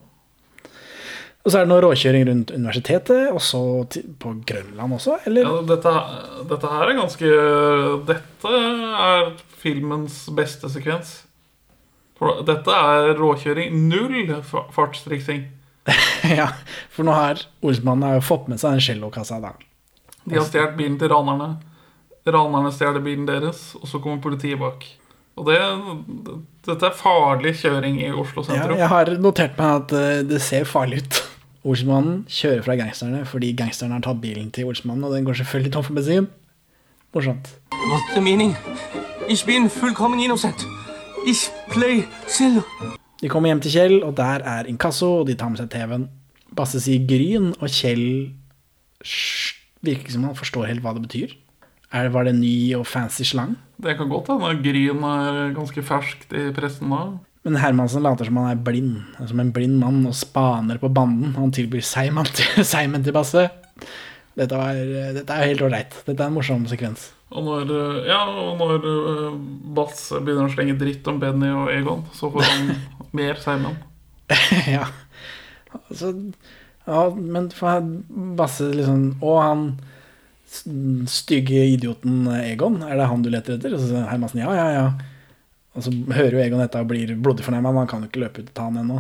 Og 1.48 1.54
så 1.54 1.62
er 1.62 1.64
det 1.64 1.72
noe 1.72 1.80
råkjøring 1.86 2.26
rundt 2.28 2.50
universitetet, 2.52 3.30
og 3.32 3.40
så 3.40 3.60
på 4.20 4.34
Grønland 4.50 4.98
også, 4.98 5.14
eller? 5.30 5.46
Ja, 5.48 5.62
dette, 5.70 5.94
dette 6.50 6.72
her 6.74 6.90
er 6.92 6.98
ganske 6.98 7.30
Dette 8.10 8.52
er 9.08 9.30
filmens 9.62 10.26
beste 10.36 10.68
sekvens. 10.74 11.14
For 12.20 12.42
dette 12.44 12.74
er 12.76 13.14
råkjøring. 13.16 13.78
Null 13.88 14.34
fartstriksing. 14.76 15.46
ja, 16.40 16.50
for 16.92 17.08
nå 17.08 17.16
har 17.16 17.40
Olsmannen 17.64 18.10
har 18.10 18.18
jo 18.18 18.26
fått 18.28 18.50
med 18.52 18.60
seg 18.60 18.76
den 18.76 18.84
cellokassa, 18.84 19.40
da. 19.40 19.54
De 20.28 20.36
har 20.36 20.44
stjålet 20.50 20.76
bilen 20.76 21.00
til 21.00 21.14
ranerne. 21.14 21.54
Ranerne 22.28 22.74
stjeler 22.76 23.00
bilen 23.06 23.24
deres, 23.30 23.70
og 23.80 23.88
så 23.88 24.04
kommer 24.04 24.20
politiet 24.26 24.60
bak. 24.60 24.84
Og 25.40 25.48
det, 25.48 25.56
dette 26.68 26.90
er 26.90 26.98
farlig 26.98 27.54
kjøring 27.62 28.02
i 28.04 28.12
Oslo 28.12 28.44
Ja, 28.44 28.50
sentrum. 28.50 28.78
jeg 28.82 28.92
har 28.92 29.12
notert 29.22 29.56
meg 29.62 29.84
at 29.86 29.96
eh, 29.96 30.22
det 30.28 30.44
ser 30.44 30.68
farlig 30.68 31.06
ut. 31.06 31.24
Olsmannen 31.68 32.22
kjører 32.32 32.64
fra 32.66 32.76
gangsterne 32.80 33.24
fordi 33.28 33.50
gangsterne 33.60 33.98
har 33.98 34.04
tatt 34.06 34.22
bilen 34.24 34.52
til 34.56 34.70
Olsmannen, 34.70 35.04
og 35.08 35.16
den 35.16 35.26
går 35.28 35.36
selvfølgelig 35.42 35.74
tom 35.76 35.84
for 35.88 35.98
bensin. 35.98 36.28
Morsomt. 37.16 37.50
What's 37.92 38.14
the 38.14 38.22
meaning? 38.22 38.54
Ich 39.30 39.44
bin 39.46 39.68
fullkommen 39.70 40.20
innocent. 40.24 40.64
Ich 41.28 41.50
play 41.74 42.06
cello. 42.28 42.62
De 43.22 43.28
kommer 43.30 43.50
hjem 43.52 43.62
til 43.66 43.74
Kjell, 43.74 43.98
og 44.06 44.14
der 44.18 44.44
er 44.46 44.68
inkasso, 44.70 45.10
og 45.22 45.28
de 45.28 45.36
tar 45.36 45.50
med 45.50 45.58
seg 45.60 45.72
TV-en. 45.74 46.08
Basse 46.56 46.80
sier 46.84 47.04
gryn, 47.10 47.50
og 47.60 47.68
Kjell 47.74 48.04
sj- 49.04 49.58
virker 49.84 50.06
ikke 50.06 50.14
som 50.16 50.28
han 50.30 50.38
forstår 50.38 50.70
helt 50.70 50.84
hva 50.86 50.94
det 50.96 51.04
betyr. 51.08 51.34
Er, 51.92 52.10
var 52.14 52.28
det 52.28 52.36
ny 52.36 52.76
og 52.78 52.86
fancy 52.88 53.24
slang? 53.28 53.56
Det 53.82 53.96
kan 53.98 54.10
godt 54.12 54.28
hende 54.34 54.54
Gryn 54.64 55.04
er 55.08 55.54
ganske 55.56 55.84
ferskt 55.88 56.34
i 56.36 56.50
pressen 56.56 56.92
da. 56.92 57.02
Men 57.48 57.62
Hermansen 57.62 58.04
later 58.04 58.28
som 58.28 58.42
han 58.42 58.50
er 58.52 58.60
blind, 58.60 58.98
som 59.24 59.40
en 59.40 59.54
blind 59.56 59.78
mann, 59.80 60.02
og 60.10 60.16
spaner 60.20 60.82
på 60.82 60.90
banden. 60.92 61.32
Han 61.38 61.54
tilbyr 61.56 61.86
Seimen 61.86 62.28
til, 62.36 62.66
til 63.06 63.16
Basse. 63.16 63.46
Dette, 64.36 64.58
var, 64.60 64.76
dette 65.16 65.32
er 65.32 65.48
helt 65.54 65.64
ålreit. 65.64 65.96
Dette 66.04 66.20
er 66.20 66.28
en 66.28 66.36
morsom 66.36 66.68
sekvens. 66.68 67.08
Og 67.32 67.48
når, 67.48 67.72
eh, 67.72 68.10
ja, 68.12 68.20
og 68.28 68.60
når 68.60 68.86
eh, 68.92 69.40
Basse 69.80 70.20
begynner 70.20 70.52
å 70.52 70.54
slenge 70.58 70.76
dritt 70.80 71.08
om 71.08 71.24
Benny 71.24 71.50
og 71.56 71.72
Egon, 71.72 72.04
så 72.16 72.30
får 72.36 72.46
han 72.52 72.70
mer 73.18 73.40
Seimen. 73.40 73.80
ja. 74.76 74.84
Altså, 75.88 76.14
ja, 76.84 77.02
men 77.16 77.48
for 77.56 77.84
Basse 78.36 78.66
liksom 78.76 79.22
Og 79.24 79.38
han 79.40 79.68
stygge 81.08 81.64
idioten 81.76 82.26
Egon, 82.42 82.82
er 82.84 83.00
det 83.00 83.08
han 83.08 83.24
du 83.24 83.32
leter 83.32 83.56
etter? 83.56 83.76
Og 83.76 83.80
så 83.80 83.94
sier 83.94 84.12
Hermansen 84.12 84.44
ja, 84.44 84.52
ja, 84.56 84.68
ja. 84.76 85.16
Og 85.78 85.86
så 85.86 85.92
hører 85.94 86.34
jo 86.34 86.42
Egon 86.42 86.62
dette 86.64 86.80
og 86.82 86.88
blir 86.90 87.12
blodig 87.22 87.46
fornærma, 87.46 87.70
men 87.70 87.84
han 87.84 87.90
kan 87.92 88.02
jo 88.02 88.10
ikke 88.10 88.24
løpe 88.26 88.42
ut 88.42 88.50
og 88.50 88.56
ta 88.58 88.66
han 88.72 88.80
ennå. 88.82 88.98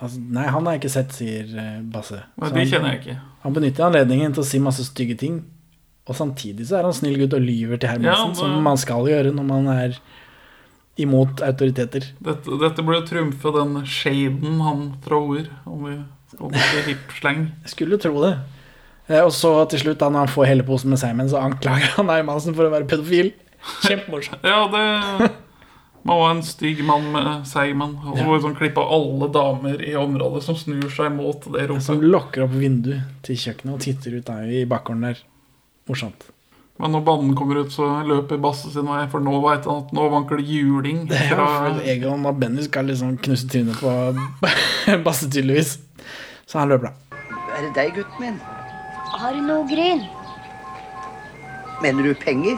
Altså, 0.00 0.18
nei, 0.32 0.46
han 0.48 0.64
har 0.66 0.74
jeg 0.74 0.80
ikke 0.82 0.90
sett, 0.96 1.12
sier 1.14 1.50
eh, 1.60 1.80
Basse. 1.92 2.18
Det 2.40 2.48
han- 2.50 2.66
kjenner 2.72 2.94
jeg 2.94 3.00
ikke. 3.04 3.16
Han 3.44 3.54
benytter 3.56 3.86
anledningen 3.86 4.34
til 4.34 4.42
å 4.42 4.46
si 4.48 4.58
masse 4.60 4.84
stygge 4.88 5.16
ting, 5.20 5.36
og 6.10 6.16
samtidig 6.18 6.66
så 6.66 6.78
er 6.80 6.88
han 6.88 6.96
snill 6.96 7.18
gutt 7.20 7.36
og 7.36 7.44
lyver 7.44 7.78
til 7.80 7.92
Hermansen, 7.92 8.10
Ja, 8.10 8.26
men... 8.26 8.34
som 8.40 8.62
man 8.66 8.80
skal 8.80 9.06
gjøre 9.06 9.30
når 9.36 9.46
man 9.46 9.68
er 9.72 9.98
imot 11.00 11.40
autoriteter. 11.46 12.08
Dette, 12.20 12.56
dette 12.60 12.82
burde 12.84 13.04
trumfe 13.08 13.52
den 13.54 13.76
shaden 13.88 14.58
han 14.66 14.82
thrower, 15.04 15.46
om 15.68 15.84
vi 15.86 15.94
hip-slang. 16.88 17.44
Jeg 17.64 17.74
skulle 17.76 18.00
tro 18.02 18.16
det. 18.24 18.34
Eh, 19.08 19.20
Og 19.24 19.30
så 19.36 19.52
til 19.70 19.84
slutt, 19.84 20.00
da 20.02 20.08
når 20.10 20.26
han 20.26 20.34
får 20.34 20.48
hele 20.50 20.66
posen 20.66 20.90
med 20.92 21.00
seigmenn, 21.00 21.30
så 21.30 21.40
anklager 21.44 21.94
han 22.00 22.10
Hermansen 22.12 22.56
for 22.56 22.66
å 22.68 22.72
være 22.74 22.88
pedofil. 22.90 23.30
Kjempemorsomt. 23.86 24.44
Ja, 24.48 24.64
det 24.74 25.30
Man 26.02 26.16
var 26.16 26.30
en 26.32 26.42
stygg 26.42 26.78
mann 26.84 27.10
med 27.12 27.46
seigmann. 27.46 27.98
Og 28.06 28.16
så 28.16 28.24
Ja. 28.24 28.38
sånn 28.40 28.56
klipp 28.56 28.78
av 28.78 28.88
alle 28.90 29.28
damer 29.32 29.82
i 29.84 29.92
området 29.94 30.42
som 30.42 30.54
snur 30.56 30.88
seg 30.90 31.12
mot 31.12 31.40
det 31.52 31.82
Som 31.82 32.00
lokker 32.00 32.44
opp 32.44 32.50
vinduet 32.56 33.02
til 33.22 33.36
kjøkkenet 33.36 33.74
og 33.74 33.80
titter 33.80 34.16
ut 34.16 34.24
der 34.24 34.44
i 34.48 34.64
bakgården 34.64 35.02
der. 35.02 35.18
Morsomt. 35.88 36.24
Men 36.80 36.92
når 36.92 37.04
banden 37.04 37.34
kommer 37.36 37.60
ut, 37.60 37.68
så 37.68 37.84
løper 38.08 38.40
Basse 38.40 38.70
sin 38.72 38.86
vei, 38.86 39.06
for 39.12 39.20
nå 39.20 39.34
veit 39.42 39.66
han 39.68 39.82
at 39.84 39.92
nå 39.92 40.08
vanker 40.10 40.38
det 40.38 40.46
juling. 40.48 41.06
Ja, 41.10 41.34
Fra, 41.36 41.46
for 41.74 41.80
Egon 41.84 42.24
og 42.24 42.38
Benny 42.40 42.62
skal 42.62 42.86
liksom 42.86 43.18
knuse 43.20 43.46
trynet 43.52 43.76
på 43.76 44.16
Basse, 45.04 45.28
tydeligvis. 45.28 45.78
Så 46.46 46.58
han 46.58 46.70
løper, 46.70 46.88
da. 46.88 47.18
Er 47.58 47.66
det 47.66 47.74
deg, 47.74 47.92
gutten 47.94 48.20
min? 48.20 48.40
Har 48.40 49.34
du 49.34 49.42
noe 49.42 49.66
gryn? 49.68 50.06
Mener 51.82 52.02
du 52.02 52.14
penger? 52.14 52.56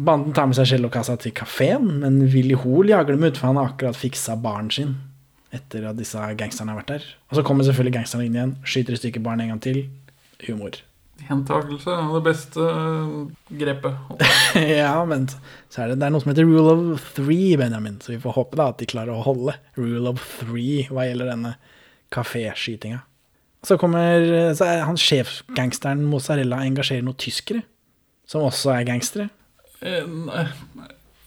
Banden 0.00 0.32
tar 0.36 0.48
med 0.48 0.56
seg 0.56 0.68
Kjell 0.70 0.86
og 0.88 0.92
Kassa 0.94 1.16
til 1.20 1.34
kafeen, 1.36 1.88
men 2.00 2.20
Willy 2.32 2.56
Hoel 2.56 2.88
jager 2.88 3.16
dem 3.16 3.26
ut, 3.26 3.36
for 3.36 3.50
han 3.50 3.58
har 3.60 3.72
akkurat 3.72 3.98
fiksa 3.98 4.36
baren 4.40 4.70
sin. 4.72 4.94
Etter 5.52 5.88
at 5.90 5.98
disse 5.98 6.20
gangsterne 6.38 6.72
har 6.72 6.78
vært 6.78 6.92
der. 6.94 7.08
Og 7.28 7.36
så 7.36 7.44
kommer 7.46 7.66
selvfølgelig 7.66 7.98
gangsterne 7.98 8.28
inn 8.28 8.38
igjen, 8.38 8.54
skyter 8.64 8.96
i 8.96 9.00
stykker 9.00 9.24
barn 9.24 9.42
en 9.44 9.50
gang 9.52 9.60
til. 9.64 9.82
Humor. 10.46 10.78
Gjentakelse 11.20 11.92
er 11.92 12.12
det 12.14 12.20
beste 12.24 12.64
øh, 12.64 13.16
grepet. 13.60 14.22
ja, 14.80 14.94
men 15.04 15.26
så 15.28 15.82
er 15.82 15.90
det, 15.90 15.98
det 16.00 16.06
er 16.06 16.14
noe 16.14 16.22
som 16.22 16.32
heter 16.32 16.48
rule 16.48 16.94
of 16.94 17.10
three, 17.18 17.58
Benjamin. 17.60 17.98
Så 18.00 18.14
vi 18.14 18.22
får 18.22 18.38
håpe 18.38 18.60
da 18.60 18.70
at 18.72 18.80
de 18.80 18.88
klarer 18.88 19.12
å 19.12 19.24
holde 19.26 19.58
rule 19.76 20.14
of 20.14 20.22
three 20.38 20.86
hva 20.88 21.04
gjelder 21.10 21.34
denne 21.34 21.52
kaféskytinga. 22.14 23.02
Så 23.68 23.76
kommer 23.76 24.54
så 24.56 24.64
er 24.64 24.86
han 24.88 24.96
sjefgangsteren 24.96 26.06
Mozzarella 26.08 26.62
engasjerer 26.64 27.04
noen 27.04 27.20
tyskere, 27.20 27.66
som 28.24 28.46
også 28.46 28.72
er 28.72 28.88
gangstere. 28.88 29.28
Eh, 29.82 30.48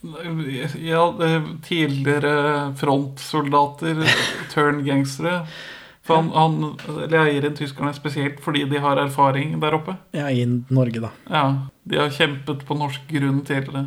Ja, 0.04 1.04
det 1.16 1.28
er 1.32 1.46
tidligere 1.64 2.74
frontsoldater, 2.76 4.02
turn 4.54 4.82
gangstere. 4.84 5.46
For 6.04 6.20
han, 6.20 6.34
han 6.36 7.08
leier 7.08 7.46
inn 7.48 7.56
tyskerne 7.56 7.94
spesielt 7.96 8.42
fordi 8.44 8.66
de 8.68 8.82
har 8.84 9.00
erfaring 9.00 9.54
der 9.62 9.78
oppe. 9.78 9.96
Ja, 10.12 10.28
i 10.28 10.44
Norge, 10.44 11.00
da. 11.06 11.14
Ja, 11.32 11.44
De 11.88 12.02
har 12.02 12.12
kjempet 12.12 12.66
på 12.68 12.76
norsk 12.76 13.08
grunn 13.08 13.40
tidligere. 13.48 13.86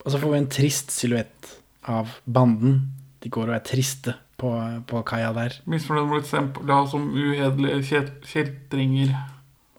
Og 0.00 0.14
så 0.14 0.22
får 0.22 0.32
vi 0.32 0.40
en 0.40 0.48
trist 0.56 0.94
silhuett 0.96 1.52
av 1.84 2.16
banden. 2.24 2.80
De 3.20 3.28
går 3.28 3.50
og 3.50 3.58
er 3.58 3.64
triste 3.68 4.16
på, 4.40 4.48
på 4.88 5.04
kaia 5.04 5.34
der. 5.36 5.58
Misfornøyd 5.68 6.08
med 6.14 6.28
stempla 6.30 6.80
som 6.88 7.10
uhederlige 7.12 8.06
kjeltringer. 8.24 9.12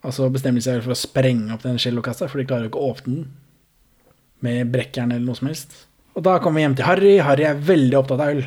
Og 0.05 0.13
så 0.13 0.29
bestemmer 0.29 0.61
de 0.61 0.69
seg 0.69 0.83
for 0.85 0.93
å 0.93 1.01
sprenge 1.01 1.55
opp 1.57 1.65
den 1.65 1.81
cellokassa, 1.81 2.29
for 2.29 2.37
de 2.37 2.45
klarer 2.45 2.67
jo 2.69 2.75
ikke 2.75 2.85
å 2.85 2.91
åpne 2.93 3.15
den 3.23 3.29
med 4.45 4.71
brekkjern 4.73 5.11
eller 5.13 5.25
noe 5.25 5.39
som 5.39 5.49
helst. 5.51 5.75
Og 6.17 6.23
da 6.25 6.37
kommer 6.43 6.59
vi 6.59 6.65
hjem 6.65 6.77
til 6.79 6.87
Harry. 6.87 7.11
Harry 7.23 7.45
er 7.47 7.59
veldig 7.69 7.99
opptatt 7.99 8.23
av 8.23 8.33
øl. 8.33 8.41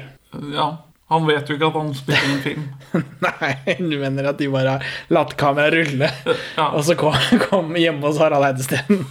Ja, 0.57 0.69
Han 1.13 1.27
vet 1.29 1.49
jo 1.51 1.59
ikke 1.59 1.69
at 1.69 1.75
han 1.77 1.91
spiller 1.97 2.29
en 2.33 2.39
film. 2.41 2.69
Nei, 3.27 3.51
du 3.77 3.97
mener 4.01 4.31
at 4.31 4.39
de 4.41 4.49
bare 4.53 4.79
har 4.79 4.87
latt 5.13 5.35
kameraet 5.41 5.75
rulle, 5.77 6.09
og 6.77 6.79
så 6.87 6.97
kom, 6.97 7.17
kom 7.51 7.75
hjemme 7.77 8.07
hos 8.07 8.21
Harald 8.23 8.49
Eidesteen. 8.49 9.03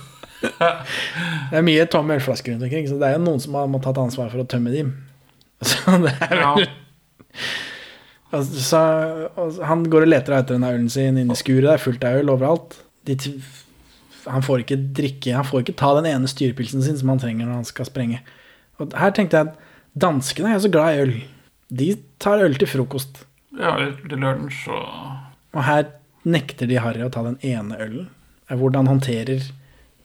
Det 0.42 1.60
er 1.60 1.66
mye 1.66 1.86
tomme 1.94 2.18
ølflasker 2.18 2.56
rundt 2.56 2.66
omkring, 2.66 2.88
så 2.90 2.98
det 2.98 3.12
er 3.12 3.20
jo 3.20 3.26
noen 3.28 3.44
som 3.44 3.58
har 3.60 3.70
måttet 3.70 3.92
tatt 3.92 4.02
ansvar 4.02 4.32
for 4.34 4.42
å 4.42 4.48
tømme 4.50 4.74
dem. 4.74 4.96
Så 5.62 6.00
det 6.02 6.16
er 6.26 6.40
vel 6.40 6.66
Altså, 8.32 8.62
så, 8.64 8.80
han 9.68 9.84
går 9.92 10.06
og 10.06 10.10
leter 10.14 10.38
etter 10.38 10.56
denne 10.56 10.70
ølen 10.72 10.88
sin 10.90 11.18
inni 11.20 11.36
skuret. 11.36 11.66
Det 11.68 11.74
er 11.74 11.82
fullt 11.84 12.06
av 12.08 12.20
øl 12.22 12.32
overalt. 12.32 12.78
De, 13.06 13.18
han 14.30 14.44
får 14.46 14.64
ikke 14.64 14.78
drikke 14.98 15.36
Han 15.36 15.48
får 15.48 15.64
ikke 15.64 15.78
ta 15.80 15.94
den 15.98 16.10
ene 16.12 16.30
styrepilsen 16.30 16.84
sin 16.86 16.98
som 17.00 17.12
han 17.14 17.22
trenger 17.22 17.48
når 17.48 17.62
han 17.62 17.68
skal 17.70 17.88
sprenge. 17.90 18.22
Og 18.82 18.94
her 18.98 19.14
tenkte 19.16 19.40
jeg 19.40 19.52
at 19.52 19.58
danskene 20.02 20.54
er 20.54 20.62
så 20.64 20.72
glad 20.74 20.94
i 20.94 21.02
øl. 21.06 21.16
De 21.72 21.90
tar 22.22 22.44
øl 22.44 22.58
til 22.60 22.70
frokost. 22.70 23.24
Ja, 23.58 23.76
til 24.08 24.22
lunsj 24.22 24.68
og 24.72 25.58
Og 25.58 25.66
her 25.68 25.90
nekter 26.24 26.70
de 26.70 26.80
Harry 26.80 27.04
å 27.04 27.12
ta 27.12 27.24
den 27.26 27.40
ene 27.44 27.78
ølen. 27.82 28.08
Hvordan 28.48 28.88
håndterer 28.88 29.50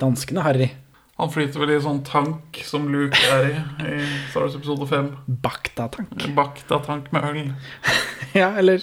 danskene 0.00 0.42
Harry? 0.42 0.70
Han 1.16 1.30
flyter 1.32 1.62
vel 1.62 1.72
i 1.72 1.78
sånn 1.80 2.02
tank 2.04 2.58
som 2.66 2.88
Luke 2.92 3.16
er 3.32 3.46
i 3.48 3.54
i 3.86 4.08
Star 4.30 4.44
Wars 4.44 4.56
episode 4.58 4.88
5. 4.90 5.12
Bakta-tank. 5.44 6.26
Bakta-tank 6.36 7.12
med 7.14 7.30
øl. 7.30 7.52
Ja, 8.36 8.50
eller 8.58 8.82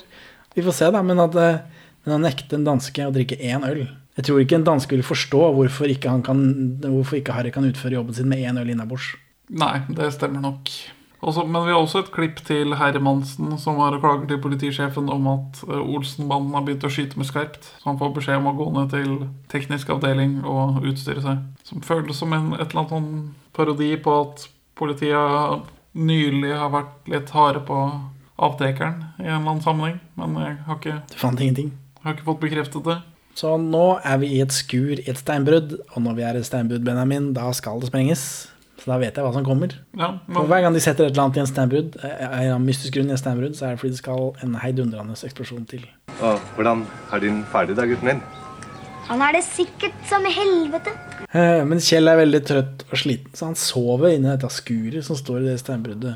Vi 0.56 0.64
får 0.66 0.72
se, 0.78 0.88
da. 0.94 1.02
Men 1.06 1.20
at 1.22 1.36
eh, 1.38 1.60
men 2.04 2.18
å 2.18 2.24
nekte 2.24 2.58
en 2.58 2.66
danske 2.68 3.06
å 3.06 3.14
drikke 3.16 3.38
én 3.40 3.64
øl 3.68 3.86
Jeg 4.18 4.28
tror 4.28 4.42
ikke 4.44 4.60
en 4.60 4.66
danske 4.68 4.94
vil 4.94 5.06
forstå 5.06 5.46
hvorfor 5.58 5.90
ikke, 5.90 6.10
han 6.10 6.26
kan, 6.26 6.42
hvorfor 6.84 7.18
ikke 7.18 7.34
Harry 7.34 7.54
kan 7.54 7.66
utføre 7.66 7.98
jobben 7.98 8.14
sin 8.14 8.30
med 8.30 8.44
én 8.46 8.60
øl 8.62 8.70
innabords. 8.70 9.16
Nei, 9.50 9.80
det 9.90 10.14
stemmer 10.14 10.44
nok. 10.44 10.70
Også, 11.24 11.46
men 11.48 11.64
vi 11.64 11.72
har 11.72 11.80
også 11.80 12.02
et 12.04 12.12
klipp 12.12 12.42
til 12.44 12.76
Hermansen 12.76 13.54
som 13.62 13.78
var 13.80 13.96
og 13.96 14.02
klager 14.04 14.26
til 14.28 14.42
politisjefen 14.44 15.08
om 15.12 15.28
at 15.32 15.62
eh, 15.70 15.80
Olsenbanden 15.80 16.52
har 16.58 16.66
begynt 16.68 16.84
å 16.84 16.92
skyte 16.92 17.20
med 17.20 17.30
skarpt. 17.30 17.70
Så 17.80 17.88
han 17.88 18.00
får 18.02 18.12
beskjed 18.18 18.42
om 18.42 18.50
å 18.52 18.56
gå 18.58 18.68
ned 18.76 18.92
til 18.92 19.14
teknisk 19.54 19.94
avdeling 19.96 20.42
og 20.44 20.84
utstyre 20.84 21.24
seg. 21.24 21.46
Som 21.64 21.86
føles 21.86 22.20
som 22.20 22.36
en 22.36 22.52
et 22.58 22.66
eller 22.66 22.82
annet 22.84 22.96
sånn 22.98 23.14
parodi 23.56 23.94
på 24.04 24.18
at 24.26 24.50
politiet 24.76 25.72
nylig 25.96 26.52
har 26.60 26.74
vært 26.74 27.08
litt 27.14 27.32
harde 27.32 27.64
på 27.64 27.80
avtrekkeren 28.44 29.00
i 29.22 29.30
en 29.30 29.38
eller 29.38 29.54
annen 29.54 29.64
sammenheng. 29.64 29.98
Men 30.20 30.36
jeg 30.44 30.60
har 30.68 30.82
ikke, 30.82 31.00
ingenting. 31.40 31.72
har 32.04 32.18
ikke 32.18 32.28
fått 32.34 32.44
bekreftet 32.44 32.90
det. 32.90 33.00
Så 33.36 33.56
nå 33.58 33.86
er 34.06 34.18
vi 34.22 34.28
i 34.38 34.42
et 34.44 34.54
skur 34.54 34.94
i 35.00 35.06
et 35.10 35.18
steinbrudd, 35.18 35.78
og 35.96 36.02
når 36.06 36.18
vi 36.20 36.26
er 36.28 36.38
i 36.38 36.42
et 36.44 36.46
steinbrudd, 36.50 36.84
Benjamin, 36.86 37.32
da 37.34 37.48
skal 37.58 37.80
det 37.82 37.90
sprenges. 37.90 38.26
Så 38.84 38.90
da 38.92 38.98
vet 39.00 39.16
jeg 39.16 39.24
hva 39.24 39.32
som 39.34 39.46
kommer. 39.48 39.72
Ja, 39.98 40.10
For 40.34 40.50
hver 40.50 40.62
gang 40.66 40.76
de 40.76 40.82
setter 40.84 41.06
et 41.08 41.14
eller 41.14 41.24
annet 41.24 41.38
i 41.40 41.44
en 41.44 41.50
steinbrudd, 41.50 41.98
eh, 42.04 42.24
av 42.28 42.58
en 42.58 42.66
mystisk 42.68 42.94
grunn 42.98 43.10
i 43.10 43.16
en 43.16 43.22
steinbrudd, 43.22 43.56
så 43.56 43.66
er 43.68 43.76
det 43.76 43.80
fordi 43.82 43.94
det 43.96 44.02
skal 44.02 44.34
en 44.44 44.58
heidundrende 44.62 45.16
eksplosjon 45.16 45.66
til. 45.70 45.86
Og 46.20 46.42
hvordan 46.58 46.84
er 47.14 47.24
din 47.24 47.44
ferdig 47.54 47.78
da, 47.80 47.86
gutten 47.90 48.12
min? 48.12 48.22
Han 49.08 49.22
er 49.22 49.34
det 49.36 49.44
sikkert 49.44 49.96
som 50.08 50.26
i 50.26 50.32
helvete. 50.32 50.92
Eh, 51.34 51.64
Men 51.66 51.80
Kjell 51.84 52.08
er 52.08 52.20
veldig 52.22 52.44
trøtt 52.48 52.86
og 52.90 52.98
sliten, 53.00 53.34
så 53.36 53.50
han 53.50 53.56
sover 53.60 54.14
inni 54.14 54.30
dette 54.30 54.52
skuret 54.52 55.04
som 55.04 55.16
står 55.20 55.42
i 55.42 55.50
det 55.52 55.60
steinbruddet. 55.64 56.16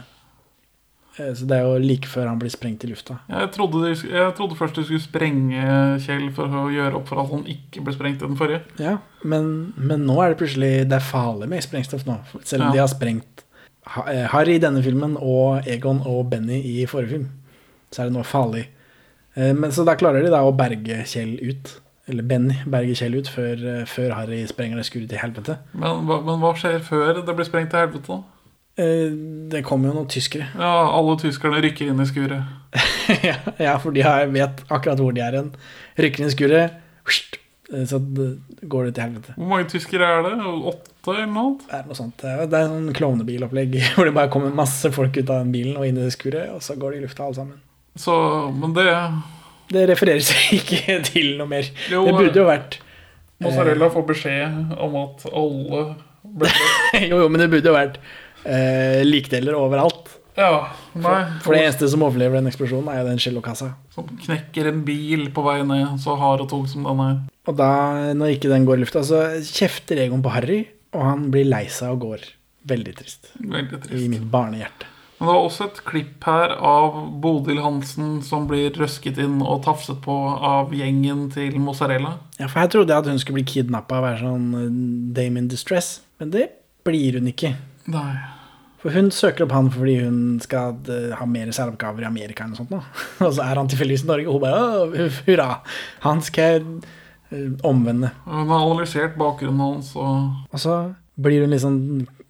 Eh, 1.19 1.33
Så 1.33 1.47
det 1.49 1.57
er 1.57 1.63
jo 1.65 1.77
like 1.81 2.07
før 2.07 2.27
han 2.27 2.39
blir 2.39 2.51
sprengt 2.53 2.83
i 2.83 2.87
lufta. 2.91 3.19
Jeg 3.29 3.51
trodde, 3.55 3.81
de, 3.85 3.93
jeg 4.13 4.33
trodde 4.37 4.55
først 4.59 4.75
de 4.75 4.83
skulle 4.85 5.01
sprenge 5.01 5.63
Kjell 6.05 6.27
for 6.35 6.45
å 6.47 6.67
gjøre 6.73 6.95
opp 6.99 7.07
for 7.09 7.21
at 7.23 7.31
han 7.31 7.45
ikke 7.49 7.83
ble 7.85 7.93
sprengt 7.95 8.21
i 8.21 8.27
den 8.27 8.37
forrige. 8.37 8.61
Ja, 8.79 8.97
men, 9.23 9.73
men 9.77 10.05
nå 10.05 10.19
er 10.23 10.29
det 10.33 10.37
plutselig 10.43 10.71
Det 10.89 10.99
er 10.99 11.05
farlig 11.07 11.49
med 11.49 11.63
sprengstoff 11.65 12.05
nå. 12.05 12.19
Selv 12.43 12.61
om 12.63 12.67
Ja. 12.69 12.73
de 12.73 12.83
har 12.85 12.87
sprengt 12.93 13.43
eh, 14.07 14.27
Harry 14.33 14.55
i 14.55 14.63
denne 14.63 14.83
filmen 14.83 15.17
og 15.17 15.65
Egon 15.67 16.01
og 16.05 16.29
Benny 16.29 16.61
i 16.61 16.85
forrige 16.85 17.09
film, 17.17 17.27
så 17.91 18.01
er 18.03 18.09
det 18.11 18.17
nå 18.17 18.23
farlig. 18.27 18.67
Eh, 19.35 19.53
Men 19.53 19.71
Så 19.71 19.85
da 19.85 19.95
klarer 19.95 20.21
de 20.23 20.29
da 20.29 20.43
å 20.45 20.53
berge 20.55 21.03
Kjell 21.05 21.37
ut. 21.41 21.79
Eller 22.07 22.23
Benny 22.23 22.55
berger 22.65 22.95
Kjell 22.95 23.15
ut 23.19 23.27
før, 23.27 23.83
før 23.85 24.13
Harry 24.15 24.45
sprenger 24.47 24.77
det 24.79 24.85
skuret 24.87 25.09
til 25.09 25.19
helvete. 25.19 25.57
Men, 25.73 26.05
men 26.07 26.39
hva 26.39 26.53
skjer 26.55 26.79
før 26.79 27.17
det 27.25 27.35
blir 27.35 27.43
sprengt 27.49 27.69
til 27.73 27.79
helvete? 27.83 28.07
da? 28.07 28.21
Eh, 28.77 29.09
Det 29.51 29.63
kommer 29.65 29.89
jo 29.89 29.95
noen 29.99 30.09
tyskere. 30.11 30.49
Ja, 30.61 30.73
alle 30.93 31.15
tyskerne 31.21 31.61
rykker 31.63 31.89
inn 31.91 32.01
i 32.03 32.07
skuret. 32.09 32.43
ja, 33.23 33.37
ja, 33.63 33.77
for 33.81 33.95
de 33.95 34.03
har, 34.05 34.27
vet 34.33 34.63
akkurat 34.69 34.99
hvor 35.01 35.15
de 35.15 35.23
er 35.23 35.37
hen. 35.39 35.53
Rykker 35.97 36.21
inn 36.23 36.29
i 36.29 36.35
skuret, 36.35 36.75
eh, 37.07 37.85
så 37.89 37.99
går 38.67 38.89
det 38.89 38.93
til 38.97 39.03
helvete. 39.07 39.33
Hvor 39.37 39.49
mange 39.53 39.69
tyskere 39.71 40.09
er 40.17 40.27
det? 40.27 40.35
Åtte 40.73 41.13
eller 41.15 41.29
noe? 41.31 41.55
Det 41.63 41.77
er 41.79 41.85
noe 41.87 41.95
sånt. 41.97 42.17
Det 42.21 42.29
er 42.33 42.49
det 42.51 42.59
er 42.59 42.67
sånn 42.73 42.91
klovnebilopplegg 42.97 43.77
hvor 43.95 44.09
det 44.09 44.13
bare 44.17 44.31
kommer 44.33 44.53
masse 44.55 44.91
folk 44.95 45.15
ut 45.17 45.29
av 45.31 45.41
den 45.45 45.53
bilen 45.55 45.77
og 45.79 45.87
inn 45.87 45.97
i 45.97 46.03
det 46.05 46.13
skuret, 46.17 46.51
og 46.53 46.61
så 46.65 46.75
går 46.79 46.93
de 46.97 46.99
i 47.01 47.05
lufta 47.07 47.25
alle 47.25 47.39
sammen. 47.39 47.61
Så, 47.97 48.13
men 48.53 48.75
det 48.77 48.85
Det 49.71 49.87
refereres 49.89 50.29
ikke 50.59 50.99
til 51.07 51.33
noe 51.39 51.49
mer. 51.49 51.71
Jo, 51.91 52.03
det 52.05 52.13
burde 52.19 52.43
jo 52.43 52.45
vært 52.51 52.77
Mozzarella 53.41 53.87
får 53.93 54.05
beskjed 54.07 54.71
om 54.81 54.95
at 55.01 55.25
alle 55.29 55.81
ble 56.37 56.49
jo, 57.07 57.19
jo, 57.21 57.27
men 57.29 57.41
det 57.43 57.49
burde 57.51 57.69
jo 57.69 57.75
vært 57.75 57.99
eh, 58.47 59.03
likdeler 59.05 59.57
overalt. 59.57 60.15
Ja, 60.37 60.69
nei. 60.93 61.19
For, 61.41 61.55
det 61.55 61.63
eneste 61.65 61.87
som 61.89 62.03
overlever 62.05 62.37
den 62.37 62.49
eksplosjonen, 62.51 62.91
er 62.93 63.01
jo 63.01 63.07
den 63.09 63.21
cellokassa. 63.21 63.71
Som 63.93 64.09
knekker 64.21 64.69
en 64.69 64.83
bil 64.85 65.31
på 65.33 65.43
vei 65.45 65.59
ned, 65.65 65.97
så 66.03 66.13
hard 66.19 66.45
og 66.45 66.51
tung 66.51 66.67
som 66.69 66.85
den 66.85 67.01
er. 67.03 67.15
Og 67.49 67.57
da, 67.57 67.71
når 68.17 68.35
ikke 68.35 68.51
den 68.51 68.67
går 68.67 68.77
i 68.77 68.83
lufta, 68.83 69.01
så 69.07 69.23
kjefter 69.41 70.03
Egon 70.03 70.21
på 70.25 70.35
Harry, 70.35 70.59
og 70.93 71.01
han 71.07 71.31
blir 71.33 71.47
lei 71.49 71.65
seg 71.73 71.95
og 71.95 72.05
går. 72.05 72.27
Veldig 72.67 72.93
trist. 72.99 73.31
Veldig 73.39 73.81
trist. 73.81 73.97
I 73.97 74.11
mitt 74.11 74.29
barnehjerte. 74.29 74.93
Men 75.17 75.25
det 75.25 75.33
var 75.33 75.45
også 75.47 75.65
et 75.65 75.79
klipp 75.87 76.25
her 76.29 76.51
av 76.61 76.97
Bodil 77.23 77.63
Hansen 77.63 78.19
som 78.21 78.45
blir 78.49 78.75
røsket 78.77 79.17
inn 79.23 79.39
og 79.41 79.63
tafset 79.65 79.97
på 80.03 80.13
av 80.13 80.75
gjengen 80.77 81.23
til 81.33 81.57
Mozzarella. 81.63 82.19
Ja, 82.37 82.45
for 82.45 82.61
her 82.61 82.69
trodde 82.69 82.93
jeg 82.93 83.01
at 83.01 83.09
hun 83.09 83.17
skulle 83.23 83.39
bli 83.39 83.47
kidnappa 83.49 83.97
og 83.97 84.05
være 84.05 84.21
sånn 84.21 84.45
eh, 84.59 84.77
dame 85.17 85.41
in 85.41 85.49
distress, 85.49 86.03
men 86.21 86.35
det 86.35 86.45
blir 86.85 87.17
hun 87.17 87.31
ikke. 87.33 87.55
Nei. 87.91 88.15
For 88.77 88.93
hun 88.93 89.09
søker 89.13 89.47
opp 89.47 89.55
han 89.55 89.71
fordi 89.73 89.95
hun 90.03 90.19
skal 90.43 90.77
eh, 90.93 91.15
ha 91.17 91.25
mer 91.29 91.49
særoppgaver 91.55 92.05
i 92.05 92.09
Amerika 92.09 92.45
eller 92.45 92.53
noe 92.53 92.61
sånt. 92.61 92.73
Nå. 92.73 92.81
Og 93.25 93.33
så 93.33 93.47
er 93.47 93.59
han 93.59 93.71
tilfeldigvis 93.71 94.05
i 94.05 94.11
Norge, 94.11 94.29
og 94.29 94.37
hun 94.37 94.43
bare 94.45 95.07
hurra, 95.25 95.47
han 96.05 96.21
skal 96.25 96.53
jeg 96.53 96.67
eh, 97.33 97.49
omvende. 97.67 98.11
Hun 98.27 98.53
har 98.53 98.67
analysert 98.67 99.17
bakgrunnen 99.19 99.63
hans 99.63 99.95
og 99.97 100.53
Og 100.53 100.61
så 100.61 100.77
blir 101.17 101.41
hun 101.43 101.55
liksom 101.55 101.79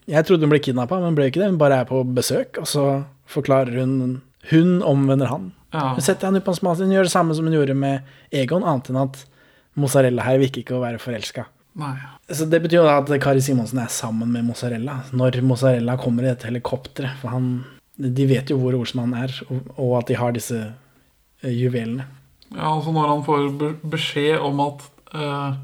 Jeg 0.07 0.23
trodde 0.23 0.47
hun 0.47 0.53
ble 0.53 0.63
kidnappa, 0.63 1.01
men 1.03 1.17
ble 1.17 1.27
ikke 1.27 1.43
det. 1.43 1.51
Hun 1.51 1.59
bare 1.59 1.81
er 1.83 1.89
på 1.89 1.99
besøk, 2.15 2.61
og 2.61 2.69
så 2.69 2.87
forklarer 3.27 3.81
hun 3.81 4.21
Hun 4.47 4.79
omvender 4.87 5.27
han. 5.27 5.51
Ja. 5.75 5.91
Hun 5.97 6.01
setter 6.05 6.29
han 6.29 6.39
ut 6.39 6.45
på 6.45 6.53
en 6.55 6.61
smal 6.61 6.79
Hun 6.79 6.95
gjør 6.95 7.09
det 7.09 7.11
samme 7.11 7.35
som 7.35 7.49
hun 7.49 7.57
gjorde 7.57 7.75
med 7.75 8.07
Egon, 8.31 8.63
annet 8.63 8.87
enn 8.93 9.03
at 9.03 9.19
mozzarella 9.77 10.23
her 10.23 10.39
virker 10.41 10.63
ikke 10.63 10.77
å 10.79 10.81
være 10.81 11.01
forelska. 11.01 11.43
Nei. 11.77 11.93
Så 12.33 12.47
det 12.49 12.59
betyr 12.63 12.81
jo 12.81 12.89
at 12.89 13.09
Kari 13.21 13.41
Simonsen 13.43 13.79
er 13.83 13.91
sammen 13.93 14.31
med 14.33 14.47
mozzarella 14.47 14.97
når 15.15 15.39
mozzarella 15.45 15.97
kommer 16.01 16.25
i 16.25 16.31
dette 16.31 16.49
helikopteret. 16.49 17.19
For 17.21 17.31
han, 17.31 17.51
de 17.95 18.27
vet 18.29 18.49
jo 18.51 18.57
hvor 18.61 18.75
Olsmann 18.79 19.13
er, 19.17 19.33
og, 19.51 19.93
at 19.99 20.09
de 20.09 20.17
har 20.17 20.33
disse 20.35 20.57
eh, 20.57 21.53
juvelene. 21.53 22.07
Ja, 22.49 22.71
altså 22.71 22.93
når 22.95 23.11
han 23.11 23.25
får 23.27 23.47
beskjed 23.91 24.39
om 24.41 24.61
at 24.63 24.85
uh, 25.13 25.57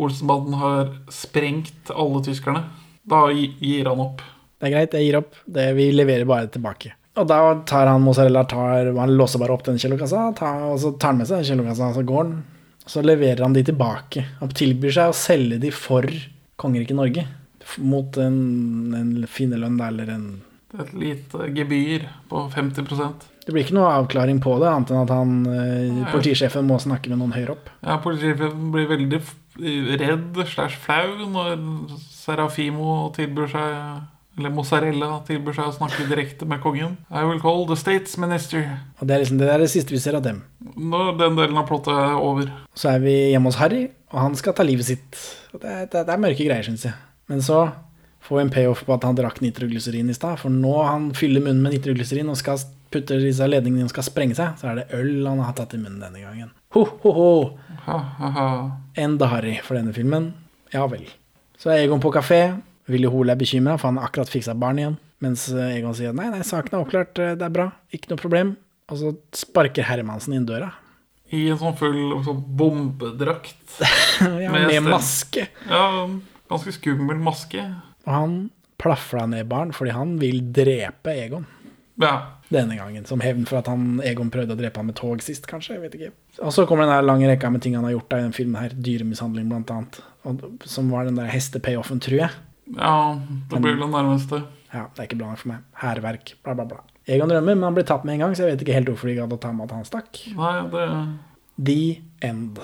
Olsenbanden 0.00 0.56
har 0.56 0.94
sprengt 1.12 1.92
alle 1.92 2.22
tyskerne, 2.24 2.64
da 3.04 3.26
gir 3.32 3.90
han 3.90 4.00
opp. 4.02 4.24
Det 4.56 4.70
er 4.70 4.74
greit, 4.76 4.96
jeg 4.96 5.10
gir 5.10 5.18
opp. 5.20 5.36
Det, 5.44 5.66
vi 5.76 5.90
leverer 5.92 6.26
bare 6.28 6.48
tilbake. 6.50 6.94
Og 7.20 7.28
da 7.28 7.38
tar 7.68 7.90
han 7.90 8.02
mozzarella, 8.02 8.46
tar, 8.48 8.88
han 8.96 9.14
låser 9.18 9.42
bare 9.42 9.52
opp 9.52 9.66
den 9.66 9.78
kjellokassa, 9.78 10.30
og 10.72 10.78
så 10.80 10.94
tar 10.96 11.12
han 11.12 11.20
med 11.20 11.28
seg 11.28 11.42
den 11.42 11.50
kjellokassa, 11.50 11.90
og 11.92 11.98
så 11.98 12.04
går 12.08 12.22
han. 12.24 12.34
Så 12.86 13.02
leverer 13.04 13.44
han 13.44 13.54
de 13.54 13.62
tilbake. 13.64 14.24
Han 14.40 14.52
tilbyr 14.56 14.94
seg 14.94 15.12
å 15.12 15.16
selge 15.16 15.60
de 15.62 15.70
for 15.74 16.06
kongeriket 16.60 16.98
Norge. 16.98 17.26
Mot 17.78 18.16
en, 18.20 18.38
en 18.98 19.12
finnerlønn 19.30 19.78
da, 19.78 19.90
eller 19.92 20.10
en 20.12 20.24
Et 20.72 20.92
lite 20.96 21.46
gebyr 21.52 22.06
på 22.30 22.46
50% 22.50 23.26
Det 23.44 23.52
blir 23.52 23.66
ikke 23.66 23.76
noe 23.76 23.90
avklaring 24.00 24.40
på 24.42 24.54
det, 24.62 24.70
annet 24.70 24.90
enn 24.90 25.02
at 25.02 25.12
han, 25.12 25.34
eh, 25.52 26.00
politisjefen 26.10 26.66
må 26.66 26.78
snakke 26.80 27.12
med 27.12 27.20
noen 27.20 27.34
høyere 27.36 27.54
opp. 27.54 27.70
Ja, 27.84 27.98
Politisjefen 28.02 28.70
blir 28.74 28.88
veldig 28.90 29.20
redd 30.00 30.40
slash 30.48 30.78
flau 30.80 31.28
når 31.28 31.60
Serafimo 32.00 33.10
tilbyr 33.16 33.50
seg 33.52 33.76
Eller 34.38 34.52
Mozzarella 34.54 35.18
tilbyr 35.28 35.52
seg 35.58 35.68
å 35.68 35.74
snakke 35.76 36.06
direkte 36.08 36.46
med 36.48 36.62
kongen. 36.64 36.94
I 37.12 37.24
will 37.28 37.40
call 37.42 37.66
the 37.68 37.76
states 37.76 38.16
minister. 38.20 38.64
Og 38.98 39.06
det 39.08 39.14
er 39.16 39.24
liksom 39.24 39.40
det, 39.42 39.50
er 39.52 39.60
det 39.60 39.68
siste 39.72 39.92
vi 39.92 40.00
ser 40.00 40.16
av 40.16 40.24
dem. 40.24 40.40
Når 40.76 41.18
den 41.20 41.36
delen 41.36 41.58
av 41.60 41.66
plottet 41.68 41.92
er 41.92 42.16
over. 42.16 42.48
Så 42.72 42.94
er 42.94 43.02
vi 43.04 43.14
hjemme 43.34 43.52
hos 43.52 43.60
Harry, 43.60 43.84
og 44.12 44.20
han 44.22 44.38
skal 44.40 44.56
ta 44.56 44.64
livet 44.64 44.88
sitt. 44.88 45.20
Og 45.52 45.60
Det 45.60 45.68
er, 45.68 45.88
det 45.92 46.06
det 46.08 46.14
er 46.16 46.22
mørke 46.24 46.46
greier, 46.48 46.64
syns 46.64 46.86
jeg. 46.88 46.96
Men 47.28 47.44
så 47.44 47.66
får 48.24 48.38
vi 48.38 48.44
en 48.46 48.54
payoff 48.54 48.86
på 48.88 48.94
at 48.96 49.04
han 49.04 49.18
drakk 49.18 49.42
nitroglyserin 49.44 50.08
i 50.08 50.16
stad. 50.16 50.40
For 50.40 50.54
nå 50.54 50.78
han 50.80 51.10
fyller 51.18 51.44
munnen 51.44 51.60
med 51.66 51.76
nitroglyserin 51.76 52.32
og 52.32 52.40
skal 52.40 52.62
putte 52.92 53.20
disse 53.20 53.44
ledningene 53.48 53.84
og 53.88 53.92
skal 53.92 54.04
sprenge 54.08 54.36
seg, 54.36 54.56
så 54.60 54.68
er 54.72 54.80
det 54.80 54.88
øl 54.96 55.26
han 55.28 55.40
har 55.44 55.54
tatt 55.56 55.76
i 55.76 55.80
munnen 55.80 56.00
denne 56.00 56.24
gangen. 56.24 56.50
Ho, 56.76 56.86
ho, 57.04 57.12
ho. 57.16 57.30
Ha, 57.84 57.98
ha, 58.18 58.32
ha. 58.36 58.48
Enda 59.00 59.28
Harry 59.32 59.58
for 59.64 59.76
denne 59.76 59.92
filmen. 59.96 60.32
Ja 60.72 60.84
vel. 60.88 61.04
Så 61.60 61.72
er 61.72 61.84
Egon 61.84 62.00
på 62.00 62.12
kafé. 62.14 62.46
Willy 62.90 63.10
Hole 63.10 63.34
er 63.34 63.38
bekymra, 63.40 63.76
for 63.78 63.90
han 63.92 64.00
har 64.00 64.08
akkurat 64.10 64.30
fiksa 64.32 64.54
barn 64.58 64.80
igjen. 64.80 64.96
Mens 65.22 65.46
eh, 65.54 65.76
Egon 65.78 65.94
sier 65.94 66.14
nei, 66.16 66.28
nei, 66.32 66.42
saken 66.46 66.74
er 66.74 66.82
oppklart, 66.82 67.18
eh, 67.22 67.34
det 67.38 67.46
er 67.46 67.54
bra, 67.54 67.68
ikke 67.94 68.10
noe 68.12 68.20
problem. 68.20 68.56
Og 68.90 68.98
så 68.98 69.12
sparker 69.38 69.86
Hermansen 69.86 70.34
inn 70.36 70.48
døra. 70.48 70.72
I 71.32 71.46
en 71.48 71.60
sånn 71.60 71.76
full 71.78 72.00
sånn 72.26 72.42
bombedrakt. 72.58 73.60
Ja, 74.22 74.52
med 74.52 74.68
med 74.68 74.84
maske. 74.92 75.46
Ja, 75.66 76.04
ganske 76.50 76.74
skummel 76.76 77.18
maske. 77.22 77.62
Og 78.04 78.12
han 78.12 78.36
plafla 78.82 79.24
ned 79.30 79.48
barn 79.50 79.72
fordi 79.74 79.94
han 79.96 80.12
vil 80.20 80.42
drepe 80.54 81.14
Egon. 81.24 81.46
Ja. 82.02 82.12
Denne 82.52 82.76
gangen. 82.76 83.06
Som 83.08 83.22
hevn 83.24 83.46
for 83.48 83.62
at 83.62 83.70
han, 83.70 83.96
Egon 84.04 84.30
prøvde 84.32 84.54
å 84.54 84.58
drepe 84.60 84.80
ham 84.82 84.90
med 84.90 84.98
tog 84.98 85.22
sist, 85.24 85.46
kanskje. 85.50 85.76
jeg 85.78 85.82
vet 85.86 85.96
ikke. 85.98 86.12
Og 86.42 86.52
så 86.54 86.66
kommer 86.68 86.86
den 86.86 86.94
der 86.94 87.06
lange 87.06 87.28
rekka 87.30 87.50
med 87.52 87.64
ting 87.64 87.76
han 87.78 87.86
har 87.88 87.94
gjort 87.96 88.10
da, 88.12 88.20
i 88.20 88.26
den 88.26 88.36
filmen 88.36 88.60
her. 88.60 88.74
Dyremishandling, 88.76 89.48
blant 89.50 89.72
annet. 89.72 90.00
Og, 90.28 90.42
som 90.68 90.90
var 90.92 91.08
den 91.08 91.18
der 91.20 91.30
hestepayoffen, 91.32 92.02
tror 92.02 92.24
jeg. 92.26 92.42
Ja, 92.76 93.20
det 93.50 93.60
blir 93.60 93.74
vel 93.74 93.84
det 93.84 93.90
nærmeste. 93.92 94.42
Ja, 94.72 94.86
det 94.88 95.02
er 95.02 95.08
ikke 95.10 95.20
bra 95.20 95.32
nok 95.32 95.42
for 95.42 95.52
meg. 95.52 95.64
Hærverk, 95.82 96.34
bla, 96.44 96.54
bla, 96.56 96.66
bla. 96.70 96.80
Egon 97.10 97.32
rømmer, 97.34 97.56
men 97.56 97.66
han 97.66 97.76
blir 97.76 97.86
tatt 97.88 98.06
med 98.06 98.16
en 98.16 98.26
gang, 98.26 98.36
så 98.36 98.46
jeg 98.46 98.54
vet 98.54 98.64
ikke 98.64 98.76
helt 98.76 98.92
hvorfor 98.92 99.10
de 99.10 99.16
gadd 99.18 99.34
å 99.34 99.40
ta 99.42 99.50
med 99.52 99.66
at 99.66 99.74
han 99.76 99.88
stakk. 99.88 100.22
Nei, 100.38 100.54
det 100.72 100.86
The 101.66 101.80
End. 102.24 102.60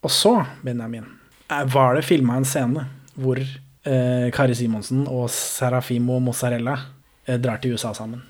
Og 0.00 0.14
så, 0.14 0.34
Benjamin, 0.64 1.04
eh, 1.50 1.64
var 1.74 1.98
det 1.98 2.06
filma 2.06 2.38
en 2.40 2.48
scene 2.48 2.86
hvor 3.20 3.40
eh, 3.40 4.30
Kari 4.32 4.56
Simonsen 4.56 5.04
og 5.10 5.28
Serafimo 5.34 6.18
Mozzarella 6.24 6.78
eh, 7.26 7.36
drar 7.36 7.60
til 7.60 7.74
USA 7.74 7.92
sammen. 7.94 8.22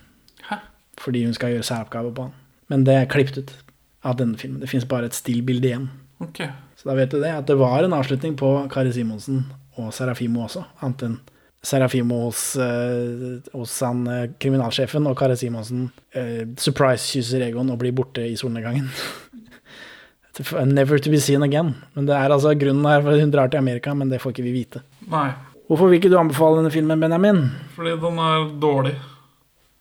Hæ? 0.48 0.58
Fordi 0.98 1.24
hun 1.24 1.36
skal 1.36 1.54
gjøre 1.54 1.68
særoppgave 1.68 2.14
på 2.14 2.28
han. 2.28 2.34
Men 2.68 2.86
det 2.86 2.96
er 2.96 3.10
klippet 3.10 3.38
ut 3.38 3.54
av 4.02 4.16
denne 4.18 4.38
filmen. 4.40 4.60
Det 4.62 4.70
fins 4.70 4.88
bare 4.88 5.10
et 5.10 5.16
stillbilde 5.16 5.70
igjen. 5.70 5.90
Ok. 6.20 6.42
Så 6.76 6.88
da 6.88 6.96
vet 6.96 7.12
du 7.12 7.20
det, 7.20 7.32
at 7.32 7.48
det 7.48 7.56
var 7.60 7.84
en 7.84 7.96
avslutning 7.96 8.36
på 8.40 8.52
Kari 8.72 8.92
Simonsen 8.92 9.44
og 9.80 9.92
Serafimo 9.96 10.44
også, 10.46 10.64
annet 10.84 11.06
enn 11.08 11.20
Serafimo 11.62 12.22
hos, 12.22 12.56
eh, 12.56 13.40
hos 13.52 13.74
han 13.84 14.06
eh, 14.08 14.30
kriminalsjefen 14.40 15.04
og 15.10 15.16
Kari 15.18 15.36
Simonsen 15.36 15.90
eh, 16.16 16.46
surprise-kysser 16.56 17.44
Egon 17.50 17.68
og 17.68 17.82
blir 17.82 17.92
borte 17.96 18.24
i 18.24 18.32
solnedgangen. 18.40 18.88
Never 20.72 20.98
to 20.98 21.12
be 21.12 21.20
seen 21.20 21.44
again. 21.44 21.74
Men 21.92 22.08
det 22.08 22.16
er 22.16 22.32
altså 22.32 22.54
grunnen 22.56 22.88
her 22.88 23.02
for 23.04 23.12
at 23.12 23.20
hun 23.20 23.32
drar 23.34 23.52
til 23.52 23.60
Amerika, 23.60 23.92
men 23.92 24.08
det 24.08 24.22
får 24.22 24.32
ikke 24.32 24.46
vi 24.46 24.54
vite. 24.54 24.80
Nei. 25.12 25.28
Hvorfor 25.68 25.90
vil 25.90 26.00
ikke 26.00 26.08
du 26.10 26.16
anbefale 26.18 26.62
denne 26.62 26.72
filmen, 26.72 27.02
Benjamin? 27.02 27.42
Fordi 27.76 27.92
den 28.00 28.22
er 28.24 28.48
dårlig. 28.62 28.94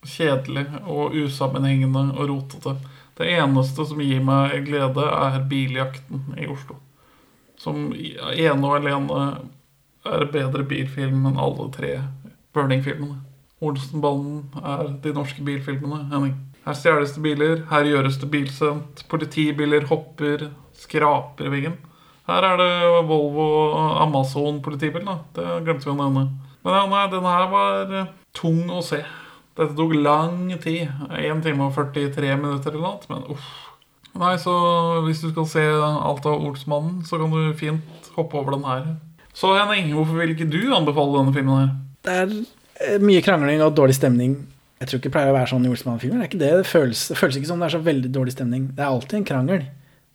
Kjedelig 0.04 0.66
og 0.84 1.16
usammenhengende 1.16 2.10
og 2.12 2.28
rotete. 2.28 2.76
Det 3.20 3.28
eneste 3.36 3.84
som 3.84 4.00
gir 4.00 4.22
meg 4.24 4.62
glede, 4.64 5.04
er 5.04 5.42
Biljakten 5.48 6.22
i 6.40 6.46
Oslo. 6.48 6.78
Som 7.60 7.90
ene 7.92 8.60
og 8.64 8.78
alene 8.78 9.24
er 10.08 10.30
bedre 10.32 10.64
bilfilm 10.64 11.26
enn 11.28 11.40
alle 11.40 11.66
tre 11.74 11.90
Burning-filmene. 12.56 13.18
Olsenbanden 13.60 14.62
er 14.64 14.88
de 15.04 15.12
norske 15.12 15.44
bilfilmene, 15.44 16.06
Henning. 16.08 16.38
Her 16.64 16.76
stjeles 16.76 17.12
det 17.12 17.22
biler, 17.24 17.62
her 17.68 17.88
gjøres 17.88 18.16
det 18.22 18.30
bilsendt. 18.32 19.04
Politibiler 19.12 19.84
hopper, 19.92 20.48
skraper 20.80 21.52
veggen. 21.52 21.76
Her 22.30 22.46
er 22.46 22.60
det 22.60 22.72
Volvo 23.08 23.46
Amazon-politibil, 24.06 25.04
da. 25.04 25.18
Det 25.36 25.60
glemte 25.66 25.88
vi 25.88 25.92
å 25.92 25.98
nevne. 26.00 26.26
Men 26.64 26.76
ja, 26.76 26.82
nei, 26.88 27.04
denne 27.12 27.36
her 27.36 27.48
var 27.52 27.94
eh, 28.00 28.12
tung 28.36 28.64
å 28.72 28.80
se. 28.84 29.00
Dette 29.58 29.74
tok 29.76 29.96
lang 29.98 30.52
tid. 30.62 30.88
1 31.10 31.42
time 31.44 31.66
og 31.66 31.74
43 31.76 32.36
minutter 32.38 32.76
eller 32.76 32.86
noe. 32.86 33.10
Men 33.10 33.26
uff. 33.34 33.50
Nei, 34.20 34.34
så 34.42 34.52
hvis 35.04 35.22
du 35.22 35.30
skal 35.30 35.46
se 35.46 35.64
alt 35.70 36.26
av 36.26 36.42
Olsmannen, 36.42 37.02
så 37.06 37.18
kan 37.20 37.30
du 37.30 37.52
fint 37.58 38.10
hoppe 38.16 38.38
over 38.40 38.56
den 38.56 38.66
her. 38.66 38.88
Så 39.36 39.52
Henning, 39.54 39.92
hvorfor 39.94 40.18
vil 40.18 40.34
ikke 40.34 40.48
du 40.50 40.72
anbefale 40.74 41.20
denne 41.20 41.34
filmen 41.34 41.60
her? 41.60 41.68
Det 42.06 42.16
er 42.16 42.32
eh, 42.34 43.02
mye 43.02 43.22
krangling 43.24 43.62
og 43.62 43.76
dårlig 43.78 43.94
stemning. 44.00 44.34
Jeg 44.80 44.88
tror 44.88 44.98
ikke 44.98 45.10
det 45.10 45.14
pleier 45.14 45.30
å 45.30 45.36
være 45.36 45.50
sånn 45.52 45.66
i 45.68 45.70
Olsmann-filmer. 45.70 46.24
Det 46.24 46.40
det. 46.40 46.40
Det 46.40 46.62
det 46.64 46.68
føles 46.70 47.38
ikke 47.38 47.50
som 47.50 47.60
det 47.62 47.68
er 47.68 47.76
så 47.76 47.82
veldig 47.84 48.10
dårlig 48.14 48.34
stemning. 48.34 48.70
Det 48.74 48.82
er 48.82 48.90
alltid 48.90 49.20
en 49.20 49.28
krangel, 49.28 49.66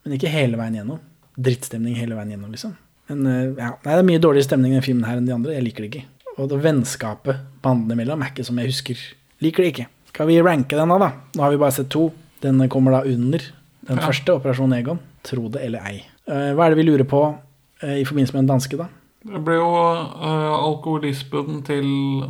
men 0.03 0.18
ikke 0.18 0.34
hele 0.34 0.60
veien 0.60 0.80
gjennom. 0.82 0.99
Drittstemning 1.36 1.95
hele 1.99 2.18
veien 2.18 2.34
gjennom, 2.36 2.52
liksom. 2.52 2.76
Men 3.12 3.28
eh, 3.30 3.52
ja, 3.62 3.72
det 3.84 3.94
er 3.94 4.07
mye 4.07 4.24
dårligere 4.24 4.49
stemning 4.49 4.74
i 4.74 4.76
denne 4.76 4.88
filmen 4.88 5.07
her 5.07 5.22
enn 5.22 5.30
de 5.30 5.36
andre. 5.36 5.56
Jeg 5.56 5.68
liker 5.70 5.86
det 5.86 5.91
ikke. 5.94 6.32
Og 6.36 6.49
det 6.52 6.60
vennskapet 6.66 7.45
bandene 7.64 7.95
imellom 7.95 8.26
er 8.26 8.34
ikke 8.34 8.48
som 8.48 8.60
jeg 8.60 8.74
husker. 8.74 9.06
Liker 9.46 9.64
det 9.66 9.74
ikke. 9.74 9.88
Skal 10.10 10.30
vi 10.32 10.42
ranke 10.42 10.78
den 10.80 10.90
da? 10.90 11.12
Nå 11.36 11.44
har 11.44 11.54
vi 11.54 11.62
bare 11.62 11.76
sett 11.76 11.90
to. 11.94 12.10
Den 12.42 12.64
kommer 12.70 12.92
da 12.98 13.04
under 13.06 13.40
den 13.86 13.98
Ja. 13.98 14.06
første, 14.08 14.34
Operasjon 14.34 14.74
Egon. 14.74 15.00
Tro 15.24 15.50
det 15.50 15.62
eller 15.66 15.80
ei. 15.86 16.06
Eh, 16.28 16.54
Hva 16.54 16.66
er 16.66 16.70
det 16.74 16.78
vi 16.78 16.90
lurer 16.90 17.06
på 17.06 17.38
eh, 17.82 18.02
i 18.02 18.06
forbindelse 18.06 18.34
med 18.34 18.44
den 18.44 18.54
danske, 18.54 18.78
da? 18.78 18.88
Det 19.26 19.42
ble 19.42 19.56
jo 19.58 19.66
uh, 19.66 20.54
alkoholismen 20.54 21.64
til 21.66 21.86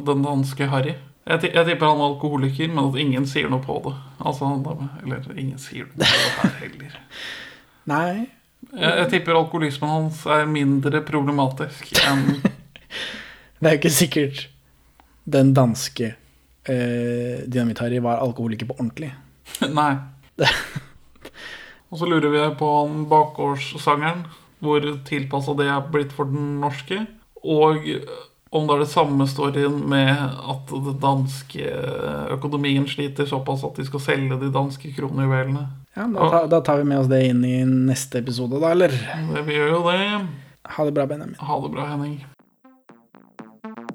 den 0.07 0.23
danske 0.23 0.67
Harry. 0.71 0.93
Jeg, 1.27 1.41
tipper 1.41 1.89
han 1.89 1.99
var 1.99 2.13
alkoholiker, 2.13 2.69
men 2.69 2.85
at 2.85 2.99
ingen 3.01 3.25
sier 3.27 3.49
noe 3.49 3.59
på 3.59 3.81
det. 3.83 3.93
Altså, 4.19 4.47
Eller 5.03 5.39
ingen 5.39 5.57
sier 5.59 5.87
det 5.95 6.05
her 6.07 6.51
heller. 6.61 6.99
Nei. 7.91 8.27
Jeg, 8.71 8.91
jeg 8.97 9.09
tipper 9.09 9.35
alkoholismen 9.35 9.89
hans 9.89 10.25
er 10.25 10.45
mindre 10.49 11.01
problematisk 11.05 11.91
enn 12.07 12.39
Det 13.59 13.67
er 13.69 13.75
jo 13.75 13.79
ikke 13.79 13.91
sikkert 13.93 14.47
den 15.25 15.53
danske 15.55 16.15
eh, 16.71 17.45
Dynamitt-Harry 17.45 18.01
var 18.03 18.23
alkoholiker 18.23 18.69
på 18.69 18.77
ordentlig. 18.79 19.11
Nei. 19.79 19.93
Og 21.89 21.99
så 22.01 22.09
lurer 22.09 22.31
vi 22.33 22.45
på 22.59 22.69
om 22.83 23.05
bakgårdssangeren, 23.11 24.25
hvor 24.63 24.85
tilpassa 25.07 25.53
det 25.57 25.69
er 25.69 25.91
blitt 25.91 26.15
for 26.15 26.29
den 26.31 26.57
norske. 26.63 27.03
Og 27.45 27.85
om 28.55 28.67
det 28.67 28.75
er 28.75 28.83
det 28.83 28.91
samme 28.91 29.27
storyen 29.29 29.81
med 29.89 30.11
at 30.15 30.71
den 30.71 30.99
danske 31.01 31.71
økonomien 32.35 32.87
sliter 32.89 33.27
såpass 33.29 33.65
at 33.67 33.79
de 33.79 33.85
skal 33.87 34.03
selge 34.03 34.39
de 34.41 34.51
danske 34.53 34.91
kronjuvelene. 34.95 35.65
Ja, 35.95 36.07
da, 36.11 36.29
ta, 36.31 36.45
da 36.51 36.61
tar 36.63 36.81
vi 36.81 36.87
med 36.91 37.03
oss 37.03 37.11
det 37.11 37.21
inn 37.29 37.43
i 37.47 37.57
neste 37.65 38.19
episode, 38.23 38.59
da, 38.59 38.73
eller? 38.75 38.95
Det, 39.31 39.45
vi 39.47 39.59
gjør 39.59 39.77
jo 39.77 39.83
det. 39.89 39.99
Ha 40.75 40.87
det 40.87 40.95
bra, 40.95 41.05
Benjamin. 41.07 41.37
Ha 41.39 41.59
det 41.63 41.75
bra, 41.75 41.89
Henning. 41.93 42.17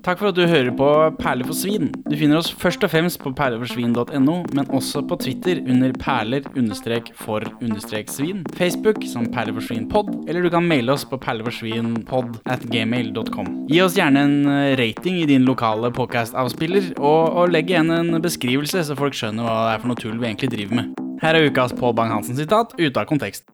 Takk 0.00 0.16
for 0.16 0.30
at 0.30 0.36
du 0.38 0.46
hører 0.48 0.70
på 0.72 0.86
Perler 1.20 1.44
for 1.44 1.52
svin. 1.52 1.90
Du 2.08 2.16
finner 2.16 2.38
oss 2.40 2.48
først 2.56 2.80
og 2.86 2.88
fremst 2.88 3.20
på 3.20 3.34
perleforsvin.no, 3.36 4.36
men 4.56 4.70
også 4.72 5.02
på 5.04 5.18
Twitter 5.20 5.60
under 5.60 5.92
perler-for-svin, 6.00 8.40
Facebook 8.56 9.04
som 9.10 9.26
perleforsvinpod, 9.34 10.24
eller 10.24 10.40
du 10.40 10.48
kan 10.54 10.64
maile 10.64 10.88
oss 10.94 11.04
på 11.04 11.18
perleforsvinpod 11.20 12.40
at 12.48 12.64
gmail.com. 12.72 13.68
Gi 13.68 13.82
oss 13.84 13.92
gjerne 13.98 14.22
en 14.24 14.48
eh, 14.48 14.72
rating 14.80 15.20
i 15.20 15.28
din 15.28 15.44
lokale 15.44 15.92
podcast-avspiller, 15.92 16.96
og, 16.96 17.36
og 17.36 17.52
legg 17.52 17.68
igjen 17.68 17.92
en 17.92 18.16
beskrivelse, 18.24 18.80
så 18.88 18.96
folk 18.96 19.12
skjønner 19.18 19.44
hva 19.44 19.66
det 19.66 19.74
er 19.74 19.80
for 19.82 19.88
noe 19.92 20.00
tull 20.00 20.16
vi 20.16 20.26
egentlig 20.30 20.48
driver 20.54 20.74
med. 20.80 20.86
Her 21.20 21.36
er 21.36 21.44
ukas 21.50 21.76
Pål 21.76 21.92
Bang-Hansen-sitat 21.98 22.72
ute 22.80 22.96
av 22.96 23.04
kontekst. 23.10 23.44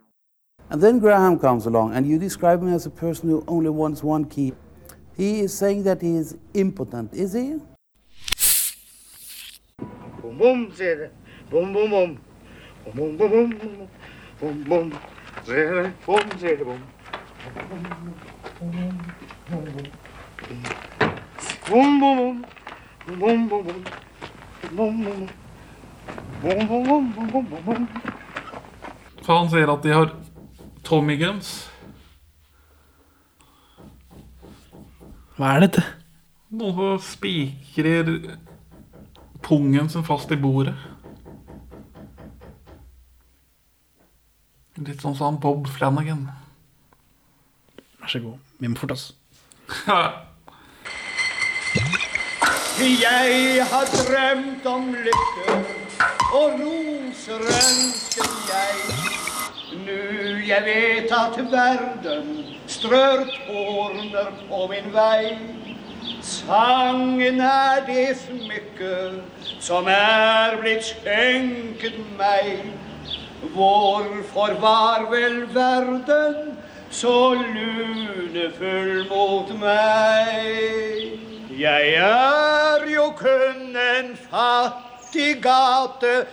And 0.70 0.82
then 0.82 0.98
Graham 1.02 1.39
comes 1.39 1.66
along, 1.66 1.94
and 1.94 2.06
you 2.06 2.18
describe 2.18 2.62
him 2.62 2.74
as 2.74 2.86
a 2.86 2.90
person 2.90 3.28
who 3.31 3.44
only 3.48 3.70
wants 3.70 4.05
one 4.05 4.24
key. 4.31 4.52
He 5.16 5.40
is 5.40 5.55
saying 5.55 5.84
that 5.84 6.02
he 6.02 6.14
is 6.16 6.36
impotent, 6.52 7.14
is 7.14 7.32
he? 7.32 7.56
Boom, 10.20 10.36
boom, 10.38 10.72
said 10.74 11.10
Boom, 11.51 11.72
boom, 11.72 11.90
boom. 11.90 12.20
Boom, 12.94 13.16
boom, 13.16 13.30
boom, 13.30 13.51
boom. 13.51 13.88
Boom, 14.40 14.64
boom. 14.64 14.90
Boom, 15.47 15.88
boom, 16.05 16.20
boom. 16.64 16.82
Boom, 21.68 21.98
boom, 21.98 22.09
boom. 22.09 22.44
Boom, 23.09 23.48
boom, 23.48 23.66
boom. 23.66 23.84
Boom, 24.76 25.05
boom, 25.05 25.05
boom. 25.05 25.28
Boom, 26.43 26.68
boom, 26.68 26.84
boom. 26.84 27.12
Boom, 27.14 27.47
boom, 27.47 27.64
boom. 27.64 27.88
Fan 29.22 29.51
bom 29.51 29.68
att 29.68 29.82
bom 29.82 29.93
har 29.93 30.10
Tommy 30.82 31.16
Guns 31.16 31.70
Hva 35.36 35.50
er 35.52 35.66
dette? 35.66 35.82
Noen 36.56 36.76
som 36.96 37.00
spikrer 37.04 38.06
pungen 39.44 39.90
sin 39.92 40.04
fast 40.06 40.30
i 40.32 40.38
bordet. 40.40 40.72
Litt 44.80 45.04
sånn 45.04 45.16
som 45.18 45.36
Bob 45.40 45.68
Flanagan. 45.72 46.22
Vær 48.00 48.12
så 48.12 48.22
god. 48.24 48.40
Vi 48.62 48.70
må 48.72 48.80
forte 48.80 48.96
oss. 48.96 49.10
Jeg 52.80 53.66
har 53.72 53.92
drømt 53.92 54.70
om 54.72 54.88
lykke, 54.94 55.58
og 56.32 56.56
roser 56.62 57.44
ønsker 57.60 58.32
jeg. 58.52 59.05
Nu 59.86 59.92
jeg 60.46 60.62
vet 60.64 61.12
at 61.14 61.36
verden 61.50 62.46
strør 62.66 63.24
tårner 63.46 64.30
på 64.48 64.66
min 64.70 64.88
vei. 64.94 65.38
Sangen 66.22 67.40
er 67.40 67.84
det 67.86 68.16
smykke 68.18 69.22
som 69.60 69.86
er 69.92 70.56
blitt 70.58 70.84
skjenket 70.88 71.98
meg. 72.18 72.66
Hvorfor 73.54 74.50
var 74.64 75.06
vel 75.12 75.54
verden 75.54 76.56
så 76.90 77.34
lunefull 77.38 79.06
mot 79.12 79.48
meg? 79.62 80.26
Jeg 81.60 81.94
er 82.02 82.86
jo 82.90 83.10
kun 83.22 83.76
en 83.86 84.16
fattig 84.30 85.42
gatesanger 85.46 86.26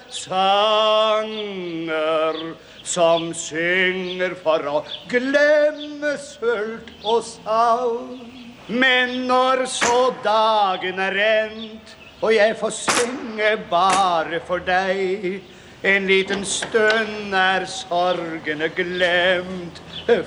som 2.83 3.33
synger 3.33 4.35
for 4.43 4.67
å 4.67 4.83
glemme 5.11 6.17
sult 6.19 6.91
og 7.03 7.23
savn. 7.25 8.19
Men 8.67 9.27
når 9.27 9.65
så 9.67 10.13
dagen 10.23 10.99
er 11.03 11.13
rent, 11.17 11.95
og 12.23 12.31
jeg 12.35 12.55
får 12.59 12.71
synge 12.77 13.57
bare 13.71 14.39
for 14.47 14.59
deg, 14.63 15.41
en 15.83 16.07
liten 16.07 16.45
stund 16.47 17.35
er 17.35 17.65
sorgene 17.67 18.69
glemt 18.71 19.81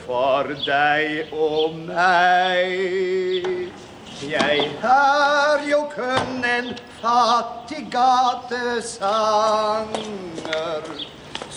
for 0.05 0.53
deg 0.67 1.33
og 1.33 1.79
meg. 1.89 3.73
Jeg 4.21 4.69
er 4.85 5.65
jo 5.65 5.89
kun 5.93 6.45
en 6.45 6.75
fattig 7.01 7.89
gatesanger 7.93 8.77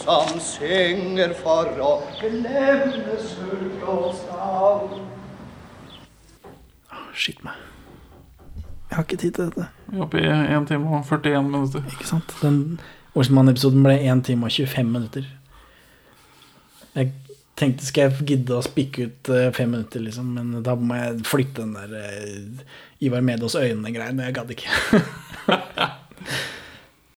som 0.09 0.39
synger 0.41 1.35
for 1.37 1.69
å 1.85 1.89
glemme 2.17 3.17
sult 3.21 3.83
og 3.85 4.07
savn. 4.17 5.03
Skitt 7.13 7.43
meg. 7.45 7.59
Jeg 8.89 8.95
har 8.95 9.05
ikke 9.05 9.19
tid 9.21 9.35
til 9.37 9.51
dette. 9.51 9.67
Vi 9.91 9.99
er 9.99 10.05
oppe 10.07 10.21
i 10.23 10.29
1 10.29 10.65
time 10.71 10.89
og 10.89 11.05
41 11.05 11.51
minutter. 11.51 11.85
Ikke 11.93 12.09
sant? 12.09 12.33
Den 12.41 12.79
Olsenmann-episoden 13.13 13.85
ble 13.85 13.99
1 14.01 14.25
time 14.25 14.49
og 14.49 14.55
25 14.55 14.89
minutter. 14.89 15.27
Jeg 16.97 17.11
tenkte 17.59 17.85
skal 17.85 18.07
jeg 18.07 18.29
gidde 18.31 18.57
å 18.57 18.65
spikke 18.65 19.09
ut 19.09 19.29
eh, 19.35 19.51
fem 19.53 19.69
minutter, 19.75 20.01
liksom, 20.01 20.31
men 20.39 20.63
da 20.65 20.73
må 20.79 20.97
jeg 20.97 21.25
flytte 21.27 21.67
den 21.67 21.75
der 21.77 21.97
eh, 21.99 22.63
Ivar 23.05 23.21
Medås 23.25 23.59
øynene-greien. 23.59 24.23
Jeg 24.25 24.37
gadd 24.39 24.55
ikke. 24.55 25.03